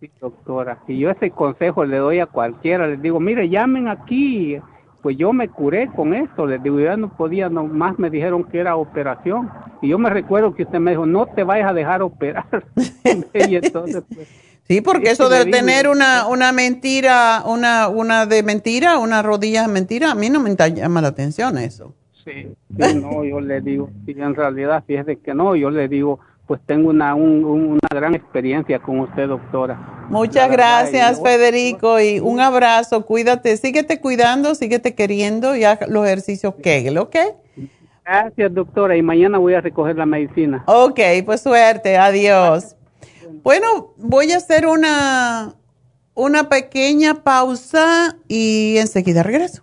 Sí, 0.01 0.11
doctora. 0.21 0.79
Y 0.87 0.99
yo 0.99 1.11
ese 1.11 1.31
consejo 1.31 1.85
le 1.85 1.97
doy 1.97 2.21
a 2.21 2.27
cualquiera. 2.27 2.87
Les 2.87 3.03
digo, 3.03 3.19
mire, 3.19 3.49
llamen 3.49 3.89
aquí. 3.89 4.61
Pues 5.09 5.17
yo 5.17 5.33
me 5.33 5.49
curé 5.49 5.89
con 5.97 6.13
esto. 6.13 6.47
Les 6.47 6.63
digo, 6.63 6.79
ya 6.79 6.95
no 6.95 7.09
podía, 7.09 7.49
nomás 7.49 7.99
me 7.99 8.11
dijeron 8.11 8.45
que 8.45 8.59
era 8.59 8.77
operación. 8.77 9.49
Y 9.81 9.89
yo 9.89 9.99
me 9.99 10.11
recuerdo 10.11 10.55
que 10.55 10.65
usted 10.65 10.81
me 10.81 10.91
dijo, 10.91 11.07
no 11.07 11.25
te 11.25 11.45
vayas 11.45 11.71
a 11.71 11.73
dejar 11.73 12.03
operar. 12.03 12.45
y 13.33 13.57
entonces, 13.57 14.03
pues, 14.15 14.29
Sí, 14.65 14.83
porque 14.83 15.11
eso 15.11 15.31
de 15.31 15.47
tener 15.47 15.89
una, 15.89 16.27
una 16.29 16.53
mentira, 16.53 17.43
una, 17.47 17.89
una 17.89 18.27
de 18.27 18.43
mentira, 18.43 18.99
una 18.99 19.23
rodilla 19.23 19.63
de 19.63 19.69
mentira, 19.69 20.11
a 20.11 20.15
mí 20.15 20.29
no 20.29 20.41
me 20.41 20.55
llama 20.55 21.01
la 21.01 21.09
atención 21.09 21.57
eso. 21.57 21.95
Sí, 22.23 22.47
sí, 22.79 23.01
no, 23.01 23.25
yo 23.25 23.41
le 23.41 23.63
digo, 23.63 23.89
en 24.07 24.35
realidad, 24.35 24.85
fíjese 24.87 25.17
que 25.17 25.33
no, 25.33 25.57
yo 25.57 25.71
le 25.71 25.89
digo, 25.89 26.21
pues 26.49 26.61
tengo 26.67 26.89
una, 26.91 27.15
un- 27.15 27.45
una 27.45 27.89
gran 27.91 28.15
experiencia 28.15 28.79
con 28.81 29.01
usted, 29.01 29.29
doctora. 29.29 29.79
Muchas 30.09 30.51
gracias, 30.51 31.19
y- 31.19 31.23
Federico, 31.23 32.01
y 32.01 32.19
un 32.21 32.41
abrazo, 32.41 33.05
cuídate, 33.05 33.57
síguete 33.59 34.01
cuidando, 34.01 34.55
síguete 34.55 34.95
queriendo 34.95 35.55
y 35.55 35.65
haz 35.65 35.87
los 35.89 36.05
ejercicios 36.07 36.55
Kegel, 36.63 36.97
¿ok? 36.99 37.17
Gracias, 38.05 38.55
doctora, 38.55 38.97
y 38.97 39.03
mañana 39.03 39.37
voy 39.37 39.53
a 39.53 39.61
recoger 39.61 39.95
la 39.97 40.07
medicina. 40.07 40.65
Ok, 40.67 40.99
pues 41.27 41.43
suerte, 41.43 41.99
adiós. 41.99 42.75
Bueno, 43.43 43.93
voy 43.99 44.33
a 44.33 44.39
hacer 44.39 44.67
una, 44.67 45.55
una 46.15 46.49
pequeña 46.49 47.23
pausa 47.23 48.17
y 48.27 48.77
enseguida 48.79 49.23
regreso. 49.23 49.63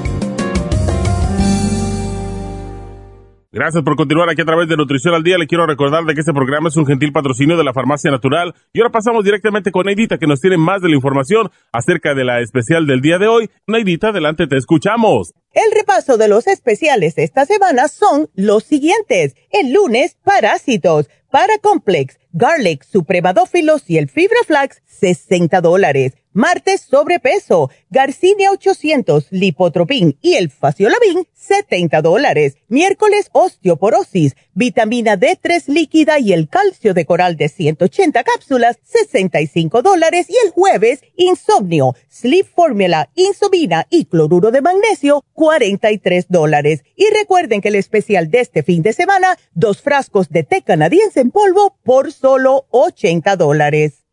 Gracias 3.53 3.83
por 3.83 3.97
continuar 3.97 4.29
aquí 4.29 4.41
a 4.43 4.45
través 4.45 4.69
de 4.69 4.77
Nutrición 4.77 5.13
al 5.13 5.23
Día. 5.23 5.37
Le 5.37 5.45
quiero 5.45 5.65
recordar 5.65 6.05
de 6.05 6.13
que 6.13 6.21
este 6.21 6.31
programa 6.31 6.69
es 6.69 6.77
un 6.77 6.85
gentil 6.85 7.11
patrocinio 7.11 7.57
de 7.57 7.65
la 7.65 7.73
Farmacia 7.73 8.09
Natural. 8.09 8.55
Y 8.71 8.79
ahora 8.79 8.93
pasamos 8.93 9.25
directamente 9.25 9.73
con 9.73 9.87
Neidita, 9.87 10.17
que 10.17 10.25
nos 10.25 10.39
tiene 10.39 10.55
más 10.55 10.81
de 10.81 10.87
la 10.87 10.95
información 10.95 11.51
acerca 11.73 12.15
de 12.15 12.23
la 12.23 12.39
especial 12.39 12.87
del 12.87 13.01
día 13.01 13.17
de 13.17 13.27
hoy. 13.27 13.49
Neidita, 13.67 14.07
adelante, 14.07 14.47
te 14.47 14.55
escuchamos. 14.55 15.33
El 15.51 15.69
repaso 15.75 16.15
de 16.15 16.29
los 16.29 16.47
especiales 16.47 17.15
de 17.15 17.25
esta 17.25 17.45
semana 17.45 17.89
son 17.89 18.29
los 18.35 18.63
siguientes. 18.63 19.35
El 19.49 19.73
lunes, 19.73 20.15
parásitos, 20.23 21.09
Paracomplex, 21.29 22.19
Garlic, 22.31 22.83
Supremadófilos 22.83 23.83
y 23.89 23.97
el 23.97 24.07
Fibra 24.07 24.39
Flax, 24.47 24.81
60 24.85 25.59
dólares. 25.59 26.13
Martes, 26.33 26.87
sobrepeso, 26.89 27.69
Garcinia 27.89 28.51
800, 28.51 29.27
Lipotropin 29.31 30.17
y 30.21 30.35
el 30.35 30.49
Faciolabin, 30.49 31.27
70 31.33 32.01
dólares. 32.01 32.55
Miércoles, 32.69 33.27
osteoporosis, 33.33 34.35
vitamina 34.53 35.17
D3 35.17 35.67
líquida 35.67 36.19
y 36.19 36.31
el 36.31 36.47
calcio 36.47 36.93
de 36.93 37.05
coral 37.05 37.35
de 37.35 37.49
180 37.49 38.23
cápsulas, 38.23 38.79
65 38.83 39.81
dólares. 39.81 40.27
Y 40.29 40.35
el 40.45 40.51
jueves, 40.51 41.01
insomnio, 41.17 41.95
Sleep 42.09 42.47
Formula, 42.47 43.09
Insomina 43.15 43.87
y 43.89 44.05
cloruro 44.05 44.51
de 44.51 44.61
magnesio, 44.61 45.25
43 45.33 46.27
dólares. 46.29 46.85
Y 46.95 47.07
recuerden 47.13 47.59
que 47.59 47.67
el 47.67 47.75
especial 47.75 48.31
de 48.31 48.39
este 48.39 48.63
fin 48.63 48.83
de 48.83 48.93
semana, 48.93 49.37
dos 49.53 49.81
frascos 49.81 50.29
de 50.29 50.43
té 50.43 50.61
canadiense 50.61 51.19
en 51.19 51.31
polvo 51.31 51.75
por 51.83 52.13
solo 52.13 52.67
80 52.69 53.35
dólares. 53.35 54.00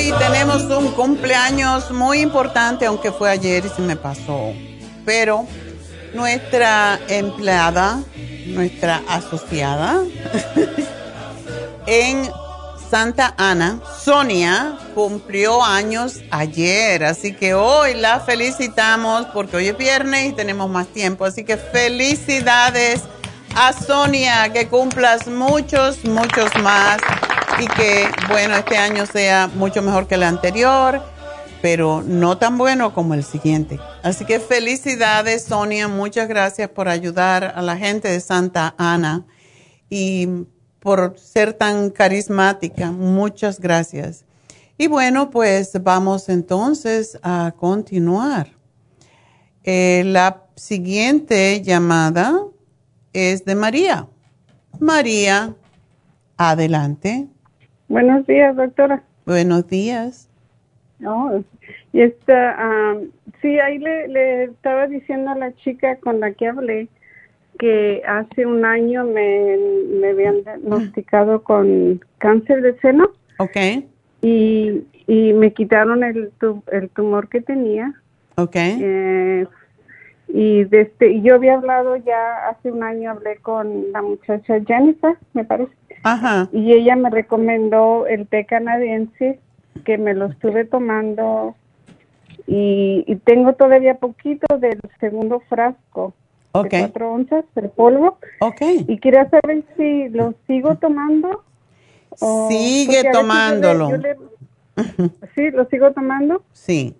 Hoy 0.00 0.14
tenemos 0.18 0.62
un 0.62 0.92
cumpleaños 0.92 1.90
muy 1.90 2.20
importante, 2.20 2.86
aunque 2.86 3.12
fue 3.12 3.28
ayer 3.28 3.66
y 3.66 3.68
se 3.68 3.82
me 3.82 3.96
pasó. 3.96 4.54
Pero 5.04 5.46
nuestra 6.14 6.98
empleada, 7.08 8.02
nuestra 8.46 9.02
asociada 9.08 10.02
en 11.86 12.30
Santa 12.90 13.34
Ana, 13.36 13.80
Sonia, 14.02 14.78
cumplió 14.94 15.62
años 15.62 16.20
ayer. 16.30 17.04
Así 17.04 17.34
que 17.34 17.52
hoy 17.52 17.92
la 17.92 18.20
felicitamos 18.20 19.26
porque 19.34 19.58
hoy 19.58 19.68
es 19.68 19.76
viernes 19.76 20.30
y 20.30 20.32
tenemos 20.32 20.70
más 20.70 20.86
tiempo. 20.86 21.26
Así 21.26 21.44
que 21.44 21.58
felicidades 21.58 23.02
a 23.54 23.72
Sonia, 23.72 24.52
que 24.52 24.68
cumplas 24.68 25.26
muchos, 25.26 26.04
muchos 26.04 26.50
más 26.62 26.98
y 27.60 27.66
que, 27.66 28.08
bueno, 28.28 28.56
este 28.56 28.76
año 28.76 29.06
sea 29.06 29.48
mucho 29.48 29.82
mejor 29.82 30.06
que 30.06 30.14
el 30.14 30.22
anterior, 30.22 31.02
pero 31.60 32.02
no 32.02 32.38
tan 32.38 32.56
bueno 32.56 32.94
como 32.94 33.14
el 33.14 33.24
siguiente. 33.24 33.78
Así 34.02 34.24
que 34.24 34.40
felicidades, 34.40 35.44
Sonia. 35.44 35.88
Muchas 35.88 36.28
gracias 36.28 36.70
por 36.70 36.88
ayudar 36.88 37.52
a 37.54 37.62
la 37.62 37.76
gente 37.76 38.08
de 38.08 38.20
Santa 38.20 38.74
Ana 38.78 39.26
y 39.88 40.28
por 40.78 41.18
ser 41.18 41.52
tan 41.52 41.90
carismática. 41.90 42.90
Muchas 42.90 43.60
gracias. 43.60 44.24
Y 44.78 44.86
bueno, 44.86 45.30
pues 45.30 45.72
vamos 45.82 46.30
entonces 46.30 47.18
a 47.22 47.52
continuar. 47.58 48.52
Eh, 49.62 50.02
la 50.06 50.44
siguiente 50.56 51.60
llamada 51.60 52.46
es 53.12 53.44
de 53.44 53.54
María. 53.54 54.06
María, 54.78 55.54
adelante. 56.36 57.26
Buenos 57.88 58.26
días, 58.26 58.56
doctora. 58.56 59.02
Buenos 59.26 59.66
días. 59.68 60.28
No, 60.98 61.42
y 61.92 62.02
esta, 62.02 62.90
am, 62.90 63.10
sí, 63.40 63.58
ahí 63.58 63.78
le, 63.78 64.08
le 64.08 64.44
estaba 64.44 64.86
diciendo 64.86 65.30
a 65.30 65.34
la 65.34 65.54
chica 65.56 65.96
con 65.96 66.20
la 66.20 66.32
que 66.32 66.46
hablé 66.48 66.88
que 67.58 68.02
hace 68.06 68.46
un 68.46 68.64
año 68.64 69.04
me, 69.04 69.56
me 70.00 70.08
habían 70.10 70.42
diagnosticado 70.44 71.42
con 71.42 72.00
cáncer 72.18 72.62
de 72.62 72.78
seno. 72.80 73.10
Ok. 73.38 73.56
Y, 74.22 74.82
y 75.06 75.32
me 75.34 75.52
quitaron 75.52 76.02
el, 76.04 76.30
tu- 76.38 76.62
el 76.72 76.88
tumor 76.90 77.28
que 77.28 77.40
tenía. 77.42 77.92
Ok. 78.36 78.56
Eh, 78.56 79.46
y 80.32 80.64
desde 80.64 81.10
y 81.12 81.22
yo 81.22 81.34
había 81.34 81.54
hablado 81.54 81.96
ya 81.96 82.48
hace 82.48 82.70
un 82.70 82.82
año 82.82 83.10
hablé 83.10 83.36
con 83.38 83.90
la 83.92 84.00
muchacha 84.02 84.60
Jennifer 84.66 85.16
me 85.34 85.44
parece 85.44 85.72
Ajá. 86.02 86.48
y 86.52 86.72
ella 86.72 86.94
me 86.96 87.10
recomendó 87.10 88.06
el 88.06 88.26
té 88.28 88.44
canadiense 88.46 89.40
que 89.84 89.98
me 89.98 90.14
lo 90.14 90.26
estuve 90.26 90.64
tomando 90.64 91.54
y, 92.46 93.04
y 93.06 93.16
tengo 93.16 93.54
todavía 93.54 93.94
poquito 93.96 94.46
del 94.58 94.80
segundo 95.00 95.40
frasco 95.48 96.14
Ok. 96.52 96.64
de 96.70 96.78
cuatro 96.80 97.12
onzas 97.12 97.44
de 97.54 97.68
polvo 97.68 98.18
Ok. 98.40 98.60
y 98.88 98.98
quería 98.98 99.28
saber 99.30 99.62
si 99.76 100.08
lo 100.10 100.34
sigo 100.46 100.76
tomando 100.76 101.42
o- 102.20 102.48
Sigue 102.50 102.96
yo 102.96 103.02
le- 103.02 103.10
tomándolo. 103.10 103.90
yo 103.90 103.96
le- 103.96 104.16
sí 105.34 105.50
lo 105.50 105.64
sigo 105.66 105.92
tomando 105.92 106.42
Sí. 106.52 106.94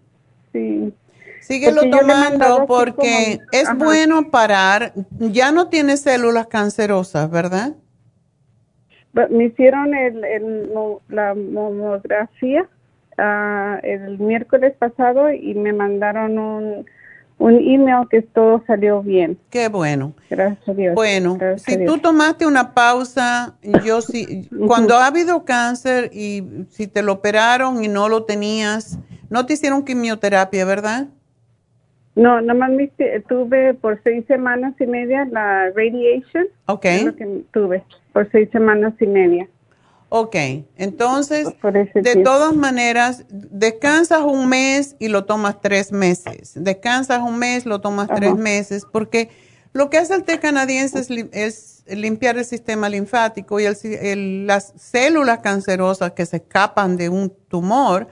sí 0.52 0.92
Síguelo 1.40 1.80
Porque 1.82 1.90
tomando 1.90 2.66
porque 2.66 3.38
como- 3.38 3.48
es 3.52 3.64
Ajá. 3.68 3.74
bueno 3.74 4.30
parar. 4.30 4.92
Ya 5.18 5.50
no 5.52 5.68
tiene 5.68 5.96
células 5.96 6.46
cancerosas, 6.46 7.30
¿verdad? 7.30 7.72
Me 9.30 9.46
hicieron 9.46 9.92
el, 9.94 10.20
la 11.08 11.34
mamografía 11.34 12.68
ah, 13.18 13.80
el 13.82 14.18
miércoles 14.20 14.74
pasado 14.78 15.32
y 15.32 15.54
me 15.54 15.72
mandaron 15.72 16.38
un, 16.38 16.86
un 17.38 17.54
email 17.58 18.06
que 18.08 18.22
todo 18.22 18.62
salió 18.68 19.02
bien. 19.02 19.36
Qué 19.50 19.68
bueno. 19.68 20.12
Gracias 20.30 20.68
a 20.68 20.72
Dios. 20.74 20.94
Bueno, 20.94 21.36
Gracias 21.40 21.62
si 21.62 21.76
Dios. 21.76 21.92
tú 21.92 21.98
tomaste 22.00 22.46
una 22.46 22.72
pausa, 22.72 23.56
yo 23.84 24.00
sí, 24.00 24.48
cuando 24.68 24.94
ha 24.94 25.06
habido 25.06 25.44
cáncer 25.44 26.10
y 26.12 26.66
si 26.70 26.86
te 26.86 27.02
lo 27.02 27.14
operaron 27.14 27.82
y 27.84 27.88
no 27.88 28.08
lo 28.08 28.24
tenías, 28.24 28.98
no 29.28 29.44
te 29.44 29.54
hicieron 29.54 29.84
quimioterapia, 29.84 30.64
¿verdad? 30.64 31.08
No, 32.20 32.42
nomás 32.42 32.70
me 32.70 32.86
tuve 33.30 33.72
por 33.72 33.98
seis 34.02 34.26
semanas 34.28 34.74
y 34.78 34.86
media 34.86 35.24
la 35.24 35.70
radiation. 35.74 36.48
Ok. 36.66 36.84
Lo 37.06 37.16
que 37.16 37.44
tuve 37.50 37.82
por 38.12 38.30
seis 38.30 38.50
semanas 38.52 38.92
y 39.00 39.06
media. 39.06 39.48
Ok, 40.10 40.36
entonces, 40.76 41.46
de 41.62 42.02
tiempo. 42.02 42.22
todas 42.24 42.54
maneras, 42.54 43.24
descansas 43.30 44.20
un 44.20 44.50
mes 44.50 44.96
y 44.98 45.08
lo 45.08 45.24
tomas 45.24 45.62
tres 45.62 45.92
meses. 45.92 46.52
Descansas 46.56 47.20
un 47.22 47.38
mes, 47.38 47.64
lo 47.64 47.80
tomas 47.80 48.08
tres 48.14 48.34
meses, 48.34 48.84
porque 48.92 49.30
lo 49.72 49.88
que 49.88 49.96
hace 49.96 50.14
el 50.14 50.24
té 50.24 50.38
canadiense 50.40 50.98
es, 50.98 51.10
es 51.32 51.84
limpiar 51.96 52.36
el 52.36 52.44
sistema 52.44 52.90
linfático 52.90 53.60
y 53.60 53.64
el 53.64 53.76
el- 54.02 54.46
las 54.46 54.74
células 54.76 55.38
cancerosas 55.38 56.12
que 56.12 56.26
se 56.26 56.36
escapan 56.36 56.98
de 56.98 57.08
un 57.08 57.32
tumor 57.48 58.08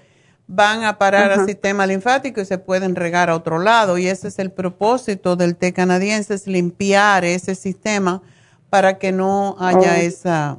van 0.48 0.82
a 0.84 0.96
parar 0.98 1.30
al 1.30 1.46
sistema 1.46 1.86
linfático 1.86 2.40
y 2.40 2.44
se 2.46 2.56
pueden 2.58 2.96
regar 2.96 3.28
a 3.30 3.36
otro 3.36 3.58
lado. 3.58 3.98
Y 3.98 4.06
ese 4.08 4.28
es 4.28 4.38
el 4.38 4.50
propósito 4.50 5.36
del 5.36 5.54
té 5.56 5.72
canadiense, 5.72 6.34
es 6.34 6.46
limpiar 6.46 7.24
ese 7.24 7.54
sistema 7.54 8.22
para 8.70 8.98
que 8.98 9.12
no 9.12 9.56
haya 9.60 9.92
Oh. 9.94 10.00
esa 10.00 10.56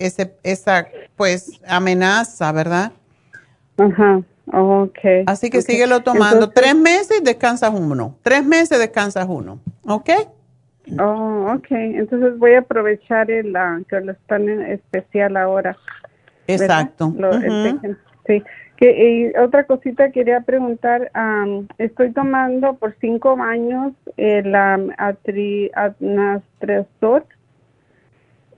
ese, 0.00 0.34
esa 0.44 0.86
pues 1.16 1.60
amenaza, 1.66 2.52
¿verdad? 2.52 2.92
Ajá, 3.78 4.22
okay. 4.52 5.24
Así 5.26 5.50
que 5.50 5.58
Ok. 5.58 5.64
síguelo 5.64 6.00
tomando. 6.02 6.44
Entonces- 6.46 6.54
Tres 6.54 6.74
meses 6.76 7.24
descansas 7.24 7.72
uno. 7.74 8.16
Tres 8.22 8.44
meses 8.44 8.78
descansas 8.78 9.26
uno. 9.28 9.58
¿Ok? 9.86 10.10
Oh, 11.00 11.52
okay. 11.56 11.96
Entonces 11.96 12.38
voy 12.38 12.54
a 12.54 12.60
aprovechar 12.60 13.30
el 13.30 13.54
ah, 13.56 13.80
que 13.88 14.00
lo 14.00 14.12
están 14.12 14.48
en 14.48 14.62
especial 14.62 15.36
ahora. 15.36 15.76
Exacto. 16.46 17.12
Lo- 17.16 17.32
el. 17.32 17.98
Sí. 18.26 18.42
Que, 18.78 19.32
y 19.34 19.36
otra 19.36 19.64
cosita 19.64 20.12
quería 20.12 20.42
preguntar, 20.42 21.10
estoy 21.78 22.12
tomando 22.12 22.74
por 22.74 22.94
cinco 23.00 23.36
años 23.40 23.92
el 24.16 24.54
um, 24.54 24.90
atri, 24.96 25.68
anastrozol. 25.74 27.24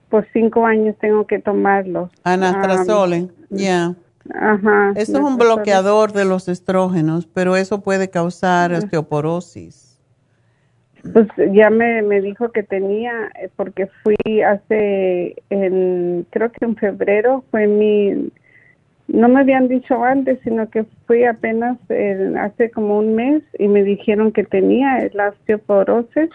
Por 0.09 0.27
cinco 0.31 0.63
años 0.65 0.95
tengo 0.99 1.25
que 1.25 1.39
tomarlo. 1.39 2.11
Anastrozole, 2.23 3.29
ya. 3.49 3.95
Ajá. 4.35 4.91
Eso 4.95 5.17
es 5.17 5.23
un 5.23 5.37
bloqueador 5.37 6.13
de 6.13 6.25
los 6.25 6.47
estrógenos, 6.47 7.25
pero 7.25 7.55
eso 7.55 7.81
puede 7.81 8.11
causar 8.11 8.73
osteoporosis. 8.73 9.99
Pues 11.13 11.27
ya 11.51 11.71
me, 11.71 12.03
me 12.03 12.21
dijo 12.21 12.51
que 12.51 12.61
tenía, 12.61 13.31
eh, 13.41 13.49
porque 13.55 13.89
fui 14.03 14.41
hace, 14.43 15.35
en, 15.49 16.27
creo 16.29 16.51
que 16.51 16.63
en 16.63 16.75
febrero 16.75 17.43
fue 17.49 17.65
mi, 17.65 18.31
no 19.13 19.27
me 19.29 19.41
habían 19.41 19.67
dicho 19.67 20.03
antes, 20.03 20.39
sino 20.43 20.69
que 20.69 20.85
fui 21.07 21.23
apenas 21.25 21.77
en- 21.89 22.37
hace 22.37 22.71
como 22.71 22.97
un 22.99 23.15
mes 23.15 23.43
y 23.59 23.67
me 23.67 23.83
dijeron 23.83 24.31
que 24.31 24.43
tenía 24.43 25.07
la 25.13 25.29
osteoporosis 25.29 26.29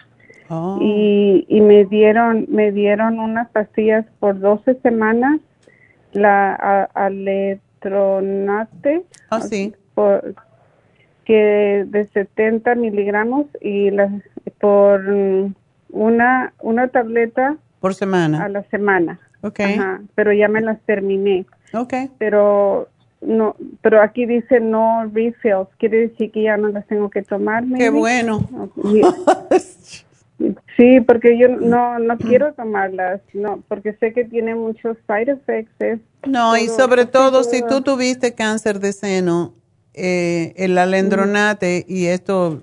Oh. 0.49 0.79
y, 0.81 1.45
y 1.49 1.59
me 1.59 1.83
dieron, 1.85 2.45
me 2.49 2.71
dieron 2.71 3.19
unas 3.19 3.49
pastillas 3.49 4.05
por 4.19 4.39
12 4.39 4.75
semanas, 4.75 5.41
la 6.13 6.53
a- 6.55 6.89
aletronate. 7.81 9.03
Ah, 9.29 9.41
sí. 9.41 9.73
por- 9.93 10.35
que 11.25 11.83
de 11.87 12.07
70 12.13 12.75
miligramos 12.75 13.47
y 13.59 13.91
las 13.91 14.09
por 14.61 15.03
una 15.89 16.53
una 16.61 16.87
tableta 16.87 17.57
Por 17.81 17.93
semana. 17.95 18.45
a 18.45 18.49
la 18.49 18.63
semana. 18.69 19.19
Ok. 19.41 19.59
Ajá, 19.59 20.01
pero 20.15 20.31
ya 20.31 20.47
me 20.47 20.61
las 20.61 20.79
terminé. 20.85 21.45
Ok. 21.73 21.93
Pero 22.17 22.89
no, 23.21 23.55
pero 23.81 24.01
aquí 24.01 24.25
dice 24.25 24.59
no 24.59 25.05
refills, 25.13 25.67
quiere 25.77 26.09
decir 26.09 26.31
que 26.31 26.43
ya 26.43 26.57
no 26.57 26.69
las 26.69 26.85
tengo 26.87 27.09
que 27.09 27.23
tomar. 27.23 27.63
Qué 27.77 27.89
bueno. 27.89 28.47
Sí, 30.75 31.01
porque 31.01 31.35
yo 31.39 31.47
no 31.47 31.97
no 31.97 32.15
quiero 32.19 32.53
tomarlas, 32.53 33.21
no, 33.33 33.63
porque 33.67 33.93
sé 33.93 34.13
que 34.13 34.23
tiene 34.23 34.53
muchos 34.53 34.95
side 35.07 35.31
effects. 35.31 35.73
es 35.79 35.99
No, 36.27 36.55
y 36.55 36.67
sobre 36.67 37.07
todo 37.07 37.43
si 37.43 37.63
tú 37.63 37.81
tuviste 37.81 38.35
cáncer 38.35 38.79
de 38.79 38.93
seno, 38.93 39.55
eh, 39.95 40.53
el 40.57 40.77
alendronate, 40.77 41.85
y 41.87 42.05
esto 42.05 42.61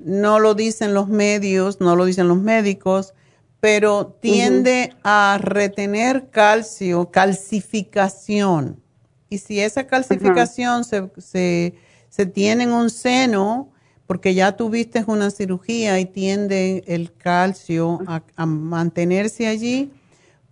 no 0.00 0.40
lo 0.40 0.54
dicen 0.54 0.92
los 0.92 1.08
medios, 1.08 1.80
no 1.80 1.94
lo 1.94 2.04
dicen 2.04 2.26
los 2.26 2.38
médicos, 2.38 3.14
pero 3.60 4.06
tiende 4.20 4.92
a 5.02 5.38
retener 5.42 6.28
calcio, 6.30 7.10
calcificación. 7.10 8.80
Y 9.28 9.38
si 9.38 9.60
esa 9.60 9.86
calcificación 9.86 10.84
se, 10.84 11.08
se, 11.18 11.74
se 12.08 12.26
tiene 12.26 12.64
en 12.64 12.72
un 12.72 12.88
seno, 12.90 13.68
porque 14.06 14.32
ya 14.34 14.52
tuviste 14.52 15.04
una 15.06 15.30
cirugía 15.30 15.98
y 16.00 16.06
tiende 16.06 16.82
el 16.86 17.12
calcio 17.12 17.98
a, 18.06 18.22
a 18.36 18.46
mantenerse 18.46 19.46
allí, 19.46 19.90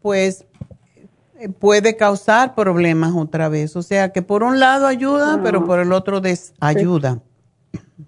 pues 0.02 0.44
eh, 1.38 1.48
puede 1.48 1.96
causar 1.96 2.54
problemas 2.54 3.14
otra 3.14 3.48
vez. 3.48 3.74
O 3.76 3.82
sea 3.82 4.12
que 4.12 4.20
por 4.20 4.42
un 4.42 4.60
lado 4.60 4.86
ayuda, 4.86 5.34
Ah. 5.34 5.40
pero 5.42 5.64
por 5.64 5.80
el 5.80 5.92
otro 5.92 6.20
desayuda. 6.20 7.20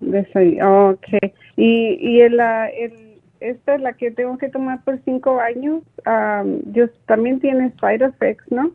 Desay- 0.00 0.60
oh, 0.62 0.90
okay. 0.90 1.32
Y, 1.56 1.94
y 2.00 2.20
el, 2.20 2.38
el, 2.38 3.07
esta 3.40 3.74
es 3.74 3.80
la 3.80 3.92
que 3.92 4.10
tengo 4.10 4.38
que 4.38 4.48
tomar 4.48 4.82
por 4.84 5.00
cinco 5.04 5.40
años. 5.40 5.82
yo 6.72 6.88
también 7.06 7.40
tiene 7.40 7.72
side 7.80 8.04
effects, 8.04 8.44
¿no? 8.50 8.72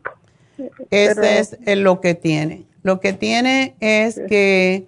Ese 0.90 1.14
Pero- 1.14 1.22
es 1.66 1.78
lo 1.78 2.00
que 2.00 2.14
tiene. 2.14 2.66
Lo 2.82 3.00
que 3.00 3.12
tiene 3.12 3.74
es 3.80 4.20
que, 4.28 4.86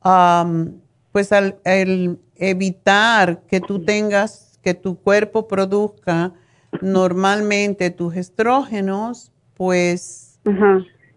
am, 0.00 0.80
pues 1.12 1.32
al 1.32 1.56
el 1.64 2.18
evitar 2.36 3.40
que 3.48 3.60
tú 3.60 3.84
tengas, 3.84 4.58
que 4.62 4.74
tu 4.74 4.96
cuerpo 4.98 5.46
produzca 5.46 6.32
normalmente 6.80 7.90
tus 7.90 8.16
estrógenos, 8.16 9.30
pues 9.54 10.40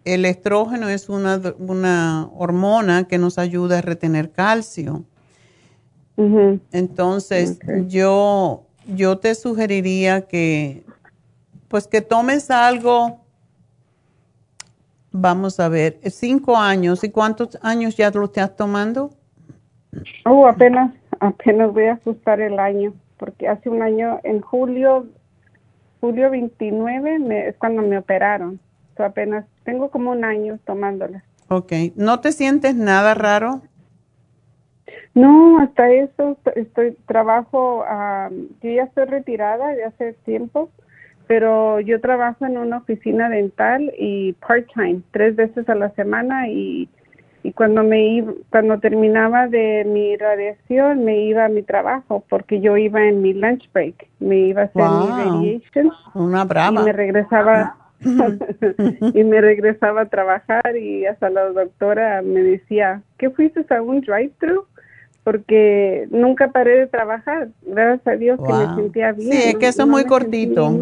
el 0.04 0.24
estrógeno 0.24 0.88
es 0.88 1.08
una, 1.08 1.40
una 1.58 2.28
hormona 2.34 3.04
que 3.04 3.18
nos 3.18 3.38
ayuda 3.38 3.78
a 3.78 3.82
retener 3.82 4.30
calcio. 4.30 5.04
Entonces, 6.72 7.60
yo, 7.86 8.64
yo 8.86 9.18
te 9.18 9.34
sugeriría 9.34 10.22
que, 10.22 10.82
pues 11.68 11.86
que 11.86 12.00
tomes 12.00 12.50
algo, 12.50 13.20
vamos 15.12 15.60
a 15.60 15.68
ver, 15.68 15.98
cinco 16.10 16.56
años. 16.56 17.04
¿Y 17.04 17.10
cuántos 17.10 17.58
años 17.62 17.96
ya 17.96 18.10
lo 18.10 18.24
estás 18.24 18.56
tomando? 18.56 19.10
Oh, 20.24 20.46
apenas, 20.46 20.92
apenas 21.20 21.72
voy 21.72 21.84
a 21.84 21.92
ajustar 21.92 22.40
el 22.40 22.58
año, 22.58 22.92
porque 23.16 23.48
hace 23.48 23.68
un 23.68 23.82
año, 23.82 24.20
en 24.24 24.40
julio, 24.40 25.06
julio 26.00 26.30
29, 26.30 27.18
me- 27.20 27.48
es 27.48 27.56
cuando 27.56 27.82
me 27.82 27.96
operaron. 27.98 28.58
So, 28.96 29.04
apenas 29.04 29.44
tengo 29.64 29.90
como 29.90 30.10
un 30.10 30.24
año 30.24 30.58
tomándola. 30.66 31.22
Ok. 31.48 31.72
¿No 31.94 32.20
te 32.20 32.32
sientes 32.32 32.74
nada 32.74 33.14
raro? 33.14 33.62
No, 35.18 35.58
hasta 35.60 35.90
eso 35.90 36.36
est- 36.44 36.56
estoy 36.56 36.96
trabajo, 37.06 37.84
am, 37.84 38.48
yo 38.62 38.70
ya 38.70 38.84
estoy 38.84 39.06
retirada 39.06 39.68
de 39.74 39.84
hace 39.84 40.12
tiempo, 40.24 40.70
pero 41.26 41.80
yo 41.80 42.00
trabajo 42.00 42.46
en 42.46 42.56
una 42.56 42.78
oficina 42.78 43.28
dental 43.28 43.92
y 43.98 44.34
part-time, 44.34 45.02
tres 45.10 45.34
veces 45.36 45.68
a 45.68 45.74
la 45.74 45.90
semana 45.90 46.48
y 46.48 46.88
y 47.44 47.52
cuando 47.52 47.84
me 47.84 48.04
iba, 48.16 48.32
cuando 48.50 48.78
terminaba 48.80 49.46
de 49.46 49.84
mi 49.86 50.16
radiación 50.16 51.04
me 51.04 51.18
iba 51.20 51.44
a 51.44 51.48
mi 51.48 51.62
trabajo 51.62 52.24
porque 52.28 52.60
yo 52.60 52.76
iba 52.76 53.00
en 53.06 53.22
mi 53.22 53.32
lunch 53.32 53.70
break, 53.72 54.08
me 54.18 54.36
iba 54.50 54.62
a 54.62 54.64
hacer 54.64 54.82
mi 54.82 55.06
radiation 55.12 55.92
Una 56.14 56.44
brava. 56.44 56.80
y 56.80 56.84
me 56.84 56.92
regresaba 56.92 57.76
y 59.14 59.24
me 59.24 59.40
regresaba 59.40 60.02
a 60.02 60.06
trabajar 60.06 60.76
y 60.76 61.06
hasta 61.06 61.30
la 61.30 61.44
doctora 61.50 62.22
me 62.22 62.42
decía, 62.42 63.02
¿qué 63.18 63.30
fuiste 63.30 63.64
a 63.72 63.82
un 63.82 64.00
drive-thru? 64.00 64.64
Porque 65.28 66.08
nunca 66.10 66.50
paré 66.52 66.78
de 66.78 66.86
trabajar, 66.86 67.48
gracias 67.60 68.06
a 68.06 68.16
Dios 68.16 68.40
que 68.46 68.50
me 68.50 68.74
sentía 68.76 69.12
bien. 69.12 69.30
Sí, 69.30 69.38
es 69.50 69.56
que 69.56 69.68
eso 69.68 69.82
es 69.82 69.88
muy 69.88 70.06
cortito. 70.06 70.74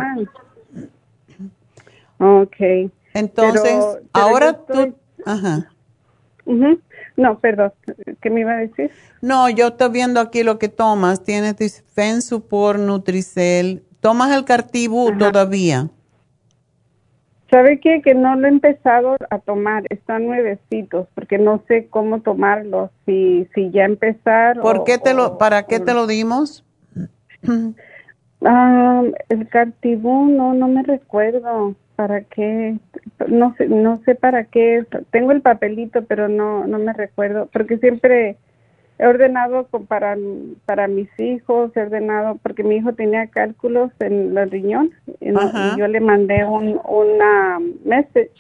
Ok. 2.19 2.57
Entonces, 3.13 3.63
Pero- 3.65 3.99
pero 4.13 4.25
ahora 4.25 4.51
estoy- 4.51 4.91
tú... 4.93 4.97
Ajá. 5.27 5.73
Ujú. 6.45 6.79
No, 7.17 7.41
perdón, 7.41 7.73
¿qué 8.23 8.31
me 8.31 8.43
iba 8.43 8.53
a 8.53 8.57
decir? 8.59 8.93
No, 9.21 9.49
yo 9.51 9.67
estoy 9.69 9.91
viendo 9.91 10.21
aquí 10.21 10.45
lo 10.45 10.61
que 10.61 10.69
tomas. 10.69 11.25
Tienes 11.25 11.57
Disfen 11.57 12.23
Support, 12.23 12.79
Nutricel. 12.79 13.83
¿Tomas 13.99 14.31
el 14.31 14.45
Cartibú 14.45 15.11
todavía? 15.19 15.89
¿Sabe 17.51 17.79
qué? 17.81 18.03
Que 18.03 18.15
no 18.15 18.35
lo 18.37 18.47
he 18.47 18.51
empezado 18.51 19.17
a 19.31 19.39
tomar, 19.39 19.85
están 19.91 20.27
nuevecitos, 20.27 21.07
porque 21.15 21.39
no 21.39 21.63
sé 21.69 21.87
cómo 21.89 22.21
tomarlos, 22.21 22.91
si, 23.07 23.47
si 23.55 23.71
ya 23.71 23.85
empezar 23.85 24.59
¿Por 24.61 24.79
o- 24.79 24.85
qué 24.85 24.99
te 24.99 25.13
o- 25.13 25.17
lo, 25.17 25.39
¿Para 25.39 25.63
qué 25.65 25.79
te 25.79 25.95
lo 25.95 26.07
dimos? 26.07 26.65
Ah, 28.45 29.03
el 29.29 29.49
cartibú, 29.49 30.27
no, 30.29 30.53
no 30.55 30.69
me 30.69 30.83
recuerdo 30.83 31.75
para 31.97 32.23
qué, 32.23 32.77
no 33.29 33.55
sé, 33.57 33.69
no 33.69 33.99
sé 34.05 34.15
para 34.15 34.45
qué, 34.45 34.85
tengo 35.11 35.33
el 35.33 35.41
papelito, 35.41 36.05
pero 36.05 36.29
no, 36.29 36.67
no 36.67 36.79
me 36.79 36.93
recuerdo, 36.93 37.49
porque 37.53 37.79
siempre 37.79 38.37
he 38.99 39.07
ordenado 39.07 39.67
con- 39.69 39.87
para, 39.87 40.17
para 40.65 40.89
mis 40.89 41.09
hijos, 41.19 41.71
he 41.77 41.81
ordenado, 41.83 42.39
porque 42.43 42.63
mi 42.65 42.77
hijo 42.77 42.93
tenía 42.95 43.27
cálculos 43.29 43.91
en 44.01 44.37
el 44.37 44.51
riñón, 44.51 44.91
y, 45.21 45.33
yo 45.79 45.87
le 45.89 46.01
mandé 46.01 46.45
un, 46.45 46.81
una 46.89 47.59
message 47.85 48.31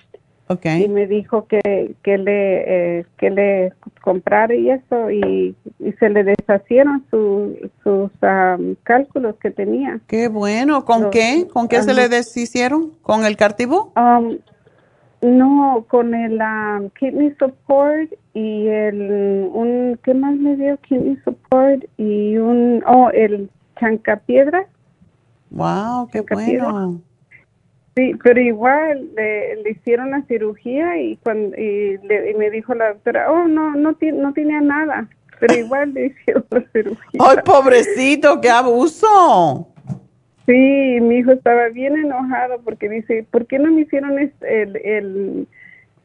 Okay. 0.49 0.85
y 0.85 0.89
me 0.89 1.09
dijo 1.09 1.49
que, 1.49 1.97
que 2.05 2.19
le 2.19 2.99
eh, 3.01 3.05
que 3.19 3.31
le 3.31 3.73
comprara 4.01 4.55
y 4.55 4.71
eso 4.71 5.11
y, 5.11 5.57
y 5.81 5.93
se 5.99 6.09
le 6.09 6.23
deshacieron 6.23 7.05
su- 7.11 7.69
sus 7.83 8.13
am, 8.23 8.77
cálculos 8.85 9.35
que 9.43 9.51
tenía. 9.51 9.99
Qué 10.07 10.29
bueno. 10.29 10.85
¿Con 10.85 11.03
Los- 11.03 11.11
qué? 11.11 11.49
¿Con 11.53 11.67
qué 11.67 11.83
se 11.83 11.95
le 11.95 12.09
deshicieron? 12.09 12.93
¿Con 13.03 13.25
el 13.25 13.37
Cartibú? 13.37 13.91
Um, 13.97 14.39
no, 15.23 15.85
con 15.89 16.15
el 16.15 16.41
um, 16.41 16.91
kidney 16.91 17.35
support 17.39 18.13
y 18.35 18.67
el 18.69 19.49
un 19.53 19.99
¿qué 20.05 20.15
más 20.15 20.37
me 20.37 20.57
dio? 20.57 20.77
Kidney 20.79 21.17
support 21.25 21.85
y 21.97 22.37
un 22.37 22.83
oh 22.87 23.11
el 23.11 23.51
chancapiedra. 23.81 24.67
Wow, 25.51 26.09
qué 26.09 26.19
Chancapiedra. 26.19 26.71
bueno. 26.73 27.01
Sí, 27.97 28.13
pero 28.23 28.39
igual 28.41 29.09
le, 29.17 29.57
le 29.63 29.71
hicieron 29.71 30.11
la 30.11 30.21
cirugía 30.23 31.01
y 31.01 31.17
cuando 31.17 31.57
y, 31.57 31.97
le- 32.07 32.31
y 32.31 32.35
me 32.35 32.51
dijo 32.51 32.75
la 32.75 32.89
doctora, 32.93 33.33
oh 33.33 33.49
no 33.49 33.75
no 33.75 33.95
ti- 33.95 34.13
no 34.13 34.35
tenía 34.35 34.61
nada, 34.61 35.09
pero 35.41 35.55
igual 35.57 35.95
le 35.95 36.07
hicieron 36.09 36.45
la 36.51 36.61
cirugía. 36.73 37.21
¡Ay, 37.21 37.39
pobrecito, 37.43 38.39
qué 38.43 38.51
abuso! 38.51 39.69
Sí, 40.47 41.01
mi 41.01 41.19
hijo 41.19 41.33
estaba 41.33 41.69
bien 41.69 41.97
enojado 41.97 42.61
porque 42.65 42.89
dice, 42.89 43.27
¿por 43.31 43.47
qué 43.47 43.59
no 43.59 43.71
me 43.73 43.83
hicieron 43.83 44.19
este- 44.19 44.63
el, 44.63 44.77
el, 44.77 45.49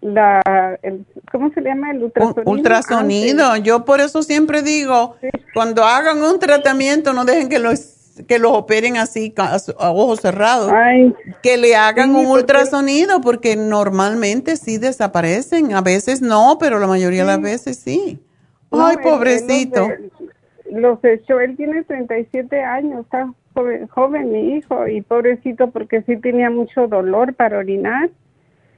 la, 0.02 0.80
el, 0.82 1.06
¿cómo 1.32 1.52
se 1.54 1.62
llama? 1.62 1.92
El 1.92 2.04
ultrasonido. 2.04 2.52
Ultrasonido. 2.52 3.46
antes? 3.52 3.64
Yo 3.64 3.86
por 3.86 4.02
eso 4.02 4.24
siempre 4.24 4.64
digo, 4.64 5.16
cuando 5.54 5.84
hagan 5.84 6.24
un 6.24 6.40
tratamiento, 6.40 7.14
no 7.14 7.24
dejen 7.26 7.50
que 7.50 7.60
los 7.60 7.98
que 8.28 8.40
los 8.40 8.52
operen 8.52 8.98
así 8.98 9.34
a 9.38 9.92
ojos 9.92 10.20
cerrados. 10.20 10.72
que 11.42 11.58
le 11.58 11.76
hagan 11.76 12.10
sí, 12.10 12.16
un 12.18 12.26
porque- 12.26 12.42
ultrasonido 12.42 13.22
porque 13.22 13.56
normalmente 13.56 14.58
sí 14.58 14.78
desaparecen. 14.78 15.74
A 15.74 15.82
veces 15.82 16.22
no, 16.22 16.58
pero 16.60 16.78
la 16.80 16.88
mayoría 16.88 17.22
de 17.22 17.28
las 17.28 17.42
veces 17.42 17.78
sí. 17.78 18.20
No, 18.72 18.86
Ay, 18.88 18.98
pobrecito. 19.02 19.88
Los 20.72 21.04
echó, 21.04 21.40
él 21.40 21.56
tiene 21.58 21.84
37 21.84 22.62
años, 22.64 23.02
está 23.06 23.32
joven, 23.54 23.88
joven 23.88 24.32
mi 24.32 24.56
hijo, 24.56 24.88
y 24.88 25.02
pobrecito 25.02 25.70
porque 25.72 26.02
sí 26.04 26.18
tenía 26.18 26.50
mucho 26.50 26.88
dolor 26.88 27.34
para 27.34 27.58
orinar, 27.60 28.10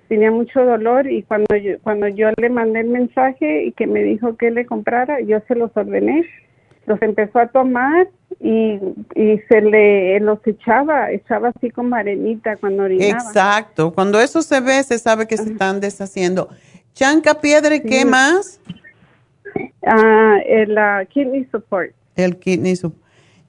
tenía 0.09 0.31
mucho 0.31 0.65
dolor 0.65 1.09
y 1.09 1.23
cuando 1.23 1.55
yo, 1.55 1.79
cuando 1.81 2.07
yo 2.07 2.29
le 2.37 2.49
mandé 2.49 2.81
el 2.81 2.87
mensaje 2.87 3.65
y 3.65 3.71
que 3.71 3.87
me 3.87 4.01
dijo 4.03 4.35
que 4.35 4.51
le 4.51 4.65
comprara, 4.65 5.21
yo 5.21 5.39
se 5.47 5.55
los 5.55 5.71
ordené, 5.75 6.25
los 6.85 7.01
empezó 7.01 7.39
a 7.39 7.47
tomar 7.47 8.09
y, 8.41 8.79
y 9.15 9.39
se 9.47 9.61
le 9.61 10.19
los 10.19 10.39
echaba, 10.45 11.11
echaba 11.11 11.51
así 11.55 11.69
como 11.69 11.95
arenita 11.95 12.57
cuando 12.57 12.83
orinaba. 12.83 13.21
Exacto. 13.23 13.93
Cuando 13.93 14.19
eso 14.19 14.41
se 14.41 14.59
ve, 14.59 14.83
se 14.83 14.99
sabe 14.99 15.27
que 15.27 15.37
se 15.37 15.51
están 15.51 15.79
deshaciendo. 15.79 16.49
Chanca 16.93 17.39
piedra, 17.39 17.75
¿y 17.75 17.81
qué 17.81 18.01
Sí. 18.01 18.05
más? 18.05 18.59
Ah, 19.85 20.37
el 20.45 20.77
ah, 20.77 21.05
kidney 21.05 21.45
support. 21.51 21.93
El 22.15 22.37
kidney 22.37 22.73
sup- 22.75 22.95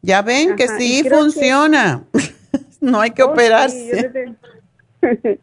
Ya 0.02 0.20
ven 0.22 0.56
que 0.56 0.64
Ajá, 0.64 0.78
sí 0.78 1.02
que- 1.02 1.10
funciona. 1.10 2.02
no 2.80 3.00
hay 3.00 3.10
que 3.12 3.22
Oh, 3.22 3.26
sí, 3.28 3.32
operarse. 3.32 4.10
desde- 4.10 4.34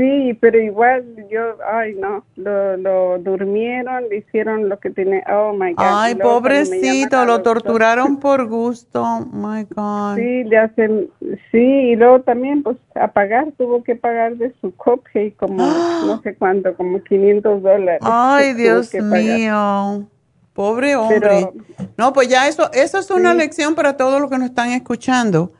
Sí, 0.00 0.32
pero 0.40 0.58
igual 0.58 1.04
yo, 1.30 1.58
ay 1.70 1.94
no, 1.94 2.24
lo, 2.36 2.78
lo 2.78 3.18
durmieron, 3.18 4.08
le 4.08 4.16
hicieron 4.16 4.70
lo 4.70 4.80
que 4.80 4.88
tiene, 4.88 5.22
oh 5.30 5.52
my 5.52 5.74
God. 5.74 5.84
Ay, 5.86 6.14
luego 6.14 6.38
pobrecito, 6.38 7.26
lo 7.26 7.42
torturaron 7.42 8.18
por 8.18 8.46
gusto. 8.46 9.02
Oh 9.02 9.26
my 9.26 9.64
God. 9.68 10.16
Sí, 10.16 10.44
le 10.44 10.56
hacen, 10.56 11.10
sí, 11.52 11.58
y 11.58 11.96
luego 11.96 12.22
también 12.22 12.62
pues 12.62 12.78
a 12.94 13.08
pagar, 13.08 13.52
tuvo 13.58 13.84
que 13.84 13.94
pagar 13.94 14.36
de 14.36 14.54
su 14.62 14.74
copay 14.74 15.32
como 15.32 15.56
no 16.06 16.22
sé 16.22 16.34
cuánto, 16.34 16.74
como 16.76 17.02
500 17.04 17.62
dólares. 17.62 18.00
Ay, 18.00 18.54
Dios 18.54 18.94
mío. 18.94 20.08
Pobre 20.54 20.96
hombre. 20.96 21.20
Pero- 21.20 21.52
no, 21.98 22.14
pues 22.14 22.28
ya 22.28 22.48
eso, 22.48 22.70
eso 22.72 22.98
es 22.98 23.10
una 23.10 23.32
Sí. 23.32 23.38
lección 23.38 23.74
para 23.74 23.98
todos 23.98 24.18
los 24.18 24.30
que 24.30 24.38
nos 24.38 24.48
están 24.48 24.70
escuchando. 24.70 25.52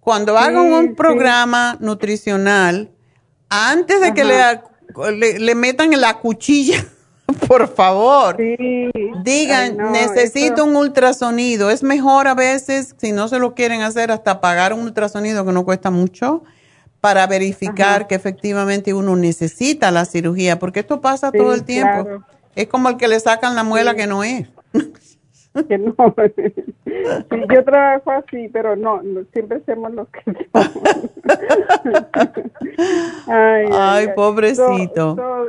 Cuando 0.00 0.36
hagan 0.36 0.72
un 0.72 0.88
sí. 0.88 0.94
programa 0.94 1.76
nutricional, 1.78 2.90
antes 3.48 4.00
de 4.00 4.14
que 4.14 4.24
le, 4.24 4.60
le, 5.16 5.38
le 5.38 5.54
metan 5.54 5.92
en 5.92 6.00
la 6.00 6.14
cuchilla, 6.18 6.84
por 7.48 7.68
favor, 7.74 8.36
digan, 8.36 9.62
Ay, 9.72 9.72
no, 9.76 9.90
necesito 9.90 10.64
un 10.64 10.76
ultrasonido. 10.76 11.70
Es 11.70 11.82
mejor 11.82 12.26
a 12.28 12.34
veces, 12.34 12.94
si 12.98 13.12
no 13.12 13.28
se 13.28 13.38
lo 13.38 13.54
quieren 13.54 13.82
hacer, 13.82 14.10
hasta 14.10 14.40
pagar 14.40 14.72
un 14.72 14.80
ultrasonido 14.80 15.44
que 15.44 15.52
no 15.52 15.64
cuesta 15.64 15.90
mucho 15.90 16.42
para 17.00 17.26
verificar 17.26 18.06
que 18.08 18.16
efectivamente 18.16 18.92
uno 18.92 19.14
necesita 19.14 19.90
la 19.92 20.04
cirugía, 20.04 20.58
porque 20.58 20.80
esto 20.80 21.00
pasa 21.00 21.30
Sí, 21.32 21.38
todo 21.38 21.54
el 21.54 21.62
tiempo. 21.64 22.02
claro. 22.04 22.24
Es 22.56 22.66
como 22.66 22.88
el 22.88 22.96
que 22.96 23.06
le 23.06 23.20
sacan 23.20 23.54
la 23.54 23.62
muela 23.62 23.94
que 23.94 24.06
no 24.08 24.24
es. 24.24 24.48
que 25.68 25.78
no. 25.78 25.94
Sí, 26.36 27.40
yo 27.52 27.64
trabajo 27.64 28.10
así, 28.12 28.48
pero 28.52 28.76
no, 28.76 29.02
no, 29.02 29.22
siempre 29.32 29.58
hacemos 29.58 29.92
lo 29.92 30.06
que 30.06 30.20
somos. 30.52 31.10
ay, 33.26 33.66
Ay, 33.72 34.08
pobrecito. 34.14 35.16
So- 35.16 35.16
so- 35.16 35.48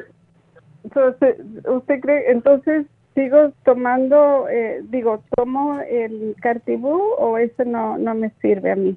so, 0.94 1.16
se- 1.20 1.70
¿Usted 1.70 2.00
cree, 2.00 2.32
entonces 2.32 2.86
sigo 3.16 3.52
tomando, 3.66 4.48
eh, 4.50 4.82
digo, 4.90 5.22
tomo 5.36 5.80
el 5.82 6.36
cartibú 6.42 7.00
o 7.18 7.38
ese 7.38 7.66
no, 7.66 7.98
no 7.98 8.16
me 8.16 8.32
sirve 8.42 8.72
a 8.72 8.76
mí? 8.76 8.96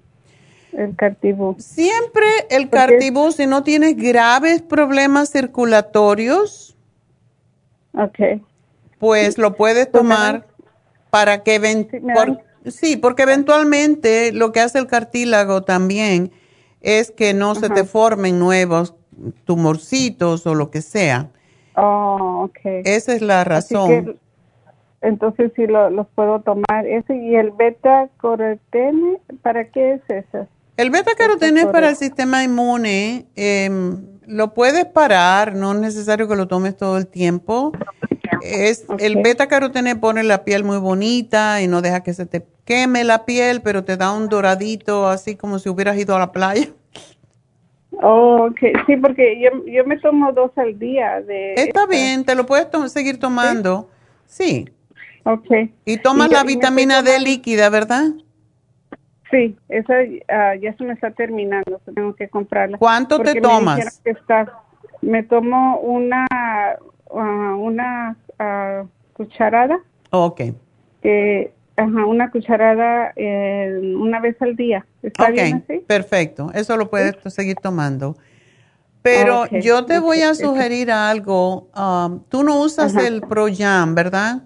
El 0.73 0.97
cartibú. 0.97 1.57
Siempre 1.59 2.25
el 2.49 2.71
cartibú, 2.71 3.31
si 3.33 3.47
no 3.47 3.63
tienes 3.63 3.95
graves 3.97 4.63
problemas 4.63 5.31
circulatorios, 5.31 6.77
okay. 7.93 8.43
pues 8.99 9.37
lo 9.37 9.55
puedes 9.55 9.91
tomar 9.91 10.47
para 11.13 11.43
que 11.43 11.61
por- 12.15 12.27
dan- 12.27 12.39
sí, 12.67 12.97
porque 12.97 13.25
eventualmente 13.25 14.33
lo 14.33 14.51
que 14.51 14.61
hace 14.61 14.79
el 14.79 14.87
cartílago 14.87 15.63
también 15.63 16.33
es 16.81 17.11
que 17.11 17.35
no 17.35 17.55
se 17.55 17.69
te 17.69 17.85
formen 17.85 18.39
nuevos 18.39 18.95
tumorcitos 19.45 20.47
o 20.47 20.55
lo 20.55 20.71
que 20.71 20.81
sea. 20.81 21.29
Oh, 21.77 22.49
okay. 22.49 22.81
Esa 22.87 23.15
es 23.15 23.21
la 23.21 23.45
razón. 23.45 23.89
que, 24.07 24.17
entonces 25.03 25.53
sí 25.55 25.67
lo, 25.67 25.91
los 25.91 26.07
puedo 26.15 26.41
tomar. 26.41 26.87
Ese 26.87 27.15
y 27.15 27.35
el 27.35 27.51
beta 27.51 28.09
carotene, 28.19 29.21
¿para 29.43 29.69
qué 29.69 29.95
es 29.95 30.01
ese? 30.09 30.47
El 30.77 30.91
beta 30.91 31.15
carotene 31.17 31.61
es 31.61 31.67
para 31.67 31.89
el 31.91 31.97
sistema 31.97 32.43
inmune. 32.45 33.27
em, 33.37 34.07
lo 34.27 34.55
puedes 34.55 34.87
parar, 34.87 35.55
no 35.55 35.73
es 35.73 35.79
necesario 35.81 36.29
que 36.29 36.37
lo 36.37 36.47
tomes 36.49 36.77
todo 36.77 36.97
el 36.97 37.07
tiempo. 37.07 37.73
Es, 38.43 38.87
El 38.99 39.17
beta 39.23 39.47
carotene 39.49 39.95
pone 39.97 40.23
la 40.23 40.45
piel 40.45 40.65
muy 40.65 40.79
bonita 40.79 41.61
y 41.61 41.67
no 41.69 41.83
deja 41.83 42.03
que 42.03 42.15
se 42.15 42.25
te 42.27 42.45
queme 42.65 43.05
la 43.05 43.25
piel, 43.25 43.61
pero 43.63 43.85
te 43.85 43.97
da 43.97 44.13
un 44.13 44.29
doradito, 44.29 45.09
así 45.09 45.37
como 45.37 45.59
si 45.59 45.69
hubieras 45.69 45.97
ido 45.99 46.17
a 46.17 46.19
la 46.19 46.33
playa. 46.33 46.69
Oh, 48.03 48.47
ok. 48.51 48.59
Sí, 48.87 48.97
porque 48.97 49.39
yo, 49.41 49.51
yo 49.67 49.85
me 49.85 49.99
tomo 49.99 50.33
dos 50.33 50.51
al 50.57 50.79
día 50.79 51.21
de... 51.21 51.55
Está 51.55 51.87
bien, 51.87 52.25
te 52.25 52.35
lo 52.35 52.47
puedes 52.47 52.71
to- 52.71 52.89
seguir 52.89 53.19
tomando. 53.21 53.91
Sí. 54.27 54.69
Ok. 55.25 55.47
Y 55.85 55.99
tomas 55.99 56.29
Y- 56.31 56.33
la 56.33 56.43
vitamina 56.43 57.03
D 57.03 57.21
líquida, 57.21 57.69
¿verdad? 57.69 58.05
Sí, 59.33 59.57
esa 59.71 59.95
ah, 60.29 60.55
ya 60.57 60.77
se 60.77 60.85
me 60.85 60.93
está 60.93 61.11
terminando, 61.11 61.81
tengo 61.95 62.15
que 62.15 62.29
comprarla. 62.29 62.77
¿Cuánto 62.77 63.19
te 63.19 63.35
me 63.35 63.41
tomas? 63.41 64.01
está- 64.05 64.61
me 65.01 65.23
tomo 65.23 65.79
una 65.81 66.27
ah, 66.31 67.57
una 67.59 68.17
ah, 68.39 68.85
cucharada, 69.15 69.81
Ok. 70.11 70.43
que, 71.01 71.53
ajá, 71.77 72.05
una 72.07 72.31
cucharada 72.31 73.13
eh, 73.17 73.81
una 73.97 74.21
vez 74.21 74.41
al 74.43 74.55
día. 74.55 74.85
¿Está 75.03 75.25
Ok, 75.29 75.33
bien 75.33 75.63
así? 75.67 75.79
perfecto. 75.87 76.51
Eso 76.55 76.77
lo 76.77 76.91
puedes 76.91 77.17
seguir 77.33 77.57
tomando. 77.57 78.17
Pero 79.03 79.47
yo 79.61 79.87
te 79.87 79.99
voy 79.99 80.21
a 80.21 80.29
ok, 80.29 80.35
eso. 80.35 80.55
sugerir 80.55 80.91
algo. 80.93 81.69
um, 81.75 82.21
tú 82.29 82.45
no 82.45 82.61
usas 82.61 82.95
Ajá. 82.95 83.09
el 83.09 83.23
Proyam, 83.23 83.95
¿verdad? 83.95 84.43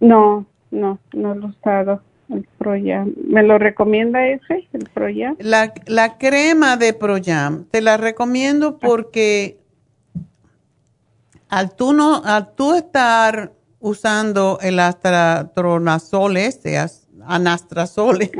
No, 0.00 0.46
no, 0.70 0.98
no 1.12 1.34
lo 1.34 1.46
he 1.48 1.50
usado. 1.50 2.02
El 2.28 2.48
Proyam. 2.58 3.12
¿Me 3.26 3.42
lo 3.42 3.58
recomienda 3.58 4.26
ese, 4.26 4.66
el 4.72 4.88
Proyam? 4.94 5.36
La, 5.38 5.72
la 5.86 6.16
crema 6.18 6.76
de 6.76 6.92
Proyam, 6.94 7.64
te 7.70 7.80
la 7.80 7.96
recomiendo 7.96 8.78
porque 8.78 9.58
al 11.48 11.74
tú, 11.76 11.92
no, 11.92 12.22
al 12.24 12.54
tú 12.54 12.74
estar 12.74 13.52
usando 13.78 14.58
el 14.62 14.80
astratronazol 14.80 16.36
este, 16.38 16.78
as- 16.78 17.06
anastrazole, 17.26 18.30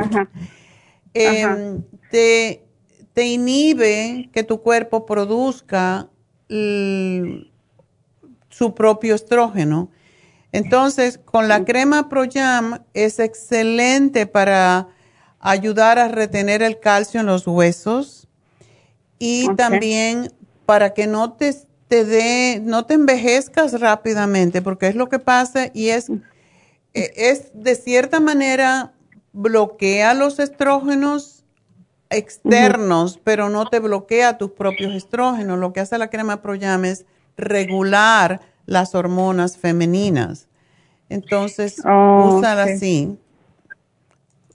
em, 1.13 1.83
te, 2.11 2.65
te 3.13 3.27
inhibe 3.27 4.31
que 4.33 4.43
tu 4.43 4.61
cuerpo 4.63 5.05
produzca 5.07 6.09
su 8.49 8.75
propio 8.75 9.15
estrógeno. 9.15 9.91
Entonces, 10.55 11.19
con 11.19 11.49
la 11.49 11.65
crema 11.65 12.09
Proyam 12.09 12.85
es 12.95 13.19
excelente 13.19 14.27
para 14.27 14.87
ayudar 15.41 15.99
a 15.99 16.07
retener 16.07 16.63
el 16.63 16.79
calcio 16.79 17.19
en 17.19 17.27
los 17.27 17.45
huesos 17.49 18.29
y 19.19 19.49
también 19.57 20.33
para 20.65 20.95
que 20.95 21.09
no 21.09 21.33
te, 21.33 21.53
te 21.89 22.05
dé, 22.05 22.61
no 22.63 22.87
te 22.87 22.95
envejezcas 22.95 23.81
rápidamente, 23.81 24.63
porque 24.63 24.87
es 24.87 24.95
lo 24.95 25.09
que 25.09 25.19
pasa 25.19 25.71
y 25.75 25.89
es, 25.89 26.09
e- 26.95 27.13
es 27.17 27.51
de 27.53 27.75
cierta 27.75 28.21
manera 28.21 28.93
bloquea 29.33 30.15
los 30.15 30.39
estrógenos 30.39 31.43
externos, 32.11 33.19
pero 33.25 33.49
no 33.49 33.67
te 33.67 33.81
bloquea 33.81 34.39
tus 34.39 34.53
propios 34.53 34.95
estrógenos. 34.95 35.59
Lo 35.59 35.73
que 35.73 35.81
hace 35.81 35.99
la 35.99 36.11
crema 36.11 36.43
Proyam 36.43 36.85
es 36.85 37.07
regular 37.37 38.54
las 38.67 38.95
hormonas 38.95 39.57
femeninas. 39.59 40.49
Entonces, 41.09 41.83
Oh, 41.85 42.37
úsala 42.39 42.65
ok. 42.65 42.71
así. 42.71 43.19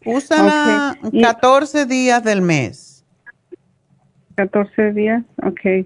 Úsala 0.06 0.98
Ok. 1.04 1.14
Y- 1.14 1.22
14 1.22 1.86
días 1.86 2.24
del 2.24 2.42
mes. 2.42 3.04
14 4.36 4.94
días, 4.94 5.24
ok. 5.44 5.86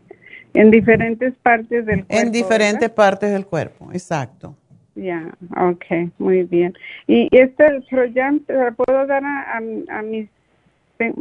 En 0.54 0.70
diferentes 0.70 1.34
partes 1.42 1.86
del 1.86 2.06
cuerpo. 2.06 2.16
En 2.16 2.32
diferentes 2.32 2.90
partes 2.92 3.32
del 3.32 3.46
cuerpo, 3.48 3.90
exacto. 3.92 4.56
Ya, 4.96 5.34
okay, 5.58 6.12
muy 6.20 6.44
bien. 6.44 6.74
¿Y 7.08 7.28
este 7.36 7.82
Proyam 7.90 8.40
te 8.42 8.54
lo 8.54 8.72
puedo 8.76 9.08
dar 9.08 9.24
a, 9.26 9.54
a, 9.54 9.58
a 9.58 10.02
mis 10.04 10.30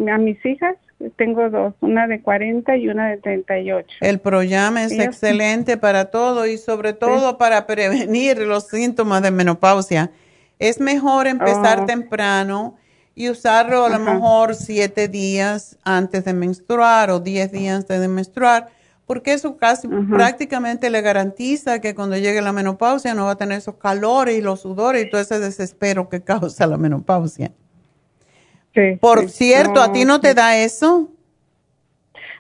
a 0.09 0.19
mis 0.19 0.45
hijas? 0.45 0.77
Tengo 1.16 1.51
dos, 1.51 1.74
una 1.81 2.07
de 2.07 2.20
40 2.23 2.77
y 2.77 2.89
una 2.89 3.09
de 3.11 3.16
38. 3.19 3.89
El 4.01 4.20
Proyam 4.20 4.79
es 4.79 4.93
excelente 4.93 5.77
para 5.77 6.07
todo 6.07 6.47
y 6.47 6.59
sobre 6.59 6.93
todo 6.93 7.39
para 7.39 7.66
prevenir 7.66 8.39
los 8.39 8.69
síntomas 8.69 9.23
de 9.23 9.31
menopausia. 9.31 10.11
Es 10.59 10.81
mejor 10.81 11.27
empezar 11.27 11.81
Oh. 11.81 11.87
temprano 11.87 12.77
y 13.15 13.29
usarlo 13.29 13.85
a 13.85 13.89
lo 13.89 13.97
Ajá. 13.97 14.15
mejor 14.15 14.55
siete 14.55 15.09
días 15.09 15.77
antes 15.85 16.24
de 16.24 16.33
menstruar 16.33 17.11
o 17.11 17.20
diez 17.20 17.51
días 17.53 17.77
antes 17.77 18.01
de 18.01 18.09
menstruar, 18.09 18.69
porque 19.07 19.33
eso 19.35 19.57
casi 19.57 19.89
prácticamente 19.89 20.89
le 20.89 21.01
garantiza 21.03 21.81
que 21.81 21.95
cuando 21.95 22.16
llegue 22.16 22.41
la 22.41 22.53
menopausia 22.53 23.12
no 23.15 23.27
va 23.27 23.33
a 23.33 23.37
tener 23.37 23.59
esos 23.59 23.74
calores 23.74 24.39
y 24.39 24.41
los 24.41 24.61
sudores 24.61 25.05
y 25.05 25.11
todo 25.11 25.20
ese 25.20 25.41
desespero 25.41 26.09
que 26.09 26.20
causa 26.24 26.66
la 26.66 26.77
menopausia. 26.79 27.51
Sí, 28.74 28.99
Por 29.01 29.23
sí. 29.23 29.28
cierto, 29.28 29.81
¿a 29.81 29.93
ti 29.93 30.05
no 30.05 30.20
te 30.20 30.31
sí. 30.31 30.35
da 30.35 30.57
eso? 30.59 31.09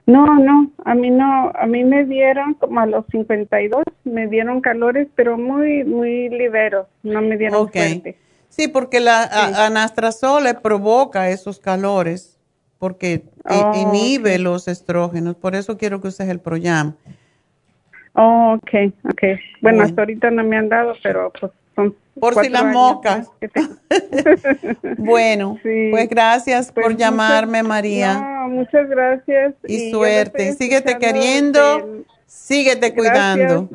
No, 0.06 0.26
no, 0.38 0.70
a 0.84 0.94
mí 0.94 1.10
no, 1.10 1.52
a 1.54 1.66
mí 1.66 1.84
me 1.84 2.04
dieron 2.04 2.54
como 2.54 2.80
a 2.80 2.86
los 2.86 3.06
52, 3.12 3.84
me 4.04 4.26
dieron 4.26 4.60
calores, 4.60 5.08
pero 5.14 5.38
muy, 5.38 5.84
muy 5.84 6.28
ligeros, 6.28 6.88
no 7.04 7.22
me 7.22 7.36
dieron 7.36 7.62
Ok. 7.62 7.72
fuerte. 7.72 8.16
Sí, 8.48 8.68
porque 8.68 9.00
la 9.00 9.22
a- 9.22 9.66
anastrazole 9.66 10.54
provoca 10.54 11.30
esos 11.30 11.58
calores 11.58 12.38
porque 12.78 13.22
Oh, 13.44 13.70
inhibe 13.74 14.38
los 14.38 14.66
estrógenos. 14.68 15.36
Por 15.36 15.54
eso 15.54 15.78
quiero 15.78 16.00
que 16.00 16.08
uses 16.08 16.28
el 16.28 16.40
Proyam. 16.40 16.94
Oh, 18.14 18.58
okay, 18.60 18.92
okay. 19.10 19.34
Bueno, 19.60 19.78
Bueno. 19.78 19.82
hasta 19.84 20.02
ahorita 20.02 20.30
no 20.30 20.44
me 20.44 20.56
han 20.58 20.68
dado, 20.68 20.94
pero 21.02 21.32
pues 21.40 21.52
son 21.74 21.96
Por 22.18 22.34
si 22.42 22.48
las 22.48 22.64
moscas. 22.64 23.28
tengo. 23.40 23.68
Bueno, 24.98 25.58
Sí. 25.62 25.88
pues 25.90 26.08
gracias 26.08 26.70
por 26.72 26.84
Pues 26.84 26.96
llamarme, 26.96 27.62
María. 27.62 28.14
No, 28.14 28.48
muchas 28.48 28.88
gracias. 28.88 29.54
y 29.66 29.90
suerte. 29.90 30.52
Síguete 30.54 30.98
queriendo, 30.98 32.04
síguete 32.26 32.90
Gracias. 32.90 32.94
cuidando. 32.94 33.70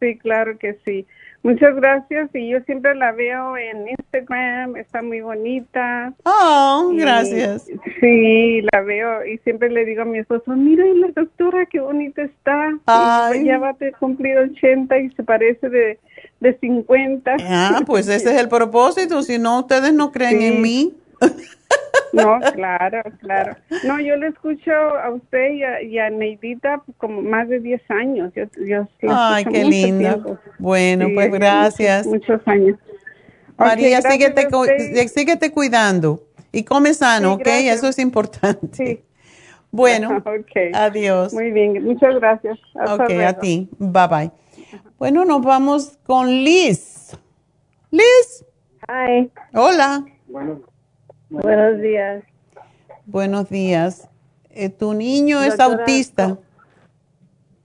Sí, 0.00 0.16
claro 0.18 0.58
que 0.58 0.78
sí. 0.84 1.06
Muchas 1.44 1.74
gracias 1.76 2.28
y 2.34 2.48
yo 2.50 2.60
siempre 2.62 2.94
la 2.96 3.12
veo 3.12 3.56
en 3.56 3.88
Instagram, 3.88 4.76
está 4.76 5.02
muy 5.02 5.20
bonita. 5.20 6.12
Oh, 6.24 6.90
Y- 6.92 6.98
gracias. 6.98 7.66
Sí, 8.00 8.60
la 8.72 8.80
veo 8.82 9.24
y 9.24 9.38
siempre 9.38 9.70
le 9.70 9.84
digo 9.84 10.02
a 10.02 10.04
mi 10.04 10.18
esposo, 10.18 10.50
mira 10.56 10.84
la 10.84 11.08
doctora, 11.14 11.64
qué 11.66 11.78
bonita 11.80 12.22
está. 12.22 12.72
Ay. 12.86 13.44
ya 13.44 13.58
va 13.58 13.70
a 13.70 13.76
cumplir 13.98 14.36
80 14.36 14.98
y 14.98 15.10
se 15.10 15.22
parece 15.22 15.68
de, 15.68 15.98
de 16.40 16.58
50. 16.58 17.36
Ah, 17.48 17.80
pues 17.86 18.08
ese 18.08 18.30
es 18.34 18.40
el 18.40 18.48
propósito. 18.48 19.22
Si 19.22 19.38
no, 19.38 19.60
ustedes 19.60 19.92
no 19.94 20.10
creen 20.10 20.40
Sí. 20.40 20.46
en 20.46 20.60
mí. 20.62 20.94
No, 22.12 22.38
claro, 22.54 23.02
claro. 23.20 23.56
No, 23.84 24.00
yo 24.00 24.16
le 24.16 24.28
escucho 24.28 24.70
a 24.72 25.10
usted 25.12 25.50
y 25.52 25.62
a, 25.62 25.82
y 25.82 25.98
a 25.98 26.10
Neidita 26.10 26.82
como 26.96 27.22
más 27.22 27.48
de 27.48 27.60
10 27.60 27.82
años. 27.90 28.32
Yo, 28.34 28.44
yo 28.64 28.86
Ay, 29.08 29.44
qué 29.44 29.64
tiempo. 29.70 30.38
Bueno, 30.58 31.06
Sí, 31.08 31.14
pues 31.14 31.30
gracias. 31.32 32.06
Muchos, 32.06 32.40
años. 32.46 32.78
María, 33.56 33.98
Ok, 33.98 34.04
gracias 34.04 34.12
síguete, 34.12 35.50
cu- 35.50 35.54
cuidando 35.54 36.22
y 36.52 36.64
come 36.64 36.94
sano, 36.94 37.28
Sí, 37.30 37.34
¿ok? 37.34 37.40
gracias. 37.44 37.76
Eso 37.78 37.88
es 37.88 37.98
importante. 37.98 38.68
Sí. 38.72 39.04
Bueno, 39.70 40.08
Ok. 40.26 40.74
adiós. 40.74 41.32
Muy 41.32 41.50
bien, 41.50 41.84
muchas 41.84 42.14
gracias. 42.16 42.58
Hasta 42.74 43.04
Ok, 43.04 43.10
a 43.26 43.38
ti. 43.38 43.68
Bye 43.78 44.08
bye. 44.08 44.30
Bueno, 44.98 45.24
nos 45.24 45.42
vamos 45.42 45.98
con 46.04 46.28
Liz. 46.28 47.16
Liz. 47.90 48.44
Hi. 48.88 49.30
Hola. 49.54 50.04
Buenos 51.30 51.80
días. 51.80 52.24
Buenos 53.06 53.48
días. 53.48 54.08
Eh, 54.50 54.70
¿Tu 54.70 54.94
niño 54.94 55.42
es 55.42 55.58
autista? 55.60 56.36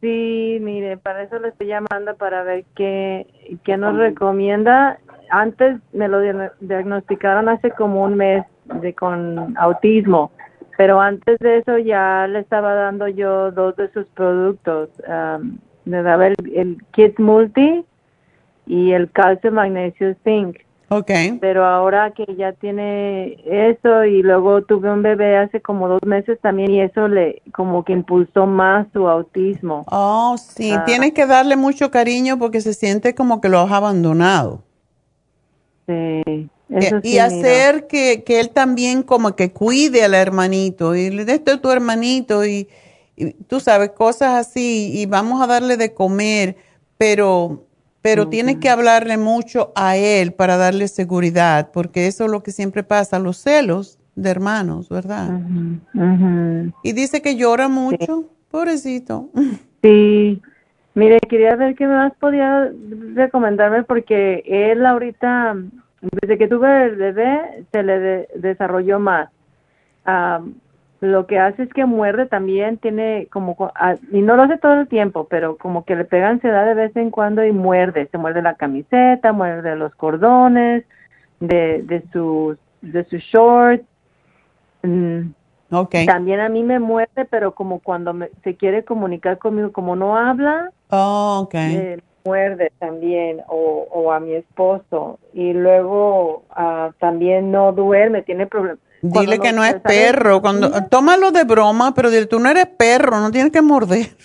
Sí, 0.02 0.58
mire, 0.62 0.98
para 0.98 1.24
eso 1.24 1.40
le 1.40 1.50
estoy 1.50 1.68
llamando 1.68 2.16
para 2.18 2.44
ver 2.44 2.66
qué, 2.76 3.26
qué 3.64 3.78
nos 3.78 3.96
recomienda. 3.98 5.00
Antes 5.30 5.80
me 5.94 6.08
lo 6.10 6.22
diagno- 6.22 6.52
diagnosticaron 6.60 7.48
hace 7.48 7.72
como 7.72 8.04
un 8.04 8.16
mes 8.16 8.46
de 8.82 8.94
con 8.94 9.58
autismo, 9.58 10.32
pero 10.78 11.00
antes 11.00 11.40
de 11.40 11.60
eso 11.60 11.78
ya 11.78 12.28
le 12.28 12.40
estaba 12.40 12.74
dando 12.74 13.08
yo 13.08 13.52
dos 13.52 13.76
de 13.78 13.90
sus 13.92 14.06
productos. 14.08 14.90
am, 15.08 15.58
le 15.86 16.02
daba 16.02 16.28
el, 16.28 16.36
el 16.54 16.78
Kit 16.92 17.18
Multi 17.20 17.86
y 18.66 18.92
el 18.92 19.10
calcio 19.12 19.52
magnesio 19.52 20.16
zinc. 20.26 20.58
Ok. 20.98 21.12
Pero 21.40 21.66
ahora 21.66 22.12
que 22.12 22.26
ya 22.36 22.54
tiene 22.54 23.38
eso 23.46 24.06
y 24.06 24.22
luego 24.22 24.64
tuve 24.64 24.92
un 24.92 25.02
bebé 25.02 25.38
hace 25.38 25.62
como 25.62 25.88
dos 25.88 26.02
meses 26.06 26.40
también 26.42 26.72
y 26.72 26.82
eso 26.82 27.08
le 27.08 27.42
como 27.54 27.84
que 27.84 27.94
impulsó 27.94 28.46
más 28.46 28.88
su 28.94 29.08
autismo. 29.08 29.84
Oh, 29.88 30.36
sí. 30.38 30.72
Ah. 30.72 30.84
Tienes 30.86 31.14
que 31.14 31.26
darle 31.26 31.56
mucho 31.56 31.92
cariño 31.92 32.38
porque 32.38 32.62
se 32.62 32.74
siente 32.74 33.16
como 33.16 33.42
que 33.42 33.50
lo 33.50 33.60
has 33.60 33.72
abandonado. 33.72 34.62
Sí, 35.88 36.24
Y- 36.70 36.76
eso 36.76 36.98
y 37.04 37.12
sí, 37.12 37.20
hacer 37.20 37.88
que, 37.88 38.24
que 38.24 38.40
él 38.40 38.50
también 38.50 39.04
como 39.04 39.36
que 39.36 39.52
cuide 39.52 40.04
al 40.04 40.14
hermanito 40.14 40.96
y 40.96 41.10
le 41.10 41.24
esto 41.32 41.52
es 41.52 41.62
tu 41.62 41.70
hermanito 41.70 42.46
y, 42.46 42.68
y 43.16 43.32
tú 43.32 43.60
sabes, 43.60 43.92
cosas 43.92 44.48
así 44.48 44.92
y 44.94 45.06
vamos 45.06 45.42
a 45.42 45.48
darle 45.48 45.78
de 45.78 45.94
comer, 45.94 46.56
pero, 46.98 47.64
pero 48.04 48.28
tienes 48.28 48.58
que 48.58 48.70
hablarle 48.70 49.18
mucho 49.18 49.72
a 49.76 49.96
él 49.96 50.34
para 50.34 50.58
darle 50.58 50.90
seguridad, 50.90 51.72
porque 51.72 52.08
eso 52.08 52.26
es 52.26 52.32
lo 52.32 52.44
que 52.44 52.52
siempre 52.52 52.84
pasa, 52.84 53.18
los 53.18 53.38
celos 53.38 53.98
de 54.16 54.30
hermanos, 54.30 54.90
¿verdad? 54.90 55.40
Y 56.84 56.92
dice 56.92 57.22
que 57.22 57.38
llora 57.38 57.68
mucho, 57.70 58.26
pobrecito. 58.52 59.30
Sí. 59.84 60.42
Mire, 60.96 61.20
quería 61.20 61.58
ver 61.58 61.76
qué 61.76 61.86
más 61.86 62.14
podía 62.18 62.72
recomendarme 63.16 63.84
porque 63.84 64.42
él 64.46 64.86
ahorita, 64.86 65.58
desde 66.00 66.38
que 66.38 66.48
tuve 66.48 66.86
el 66.86 66.96
bebé, 66.96 67.66
se 67.70 67.84
le 67.84 68.30
desarrolló 68.34 69.00
más. 69.00 69.30
Lo 71.04 71.28
que 71.28 71.38
hace 71.38 71.64
es 71.64 71.74
que 71.74 71.86
muerde 71.86 72.28
también, 72.28 72.78
tiene 72.78 73.28
como, 73.30 73.58
y 74.10 74.22
no 74.22 74.38
lo 74.38 74.44
hace 74.44 74.58
todo 74.58 74.80
el 74.80 74.88
tiempo, 74.88 75.28
pero 75.30 75.58
como 75.58 75.84
que 75.84 75.98
le 75.98 76.06
pega 76.06 76.30
ansiedad 76.30 76.66
de 76.66 76.76
vez 76.76 76.96
en 76.96 77.12
cuando 77.12 77.44
y 77.44 77.52
muerde. 77.52 78.08
Se 78.10 78.18
muerde 78.18 78.42
la 78.42 78.56
camiseta, 78.56 79.34
muerde 79.34 79.76
los 79.76 79.94
cordones 79.96 80.86
de, 81.42 81.84
de 81.84 82.04
sus 82.14 82.58
de 82.82 83.04
sus 83.04 83.22
shorts. 83.22 83.84
Mm, 84.84 85.32
okay. 85.72 86.06
También 86.06 86.40
a 86.40 86.48
mí 86.48 86.64
me 86.64 86.80
muerde, 86.80 87.26
pero 87.30 87.54
como 87.54 87.80
cuando 87.80 88.16
se 88.46 88.56
quiere 88.56 88.86
comunicar 88.86 89.40
conmigo, 89.40 89.74
como 89.74 89.98
no 89.98 90.16
habla, 90.16 90.72
oh, 90.90 91.42
okay. 91.44 91.76
me 91.76 91.98
muerde 92.24 92.72
también, 92.80 93.42
o, 93.50 93.90
o 93.92 94.14
a 94.14 94.22
mi 94.22 94.36
esposo. 94.36 95.20
Y 95.34 95.52
luego 95.52 96.44
uh, 96.58 96.94
también 96.98 97.52
no 97.52 97.74
duerme, 97.74 98.22
tiene 98.22 98.48
problemas. 98.48 98.80
Dile 99.04 99.40
que 99.40 99.52
no 99.52 99.66
es 99.66 99.76
perro. 99.82 100.42
Cuando, 100.42 100.72
tómalo 100.86 101.32
de 101.32 101.44
broma, 101.44 101.94
pero 101.94 102.10
dile, 102.10 102.26
tú 102.26 102.40
no 102.40 102.50
eres 102.50 102.68
perro, 102.68 103.20
no 103.20 103.32
tienes 103.32 103.52
que 103.52 103.62
morder. 103.62 104.16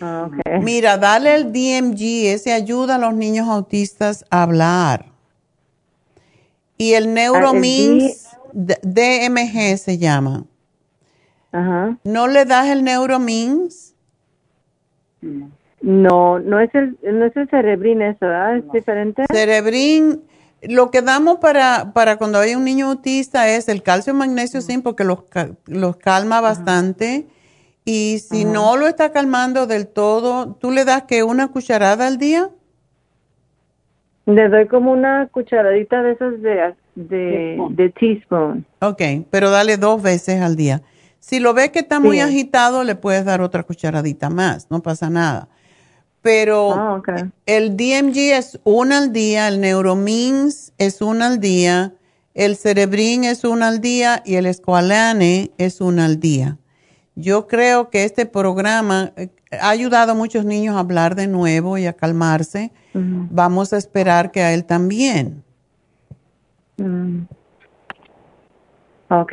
Ah, 0.00 0.28
okay. 0.28 0.58
Mira, 0.60 0.98
dale 0.98 1.36
el 1.36 1.52
DMG, 1.52 2.32
ese 2.34 2.52
ayuda 2.52 2.96
a 2.96 2.98
los 2.98 3.14
niños 3.14 3.48
autistas 3.48 4.24
a 4.28 4.42
hablar. 4.42 5.06
Y 6.76 6.94
el 6.94 7.14
Neuromins 7.14 8.28
DMG 8.52 9.78
se 9.78 9.98
llama. 9.98 10.44
Ajá. 11.52 11.96
¿No 12.02 12.26
le 12.26 12.44
das 12.46 12.66
el 12.66 12.82
Neuromins? 12.82 13.94
No, 15.80 16.40
no 16.40 16.58
es 16.58 16.74
el, 16.74 16.98
no 17.02 17.26
es 17.26 17.36
el 17.36 17.48
Cerebrin 17.48 18.02
eso, 18.02 18.26
¿verdad? 18.26 18.56
¿Es 18.56 18.72
diferente? 18.72 19.24
Cerebrin, 19.32 20.24
lo 20.68 20.90
que 20.90 21.02
damos 21.02 21.38
para, 21.38 21.92
para 21.92 22.16
cuando 22.16 22.38
hay 22.38 22.54
un 22.54 22.64
niño 22.64 22.90
autista 22.90 23.48
es 23.48 23.68
el 23.68 23.82
calcio, 23.82 24.14
magnesio, 24.14 24.60
zinc, 24.60 24.82
porque 24.82 25.04
los, 25.04 25.20
los 25.66 25.96
calma 25.96 26.40
bastante. 26.40 27.26
Y 27.84 28.20
si 28.20 28.44
no 28.44 28.76
lo 28.76 28.86
está 28.86 29.12
calmando 29.12 29.66
del 29.66 29.86
todo, 29.86 30.54
¿tú 30.54 30.70
le 30.70 30.84
das 30.84 31.02
que 31.02 31.22
una 31.22 31.48
cucharada 31.48 32.06
al 32.06 32.18
día? 32.18 32.50
Le 34.26 34.48
doy 34.48 34.66
como 34.68 34.92
una 34.92 35.28
cucharadita 35.30 36.02
de 36.02 36.12
esas 36.12 36.40
de, 36.40 36.74
de, 36.94 37.58
de 37.70 37.90
teaspoon. 37.90 38.64
Ok, 38.80 39.02
pero 39.30 39.50
dale 39.50 39.76
dos 39.76 40.00
veces 40.00 40.40
al 40.40 40.56
día. 40.56 40.80
Si 41.20 41.40
lo 41.40 41.52
ves 41.54 41.70
que 41.70 41.80
está 41.80 42.00
muy 42.00 42.20
agitado, 42.20 42.84
le 42.84 42.94
puedes 42.94 43.24
dar 43.24 43.40
otra 43.40 43.62
cucharadita 43.62 44.30
más, 44.30 44.70
no 44.70 44.80
pasa 44.80 45.10
nada. 45.10 45.48
Pero 46.24 46.72
ah, 46.72 47.02
el 47.44 47.76
DMG 47.76 48.16
es 48.32 48.58
una 48.64 48.96
al 48.96 49.12
día, 49.12 49.46
el 49.46 49.60
Neuromins 49.60 50.72
es 50.78 51.02
una 51.02 51.26
al 51.26 51.38
día, 51.38 51.92
el 52.32 52.56
Cerebrin 52.56 53.24
es 53.24 53.44
una 53.44 53.68
al 53.68 53.82
día 53.82 54.22
y 54.24 54.36
el 54.36 54.46
Esqualane 54.46 55.50
es 55.58 55.82
una 55.82 56.06
al 56.06 56.18
día. 56.20 56.56
Yo 57.14 57.46
creo 57.46 57.90
que 57.90 58.04
este 58.04 58.24
programa 58.24 59.12
eh, 59.16 59.28
ha 59.60 59.68
ayudado 59.68 60.12
a 60.12 60.14
muchos 60.14 60.46
niños 60.46 60.76
a 60.76 60.78
hablar 60.78 61.14
de 61.14 61.26
nuevo 61.26 61.76
y 61.76 61.84
a 61.84 61.92
calmarse. 61.92 62.72
Vamos 62.94 63.74
a 63.74 63.76
esperar 63.76 64.30
que 64.30 64.40
a 64.40 64.54
él 64.54 64.64
también. 64.64 65.44
Mm. 66.78 67.24
Ok. 69.10 69.32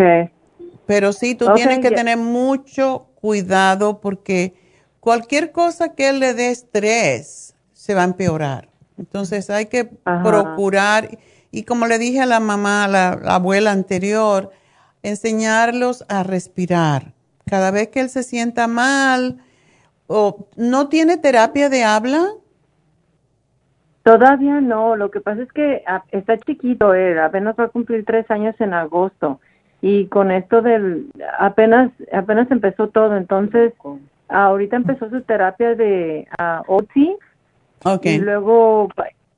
Pero 0.85 1.13
sí, 1.13 1.35
tú 1.35 1.53
tienes 1.55 1.79
que 1.79 1.91
tener 1.91 2.17
mucho 2.17 3.05
cuidado 3.15 4.01
porque 4.01 4.60
cualquier 5.01 5.51
cosa 5.51 5.93
que 5.93 6.07
él 6.07 6.19
le 6.21 6.33
dé 6.33 6.51
estrés 6.51 7.53
se 7.73 7.93
va 7.93 8.03
a 8.03 8.05
empeorar. 8.05 8.69
Entonces 8.97 9.49
hay 9.49 9.65
que 9.65 9.83
procurar, 9.83 11.17
y 11.51 11.63
como 11.63 11.87
le 11.87 11.97
dije 11.97 12.21
a 12.21 12.25
la 12.25 12.39
mamá, 12.39 12.85
a 12.85 12.87
la 12.87 13.09
abuela 13.09 13.71
anterior, 13.73 14.51
enseñarlos 15.03 16.05
a 16.07 16.23
respirar. 16.23 17.13
Cada 17.45 17.71
vez 17.71 17.89
que 17.89 17.99
él 17.99 18.09
se 18.09 18.23
sienta 18.23 18.67
mal, 18.67 19.39
o 20.07 20.47
no 20.55 20.89
tiene 20.89 21.17
terapia 21.17 21.69
de 21.69 21.83
habla. 21.83 22.27
Todavía 24.03 24.61
no, 24.61 24.95
lo 24.95 25.09
que 25.09 25.21
pasa 25.21 25.41
es 25.41 25.51
que 25.51 25.83
ah, 25.87 26.03
está 26.11 26.37
chiquito 26.37 26.93
él, 26.93 27.19
apenas 27.19 27.55
va 27.59 27.65
a 27.65 27.69
cumplir 27.69 28.03
tres 28.05 28.29
años 28.29 28.55
en 28.59 28.73
agosto 28.73 29.39
y 29.81 30.07
con 30.07 30.31
esto 30.31 30.61
del, 30.61 31.11
apenas, 31.39 31.91
apenas 32.11 32.49
empezó 32.51 32.89
todo, 32.89 33.15
entonces 33.15 33.73
ahorita 34.31 34.75
empezó 34.75 35.09
su 35.09 35.21
terapia 35.21 35.75
de 35.75 36.27
uh, 36.39 36.73
OT 36.73 36.91
y 38.03 38.19
luego 38.19 38.89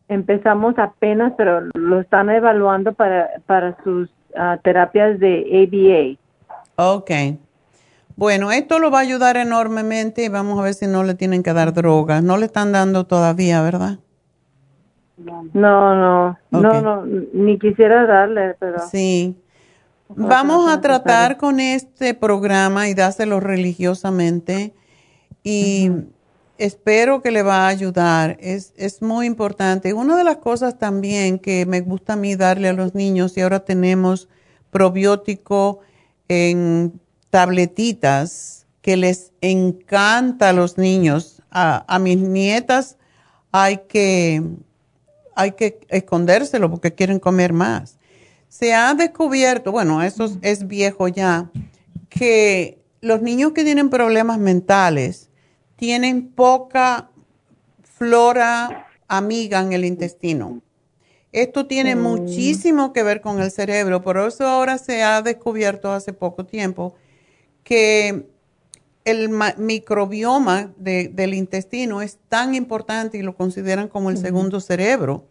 empezamos 0.09 0.77
apenas, 0.77 1.33
pero 1.37 1.61
lo 1.73 2.01
están 2.01 2.29
evaluando 2.29 2.93
para, 2.93 3.29
para 3.45 3.77
sus 3.83 4.09
ah, 4.35 4.57
terapias 4.63 5.19
de 5.19 6.17
ABA. 6.77 6.93
Ok. 6.95 7.11
Bueno, 8.15 8.51
esto 8.51 8.79
lo 8.79 8.91
va 8.91 8.99
a 8.99 9.01
ayudar 9.01 9.37
enormemente 9.37 10.23
y 10.23 10.29
vamos 10.29 10.59
a 10.59 10.63
ver 10.63 10.73
si 10.73 10.87
no 10.87 11.03
le 11.03 11.15
tienen 11.15 11.41
que 11.41 11.53
dar 11.53 11.73
drogas. 11.73 12.21
No 12.21 12.37
le 12.37 12.45
están 12.45 12.71
dando 12.71 13.05
todavía, 13.05 13.61
¿verdad? 13.61 13.99
No, 15.17 15.43
no, 15.53 16.37
no, 16.51 16.81
no, 16.81 17.05
ni 17.33 17.57
quisiera 17.57 18.05
darle, 18.05 18.55
pero... 18.59 18.79
Sí. 18.79 19.37
Vamos 20.09 20.71
a 20.71 20.81
tratar 20.81 21.37
con 21.37 21.59
este 21.59 22.13
programa 22.13 22.87
y 22.87 22.93
dárselo 22.93 23.39
religiosamente 23.39 24.73
y 25.43 25.91
espero 26.57 27.21
que 27.21 27.31
le 27.31 27.43
va 27.43 27.65
a 27.65 27.67
ayudar. 27.67 28.37
Es, 28.39 28.73
es 28.77 29.01
muy 29.01 29.25
importante. 29.25 29.93
Una 29.93 30.15
de 30.15 30.23
las 30.23 30.37
cosas 30.37 30.77
también 30.77 31.39
que 31.39 31.65
me 31.65 31.81
gusta 31.81 32.13
a 32.13 32.15
mí 32.15 32.35
darle 32.35 32.69
a 32.69 32.73
los 32.73 32.95
niños 32.95 33.37
y 33.37 33.41
ahora 33.41 33.65
tenemos 33.65 34.29
probiótico 34.71 35.79
en 36.27 36.99
tabletitas 37.29 38.65
que 38.81 38.97
les 38.97 39.31
encanta 39.41 40.49
a 40.49 40.53
los 40.53 40.77
niños. 40.77 41.41
A, 41.51 41.85
a 41.93 41.99
mis 41.99 42.17
nietas 42.17 42.97
hay 43.51 43.77
que 43.87 44.41
hay 45.35 45.53
que 45.53 45.79
escondérselo 45.89 46.69
porque 46.69 46.93
quieren 46.93 47.19
comer 47.19 47.53
más. 47.53 47.97
Se 48.49 48.73
ha 48.73 48.93
descubierto, 48.93 49.71
bueno, 49.71 50.03
eso 50.03 50.31
es 50.41 50.67
viejo 50.67 51.07
ya, 51.07 51.49
que 52.09 52.77
los 53.01 53.21
niños 53.21 53.53
que 53.53 53.63
tienen 53.63 53.89
problemas 53.89 54.37
mentales 54.37 55.29
tienen 55.75 56.29
poca 56.29 57.09
flora 57.83 58.87
amiga 59.07 59.61
en 59.61 59.73
el 59.73 59.85
intestino. 59.85 60.61
Esto 61.31 61.65
tiene 61.65 61.95
mm. 61.95 62.01
muchísimo 62.01 62.93
que 62.93 63.03
ver 63.03 63.21
con 63.21 63.41
el 63.41 63.51
cerebro, 63.51 64.01
por 64.01 64.17
eso 64.17 64.47
ahora 64.47 64.77
se 64.77 65.03
ha 65.03 65.21
descubierto 65.21 65.91
hace 65.91 66.13
poco 66.13 66.45
tiempo 66.45 66.95
que 67.63 68.27
el 69.05 69.29
microbioma 69.57 70.71
del 70.77 71.33
intestino 71.33 72.01
es 72.01 72.19
tan 72.29 72.55
importante 72.55 73.17
y 73.17 73.21
lo 73.21 73.35
consideran 73.35 73.87
como 73.87 74.09
el 74.09 74.17
segundo 74.17 74.61
cerebro. 74.61 75.25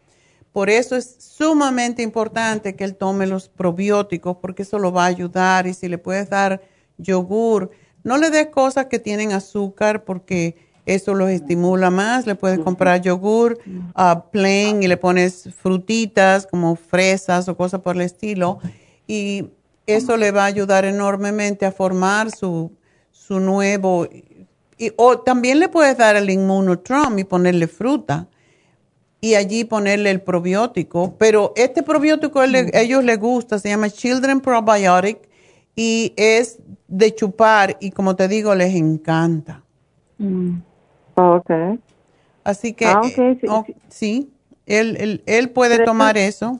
Por 0.52 0.68
eso 0.68 0.96
es 0.96 1.16
sumamente 1.18 2.02
importante 2.02 2.76
que 2.76 2.84
él 2.84 2.96
tome 2.96 3.26
los 3.26 3.48
probióticos 3.48 4.36
porque 4.36 4.62
eso 4.62 4.78
lo 4.78 4.92
va 4.92 5.04
a 5.04 5.08
ayudar 5.08 5.66
y 5.66 5.72
si 5.72 5.88
le 5.88 5.96
puedes 5.96 6.28
dar 6.28 6.60
yogur, 6.98 7.70
no 8.04 8.18
le 8.18 8.30
des 8.30 8.46
cosas 8.48 8.86
que 8.86 8.98
tienen 8.98 9.32
azúcar 9.32 10.04
porque 10.04 10.56
eso 10.86 11.14
los 11.14 11.30
estimula 11.30 11.90
más. 11.90 12.26
Le 12.26 12.34
puedes 12.34 12.58
comprar 12.58 13.00
yogur 13.02 13.58
uh, 13.96 14.30
plain 14.30 14.82
y 14.82 14.88
le 14.88 14.96
pones 14.96 15.48
frutitas 15.56 16.46
como 16.46 16.76
fresas 16.76 17.48
o 17.48 17.56
cosas 17.56 17.80
por 17.80 17.96
el 17.96 18.02
estilo. 18.02 18.58
Y 19.06 19.50
eso 19.86 20.16
le 20.16 20.30
va 20.30 20.42
a 20.42 20.46
ayudar 20.46 20.84
enormemente 20.84 21.66
a 21.66 21.72
formar 21.72 22.30
su 22.30 22.72
su 23.22 23.38
nuevo, 23.40 24.06
y, 24.76 24.92
o 24.96 25.18
también 25.20 25.60
le 25.60 25.68
puedes 25.68 25.96
dar 25.96 26.16
el 26.16 26.28
inmunotrom 26.28 27.18
y 27.18 27.24
ponerle 27.24 27.68
fruta 27.68 28.26
y 29.20 29.36
allí 29.36 29.64
ponerle 29.64 30.10
el 30.10 30.20
probiótico, 30.20 31.14
pero 31.18 31.52
este 31.54 31.84
probiótico 31.84 32.40
a 32.40 32.46
ellos 32.46 33.04
les 33.04 33.18
gusta, 33.18 33.60
se 33.60 33.68
llama 33.68 33.88
Children 33.88 34.40
Probiotic 34.40 35.28
y 35.74 36.12
es 36.16 36.58
de 36.88 37.14
chupar 37.14 37.76
y 37.80 37.90
como 37.90 38.16
te 38.16 38.28
digo, 38.28 38.54
les 38.54 38.74
encanta. 38.74 39.62
Mm. 40.18 40.58
Okay. 41.14 41.78
Así 42.44 42.72
que, 42.72 42.86
ah, 42.86 43.00
sí, 43.04 43.38
oh, 43.48 43.64
sí. 43.88 44.32
él, 44.66 45.22
él, 45.26 45.50
puede 45.50 45.84
tomar 45.84 46.16
eso. 46.18 46.58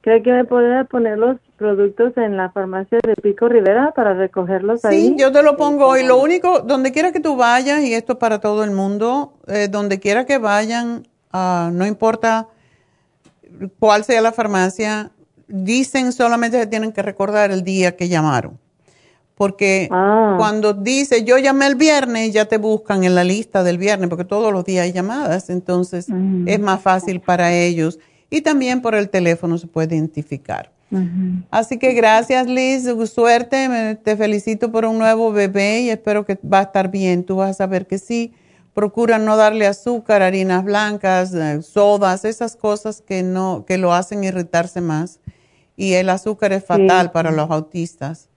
¿Cree 0.00 0.22
que 0.22 0.32
me 0.32 0.44
puede 0.44 0.84
poner 0.84 1.18
los 1.18 1.38
productos 1.56 2.16
en 2.16 2.36
la 2.36 2.50
farmacia 2.50 2.98
de 3.04 3.14
Pico 3.16 3.48
Rivera 3.48 3.92
para 3.94 4.14
recogerlos 4.14 4.84
ahí? 4.84 5.08
Sí, 5.08 5.16
yo 5.18 5.32
te 5.32 5.42
lo 5.42 5.56
pongo 5.56 5.86
hoy. 5.86 6.06
Lo 6.06 6.18
único, 6.18 6.60
donde 6.60 6.92
quiera 6.92 7.12
que 7.12 7.20
tú 7.20 7.36
vayas, 7.36 7.82
y 7.82 7.92
esto 7.92 8.14
es 8.14 8.18
para 8.18 8.40
todo 8.40 8.64
el 8.64 8.70
mundo, 8.70 9.34
eh, 9.48 9.68
donde 9.68 9.98
quiera 9.98 10.24
que 10.24 10.38
vayan, 10.38 11.06
ah, 11.32 11.70
no 11.72 11.84
importa 11.86 12.48
cuál 13.78 14.04
sea 14.04 14.20
la 14.20 14.32
farmacia, 14.32 15.10
dicen 15.48 16.12
solamente 16.12 16.58
que 16.58 16.66
tienen 16.66 16.92
que 16.92 17.02
recordar 17.02 17.50
el 17.50 17.62
día 17.62 17.96
que 17.96 18.08
llamaron. 18.08 18.58
Porque 19.34 19.88
Ah. 19.90 20.34
cuando 20.38 20.72
dice 20.72 21.22
yo 21.24 21.36
llamé 21.38 21.66
el 21.66 21.74
viernes, 21.74 22.32
ya 22.32 22.46
te 22.46 22.56
buscan 22.56 23.04
en 23.04 23.14
la 23.14 23.22
lista 23.22 23.62
del 23.62 23.76
viernes, 23.76 24.08
porque 24.08 24.24
todos 24.24 24.50
los 24.52 24.64
días 24.64 24.84
hay 24.84 24.92
llamadas, 24.92 25.50
entonces 25.50 26.06
es 26.46 26.58
más 26.60 26.80
fácil 26.80 27.20
para 27.20 27.52
ellos. 27.52 27.98
Y 28.30 28.40
también 28.40 28.80
por 28.80 28.94
el 28.94 29.08
teléfono 29.10 29.58
se 29.58 29.66
puede 29.66 29.94
identificar. 29.94 30.70
Así 31.50 31.78
que 31.78 31.92
gracias 31.92 32.46
Liz, 32.46 32.84
suerte, 33.12 33.68
me- 33.68 33.96
te 33.96 34.16
felicito 34.16 34.70
por 34.72 34.84
un 34.84 34.98
nuevo 34.98 35.32
bebé 35.32 35.80
y 35.80 35.90
espero 35.90 36.24
que 36.24 36.38
va 36.42 36.60
a 36.60 36.62
estar 36.62 36.90
bien. 36.90 37.24
Tú 37.24 37.36
vas 37.36 37.50
a 37.50 37.54
saber 37.54 37.86
que 37.86 37.98
sí. 37.98 38.32
Procura 38.72 39.18
no 39.18 39.36
darle 39.36 39.66
azúcar, 39.66 40.22
harinas 40.22 40.62
blancas, 40.64 41.34
eh, 41.34 41.60
sodas, 41.62 42.24
esas 42.24 42.56
cosas 42.56 43.00
que 43.02 43.22
no 43.22 43.64
que 43.66 43.78
lo 43.78 43.92
hacen 43.94 44.22
irritarse 44.24 44.80
más. 44.80 45.18
Y 45.76 45.94
el 45.94 46.08
azúcar 46.08 46.52
es 46.52 46.64
fatal 46.64 47.12
para 47.12 47.30
los 47.30 47.50
autistas. 47.50 48.28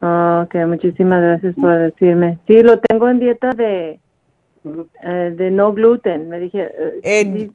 Ah, 0.00 0.44
ok, 0.46 0.66
muchísimas 0.66 1.22
gracias 1.22 1.54
por 1.54 1.78
decirme. 1.78 2.38
Sí, 2.46 2.62
lo 2.62 2.78
tengo 2.80 3.08
en 3.08 3.20
dieta 3.20 3.50
de 3.50 4.00
eh, 5.02 5.34
de 5.36 5.50
no 5.50 5.72
gluten. 5.72 6.28
Me 6.28 6.38
dije. 6.40 6.68
eh, 7.02 7.50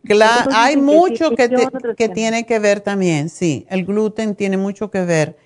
hay 0.54 0.76
que 0.76 0.82
mucho 0.82 1.30
sí, 1.30 1.36
que, 1.36 1.48
te- 1.49 1.95
que 1.95 2.10
tiene 2.10 2.45
que 2.45 2.60
ver 2.60 2.82
también, 2.82 3.30
sí. 3.30 3.66
El 3.70 3.86
gluten 3.86 4.36
tiene 4.36 4.58
mucho 4.58 4.91
que 4.91 5.04
ver 5.04 5.38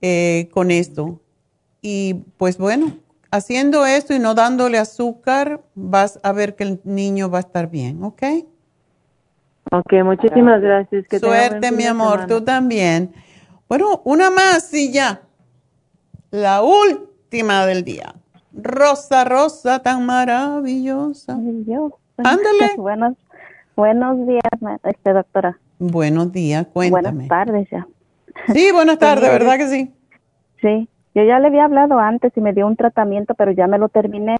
eh, 0.00 0.48
con 0.52 0.70
esto. 0.70 1.20
Y 1.80 2.14
pues 2.38 2.58
bueno, 2.58 2.96
haciendo 3.30 3.84
esto 3.86 4.14
y 4.14 4.18
no 4.18 4.34
dándole 4.34 4.78
azúcar, 4.78 5.60
vas 5.74 6.20
a 6.22 6.32
ver 6.32 6.54
que 6.54 6.64
el 6.64 6.80
niño 6.84 7.30
va 7.30 7.38
a 7.38 7.40
estar 7.42 7.70
bien, 7.70 8.02
¿ok? 8.04 8.22
Ok, 9.70 9.92
muchísimas 10.04 10.60
gracias. 10.60 11.06
Que 11.08 11.18
Suerte, 11.18 11.72
mi 11.72 11.84
amor, 11.84 12.20
semana. 12.22 12.26
tú 12.26 12.44
también. 12.44 13.12
Bueno, 13.68 14.02
una 14.04 14.30
más 14.30 14.72
y 14.74 14.92
ya. 14.92 15.22
La 16.30 16.62
última 16.62 17.64
del 17.66 17.84
día. 17.84 18.14
Rosa, 18.54 19.24
Rosa, 19.24 19.78
tan 19.80 20.04
maravillosa. 20.04 21.34
Ándale. 22.18 22.70
Buenos, 22.76 23.14
buenos 23.76 24.26
días, 24.26 24.42
este, 24.84 25.12
doctora. 25.12 25.58
Buenos 25.78 26.32
días, 26.32 26.66
cuéntame. 26.72 27.26
Buenas 27.26 27.28
tardes 27.28 27.68
ya. 27.70 27.86
Sí, 28.52 28.70
buenas 28.72 28.98
tardes, 28.98 29.28
Pues, 29.30 29.38
¿verdad 29.40 29.56
que 29.56 29.68
sí? 29.68 29.94
Sí, 30.60 30.88
yo 31.14 31.24
ya 31.24 31.38
le 31.38 31.48
había 31.48 31.64
hablado 31.64 31.98
antes 31.98 32.32
y 32.36 32.40
me 32.40 32.52
dio 32.52 32.66
un 32.66 32.76
tratamiento, 32.76 33.34
pero 33.34 33.52
ya 33.52 33.66
me 33.66 33.78
lo 33.78 33.88
terminé. 33.88 34.36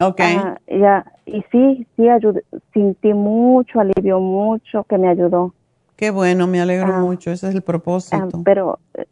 Ok. 0.00 0.20
Ah, 0.20 0.58
ya, 0.66 1.12
y 1.26 1.42
sí, 1.52 1.86
sí, 1.96 2.08
ayudé, 2.08 2.42
sentí 2.72 3.12
mucho, 3.14 3.78
alivio 3.80 4.18
mucho, 4.20 4.84
que 4.84 4.98
me 4.98 5.08
ayudó. 5.08 5.54
Qué 5.96 6.10
bueno, 6.10 6.46
me 6.46 6.60
alegro 6.60 6.92
Ah. 6.94 7.00
mucho, 7.00 7.30
ese 7.30 7.48
es 7.48 7.54
el 7.54 7.60
Ah, 7.60 7.64
propósito. 7.64 8.42
pero, 8.44 8.78
eh, 8.94 9.06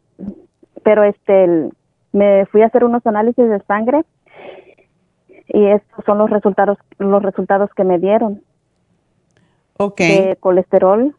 pero 0.83 1.03
este, 1.03 1.43
el- 1.45 1.73
me 2.11 2.45
fui 2.47 2.61
a 2.61 2.65
hacer 2.65 2.83
unos 2.83 3.05
análisis 3.05 3.47
de 3.47 3.61
sangre 3.61 4.03
y 5.47 5.65
estos 5.67 6.03
son 6.05 6.17
los 6.17 6.29
resultados, 6.29 6.77
los 6.97 7.23
resultados 7.23 7.69
que 7.75 7.83
me 7.83 7.99
dieron. 7.99 8.41
ok. 9.77 9.97
De 9.97 10.37
colesterol, 10.39 11.15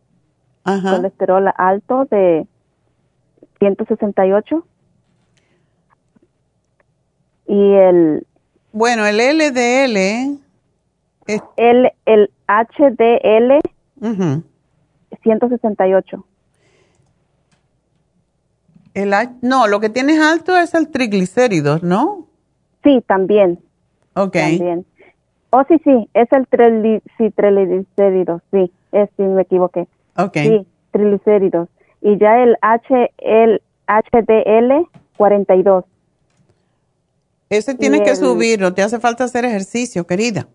Ajá. 0.64 0.96
colesterol 0.96 1.50
alto 1.56 2.04
de 2.10 2.46
168 3.58 4.66
y 7.46 7.72
el 7.72 8.26
Bueno, 8.72 9.06
el 9.06 9.18
LDL 9.18 10.38
es... 11.26 11.42
el, 11.56 11.90
el 12.06 12.30
HDL 12.48 13.60
Ujú. 14.00 14.42
168. 15.22 16.26
el 18.94 19.14
no, 19.42 19.66
lo 19.68 19.80
que 19.80 19.88
tienes 19.88 20.20
alto 20.20 20.56
es 20.56 20.74
el 20.74 20.90
triglicéridos, 20.90 21.82
¿no? 21.82 22.26
Sí, 22.82 23.02
también. 23.06 23.58
Ok. 24.14 24.32
También. 24.32 24.86
Oh, 25.50 25.64
sí, 25.68 25.78
sí, 25.84 26.08
es 26.14 26.28
el 26.32 26.46
triglicéridos, 26.46 28.40
sí, 28.50 28.72
es, 28.92 29.10
sí, 29.16 29.22
me 29.22 29.42
equivoqué. 29.42 29.86
Ok. 30.16 30.36
Sí, 30.38 30.66
triglicéridos. 30.92 31.68
Y 32.00 32.16
ya 32.18 32.42
el 32.42 32.56
H, 32.62 33.12
el 33.18 33.60
HDL 33.86 34.88
42. 35.16 35.84
Ese 37.52 37.74
tienes 37.74 38.00
Y 38.00 38.04
que 38.04 38.10
el- 38.10 38.16
subirlo, 38.16 38.72
te 38.74 38.82
hace 38.82 38.98
falta 38.98 39.24
hacer 39.24 39.44
ejercicio, 39.44 40.06
querida. 40.06 40.48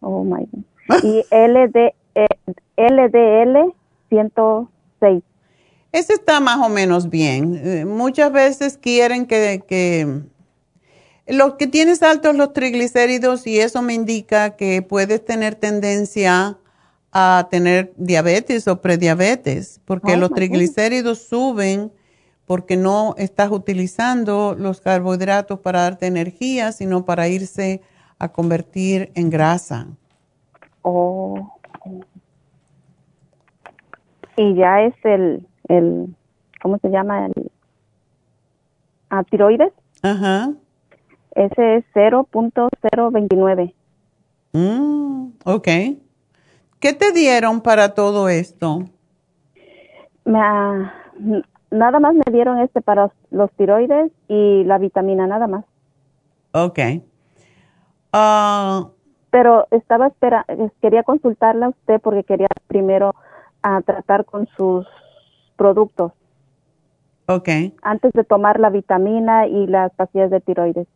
Oh 0.00 0.24
my 0.24 0.46
God. 0.50 0.64
Y 1.04 1.24
LD, 1.30 1.94
LDL 2.76 3.72
106. 4.08 5.22
Ese 5.92 6.12
está 6.12 6.40
más 6.40 6.58
o 6.58 6.68
menos 6.68 7.08
bien. 7.10 7.60
Eh, 7.62 7.84
muchas 7.84 8.32
veces 8.32 8.78
quieren 8.78 9.26
que, 9.26 9.62
que 9.66 10.20
lo 11.26 11.56
que 11.56 11.66
tienes 11.66 12.02
altos 12.02 12.36
los 12.36 12.52
triglicéridos 12.52 13.46
y 13.46 13.58
eso 13.60 13.82
me 13.82 13.94
indica 13.94 14.56
que 14.56 14.82
puedes 14.82 15.24
tener 15.24 15.54
tendencia 15.54 16.58
a 17.12 17.48
tener 17.50 17.92
diabetes 17.96 18.68
o 18.68 18.80
prediabetes, 18.80 19.80
porque 19.84 20.12
Oh, 20.14 20.16
los 20.16 20.30
triglicéridos 20.30 21.18
suben 21.20 21.90
porque 22.48 22.78
no 22.78 23.14
estás 23.18 23.50
utilizando 23.50 24.56
los 24.58 24.80
carbohidratos 24.80 25.60
para 25.60 25.82
darte 25.82 26.06
energía, 26.06 26.72
sino 26.72 27.04
para 27.04 27.28
irse 27.28 27.82
a 28.18 28.32
convertir 28.32 29.12
en 29.14 29.28
grasa. 29.28 29.86
Oh. 30.80 31.58
Y 34.38 34.54
ya 34.54 34.80
es 34.80 34.94
el, 35.04 35.46
el 35.68 36.16
¿cómo 36.62 36.78
se 36.78 36.88
llama? 36.88 37.26
El 37.26 37.50
ah, 39.10 39.22
tiroides. 39.24 39.74
Ajá. 40.02 40.54
Ese 41.32 41.76
es 41.76 41.84
0.029. 41.94 43.74
Mm, 44.54 45.32
ok. 45.44 45.68
¿Qué 46.80 46.92
te 46.94 47.12
dieron 47.12 47.60
para 47.60 47.92
todo 47.92 48.30
esto? 48.30 48.84
Me, 50.24 50.40
nada 51.70 52.00
más 52.00 52.14
me 52.14 52.32
dieron 52.32 52.58
este 52.60 52.80
para 52.82 53.10
los 53.30 53.50
tiroides 53.52 54.12
y 54.28 54.64
la 54.64 54.78
vitamina, 54.78 55.26
nada 55.26 55.46
más. 55.46 55.64
Ok. 56.52 56.78
Ah, 58.12 58.90
Pero 59.30 59.66
estaba 59.70 60.08
espera, 60.08 60.44
quería 60.80 61.02
consultarla 61.02 61.66
a 61.66 61.68
usted 61.70 62.00
porque 62.00 62.24
quería 62.24 62.48
primero 62.66 63.14
ah, 63.62 63.80
tratar 63.84 64.24
con 64.24 64.46
sus 64.56 64.86
productos 65.56 66.12
ok. 67.26 67.48
antes 67.82 68.12
de 68.12 68.22
tomar 68.22 68.60
la 68.60 68.70
vitamina 68.70 69.48
y 69.48 69.66
las 69.66 69.92
pastillas 69.94 70.30
de 70.30 70.40
tiroides. 70.40 70.86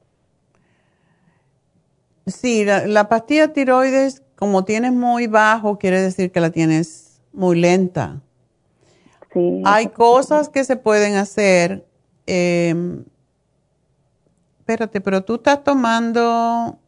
Sí, 2.27 2.65
la, 2.65 2.87
la 2.87 3.09
pastilla 3.09 3.53
tiroides, 3.53 4.23
como 4.37 4.65
tienes 4.65 4.93
muy 4.93 5.27
bajo, 5.27 5.79
quiere 5.79 6.01
decir 6.01 6.31
que 6.31 6.41
la 6.41 6.51
tienes 6.51 7.21
muy 7.33 7.61
lenta. 7.61 8.23
Sí. 9.33 9.63
Hay 9.65 9.89
cosas 9.89 10.49
que 10.49 10.65
se 10.65 10.77
pueden 10.77 11.15
hacer. 11.17 11.85
eh, 12.27 12.75
espérate, 14.61 15.01
pero 15.01 15.23
tú 15.25 15.35
estás 15.37 15.65
tomando, 15.65 16.79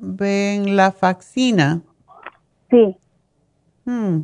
ven, 0.00 0.76
la 0.76 0.92
faxina. 0.92 1.82
Sí. 2.70 2.96
Hmm, 3.84 4.20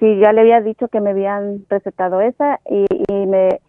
Sí, 0.00 0.18
ya 0.18 0.32
le 0.32 0.40
había 0.40 0.62
dicho 0.62 0.88
que 0.88 0.98
me 0.98 1.10
habían 1.10 1.66
recetado 1.68 2.22
esa 2.22 2.58
y, 2.70 2.86
y 3.06 3.26
me 3.26 3.60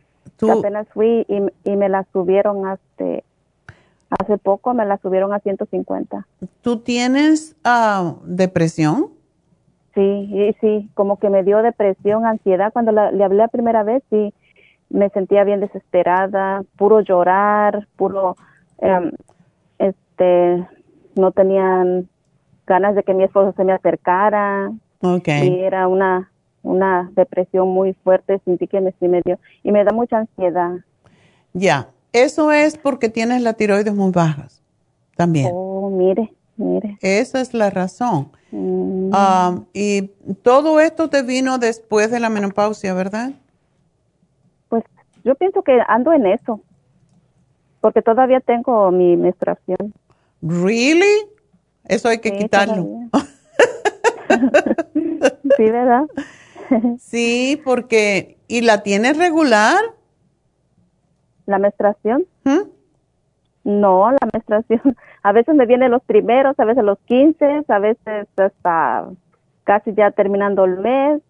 apenas 0.50 0.88
fui 0.94 1.26
y, 1.28 1.70
y 1.70 1.76
me 1.76 1.90
la 1.90 2.08
subieron 2.14 2.66
hace, 2.66 3.26
hace 4.10 4.38
poco, 4.38 4.74
me 4.74 4.86
la 4.86 4.98
subieron 5.00 5.34
a 5.34 5.40
150. 5.40 6.26
¿Tú 6.62 6.78
tienes 6.78 7.58
ah, 7.66 8.16
depresión? 8.24 9.10
Sí, 9.94 10.02
y 10.02 10.54
sí, 10.62 10.90
como 10.94 11.18
que 11.20 11.30
me 11.30 11.44
dio 11.44 11.62
depresión, 11.62 12.26
ansiedad. 12.26 12.72
Cuando 12.72 12.92
la- 12.92 13.12
le 13.12 13.24
hablé 13.24 13.38
la 13.40 13.48
primera 13.50 13.84
vez, 13.84 14.04
sí, 14.10 14.34
me 14.90 15.10
sentía 15.10 15.44
bien 15.44 15.60
desesperada, 15.60 16.64
puro 16.78 17.02
llorar, 17.02 17.88
puro, 17.98 18.36
em, 18.80 19.12
este, 19.80 20.66
no 21.16 21.32
tenían 21.32 22.08
ganas 22.66 22.96
de 22.96 23.04
que 23.04 23.14
mi 23.14 23.24
esposo 23.24 23.54
se 23.58 23.64
me 23.64 23.74
acercara. 23.74 24.72
Ok. 25.02 25.28
Y 25.28 25.60
era 25.60 25.88
una, 25.88 26.32
una 26.64 27.12
depresión 27.16 27.68
muy 27.70 27.94
fuerte, 27.94 28.40
sentí 28.46 28.68
que 28.68 28.80
me, 28.82 28.92
sí 28.94 29.08
me 29.08 29.22
dio, 29.26 29.40
y 29.64 29.72
me 29.72 29.84
da 29.84 29.92
mucha 29.92 30.20
ansiedad. 30.20 30.72
Ya, 31.54 31.90
eso 32.14 32.52
es 32.52 32.78
porque 32.78 33.10
tienes 33.10 33.42
la 33.42 33.54
tiroides 33.54 33.94
muy 33.94 34.12
bajas 34.12 34.62
también. 35.18 35.52
Oh, 35.54 35.90
mire, 35.90 36.32
mire. 36.62 36.98
Esa 37.02 37.42
es 37.42 37.54
la 37.54 37.70
razón. 37.70 38.32
Mm. 38.52 39.10
Ah, 39.14 39.60
y 39.74 40.08
todo 40.44 40.80
esto 40.80 41.10
te 41.10 41.24
vino 41.24 41.58
después 41.58 42.12
de 42.12 42.20
la 42.20 42.30
menopausia, 42.30 42.94
¿verdad? 42.94 43.32
Pues 44.70 44.84
yo 45.24 45.36
pienso 45.36 45.62
que 45.64 45.80
ando 45.88 46.14
en 46.14 46.26
eso, 46.26 46.62
porque 47.82 48.02
todavía 48.02 48.40
tengo 48.40 48.92
mi 48.92 49.18
menstruación. 49.18 49.94
¿Really? 50.42 51.28
Eso 51.86 52.10
hay 52.10 52.20
que 52.20 52.30
Sí, 52.30 52.38
quitarlo. 52.38 52.88
sí, 55.58 55.64
¿verdad? 55.64 56.06
sí, 57.00 57.62
porque 57.64 58.38
¿y 58.48 58.62
la 58.62 58.84
tienes 58.84 59.18
regular? 59.18 59.80
¿La 61.46 61.60
menstruación? 61.60 62.26
No, 63.64 64.12
la 64.12 64.30
menstruación. 64.34 64.82
A 65.24 65.32
veces 65.32 65.56
me 65.56 65.66
vienen 65.66 65.92
los 65.92 66.02
primeros, 66.04 66.60
a 66.60 66.66
veces 66.66 66.84
los 66.84 66.98
15, 67.06 67.66
a 67.68 67.78
veces 67.78 68.28
hasta 68.38 69.06
casi 69.66 69.94
ya 69.94 70.10
terminando 70.10 70.66
el 70.66 70.78
mes. 70.80 71.22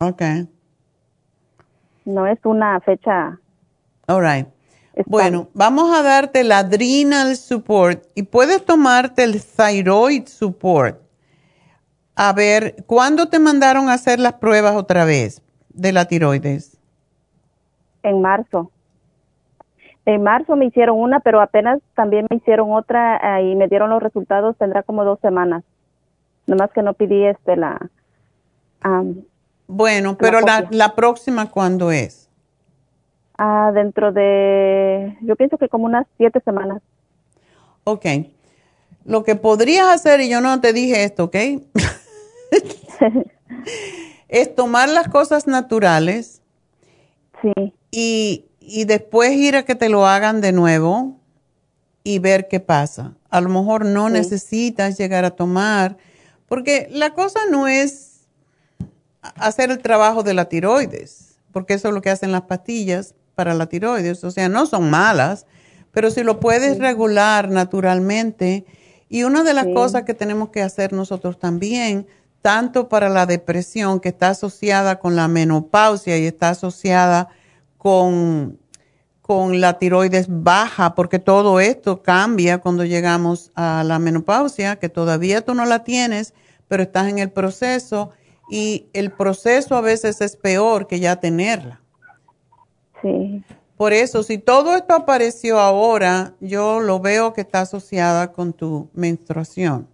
Ok. 0.00 0.22
No 2.04 2.26
es 2.26 2.38
una 2.44 2.78
fecha. 2.80 3.38
All 4.06 4.22
right. 4.22 4.46
Bueno, 5.06 5.48
vamos 5.54 5.98
a 5.98 6.02
darte 6.02 6.40
el 6.40 6.52
adrenal 6.52 7.36
support 7.36 8.04
y 8.14 8.24
puedes 8.24 8.64
tomarte 8.64 9.24
el 9.24 9.42
thyroid 9.42 10.26
support. 10.26 11.00
A 12.14 12.32
ver, 12.34 12.84
¿cuándo 12.86 13.28
te 13.28 13.38
mandaron 13.38 13.88
a 13.88 13.94
hacer 13.94 14.20
las 14.20 14.34
pruebas 14.34 14.76
otra 14.76 15.06
vez 15.06 15.40
de 15.70 15.92
la 15.92 16.04
tiroides? 16.04 16.76
En 18.02 18.20
marzo. 18.20 18.71
En 20.04 20.22
marzo 20.22 20.56
me 20.56 20.66
hicieron 20.66 20.98
una, 20.98 21.20
pero 21.20 21.40
apenas 21.40 21.80
también 21.94 22.26
me 22.28 22.36
hicieron 22.36 22.72
otra 22.72 23.38
eh, 23.38 23.50
y 23.50 23.54
me 23.54 23.68
dieron 23.68 23.90
los 23.90 24.02
resultados, 24.02 24.56
tendrá 24.56 24.82
como 24.82 25.04
dos 25.04 25.20
semanas. 25.20 25.62
Nomás 26.46 26.72
que 26.72 26.82
no 26.82 26.94
pedí 26.94 27.24
este 27.24 27.56
la... 27.56 27.78
bueno, 29.68 30.16
pero 30.18 30.40
la, 30.40 30.66
la, 30.70 30.96
próxima, 30.96 31.50
¿cuándo 31.50 31.92
es? 31.92 32.28
Ah, 33.38 33.70
dentro 33.72 34.12
de, 34.12 35.16
yo 35.20 35.36
pienso 35.36 35.56
que 35.56 35.68
como 35.68 35.84
unas 35.84 36.06
siete 36.16 36.40
semanas. 36.40 36.82
Ok. 37.84 38.06
Lo 39.04 39.22
que 39.22 39.36
podrías 39.36 39.86
hacer, 39.86 40.20
y 40.20 40.28
yo 40.28 40.40
no 40.40 40.60
te 40.60 40.72
dije 40.72 41.04
esto, 41.04 41.24
¿ok? 41.24 41.36
es 44.28 44.54
tomar 44.54 44.88
las 44.88 45.08
cosas 45.08 45.46
naturales. 45.46 46.42
Sí. 47.40 47.72
Y 47.90 48.46
y 48.66 48.84
después 48.84 49.32
ir 49.32 49.56
a 49.56 49.64
que 49.64 49.74
te 49.74 49.88
lo 49.88 50.06
hagan 50.06 50.40
de 50.40 50.52
nuevo 50.52 51.16
y 52.04 52.18
ver 52.18 52.48
qué 52.48 52.60
pasa. 52.60 53.14
A 53.30 53.40
lo 53.40 53.48
mejor 53.48 53.84
no 53.84 54.08
necesitas 54.08 54.98
llegar 54.98 55.24
a 55.24 55.30
tomar, 55.30 55.96
porque 56.46 56.88
la 56.90 57.14
cosa 57.14 57.40
no 57.50 57.68
es 57.68 58.26
hacer 59.20 59.70
el 59.70 59.78
trabajo 59.78 60.22
de 60.22 60.34
la 60.34 60.48
tiroides, 60.48 61.38
porque 61.52 61.74
eso 61.74 61.88
es 61.88 61.94
lo 61.94 62.02
que 62.02 62.10
hacen 62.10 62.32
las 62.32 62.42
pastillas 62.42 63.14
para 63.34 63.54
la 63.54 63.66
tiroides, 63.66 64.22
o 64.24 64.30
sea, 64.30 64.48
no 64.48 64.66
son 64.66 64.90
malas, 64.90 65.46
pero 65.92 66.10
si 66.10 66.22
lo 66.22 66.40
puedes 66.40 66.78
regular 66.78 67.50
naturalmente, 67.50 68.64
y 69.08 69.24
una 69.24 69.42
de 69.42 69.54
las 69.54 69.66
cosas 69.66 70.04
que 70.04 70.14
tenemos 70.14 70.48
que 70.48 70.62
hacer 70.62 70.92
nosotros 70.92 71.38
también, 71.38 72.06
tanto 72.40 72.88
para 72.88 73.08
la 73.08 73.26
depresión 73.26 74.00
que 74.00 74.08
está 74.08 74.30
asociada 74.30 74.98
con 74.98 75.16
la 75.16 75.28
menopausia 75.28 76.18
y 76.18 76.26
está 76.26 76.50
asociada 76.50 77.28
con, 77.82 78.60
con 79.22 79.60
la 79.60 79.80
tiroides 79.80 80.26
baja, 80.28 80.94
porque 80.94 81.18
todo 81.18 81.58
esto 81.58 82.00
cambia 82.00 82.58
cuando 82.58 82.84
llegamos 82.84 83.50
a 83.56 83.82
la 83.82 83.98
menopausia, 83.98 84.76
que 84.76 84.88
todavía 84.88 85.40
tú 85.40 85.52
no 85.52 85.64
la 85.64 85.82
tienes, 85.82 86.32
pero 86.68 86.84
estás 86.84 87.08
en 87.08 87.18
el 87.18 87.32
proceso 87.32 88.10
y 88.48 88.86
el 88.92 89.10
proceso 89.10 89.74
a 89.74 89.80
veces 89.80 90.20
es 90.20 90.36
peor 90.36 90.86
que 90.86 91.00
ya 91.00 91.16
tenerla. 91.16 91.80
Sí. 93.02 93.42
Por 93.76 93.92
eso, 93.92 94.22
si 94.22 94.38
todo 94.38 94.76
esto 94.76 94.94
apareció 94.94 95.58
ahora, 95.58 96.34
yo 96.38 96.78
lo 96.78 97.00
veo 97.00 97.32
que 97.32 97.40
está 97.40 97.62
asociada 97.62 98.30
con 98.30 98.52
tu 98.52 98.90
menstruación. 98.94 99.88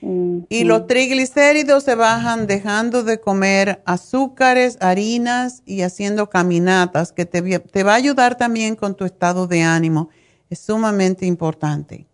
Y 0.00 0.64
los 0.64 0.86
triglicéridos 0.86 1.82
se 1.82 1.94
bajan 1.94 2.46
dejando 2.46 3.02
de 3.02 3.20
comer 3.20 3.82
azúcares, 3.84 4.78
harinas 4.80 5.62
y 5.66 5.82
haciendo 5.82 6.30
caminatas, 6.30 7.12
que 7.12 7.26
te, 7.26 7.58
te, 7.58 7.82
va 7.82 7.92
a 7.92 7.96
ayudar 7.96 8.36
también 8.36 8.76
con 8.76 8.94
tu 8.94 9.04
estado 9.04 9.46
de 9.46 9.62
ánimo. 9.62 10.08
Es 10.50 10.60
sumamente 10.60 11.26
importante. 11.26 12.06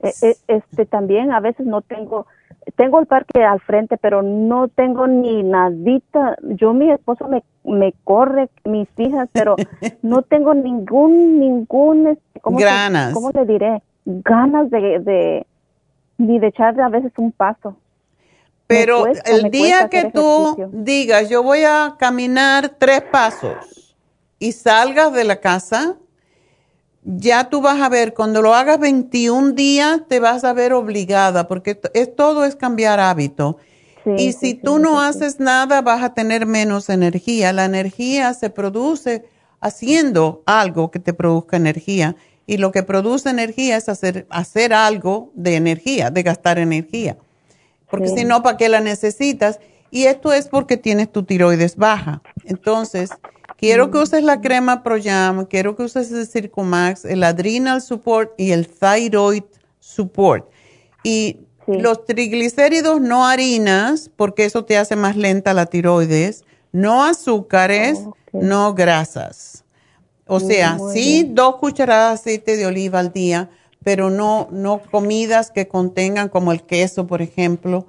E, 0.00 0.12
e, 0.20 0.36
este 0.48 0.84
también 0.84 1.32
a 1.32 1.40
veces 1.40 1.64
no 1.64 1.80
tengo, 1.80 2.26
tengo 2.74 2.98
el 2.98 3.06
parque 3.06 3.44
al 3.44 3.60
frente, 3.60 3.96
pero 3.96 4.22
no 4.22 4.68
tengo 4.68 5.06
ni 5.06 5.44
nadita. 5.44 6.36
Yo 6.42 6.74
mi 6.74 6.90
esposo 6.90 7.28
me, 7.28 7.44
me 7.64 7.94
corre, 8.02 8.48
mis 8.64 8.88
hijas, 8.98 9.28
pero 9.32 9.54
no 10.02 10.22
tengo 10.22 10.54
ningún, 10.54 11.38
ningún, 11.38 12.08
este, 12.08 12.40
¿cómo 12.40 12.58
ganas. 12.58 13.14
¿cómo 13.14 13.30
le 13.30 13.44
diré? 13.46 13.82
Ganas 14.04 14.70
de 14.70 15.46
ni 16.18 16.38
de 16.38 16.48
echarle 16.48 16.82
a 16.82 16.88
veces 16.88 17.12
un 17.16 17.32
paso. 17.32 17.76
Pero 18.66 19.06
el 19.06 19.50
día 19.50 19.88
que 19.88 20.10
tú 20.10 20.70
digas, 20.72 21.28
yo 21.28 21.42
voy 21.42 21.62
a 21.62 21.94
caminar 21.98 22.70
tres 22.78 23.02
pasos 23.02 23.94
y 24.40 24.52
salgas 24.52 25.12
de 25.12 25.22
la 25.22 25.36
casa, 25.36 25.96
ya 27.04 27.48
tú 27.48 27.60
vas 27.60 27.80
a 27.80 27.88
ver, 27.88 28.12
cuando 28.12 28.42
lo 28.42 28.54
hagas 28.54 28.80
21 28.80 29.52
días, 29.52 30.00
te 30.08 30.18
vas 30.18 30.42
a 30.42 30.52
ver 30.52 30.72
obligada, 30.72 31.46
porque 31.46 31.80
es, 31.94 32.16
todo 32.16 32.44
es 32.44 32.56
cambiar 32.56 32.98
hábito. 32.98 33.58
y 34.16 34.32
si 34.32 34.54
tú 34.54 34.78
no 34.80 35.00
haces 35.00 35.38
nada, 35.38 35.80
vas 35.82 36.02
a 36.02 36.14
tener 36.14 36.46
menos 36.46 36.88
energía. 36.88 37.52
La 37.52 37.64
energía 37.64 38.34
se 38.34 38.50
produce 38.50 39.24
haciendo 39.60 40.42
algo 40.46 40.90
que 40.90 40.98
te 40.98 41.12
produzca 41.12 41.56
energía 41.56 42.16
y 42.46 42.58
lo 42.58 42.70
que 42.72 42.82
produce 42.82 43.28
energía 43.28 43.76
es 43.76 43.88
hacer, 43.88 44.26
hacer 44.30 44.72
algo 44.72 45.32
de 45.34 45.56
energía, 45.56 46.10
de 46.10 46.22
gastar 46.22 46.58
energía. 46.58 47.16
Porque 47.90 48.08
si 48.08 48.24
no, 48.24 48.42
¿para 48.42 48.56
qué 48.56 48.68
la 48.68 48.80
necesitas? 48.80 49.60
Y 49.90 50.04
esto 50.04 50.32
es 50.32 50.48
porque 50.48 50.76
tienes 50.76 51.10
tu 51.10 51.22
tiroides 51.22 51.76
baja. 51.76 52.22
Entonces, 52.44 53.10
quiero 53.56 53.90
que 53.90 53.98
uses 53.98 54.22
la 54.22 54.40
crema 54.40 54.82
ProYam, 54.82 55.46
quiero 55.46 55.76
que 55.76 55.84
uses 55.84 56.10
el 56.12 56.26
Circumax, 56.26 57.04
el 57.04 57.22
Adrenal 57.22 57.80
Support 57.80 58.32
y 58.38 58.52
el 58.52 58.68
Thyroid 58.68 59.44
Support. 59.78 60.50
Y 61.02 61.40
los 61.66 62.04
triglicéridos 62.04 63.00
no 63.00 63.26
harinas, 63.26 64.10
porque 64.14 64.44
eso 64.44 64.64
te 64.64 64.76
hace 64.76 64.96
más 64.96 65.16
lenta 65.16 65.54
la 65.54 65.66
tiroides, 65.66 66.44
no 66.72 67.04
azúcares, 67.04 68.00
oh, 68.04 68.16
no 68.32 68.74
grasas. 68.74 69.64
O 70.26 70.40
sea, 70.40 70.78
sí, 70.92 71.28
dos 71.30 71.56
cucharadas 71.56 72.24
de 72.24 72.30
aceite 72.32 72.56
de 72.56 72.66
oliva 72.66 72.98
al 72.98 73.12
día, 73.12 73.48
pero 73.84 74.10
no, 74.10 74.48
no 74.50 74.80
comidas 74.90 75.52
que 75.52 75.68
contengan 75.68 76.28
como 76.28 76.50
el 76.50 76.62
queso, 76.62 77.06
por 77.06 77.22
ejemplo, 77.22 77.86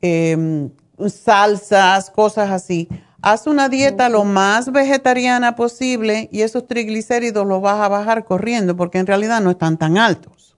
em, 0.00 0.70
salsas, 1.08 2.10
cosas 2.10 2.50
así. 2.50 2.88
Haz 3.22 3.46
una 3.46 3.68
dieta 3.68 4.08
lo 4.08 4.24
más 4.24 4.70
vegetariana 4.70 5.56
posible 5.56 6.28
y 6.30 6.42
esos 6.42 6.66
triglicéridos 6.66 7.46
los 7.46 7.60
vas 7.60 7.80
a 7.80 7.88
bajar 7.88 8.24
corriendo 8.24 8.76
porque 8.76 8.98
en 8.98 9.06
realidad 9.06 9.40
no 9.40 9.50
están 9.50 9.76
tan 9.76 9.98
altos. 9.98 10.56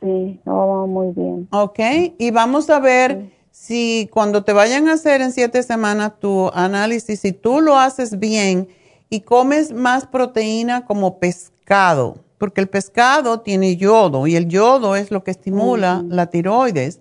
Sí, 0.00 0.40
no, 0.44 0.86
muy 0.86 1.12
bien. 1.14 1.48
Ok, 1.50 1.80
y 2.18 2.30
vamos 2.30 2.70
a 2.70 2.78
ver 2.78 3.30
si 3.50 4.08
cuando 4.12 4.44
te 4.44 4.52
vayan 4.52 4.88
a 4.88 4.92
hacer 4.94 5.20
en 5.20 5.32
siete 5.32 5.62
semanas 5.62 6.12
tu 6.20 6.48
análisis, 6.54 7.20
si 7.20 7.32
tú 7.32 7.60
lo 7.60 7.78
haces 7.78 8.18
bien, 8.18 8.68
y 9.10 9.20
comes 9.22 9.72
más 9.72 10.06
proteína 10.06 10.86
como 10.86 11.18
pescado, 11.18 12.24
porque 12.38 12.60
el 12.60 12.68
pescado 12.68 13.40
tiene 13.40 13.76
yodo 13.76 14.28
y 14.28 14.36
el 14.36 14.48
yodo 14.48 14.94
es 14.94 15.10
lo 15.10 15.24
que 15.24 15.32
estimula 15.32 16.04
la 16.08 16.26
tiroides. 16.26 17.00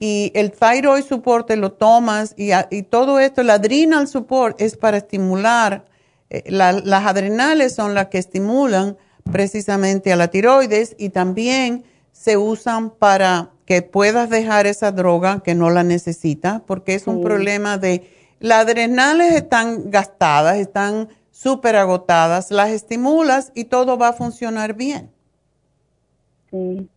Y 0.00 0.32
el 0.34 0.50
thyroid 0.50 1.04
support 1.04 1.48
lo 1.52 1.72
tomas 1.72 2.34
y, 2.36 2.82
todo 2.84 3.20
esto, 3.20 3.42
el 3.42 3.50
adrenal 3.50 4.08
support 4.08 4.60
es 4.60 4.76
para 4.76 4.96
estimular, 4.96 5.84
eh, 6.30 6.42
las 6.48 7.06
adrenales 7.06 7.74
son 7.74 7.94
las 7.94 8.08
que 8.08 8.18
estimulan 8.18 8.96
precisamente 9.30 10.12
a 10.12 10.16
la 10.16 10.28
tiroides 10.28 10.96
y 10.98 11.10
también 11.10 11.84
se 12.12 12.36
usan 12.36 12.90
para 12.90 13.50
que 13.66 13.82
puedas 13.82 14.30
dejar 14.30 14.66
esa 14.66 14.92
droga 14.92 15.42
que 15.42 15.54
no 15.54 15.70
la 15.70 15.84
necesitas, 15.84 16.60
porque 16.66 16.94
es 16.94 17.06
un 17.06 17.22
problema 17.22 17.78
de, 17.78 18.10
las 18.40 18.64
adrenales 18.64 19.34
están 19.34 19.90
gastadas, 19.90 20.58
están 20.58 21.08
súper 21.44 21.76
agotadas, 21.76 22.50
las 22.50 22.70
estimulas 22.70 23.52
y 23.54 23.64
todo 23.66 23.98
va 23.98 24.08
a 24.08 24.12
funcionar 24.14 24.72
bien. 24.72 25.10
Sí. 26.50 26.88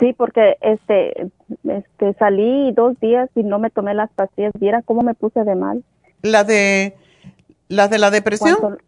Sí, 0.00 0.14
porque 0.16 0.56
este, 0.62 1.30
este, 1.68 2.14
salí 2.18 2.72
dos 2.72 2.98
días 3.00 3.28
y 3.34 3.42
no 3.42 3.58
me 3.58 3.68
tomé 3.68 3.92
las 3.92 4.10
pastillas. 4.12 4.52
¿Viera 4.58 4.80
cómo 4.80 5.02
me 5.02 5.12
puse 5.12 5.44
de 5.44 5.54
mal? 5.54 5.84
¿La 6.22 6.44
de, 6.44 6.96
la 7.68 7.88
de 7.88 7.98
la 7.98 8.10
depresión? 8.10 8.78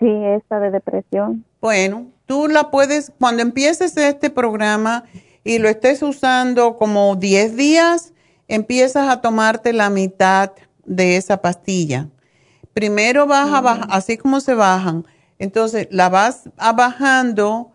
sí, 0.00 0.08
esta 0.08 0.58
de 0.58 0.72
depresión. 0.72 1.44
Bueno, 1.60 2.06
tú 2.26 2.48
la 2.48 2.72
puedes, 2.72 3.12
cuando 3.20 3.42
empieces 3.42 3.96
este 3.96 4.30
programa 4.30 5.04
y 5.44 5.58
lo 5.58 5.68
estés 5.68 6.02
usando 6.02 6.76
como 6.76 7.14
10 7.14 7.54
días, 7.54 8.14
empiezas 8.48 9.08
a 9.08 9.20
tomarte 9.20 9.72
la 9.72 9.90
mitad 9.90 10.50
de 10.84 11.16
esa 11.16 11.40
pastilla 11.40 12.08
primero 12.76 13.26
vas 13.26 13.50
a 13.50 13.62
bajar, 13.62 13.86
así 13.88 14.18
como 14.18 14.38
se 14.38 14.52
bajan, 14.52 15.06
entonces 15.38 15.88
la 15.90 16.10
vas 16.10 16.50
a 16.58 16.74
bajando 16.74 17.72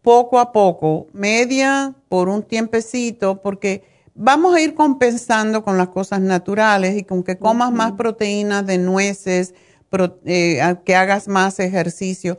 poco 0.00 0.38
a 0.38 0.52
poco, 0.52 1.08
media 1.12 1.92
por 2.08 2.28
un 2.28 2.44
tiempecito, 2.44 3.42
porque 3.42 3.82
vamos 4.14 4.54
a 4.54 4.60
ir 4.60 4.74
compensando 4.74 5.64
con 5.64 5.76
las 5.76 5.88
cosas 5.88 6.20
naturales 6.20 6.96
y 6.96 7.02
con 7.02 7.24
que 7.24 7.36
comas 7.36 7.72
más 7.72 7.94
proteínas 7.94 8.64
de 8.64 8.78
nueces, 8.78 9.54
eh, 10.24 10.76
que 10.84 10.94
hagas 10.94 11.26
más 11.26 11.58
ejercicio. 11.58 12.38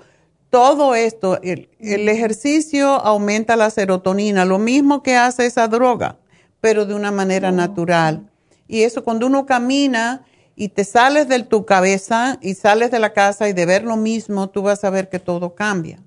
Todo 0.49 0.95
esto, 0.95 1.37
el, 1.43 1.67
ejercicio 1.81 2.91
aumenta 2.91 3.57
la 3.57 3.69
serotonina, 3.69 4.45
lo 4.45 4.57
mismo 4.57 5.03
que 5.03 5.17
hace 5.17 5.47
esa 5.47 5.67
droga, 5.67 6.17
pero 6.61 6.85
de 6.85 6.93
una 6.93 7.11
manera 7.11 7.51
natural. 7.51 8.29
Y 8.69 8.83
eso 8.83 9.03
cuando 9.03 9.27
uno 9.27 9.45
camina 9.45 10.23
y 10.55 10.69
te 10.69 10.83
sales 10.83 11.27
de 11.27 11.43
tu 11.43 11.65
cabeza 11.65 12.37
y 12.41 12.53
sales 12.53 12.91
de 12.91 12.99
la 12.99 13.13
casa 13.13 13.49
y 13.49 13.53
de 13.53 13.65
ver 13.65 13.83
lo 13.83 13.97
mismo, 13.97 14.49
tú 14.49 14.61
vas 14.61 14.83
a 14.83 14.89
ver 14.89 15.09
que 15.09 15.19
todo 15.19 15.53
cambia. 15.53 15.99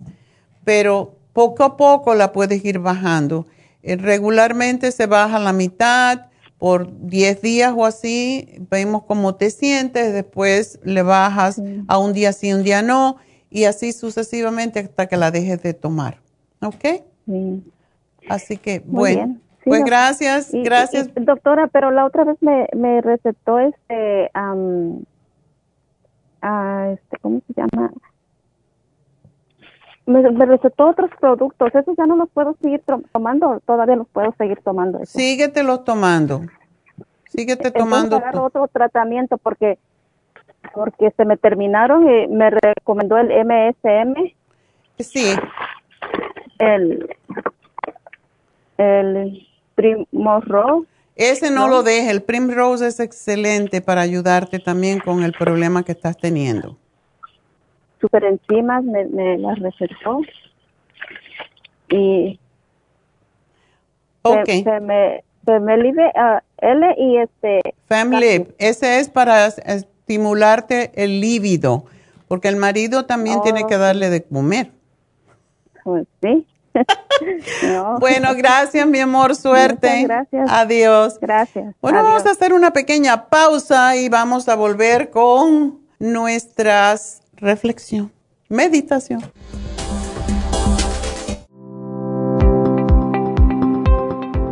Pero 0.64 1.16
poco 1.32 1.64
a 1.64 1.76
poco 1.76 2.14
la 2.14 2.32
puedes 2.32 2.64
ir 2.64 2.78
bajando. 2.78 3.46
Eh, 3.82 3.96
regularmente 3.96 4.90
se 4.90 5.06
baja 5.06 5.38
la 5.38 5.52
mitad 5.52 6.26
por 6.58 6.90
10 7.06 7.40
días 7.42 7.72
o 7.76 7.84
así, 7.84 8.48
vemos 8.70 9.04
cómo 9.04 9.36
te 9.36 9.50
sientes, 9.50 10.12
después 10.12 10.80
le 10.82 11.02
bajas 11.02 11.60
a 11.86 11.98
un 11.98 12.12
día 12.12 12.32
sí, 12.32 12.52
un 12.52 12.64
día 12.64 12.82
no, 12.82 13.16
y 13.50 13.64
así 13.64 13.92
sucesivamente 13.92 14.80
hasta 14.80 15.06
que 15.06 15.16
la 15.16 15.30
dejes 15.30 15.62
de 15.62 15.74
tomar. 15.74 16.20
¿Ok? 16.60 16.84
Así 18.28 18.56
que, 18.56 18.80
bueno. 18.80 19.38
Pues 19.64 19.84
gracias, 19.84 20.50
gracias. 20.52 21.10
doctora, 21.14 21.68
pero 21.68 21.90
la 21.90 22.04
otra 22.06 22.24
vez 22.24 22.36
me, 22.40 22.68
me 22.74 23.00
recetó 23.00 23.58
este, 23.58 24.24
este, 24.26 24.38
¿cómo 27.20 27.40
se 27.46 27.54
llama? 27.54 27.92
me, 30.08 30.46
recetó 30.46 30.88
otros 30.88 31.10
productos. 31.20 31.74
Esos 31.74 31.96
ya 31.96 32.06
no 32.06 32.16
los 32.16 32.30
puedo 32.30 32.56
seguir 32.62 32.82
tomando, 33.12 33.60
todavía 33.66 33.96
los 33.96 34.08
puedo 34.08 34.34
seguir 34.38 34.58
tomando. 34.64 35.04
Síguete 35.04 35.62
los 35.62 35.84
tomando. 35.84 36.42
Síguete 37.28 37.70
tomando. 37.70 38.16
Agarro 38.16 38.44
otro 38.44 38.68
tratamiento 38.68 39.36
porque 39.36 39.78
porque 40.74 41.12
se 41.16 41.24
me 41.24 41.36
terminaron 41.36 42.08
y 42.08 42.26
me 42.28 42.50
recomendó 42.50 43.18
el 43.18 43.28
MSM. 43.28 44.32
Sí. 44.98 45.34
El 46.58 47.14
el 48.78 49.47
Primrose. 49.78 50.88
Ese 51.14 51.50
no, 51.52 51.68
lo 51.68 51.84
deje, 51.84 52.10
el 52.10 52.22
Primrose 52.22 52.88
es 52.88 52.98
excelente 52.98 53.80
para 53.80 54.00
ayudarte 54.00 54.58
también 54.58 54.98
con 54.98 55.22
el 55.22 55.32
problema 55.32 55.84
que 55.84 55.92
estás 55.92 56.16
teniendo. 56.16 56.76
Super 58.00 58.24
enzimas 58.24 58.82
me, 58.84 59.04
me 59.06 59.38
las 59.38 59.58
recetó 59.58 60.20
y 61.90 62.38
okay. 64.22 64.62
se, 64.62 64.80
me 64.80 65.24
se 65.44 65.60
me 65.60 65.76
libe, 65.78 66.12
uh, 66.14 66.38
L 66.58 66.94
y 66.98 67.18
este 67.18 67.74
Femlib, 67.86 68.54
ese 68.58 69.00
es 69.00 69.08
para 69.08 69.46
estimularte 69.46 70.90
el 70.94 71.20
líbido, 71.20 71.84
porque 72.26 72.48
el 72.48 72.56
marido 72.56 73.06
también 73.06 73.40
tiene 73.42 73.64
que 73.66 73.78
darle 73.78 74.10
de 74.10 74.24
comer. 74.24 74.70
Pues 75.84 76.06
Bueno, 78.00 78.34
gracias, 78.36 78.86
mi 78.86 79.00
amor, 79.00 79.34
suerte. 79.34 80.04
gracias. 80.04 80.50
Adiós. 80.50 81.18
Gracias. 81.20 81.74
Bueno, 81.80 82.02
vamos 82.02 82.26
a 82.26 82.30
hacer 82.30 82.52
una 82.52 82.72
pequeña 82.72 83.28
pausa 83.28 83.96
y 83.96 84.08
vamos 84.08 84.48
a 84.48 84.54
volver 84.54 85.10
con 85.10 85.80
nuestras 85.98 87.22
reflexión, 87.36 88.12
meditación. 88.48 89.20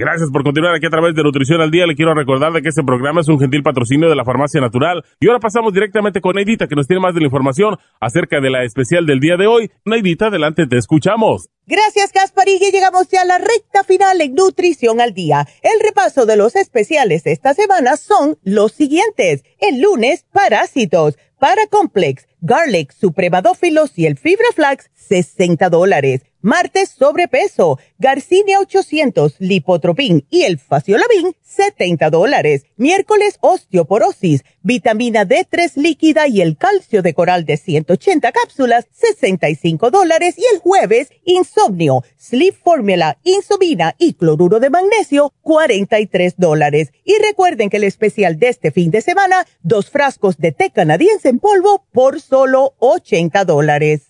Gracias 0.00 0.30
por 0.30 0.42
continuar 0.42 0.74
aquí 0.74 0.86
a 0.86 0.88
través 0.88 1.14
de 1.14 1.22
Nutrición 1.22 1.60
al 1.60 1.70
Día. 1.70 1.86
Le 1.86 1.94
quiero 1.94 2.14
recordar 2.14 2.54
de 2.54 2.62
que 2.62 2.70
este 2.70 2.82
programa 2.82 3.20
es 3.20 3.28
un 3.28 3.38
gentil 3.38 3.62
patrocinio 3.62 4.08
de 4.08 4.16
la 4.16 4.24
Farmacia 4.24 4.58
Natural. 4.58 5.04
Y 5.20 5.26
ahora 5.26 5.40
pasamos 5.40 5.74
directamente 5.74 6.22
con 6.22 6.36
Neidita, 6.36 6.68
que 6.68 6.74
nos 6.74 6.86
tiene 6.86 7.02
más 7.02 7.12
de 7.12 7.20
la 7.20 7.26
información 7.26 7.76
acerca 8.00 8.40
de 8.40 8.48
la 8.48 8.64
especial 8.64 9.04
del 9.04 9.20
día 9.20 9.36
de 9.36 9.46
hoy. 9.46 9.70
Neidita, 9.84 10.28
adelante, 10.28 10.66
te 10.66 10.78
escuchamos. 10.78 11.50
Gracias, 11.66 12.12
y 12.46 12.72
Llegamos 12.72 13.08
ya 13.10 13.20
a 13.20 13.24
la 13.26 13.36
recta 13.36 13.84
final 13.84 14.22
en 14.22 14.34
Nutrición 14.34 15.02
al 15.02 15.12
Día. 15.12 15.46
El 15.60 15.78
repaso 15.86 16.24
de 16.24 16.38
los 16.38 16.56
especiales 16.56 17.24
de 17.24 17.32
esta 17.32 17.52
semana 17.52 17.98
son 17.98 18.38
los 18.42 18.72
siguientes. 18.72 19.44
El 19.58 19.82
lunes, 19.82 20.24
parásitos, 20.32 21.18
Paracomplex, 21.38 22.26
Garlic, 22.40 22.90
Supremadófilos 22.92 23.92
y 23.98 24.06
el 24.06 24.16
Fibra 24.16 24.48
Flax, 24.54 24.90
60 24.94 25.68
dólares. 25.68 26.22
Martes, 26.42 26.88
sobrepeso, 26.98 27.78
Garcinia 27.98 28.60
800, 28.60 29.36
Lipotropin 29.40 30.24
y 30.30 30.44
el 30.44 30.58
Faciolabin, 30.58 31.34
70 31.42 32.08
dólares. 32.08 32.64
Miércoles, 32.76 33.36
osteoporosis, 33.40 34.42
vitamina 34.62 35.26
D3 35.26 35.76
líquida 35.76 36.28
y 36.28 36.40
el 36.40 36.56
calcio 36.56 37.02
de 37.02 37.12
coral 37.12 37.44
de 37.44 37.58
180 37.58 38.32
cápsulas, 38.32 38.86
65 38.92 39.90
dólares. 39.90 40.36
Y 40.38 40.44
el 40.54 40.60
jueves, 40.60 41.10
insomnio, 41.24 42.04
sleep 42.18 42.54
formula, 42.54 43.18
insomina 43.22 43.94
y 43.98 44.14
cloruro 44.14 44.60
de 44.60 44.70
magnesio, 44.70 45.34
43 45.42 46.34
dólares. 46.38 46.92
Y 47.04 47.16
recuerden 47.18 47.68
que 47.68 47.76
el 47.76 47.84
especial 47.84 48.38
de 48.38 48.48
este 48.48 48.70
fin 48.70 48.90
de 48.90 49.02
semana, 49.02 49.46
dos 49.62 49.90
frascos 49.90 50.38
de 50.38 50.52
té 50.52 50.70
canadiense 50.70 51.28
en 51.28 51.38
polvo 51.38 51.84
por 51.92 52.22
solo 52.22 52.74
80 52.78 53.44
dólares. 53.44 54.09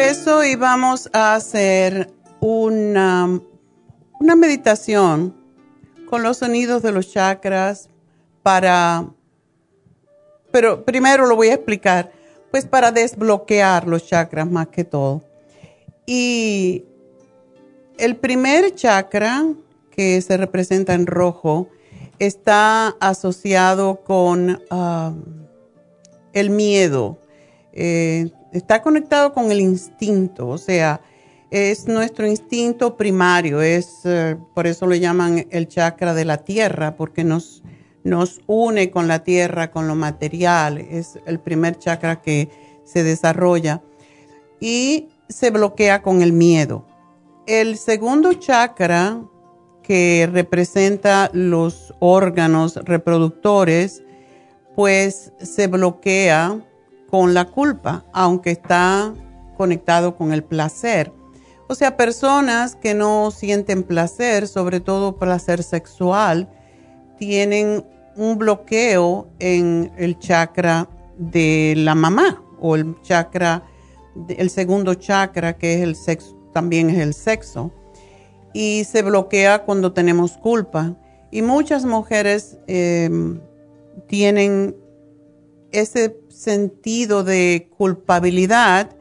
Regreso 0.00 0.42
y 0.44 0.56
vamos 0.56 1.10
a 1.12 1.34
hacer 1.34 2.10
una, 2.40 3.38
una 4.18 4.34
meditación 4.34 5.34
con 6.08 6.22
los 6.22 6.38
sonidos 6.38 6.82
de 6.82 6.90
los 6.90 7.12
chakras 7.12 7.90
para, 8.42 9.10
pero 10.50 10.86
primero 10.86 11.26
lo 11.26 11.36
voy 11.36 11.48
a 11.48 11.54
explicar, 11.54 12.12
pues 12.50 12.64
para 12.64 12.92
desbloquear 12.92 13.86
los 13.86 14.06
chakras 14.06 14.50
más 14.50 14.68
que 14.68 14.84
todo. 14.84 15.22
Y 16.06 16.86
el 17.98 18.16
primer 18.16 18.74
chakra, 18.74 19.44
que 19.90 20.22
se 20.22 20.38
representa 20.38 20.94
en 20.94 21.06
rojo, 21.06 21.68
está 22.18 22.88
asociado 23.00 24.00
con 24.02 24.62
um, 24.70 25.22
el 26.32 26.48
miedo. 26.48 27.18
Eh, 27.74 28.30
está 28.52 28.82
conectado 28.82 29.32
con 29.32 29.50
el 29.50 29.60
instinto, 29.60 30.48
o 30.48 30.58
sea, 30.58 31.00
es 31.50 31.88
nuestro 31.88 32.26
instinto 32.26 32.96
primario, 32.96 33.60
es 33.60 34.00
eh, 34.04 34.36
por 34.54 34.66
eso 34.66 34.86
lo 34.86 34.94
llaman 34.94 35.46
el 35.50 35.68
chakra 35.68 36.14
de 36.14 36.24
la 36.24 36.38
tierra, 36.38 36.96
porque 36.96 37.24
nos, 37.24 37.62
nos 38.04 38.40
une 38.46 38.90
con 38.90 39.08
la 39.08 39.24
tierra, 39.24 39.70
con 39.70 39.88
lo 39.88 39.94
material, 39.94 40.78
es 40.78 41.18
el 41.26 41.40
primer 41.40 41.78
chakra 41.78 42.22
que 42.22 42.48
se 42.84 43.02
desarrolla 43.02 43.82
y 44.60 45.08
se 45.28 45.50
bloquea 45.50 46.02
con 46.02 46.22
el 46.22 46.32
miedo. 46.32 46.86
El 47.46 47.78
segundo 47.78 48.32
chakra 48.34 49.20
que 49.82 50.28
representa 50.32 51.30
los 51.32 51.94
órganos 51.98 52.76
reproductores, 52.76 54.04
pues 54.76 55.32
se 55.40 55.66
bloquea 55.66 56.60
con 57.10 57.34
la 57.34 57.46
culpa, 57.46 58.04
aunque 58.12 58.50
está 58.50 59.12
conectado 59.56 60.16
con 60.16 60.32
el 60.32 60.42
placer. 60.42 61.12
O 61.68 61.74
sea, 61.74 61.96
personas 61.96 62.74
que 62.74 62.94
no 62.94 63.30
sienten 63.30 63.82
placer, 63.82 64.48
sobre 64.48 64.80
todo 64.80 65.16
placer 65.16 65.62
sexual, 65.62 66.48
tienen 67.18 67.84
un 68.16 68.38
bloqueo 68.38 69.28
en 69.38 69.92
el 69.96 70.18
chakra 70.18 70.88
de 71.16 71.74
la 71.76 71.94
mamá 71.94 72.42
o 72.60 72.74
el 72.74 73.00
chakra, 73.02 73.62
el 74.28 74.50
segundo 74.50 74.94
chakra 74.94 75.56
que 75.56 75.74
es 75.74 75.82
el 75.82 75.94
sexo, 75.94 76.36
también 76.52 76.90
es 76.90 76.98
el 76.98 77.14
sexo. 77.14 77.70
Y 78.52 78.84
se 78.84 79.02
bloquea 79.02 79.64
cuando 79.64 79.92
tenemos 79.92 80.36
culpa. 80.38 80.96
Y 81.30 81.42
muchas 81.42 81.84
mujeres 81.84 82.58
em, 82.66 83.40
tienen 84.08 84.74
ese 85.72 86.16
sentido 86.28 87.24
de 87.24 87.68
culpabilidad 87.76 88.96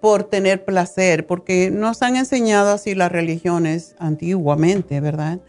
por 0.00 0.24
tener 0.24 0.64
placer, 0.64 1.26
porque 1.26 1.70
nos 1.70 2.02
han 2.02 2.16
enseñado 2.16 2.72
así 2.72 2.94
las 2.94 3.10
religiones 3.10 3.96
antiguamente, 3.98 5.00
¿verdad? 5.00 5.40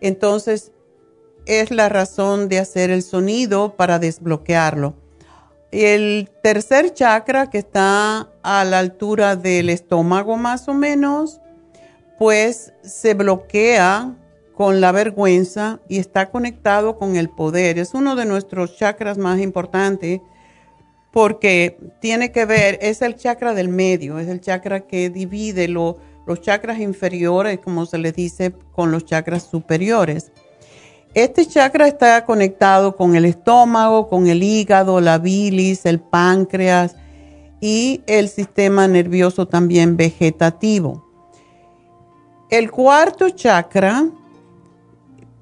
Entonces, 0.00 0.72
es 1.46 1.70
la 1.70 1.88
razón 1.88 2.48
de 2.48 2.58
hacer 2.58 2.90
el 2.90 3.02
sonido 3.02 3.76
para 3.76 3.98
desbloquearlo. 3.98 4.94
El 5.70 6.30
tercer 6.42 6.92
chakra, 6.92 7.50
que 7.50 7.58
está 7.58 8.30
a 8.42 8.64
la 8.64 8.78
altura 8.78 9.36
del 9.36 9.70
estómago 9.70 10.36
más 10.36 10.68
o 10.68 10.74
menos, 10.74 11.40
pues 12.18 12.72
se 12.82 13.14
bloquea 13.14 14.16
con 14.54 14.80
la 14.80 14.92
vergüenza 14.92 15.80
y 15.88 15.98
está 15.98 16.30
conectado 16.30 16.98
con 16.98 17.16
el 17.16 17.28
poder. 17.28 17.78
Es 17.78 17.94
uno 17.94 18.16
de 18.16 18.24
nuestros 18.24 18.76
chakras 18.76 19.18
más 19.18 19.40
importantes 19.40 20.20
porque 21.10 21.78
tiene 22.00 22.32
que 22.32 22.44
ver, 22.44 22.78
es 22.82 23.00
el 23.02 23.14
chakra 23.14 23.54
del 23.54 23.68
medio, 23.68 24.18
es 24.18 24.28
el 24.28 24.40
chakra 24.40 24.80
que 24.80 25.10
divide 25.10 25.68
los 25.68 25.96
chakras 26.40 26.80
inferiores, 26.80 27.60
como 27.60 27.86
se 27.86 27.98
les 27.98 28.14
dice, 28.14 28.52
con 28.72 28.90
los 28.90 29.04
chakras 29.04 29.44
superiores. 29.44 30.32
Este 31.14 31.46
chakra 31.46 31.86
está 31.86 32.24
conectado 32.24 32.96
con 32.96 33.14
el 33.14 33.24
estómago, 33.24 34.08
con 34.08 34.26
el 34.26 34.42
hígado, 34.42 35.00
la 35.00 35.18
bilis, 35.18 35.86
el 35.86 36.00
páncreas 36.00 36.96
y 37.60 38.02
el 38.08 38.28
sistema 38.28 38.88
nervioso 38.88 39.46
también 39.46 39.96
vegetativo. 39.96 41.04
El 42.50 42.72
cuarto 42.72 43.30
chakra, 43.30 44.08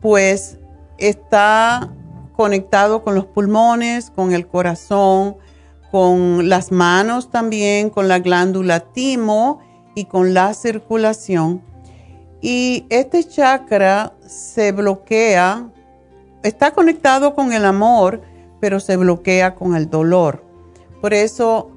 pues, 0.02 0.58
está 0.98 1.90
conectado 2.36 3.02
con 3.02 3.14
los 3.14 3.24
pulmones, 3.24 4.10
con 4.10 4.32
el 4.32 4.46
corazón, 4.46 5.36
con 5.90 6.48
las 6.48 6.72
manos 6.72 7.30
también, 7.30 7.88
con 7.88 8.08
la 8.08 8.18
glándula 8.18 8.80
timo 8.80 9.60
y 9.94 10.06
con 10.06 10.34
la 10.34 10.52
circulación. 10.54 11.62
Y 12.40 12.86
este 12.90 13.22
chakra 13.22 14.14
se 14.26 14.72
bloquea, 14.72 15.68
está 16.42 16.72
conectado 16.72 17.34
con 17.34 17.52
el 17.52 17.64
amor, 17.64 18.22
pero 18.60 18.80
se 18.80 18.96
bloquea 18.96 19.54
con 19.54 19.76
el 19.76 19.88
dolor. 19.88 20.44
Por 21.00 21.14
eso 21.14 21.70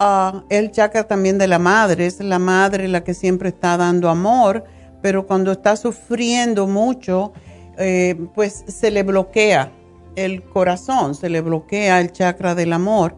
uh, 0.00 0.40
el 0.48 0.70
chakra 0.72 1.04
también 1.04 1.38
de 1.38 1.46
la 1.46 1.58
madre, 1.58 2.06
es 2.06 2.20
la 2.20 2.38
madre 2.38 2.88
la 2.88 3.04
que 3.04 3.14
siempre 3.14 3.50
está 3.50 3.76
dando 3.76 4.10
amor, 4.10 4.64
pero 5.00 5.26
cuando 5.26 5.52
está 5.52 5.76
sufriendo 5.76 6.66
mucho, 6.66 7.32
eh, 7.80 8.14
pues 8.34 8.62
se 8.68 8.90
le 8.90 9.02
bloquea 9.02 9.72
el 10.14 10.42
corazón, 10.42 11.14
se 11.14 11.30
le 11.30 11.40
bloquea 11.40 12.00
el 12.00 12.12
chakra 12.12 12.54
del 12.54 12.74
amor 12.74 13.16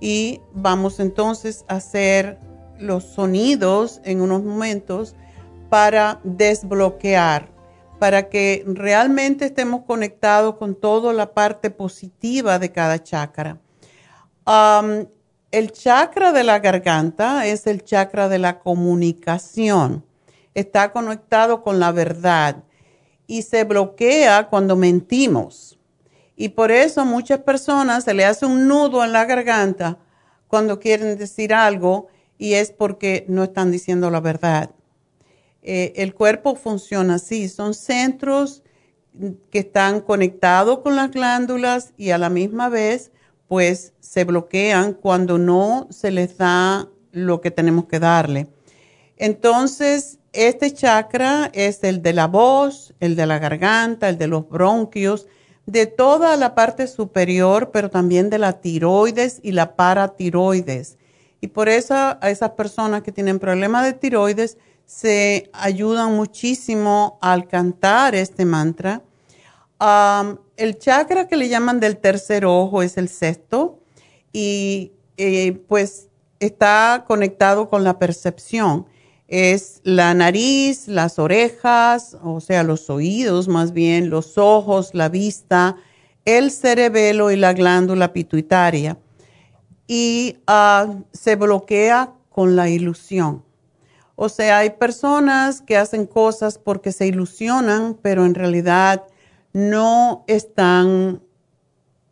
y 0.00 0.40
vamos 0.52 0.98
entonces 0.98 1.64
a 1.68 1.76
hacer 1.76 2.40
los 2.76 3.04
sonidos 3.04 4.00
en 4.04 4.20
unos 4.20 4.42
momentos 4.42 5.14
para 5.70 6.20
desbloquear, 6.24 7.48
para 8.00 8.28
que 8.28 8.64
realmente 8.66 9.44
estemos 9.44 9.82
conectados 9.84 10.56
con 10.56 10.74
toda 10.74 11.12
la 11.12 11.32
parte 11.32 11.70
positiva 11.70 12.58
de 12.58 12.72
cada 12.72 13.00
chakra. 13.00 13.60
el 15.52 15.70
chakra 15.70 16.32
de 16.32 16.42
la 16.42 16.58
garganta 16.58 17.46
es 17.46 17.68
el 17.68 17.84
chakra 17.84 18.28
de 18.28 18.40
la 18.40 18.58
comunicación. 18.58 20.04
Está 20.52 20.90
conectado 20.90 21.62
con 21.62 21.78
la 21.78 21.92
verdad 21.92 22.64
y 23.26 23.42
se 23.42 23.64
bloquea 23.64 24.48
cuando 24.48 24.76
mentimos 24.76 25.74
y 26.36 26.50
por 26.50 26.70
eso 26.70 27.04
muchas 27.04 27.40
personas 27.40 28.04
se 28.04 28.14
le 28.14 28.24
hace 28.24 28.46
un 28.46 28.66
nudo 28.66 29.04
en 29.04 29.12
la 29.12 29.24
garganta 29.24 29.98
cuando 30.48 30.80
quieren 30.80 31.16
decir 31.16 31.54
algo 31.54 32.08
y 32.38 32.54
es 32.54 32.72
porque 32.72 33.24
no 33.28 33.44
están 33.44 33.70
diciendo 33.70 34.10
la 34.10 34.20
verdad. 34.20 34.70
Eh, 35.62 35.92
el 35.96 36.14
cuerpo 36.14 36.56
funciona 36.56 37.14
así, 37.14 37.48
son 37.48 37.74
centros 37.74 38.62
que 39.50 39.60
están 39.60 40.00
conectados 40.00 40.80
con 40.80 40.96
las 40.96 41.10
glándulas 41.12 41.94
y 41.96 42.10
a 42.10 42.18
la 42.18 42.30
misma 42.30 42.68
vez 42.68 43.12
pues 43.46 43.92
se 44.00 44.24
bloquean 44.24 44.94
cuando 44.94 45.38
no 45.38 45.86
se 45.90 46.10
les 46.10 46.36
da 46.36 46.88
lo 47.12 47.40
que 47.40 47.52
tenemos 47.52 47.86
que 47.86 48.00
darle. 48.00 48.48
Entonces, 49.16 50.18
este 50.34 50.72
chakra 50.72 51.50
es 51.54 51.82
el 51.84 52.02
de 52.02 52.12
la 52.12 52.26
voz, 52.26 52.92
el 53.00 53.16
de 53.16 53.26
la 53.26 53.38
garganta, 53.38 54.08
el 54.08 54.18
de 54.18 54.26
los 54.26 54.48
bronquios, 54.48 55.26
de 55.66 55.86
toda 55.86 56.36
la 56.36 56.54
parte 56.54 56.86
superior, 56.86 57.70
pero 57.72 57.90
también 57.90 58.30
de 58.30 58.38
la 58.38 58.60
tiroides 58.60 59.40
y 59.42 59.52
la 59.52 59.76
paratiroides. 59.76 60.98
Y 61.40 61.48
por 61.48 61.68
eso 61.68 61.94
a 61.94 62.30
esas 62.30 62.50
personas 62.50 63.02
que 63.02 63.12
tienen 63.12 63.38
problemas 63.38 63.84
de 63.84 63.92
tiroides 63.92 64.58
se 64.86 65.50
ayudan 65.52 66.14
muchísimo 66.14 67.18
al 67.20 67.48
cantar 67.48 68.14
este 68.14 68.44
mantra. 68.44 69.02
el 70.56 70.78
chakra 70.78 71.28
que 71.28 71.36
le 71.36 71.48
llaman 71.48 71.80
del 71.80 71.98
tercer 71.98 72.44
ojo 72.44 72.82
es 72.82 72.96
el 72.96 73.08
sexto 73.08 73.78
y 74.32 74.92
eh, 75.16 75.52
pues 75.68 76.08
está 76.40 77.04
conectado 77.06 77.68
con 77.68 77.84
la 77.84 77.98
percepción 77.98 78.86
es 79.28 79.80
la 79.84 80.14
nariz, 80.14 80.86
las 80.88 81.18
orejas, 81.18 82.16
o 82.22 82.40
sea, 82.40 82.62
los 82.62 82.90
oídos 82.90 83.48
más 83.48 83.72
bien, 83.72 84.10
los 84.10 84.38
ojos, 84.38 84.90
la 84.92 85.08
vista, 85.08 85.76
el 86.24 86.50
cerebelo 86.50 87.30
y 87.30 87.36
la 87.36 87.52
glándula 87.52 88.12
pituitaria. 88.12 88.98
Y 89.86 90.38
ah, 90.46 90.94
se 91.12 91.36
bloquea 91.36 92.12
con 92.30 92.56
la 92.56 92.68
ilusión. 92.68 93.44
O 94.16 94.28
sea, 94.28 94.58
hay 94.58 94.70
personas 94.70 95.60
que 95.60 95.76
hacen 95.76 96.06
cosas 96.06 96.58
porque 96.58 96.92
se 96.92 97.06
ilusionan, 97.06 97.98
pero 98.00 98.24
en 98.24 98.34
realidad 98.34 99.04
no 99.52 100.24
están 100.28 101.20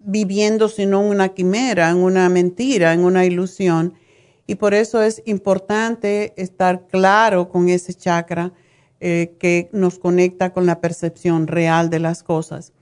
viviendo 0.01 0.69
sino 0.69 1.01
una 1.01 1.29
quimera, 1.29 1.91
en 1.91 1.99
una 1.99 2.29
mentira, 2.29 2.93
en 2.93 3.05
una 3.05 3.25
ilusión 3.25 3.95
y 4.53 4.55
por 4.55 4.75
eso 4.75 5.01
es 5.01 5.23
importante 5.25 6.35
estar 6.37 6.87
claro 6.87 7.49
con 7.49 7.71
ese 7.71 7.95
chakra 7.95 8.53
eh, 9.01 9.35
que 9.39 9.71
nos 9.73 9.99
conecta 9.99 10.53
con 10.53 10.67
la 10.67 10.79
percepción 10.79 11.47
real 11.47 11.89
de 11.89 12.01
las 12.01 12.23
cosas. 12.23 12.75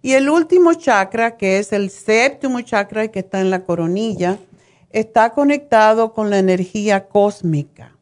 Y 0.00 0.14
el 0.14 0.30
último 0.30 0.72
chakra, 0.72 1.36
que 1.36 1.58
es 1.58 1.74
el 1.74 1.90
séptimo 1.90 2.62
chakra 2.62 3.08
que 3.08 3.18
está 3.18 3.42
en 3.42 3.50
la 3.50 3.66
coronilla, 3.66 4.38
está 4.90 5.34
conectado 5.34 6.14
con 6.14 6.30
la 6.30 6.38
energía 6.38 7.08
cósmica, 7.08 7.94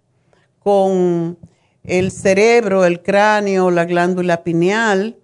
con 0.61 1.37
el 1.83 2.13
cerebro, 2.13 2.85
el 2.85 3.03
cráneo, 3.03 3.73
la 3.73 3.87
glándula 3.87 4.45
pineal 4.45 5.17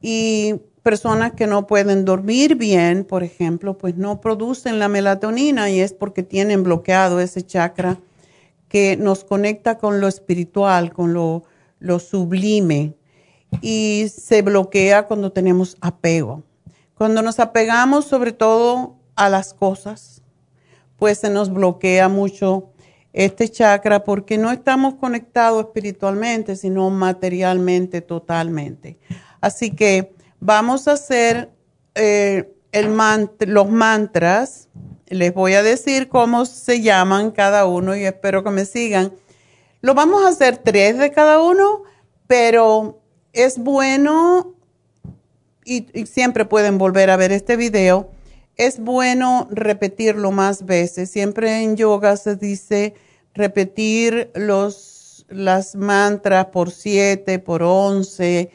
y 0.00 0.54
personas 0.84 1.32
que 1.32 1.46
no 1.46 1.66
pueden 1.66 2.04
dormir 2.04 2.56
bien, 2.56 3.04
por 3.04 3.24
ejemplo, 3.24 3.78
pues 3.78 3.96
no 3.96 4.20
producen 4.20 4.78
la 4.78 4.86
melatonina 4.88 5.70
y 5.70 5.80
es 5.80 5.94
porque 5.94 6.22
tienen 6.22 6.62
bloqueado 6.62 7.20
ese 7.20 7.42
chakra 7.42 7.98
que 8.68 8.98
nos 8.98 9.24
conecta 9.24 9.78
con 9.78 10.02
lo 10.02 10.08
espiritual, 10.08 10.92
con 10.92 11.14
lo, 11.14 11.44
lo 11.78 11.98
sublime 11.98 12.94
y 13.62 14.12
se 14.14 14.42
bloquea 14.42 15.06
cuando 15.06 15.32
tenemos 15.32 15.78
apego. 15.80 16.42
Cuando 16.94 17.22
nos 17.22 17.40
apegamos 17.40 18.04
sobre 18.04 18.32
todo 18.32 18.96
a 19.16 19.30
las 19.30 19.54
cosas, 19.54 20.20
pues 20.98 21.16
se 21.16 21.30
nos 21.30 21.50
bloquea 21.50 22.10
mucho 22.10 22.72
este 23.14 23.48
chakra 23.48 24.04
porque 24.04 24.36
no 24.36 24.50
estamos 24.50 24.96
conectados 24.96 25.64
espiritualmente, 25.64 26.56
sino 26.56 26.90
materialmente 26.90 28.02
totalmente. 28.02 28.98
Así 29.40 29.70
que 29.70 30.12
vamos 30.44 30.88
a 30.88 30.92
hacer 30.92 31.50
eh, 31.94 32.54
los 33.40 33.70
mantras. 33.70 34.68
Les 35.06 35.32
voy 35.32 35.54
a 35.54 35.62
decir 35.62 36.08
cómo 36.08 36.44
se 36.44 36.82
llaman 36.82 37.30
cada 37.30 37.66
uno 37.66 37.96
y 37.96 38.04
espero 38.04 38.44
que 38.44 38.50
me 38.50 38.64
sigan. 38.66 39.12
Lo 39.80 39.94
vamos 39.94 40.24
a 40.24 40.28
hacer 40.28 40.58
tres 40.58 40.98
de 40.98 41.10
cada 41.10 41.40
uno, 41.40 41.82
pero 42.26 43.00
es 43.32 43.58
bueno, 43.58 44.54
y, 45.64 45.86
siempre 46.06 46.44
pueden 46.44 46.78
volver 46.78 47.10
a 47.10 47.16
ver 47.16 47.32
este 47.32 47.56
video, 47.56 48.10
es 48.56 48.78
bueno 48.78 49.48
repetirlo 49.50 50.30
más 50.30 50.64
veces. 50.66 51.10
Siempre 51.10 51.62
en 51.62 51.76
yoga 51.76 52.16
se 52.16 52.36
dice 52.36 52.94
repetir 53.34 54.30
los, 54.34 55.26
las 55.28 55.74
mantras 55.74 56.46
por 56.46 56.70
siete, 56.70 57.38
por 57.38 57.62
once, 57.62 58.50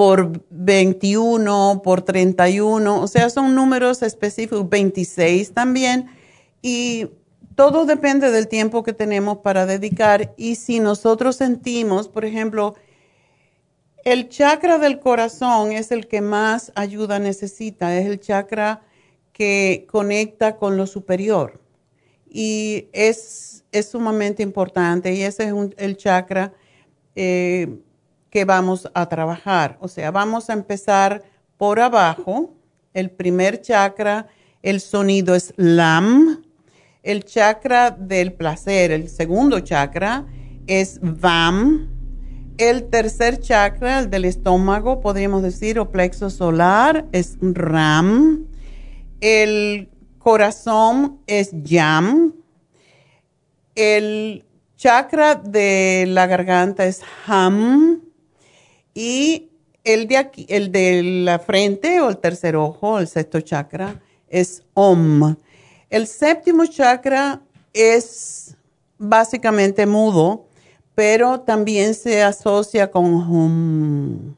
por 0.00 0.46
21, 0.48 1.82
por 1.84 2.00
31, 2.00 3.02
o 3.02 3.06
sea, 3.06 3.28
son 3.28 3.54
números 3.54 4.00
específicos, 4.00 4.66
26 4.66 5.52
también, 5.52 6.06
y 6.62 7.10
todo 7.54 7.84
depende 7.84 8.30
del 8.30 8.48
tiempo 8.48 8.82
que 8.82 8.94
tenemos 8.94 9.40
para 9.40 9.66
dedicar. 9.66 10.32
Y 10.38 10.54
si 10.54 10.80
nosotros 10.80 11.36
sentimos, 11.36 12.08
por 12.08 12.24
ejemplo, 12.24 12.76
el 14.02 14.30
chakra 14.30 14.78
del 14.78 15.00
corazón 15.00 15.72
es 15.72 15.92
el 15.92 16.08
que 16.08 16.22
más 16.22 16.72
ayuda 16.76 17.18
necesita, 17.18 17.94
es 17.94 18.06
el 18.06 18.20
chakra 18.20 18.80
que 19.34 19.86
conecta 19.86 20.56
con 20.56 20.78
lo 20.78 20.86
superior 20.86 21.60
y 22.26 22.88
es, 22.94 23.64
sumamente 23.86 24.42
importante 24.42 25.12
y 25.12 25.24
ese 25.24 25.48
es 25.48 25.54
el 25.76 25.98
chakra 25.98 26.54
eh, 27.14 27.68
que 28.30 28.44
vamos 28.44 28.90
a 28.94 29.08
trabajar. 29.08 29.76
O 29.80 29.88
sea, 29.88 30.10
vamos 30.10 30.50
a 30.50 30.54
empezar 30.54 31.22
por 31.56 31.80
abajo. 31.80 32.54
El 32.94 33.10
primer 33.10 33.60
chakra, 33.60 34.28
el 34.62 34.80
sonido 34.80 35.34
es 35.34 35.52
LAM. 35.56 36.42
El 37.02 37.24
chakra 37.24 37.90
del 37.90 38.32
placer, 38.32 38.90
el 38.90 39.08
segundo 39.08 39.60
chakra, 39.60 40.26
es 40.66 41.00
VAM 41.02 42.00
el 42.60 42.90
tercer 42.90 43.40
chakra, 43.40 44.00
el 44.00 44.10
del 44.10 44.26
estómago, 44.26 45.00
podríamos 45.00 45.42
decir, 45.42 45.78
o 45.78 45.90
plexo 45.90 46.28
solar, 46.28 47.06
es 47.10 47.38
RAM. 47.40 48.46
El 49.22 49.88
corazón 50.18 51.20
es 51.26 51.52
YAM. 51.62 52.34
El 53.74 54.44
chakra 54.76 55.36
de 55.36 56.04
la 56.08 56.26
garganta 56.26 56.84
es 56.84 57.00
HAM. 57.26 58.02
Y 58.94 59.50
el 59.84 60.06
de 60.08 60.16
aquí, 60.16 60.46
el 60.48 60.72
de 60.72 61.02
la 61.02 61.38
frente 61.38 62.00
o 62.00 62.10
el 62.10 62.18
tercer 62.18 62.56
ojo, 62.56 62.98
el 62.98 63.08
sexto 63.08 63.40
chakra, 63.40 64.00
es 64.28 64.62
OM. 64.74 65.36
El 65.88 66.06
séptimo 66.06 66.66
chakra 66.66 67.40
es 67.72 68.56
básicamente 68.98 69.86
mudo 69.86 70.46
pero 71.00 71.40
también 71.40 71.94
se 71.94 72.22
asocia 72.22 72.90
con 72.90 73.06
hum. 73.06 74.34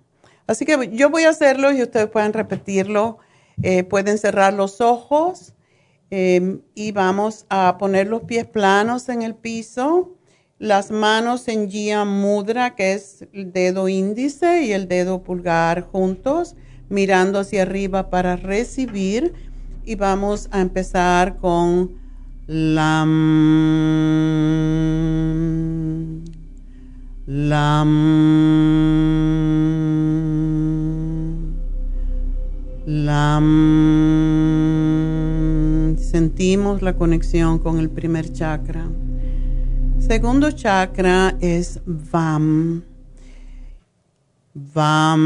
Así 0.47 0.65
que 0.65 0.91
yo 0.93 1.11
voy 1.11 1.25
a 1.25 1.31
hacerlo 1.31 1.73
y 1.73 1.83
ustedes 1.83 2.07
pueden 2.07 2.33
repetirlo. 2.33 3.19
Eh, 3.65 3.83
pueden 3.83 4.17
cerrar 4.17 4.55
los 4.55 4.81
ojos 4.81 5.55
em, 6.11 6.61
y 6.77 6.93
vamos 6.93 7.47
a 7.49 7.79
poner 7.79 8.07
los 8.07 8.23
pies 8.23 8.47
planos 8.47 9.09
en 9.09 9.23
el 9.23 9.35
piso, 9.35 10.13
las 10.63 10.93
manos 10.93 11.49
en 11.49 11.69
Jia 11.69 12.05
Mudra, 12.05 12.77
que 12.77 12.93
es 12.93 13.27
el 13.33 13.53
dedo 13.53 13.89
índice 13.89 14.63
y 14.63 14.71
el 14.71 14.87
dedo 14.87 15.25
pulgar 15.25 15.83
juntos, 15.83 16.55
mirando 16.89 17.41
hacia 17.41 17.63
arriba 17.63 18.11
para 18.11 18.37
recibir. 18.37 19.33
Y 19.85 19.97
vamos 19.97 20.49
a 20.53 20.61
empezar 20.61 21.39
con 21.39 21.97
la 22.47 23.05
Lam. 27.27 28.23
Lam. 32.87 33.57
Sentimos 35.99 36.83
la 36.83 36.93
conexión 36.95 37.59
con 37.59 37.81
el 37.81 37.91
primer 37.91 38.33
chakra. 38.33 38.89
Segundo 40.13 40.51
chakra 40.51 41.39
es 41.41 41.81
Vam. 41.87 42.83
Vam. 44.53 45.23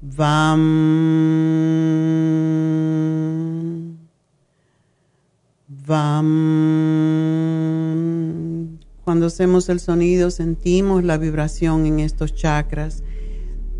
Vam. 0.00 0.68
Cuando 9.02 9.26
hacemos 9.26 9.68
el 9.68 9.80
sonido 9.80 10.30
sentimos 10.30 11.02
la 11.02 11.18
vibración 11.18 11.84
en 11.84 11.98
estos 11.98 12.36
chakras. 12.36 13.02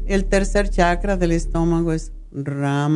El 0.06 0.24
tercer 0.24 0.70
chakra 0.70 1.16
del 1.16 1.30
estómago 1.30 1.92
es 1.92 2.10
Ram. 2.30 2.94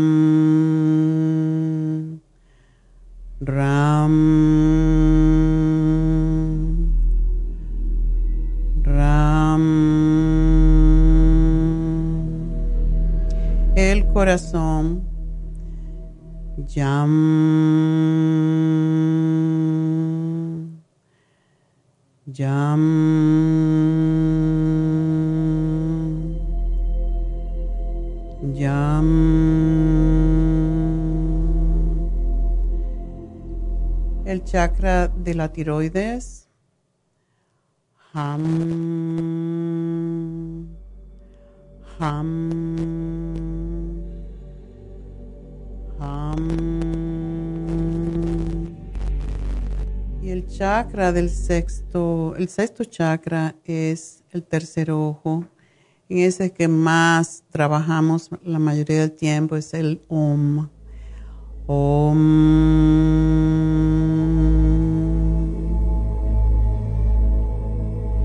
Ram. 3.40 4.12
Ram. 8.84 9.62
El 13.74 14.06
corazón. 14.12 15.02
Yam. 16.74 17.12
Jam. 22.26 22.82
El 34.24 34.44
chakra 34.44 35.08
de 35.08 35.34
la 35.34 35.52
tiroides. 35.52 36.48
Ham. 38.12 38.42
Ham. 41.98 42.50
Ham. 45.98 46.82
el 50.32 50.46
chakra 50.46 51.12
del 51.12 51.28
sexto, 51.28 52.34
el 52.36 52.48
sexto 52.48 52.84
chakra 52.84 53.54
es 53.64 54.24
el 54.30 54.42
tercer 54.42 54.90
ojo. 54.90 55.44
En 56.12 56.18
ese 56.18 56.52
que 56.52 56.68
más 56.68 57.42
trabajamos 57.50 58.28
la 58.44 58.58
mayoría 58.58 59.00
del 59.00 59.12
tiempo 59.12 59.56
es 59.56 59.72
el 59.72 60.02
OM. 60.08 60.68
OM. 61.66 62.18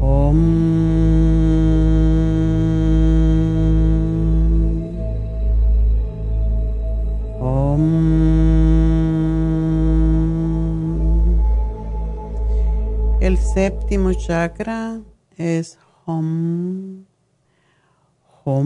OM. 0.01 0.57
séptimo 13.37 14.13
chakra 14.13 14.99
es 15.37 15.79
Hom. 16.05 17.06
Hom. 18.47 18.63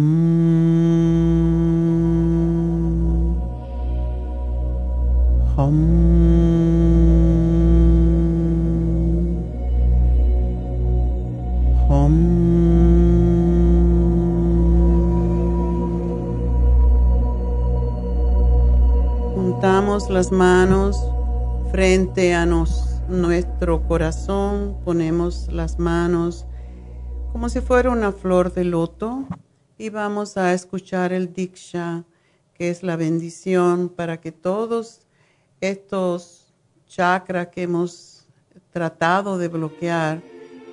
Hom. 5.57 5.77
Hom. 11.89 12.13
Juntamos 19.33 20.11
las 20.11 20.31
manos 20.31 21.03
frente 21.71 22.35
a 22.35 22.45
nuestro 22.45 23.81
corazón, 23.87 24.77
ponemos 24.85 25.47
las 25.51 25.79
manos 25.79 26.45
como 27.31 27.49
si 27.49 27.61
fuera 27.61 27.89
una 27.89 28.11
flor 28.11 28.53
de 28.53 28.65
loto 28.65 29.25
y 29.81 29.89
vamos 29.89 30.37
a 30.37 30.53
escuchar 30.53 31.11
el 31.11 31.33
Diksha, 31.33 32.03
que 32.53 32.69
es 32.69 32.83
la 32.83 32.97
bendición 32.97 33.89
para 33.89 34.21
que 34.21 34.31
todos 34.31 34.99
estos 35.59 36.53
chakras 36.87 37.47
que 37.47 37.63
hemos 37.63 38.27
tratado 38.69 39.39
de 39.39 39.47
bloquear, 39.47 40.21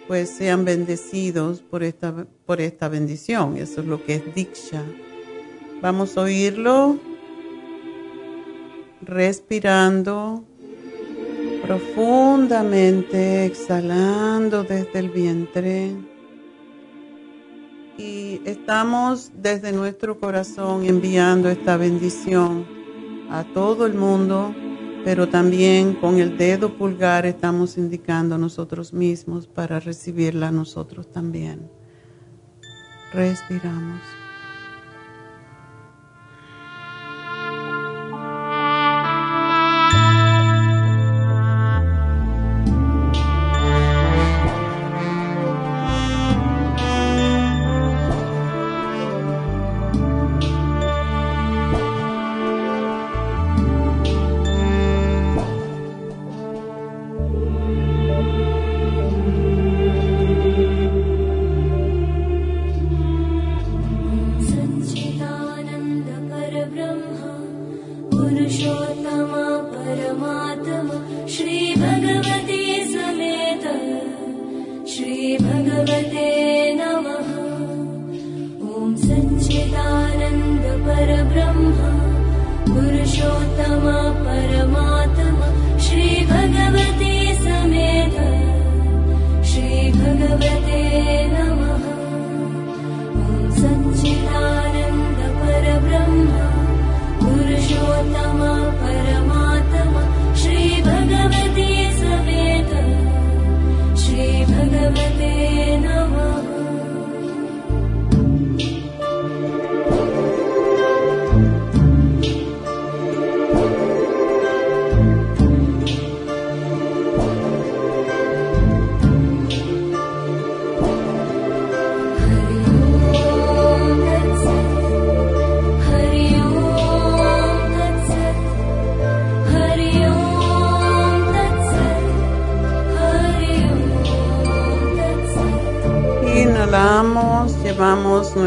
pues 0.09 0.29
sean 0.29 0.67
bendecidos 0.67 1.63
por 1.63 1.83
esta, 1.85 2.27
por 2.45 2.61
esta 2.61 2.91
bendición. 2.91 3.57
Eso 3.57 3.81
es 3.81 3.87
lo 3.87 4.05
que 4.05 4.17
es 4.17 4.35
Diksha. 4.35 4.85
Vamos 5.81 6.19
a 6.19 6.23
oírlo 6.25 6.99
respirando 9.01 10.45
profundamente, 11.63 13.47
exhalando 13.47 14.65
desde 14.65 14.99
el 14.99 15.09
vientre. 15.09 15.95
Y 17.99 18.41
estamos 18.45 19.33
desde 19.35 19.73
nuestro 19.73 20.21
corazón 20.21 20.87
enviando 20.87 21.51
esta 21.51 21.77
bendición 21.77 22.65
a 23.29 23.43
todo 23.43 23.87
el 23.87 23.95
mundo, 23.95 24.55
pero 25.05 25.29
también 25.29 25.95
con 25.95 26.21
el 26.21 26.39
dedo 26.39 26.79
pulgar 26.79 27.27
estamos 27.27 27.77
indicando 27.77 28.37
a 28.37 28.39
nosotros 28.39 28.93
mismos 28.93 29.49
para 29.49 29.81
recibirla 29.81 30.53
nosotros 30.53 31.11
también. 31.11 31.69
Respiramos. 33.13 34.01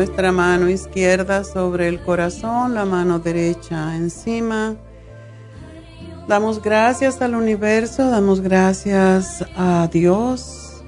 Nuestra 0.02 0.32
mano 0.32 0.68
izquierda 0.68 1.44
sobre 1.44 1.88
el 1.88 2.02
corazón, 2.02 2.74
la 2.74 2.86
mano 2.86 3.20
derecha 3.20 3.96
encima. 3.96 4.76
Damos 6.28 6.60
gracias 6.60 7.22
al 7.22 7.36
universo, 7.36 8.10
damos 8.10 8.42
gracias 8.42 9.46
a 9.56 9.88
Dios 9.94 10.84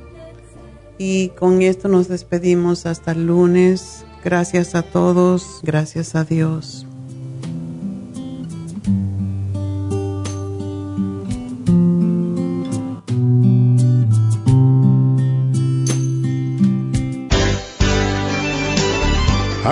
y 0.97 1.29
con 1.29 1.61
esto 1.61 1.89
nos 1.89 2.07
despedimos 2.07 2.87
hasta 2.87 3.11
el 3.11 3.27
lunes. 3.27 4.03
Gracias 4.23 4.73
a 4.73 4.81
todos, 4.81 5.59
gracias 5.61 6.15
a 6.15 6.23
Dios. 6.23 6.87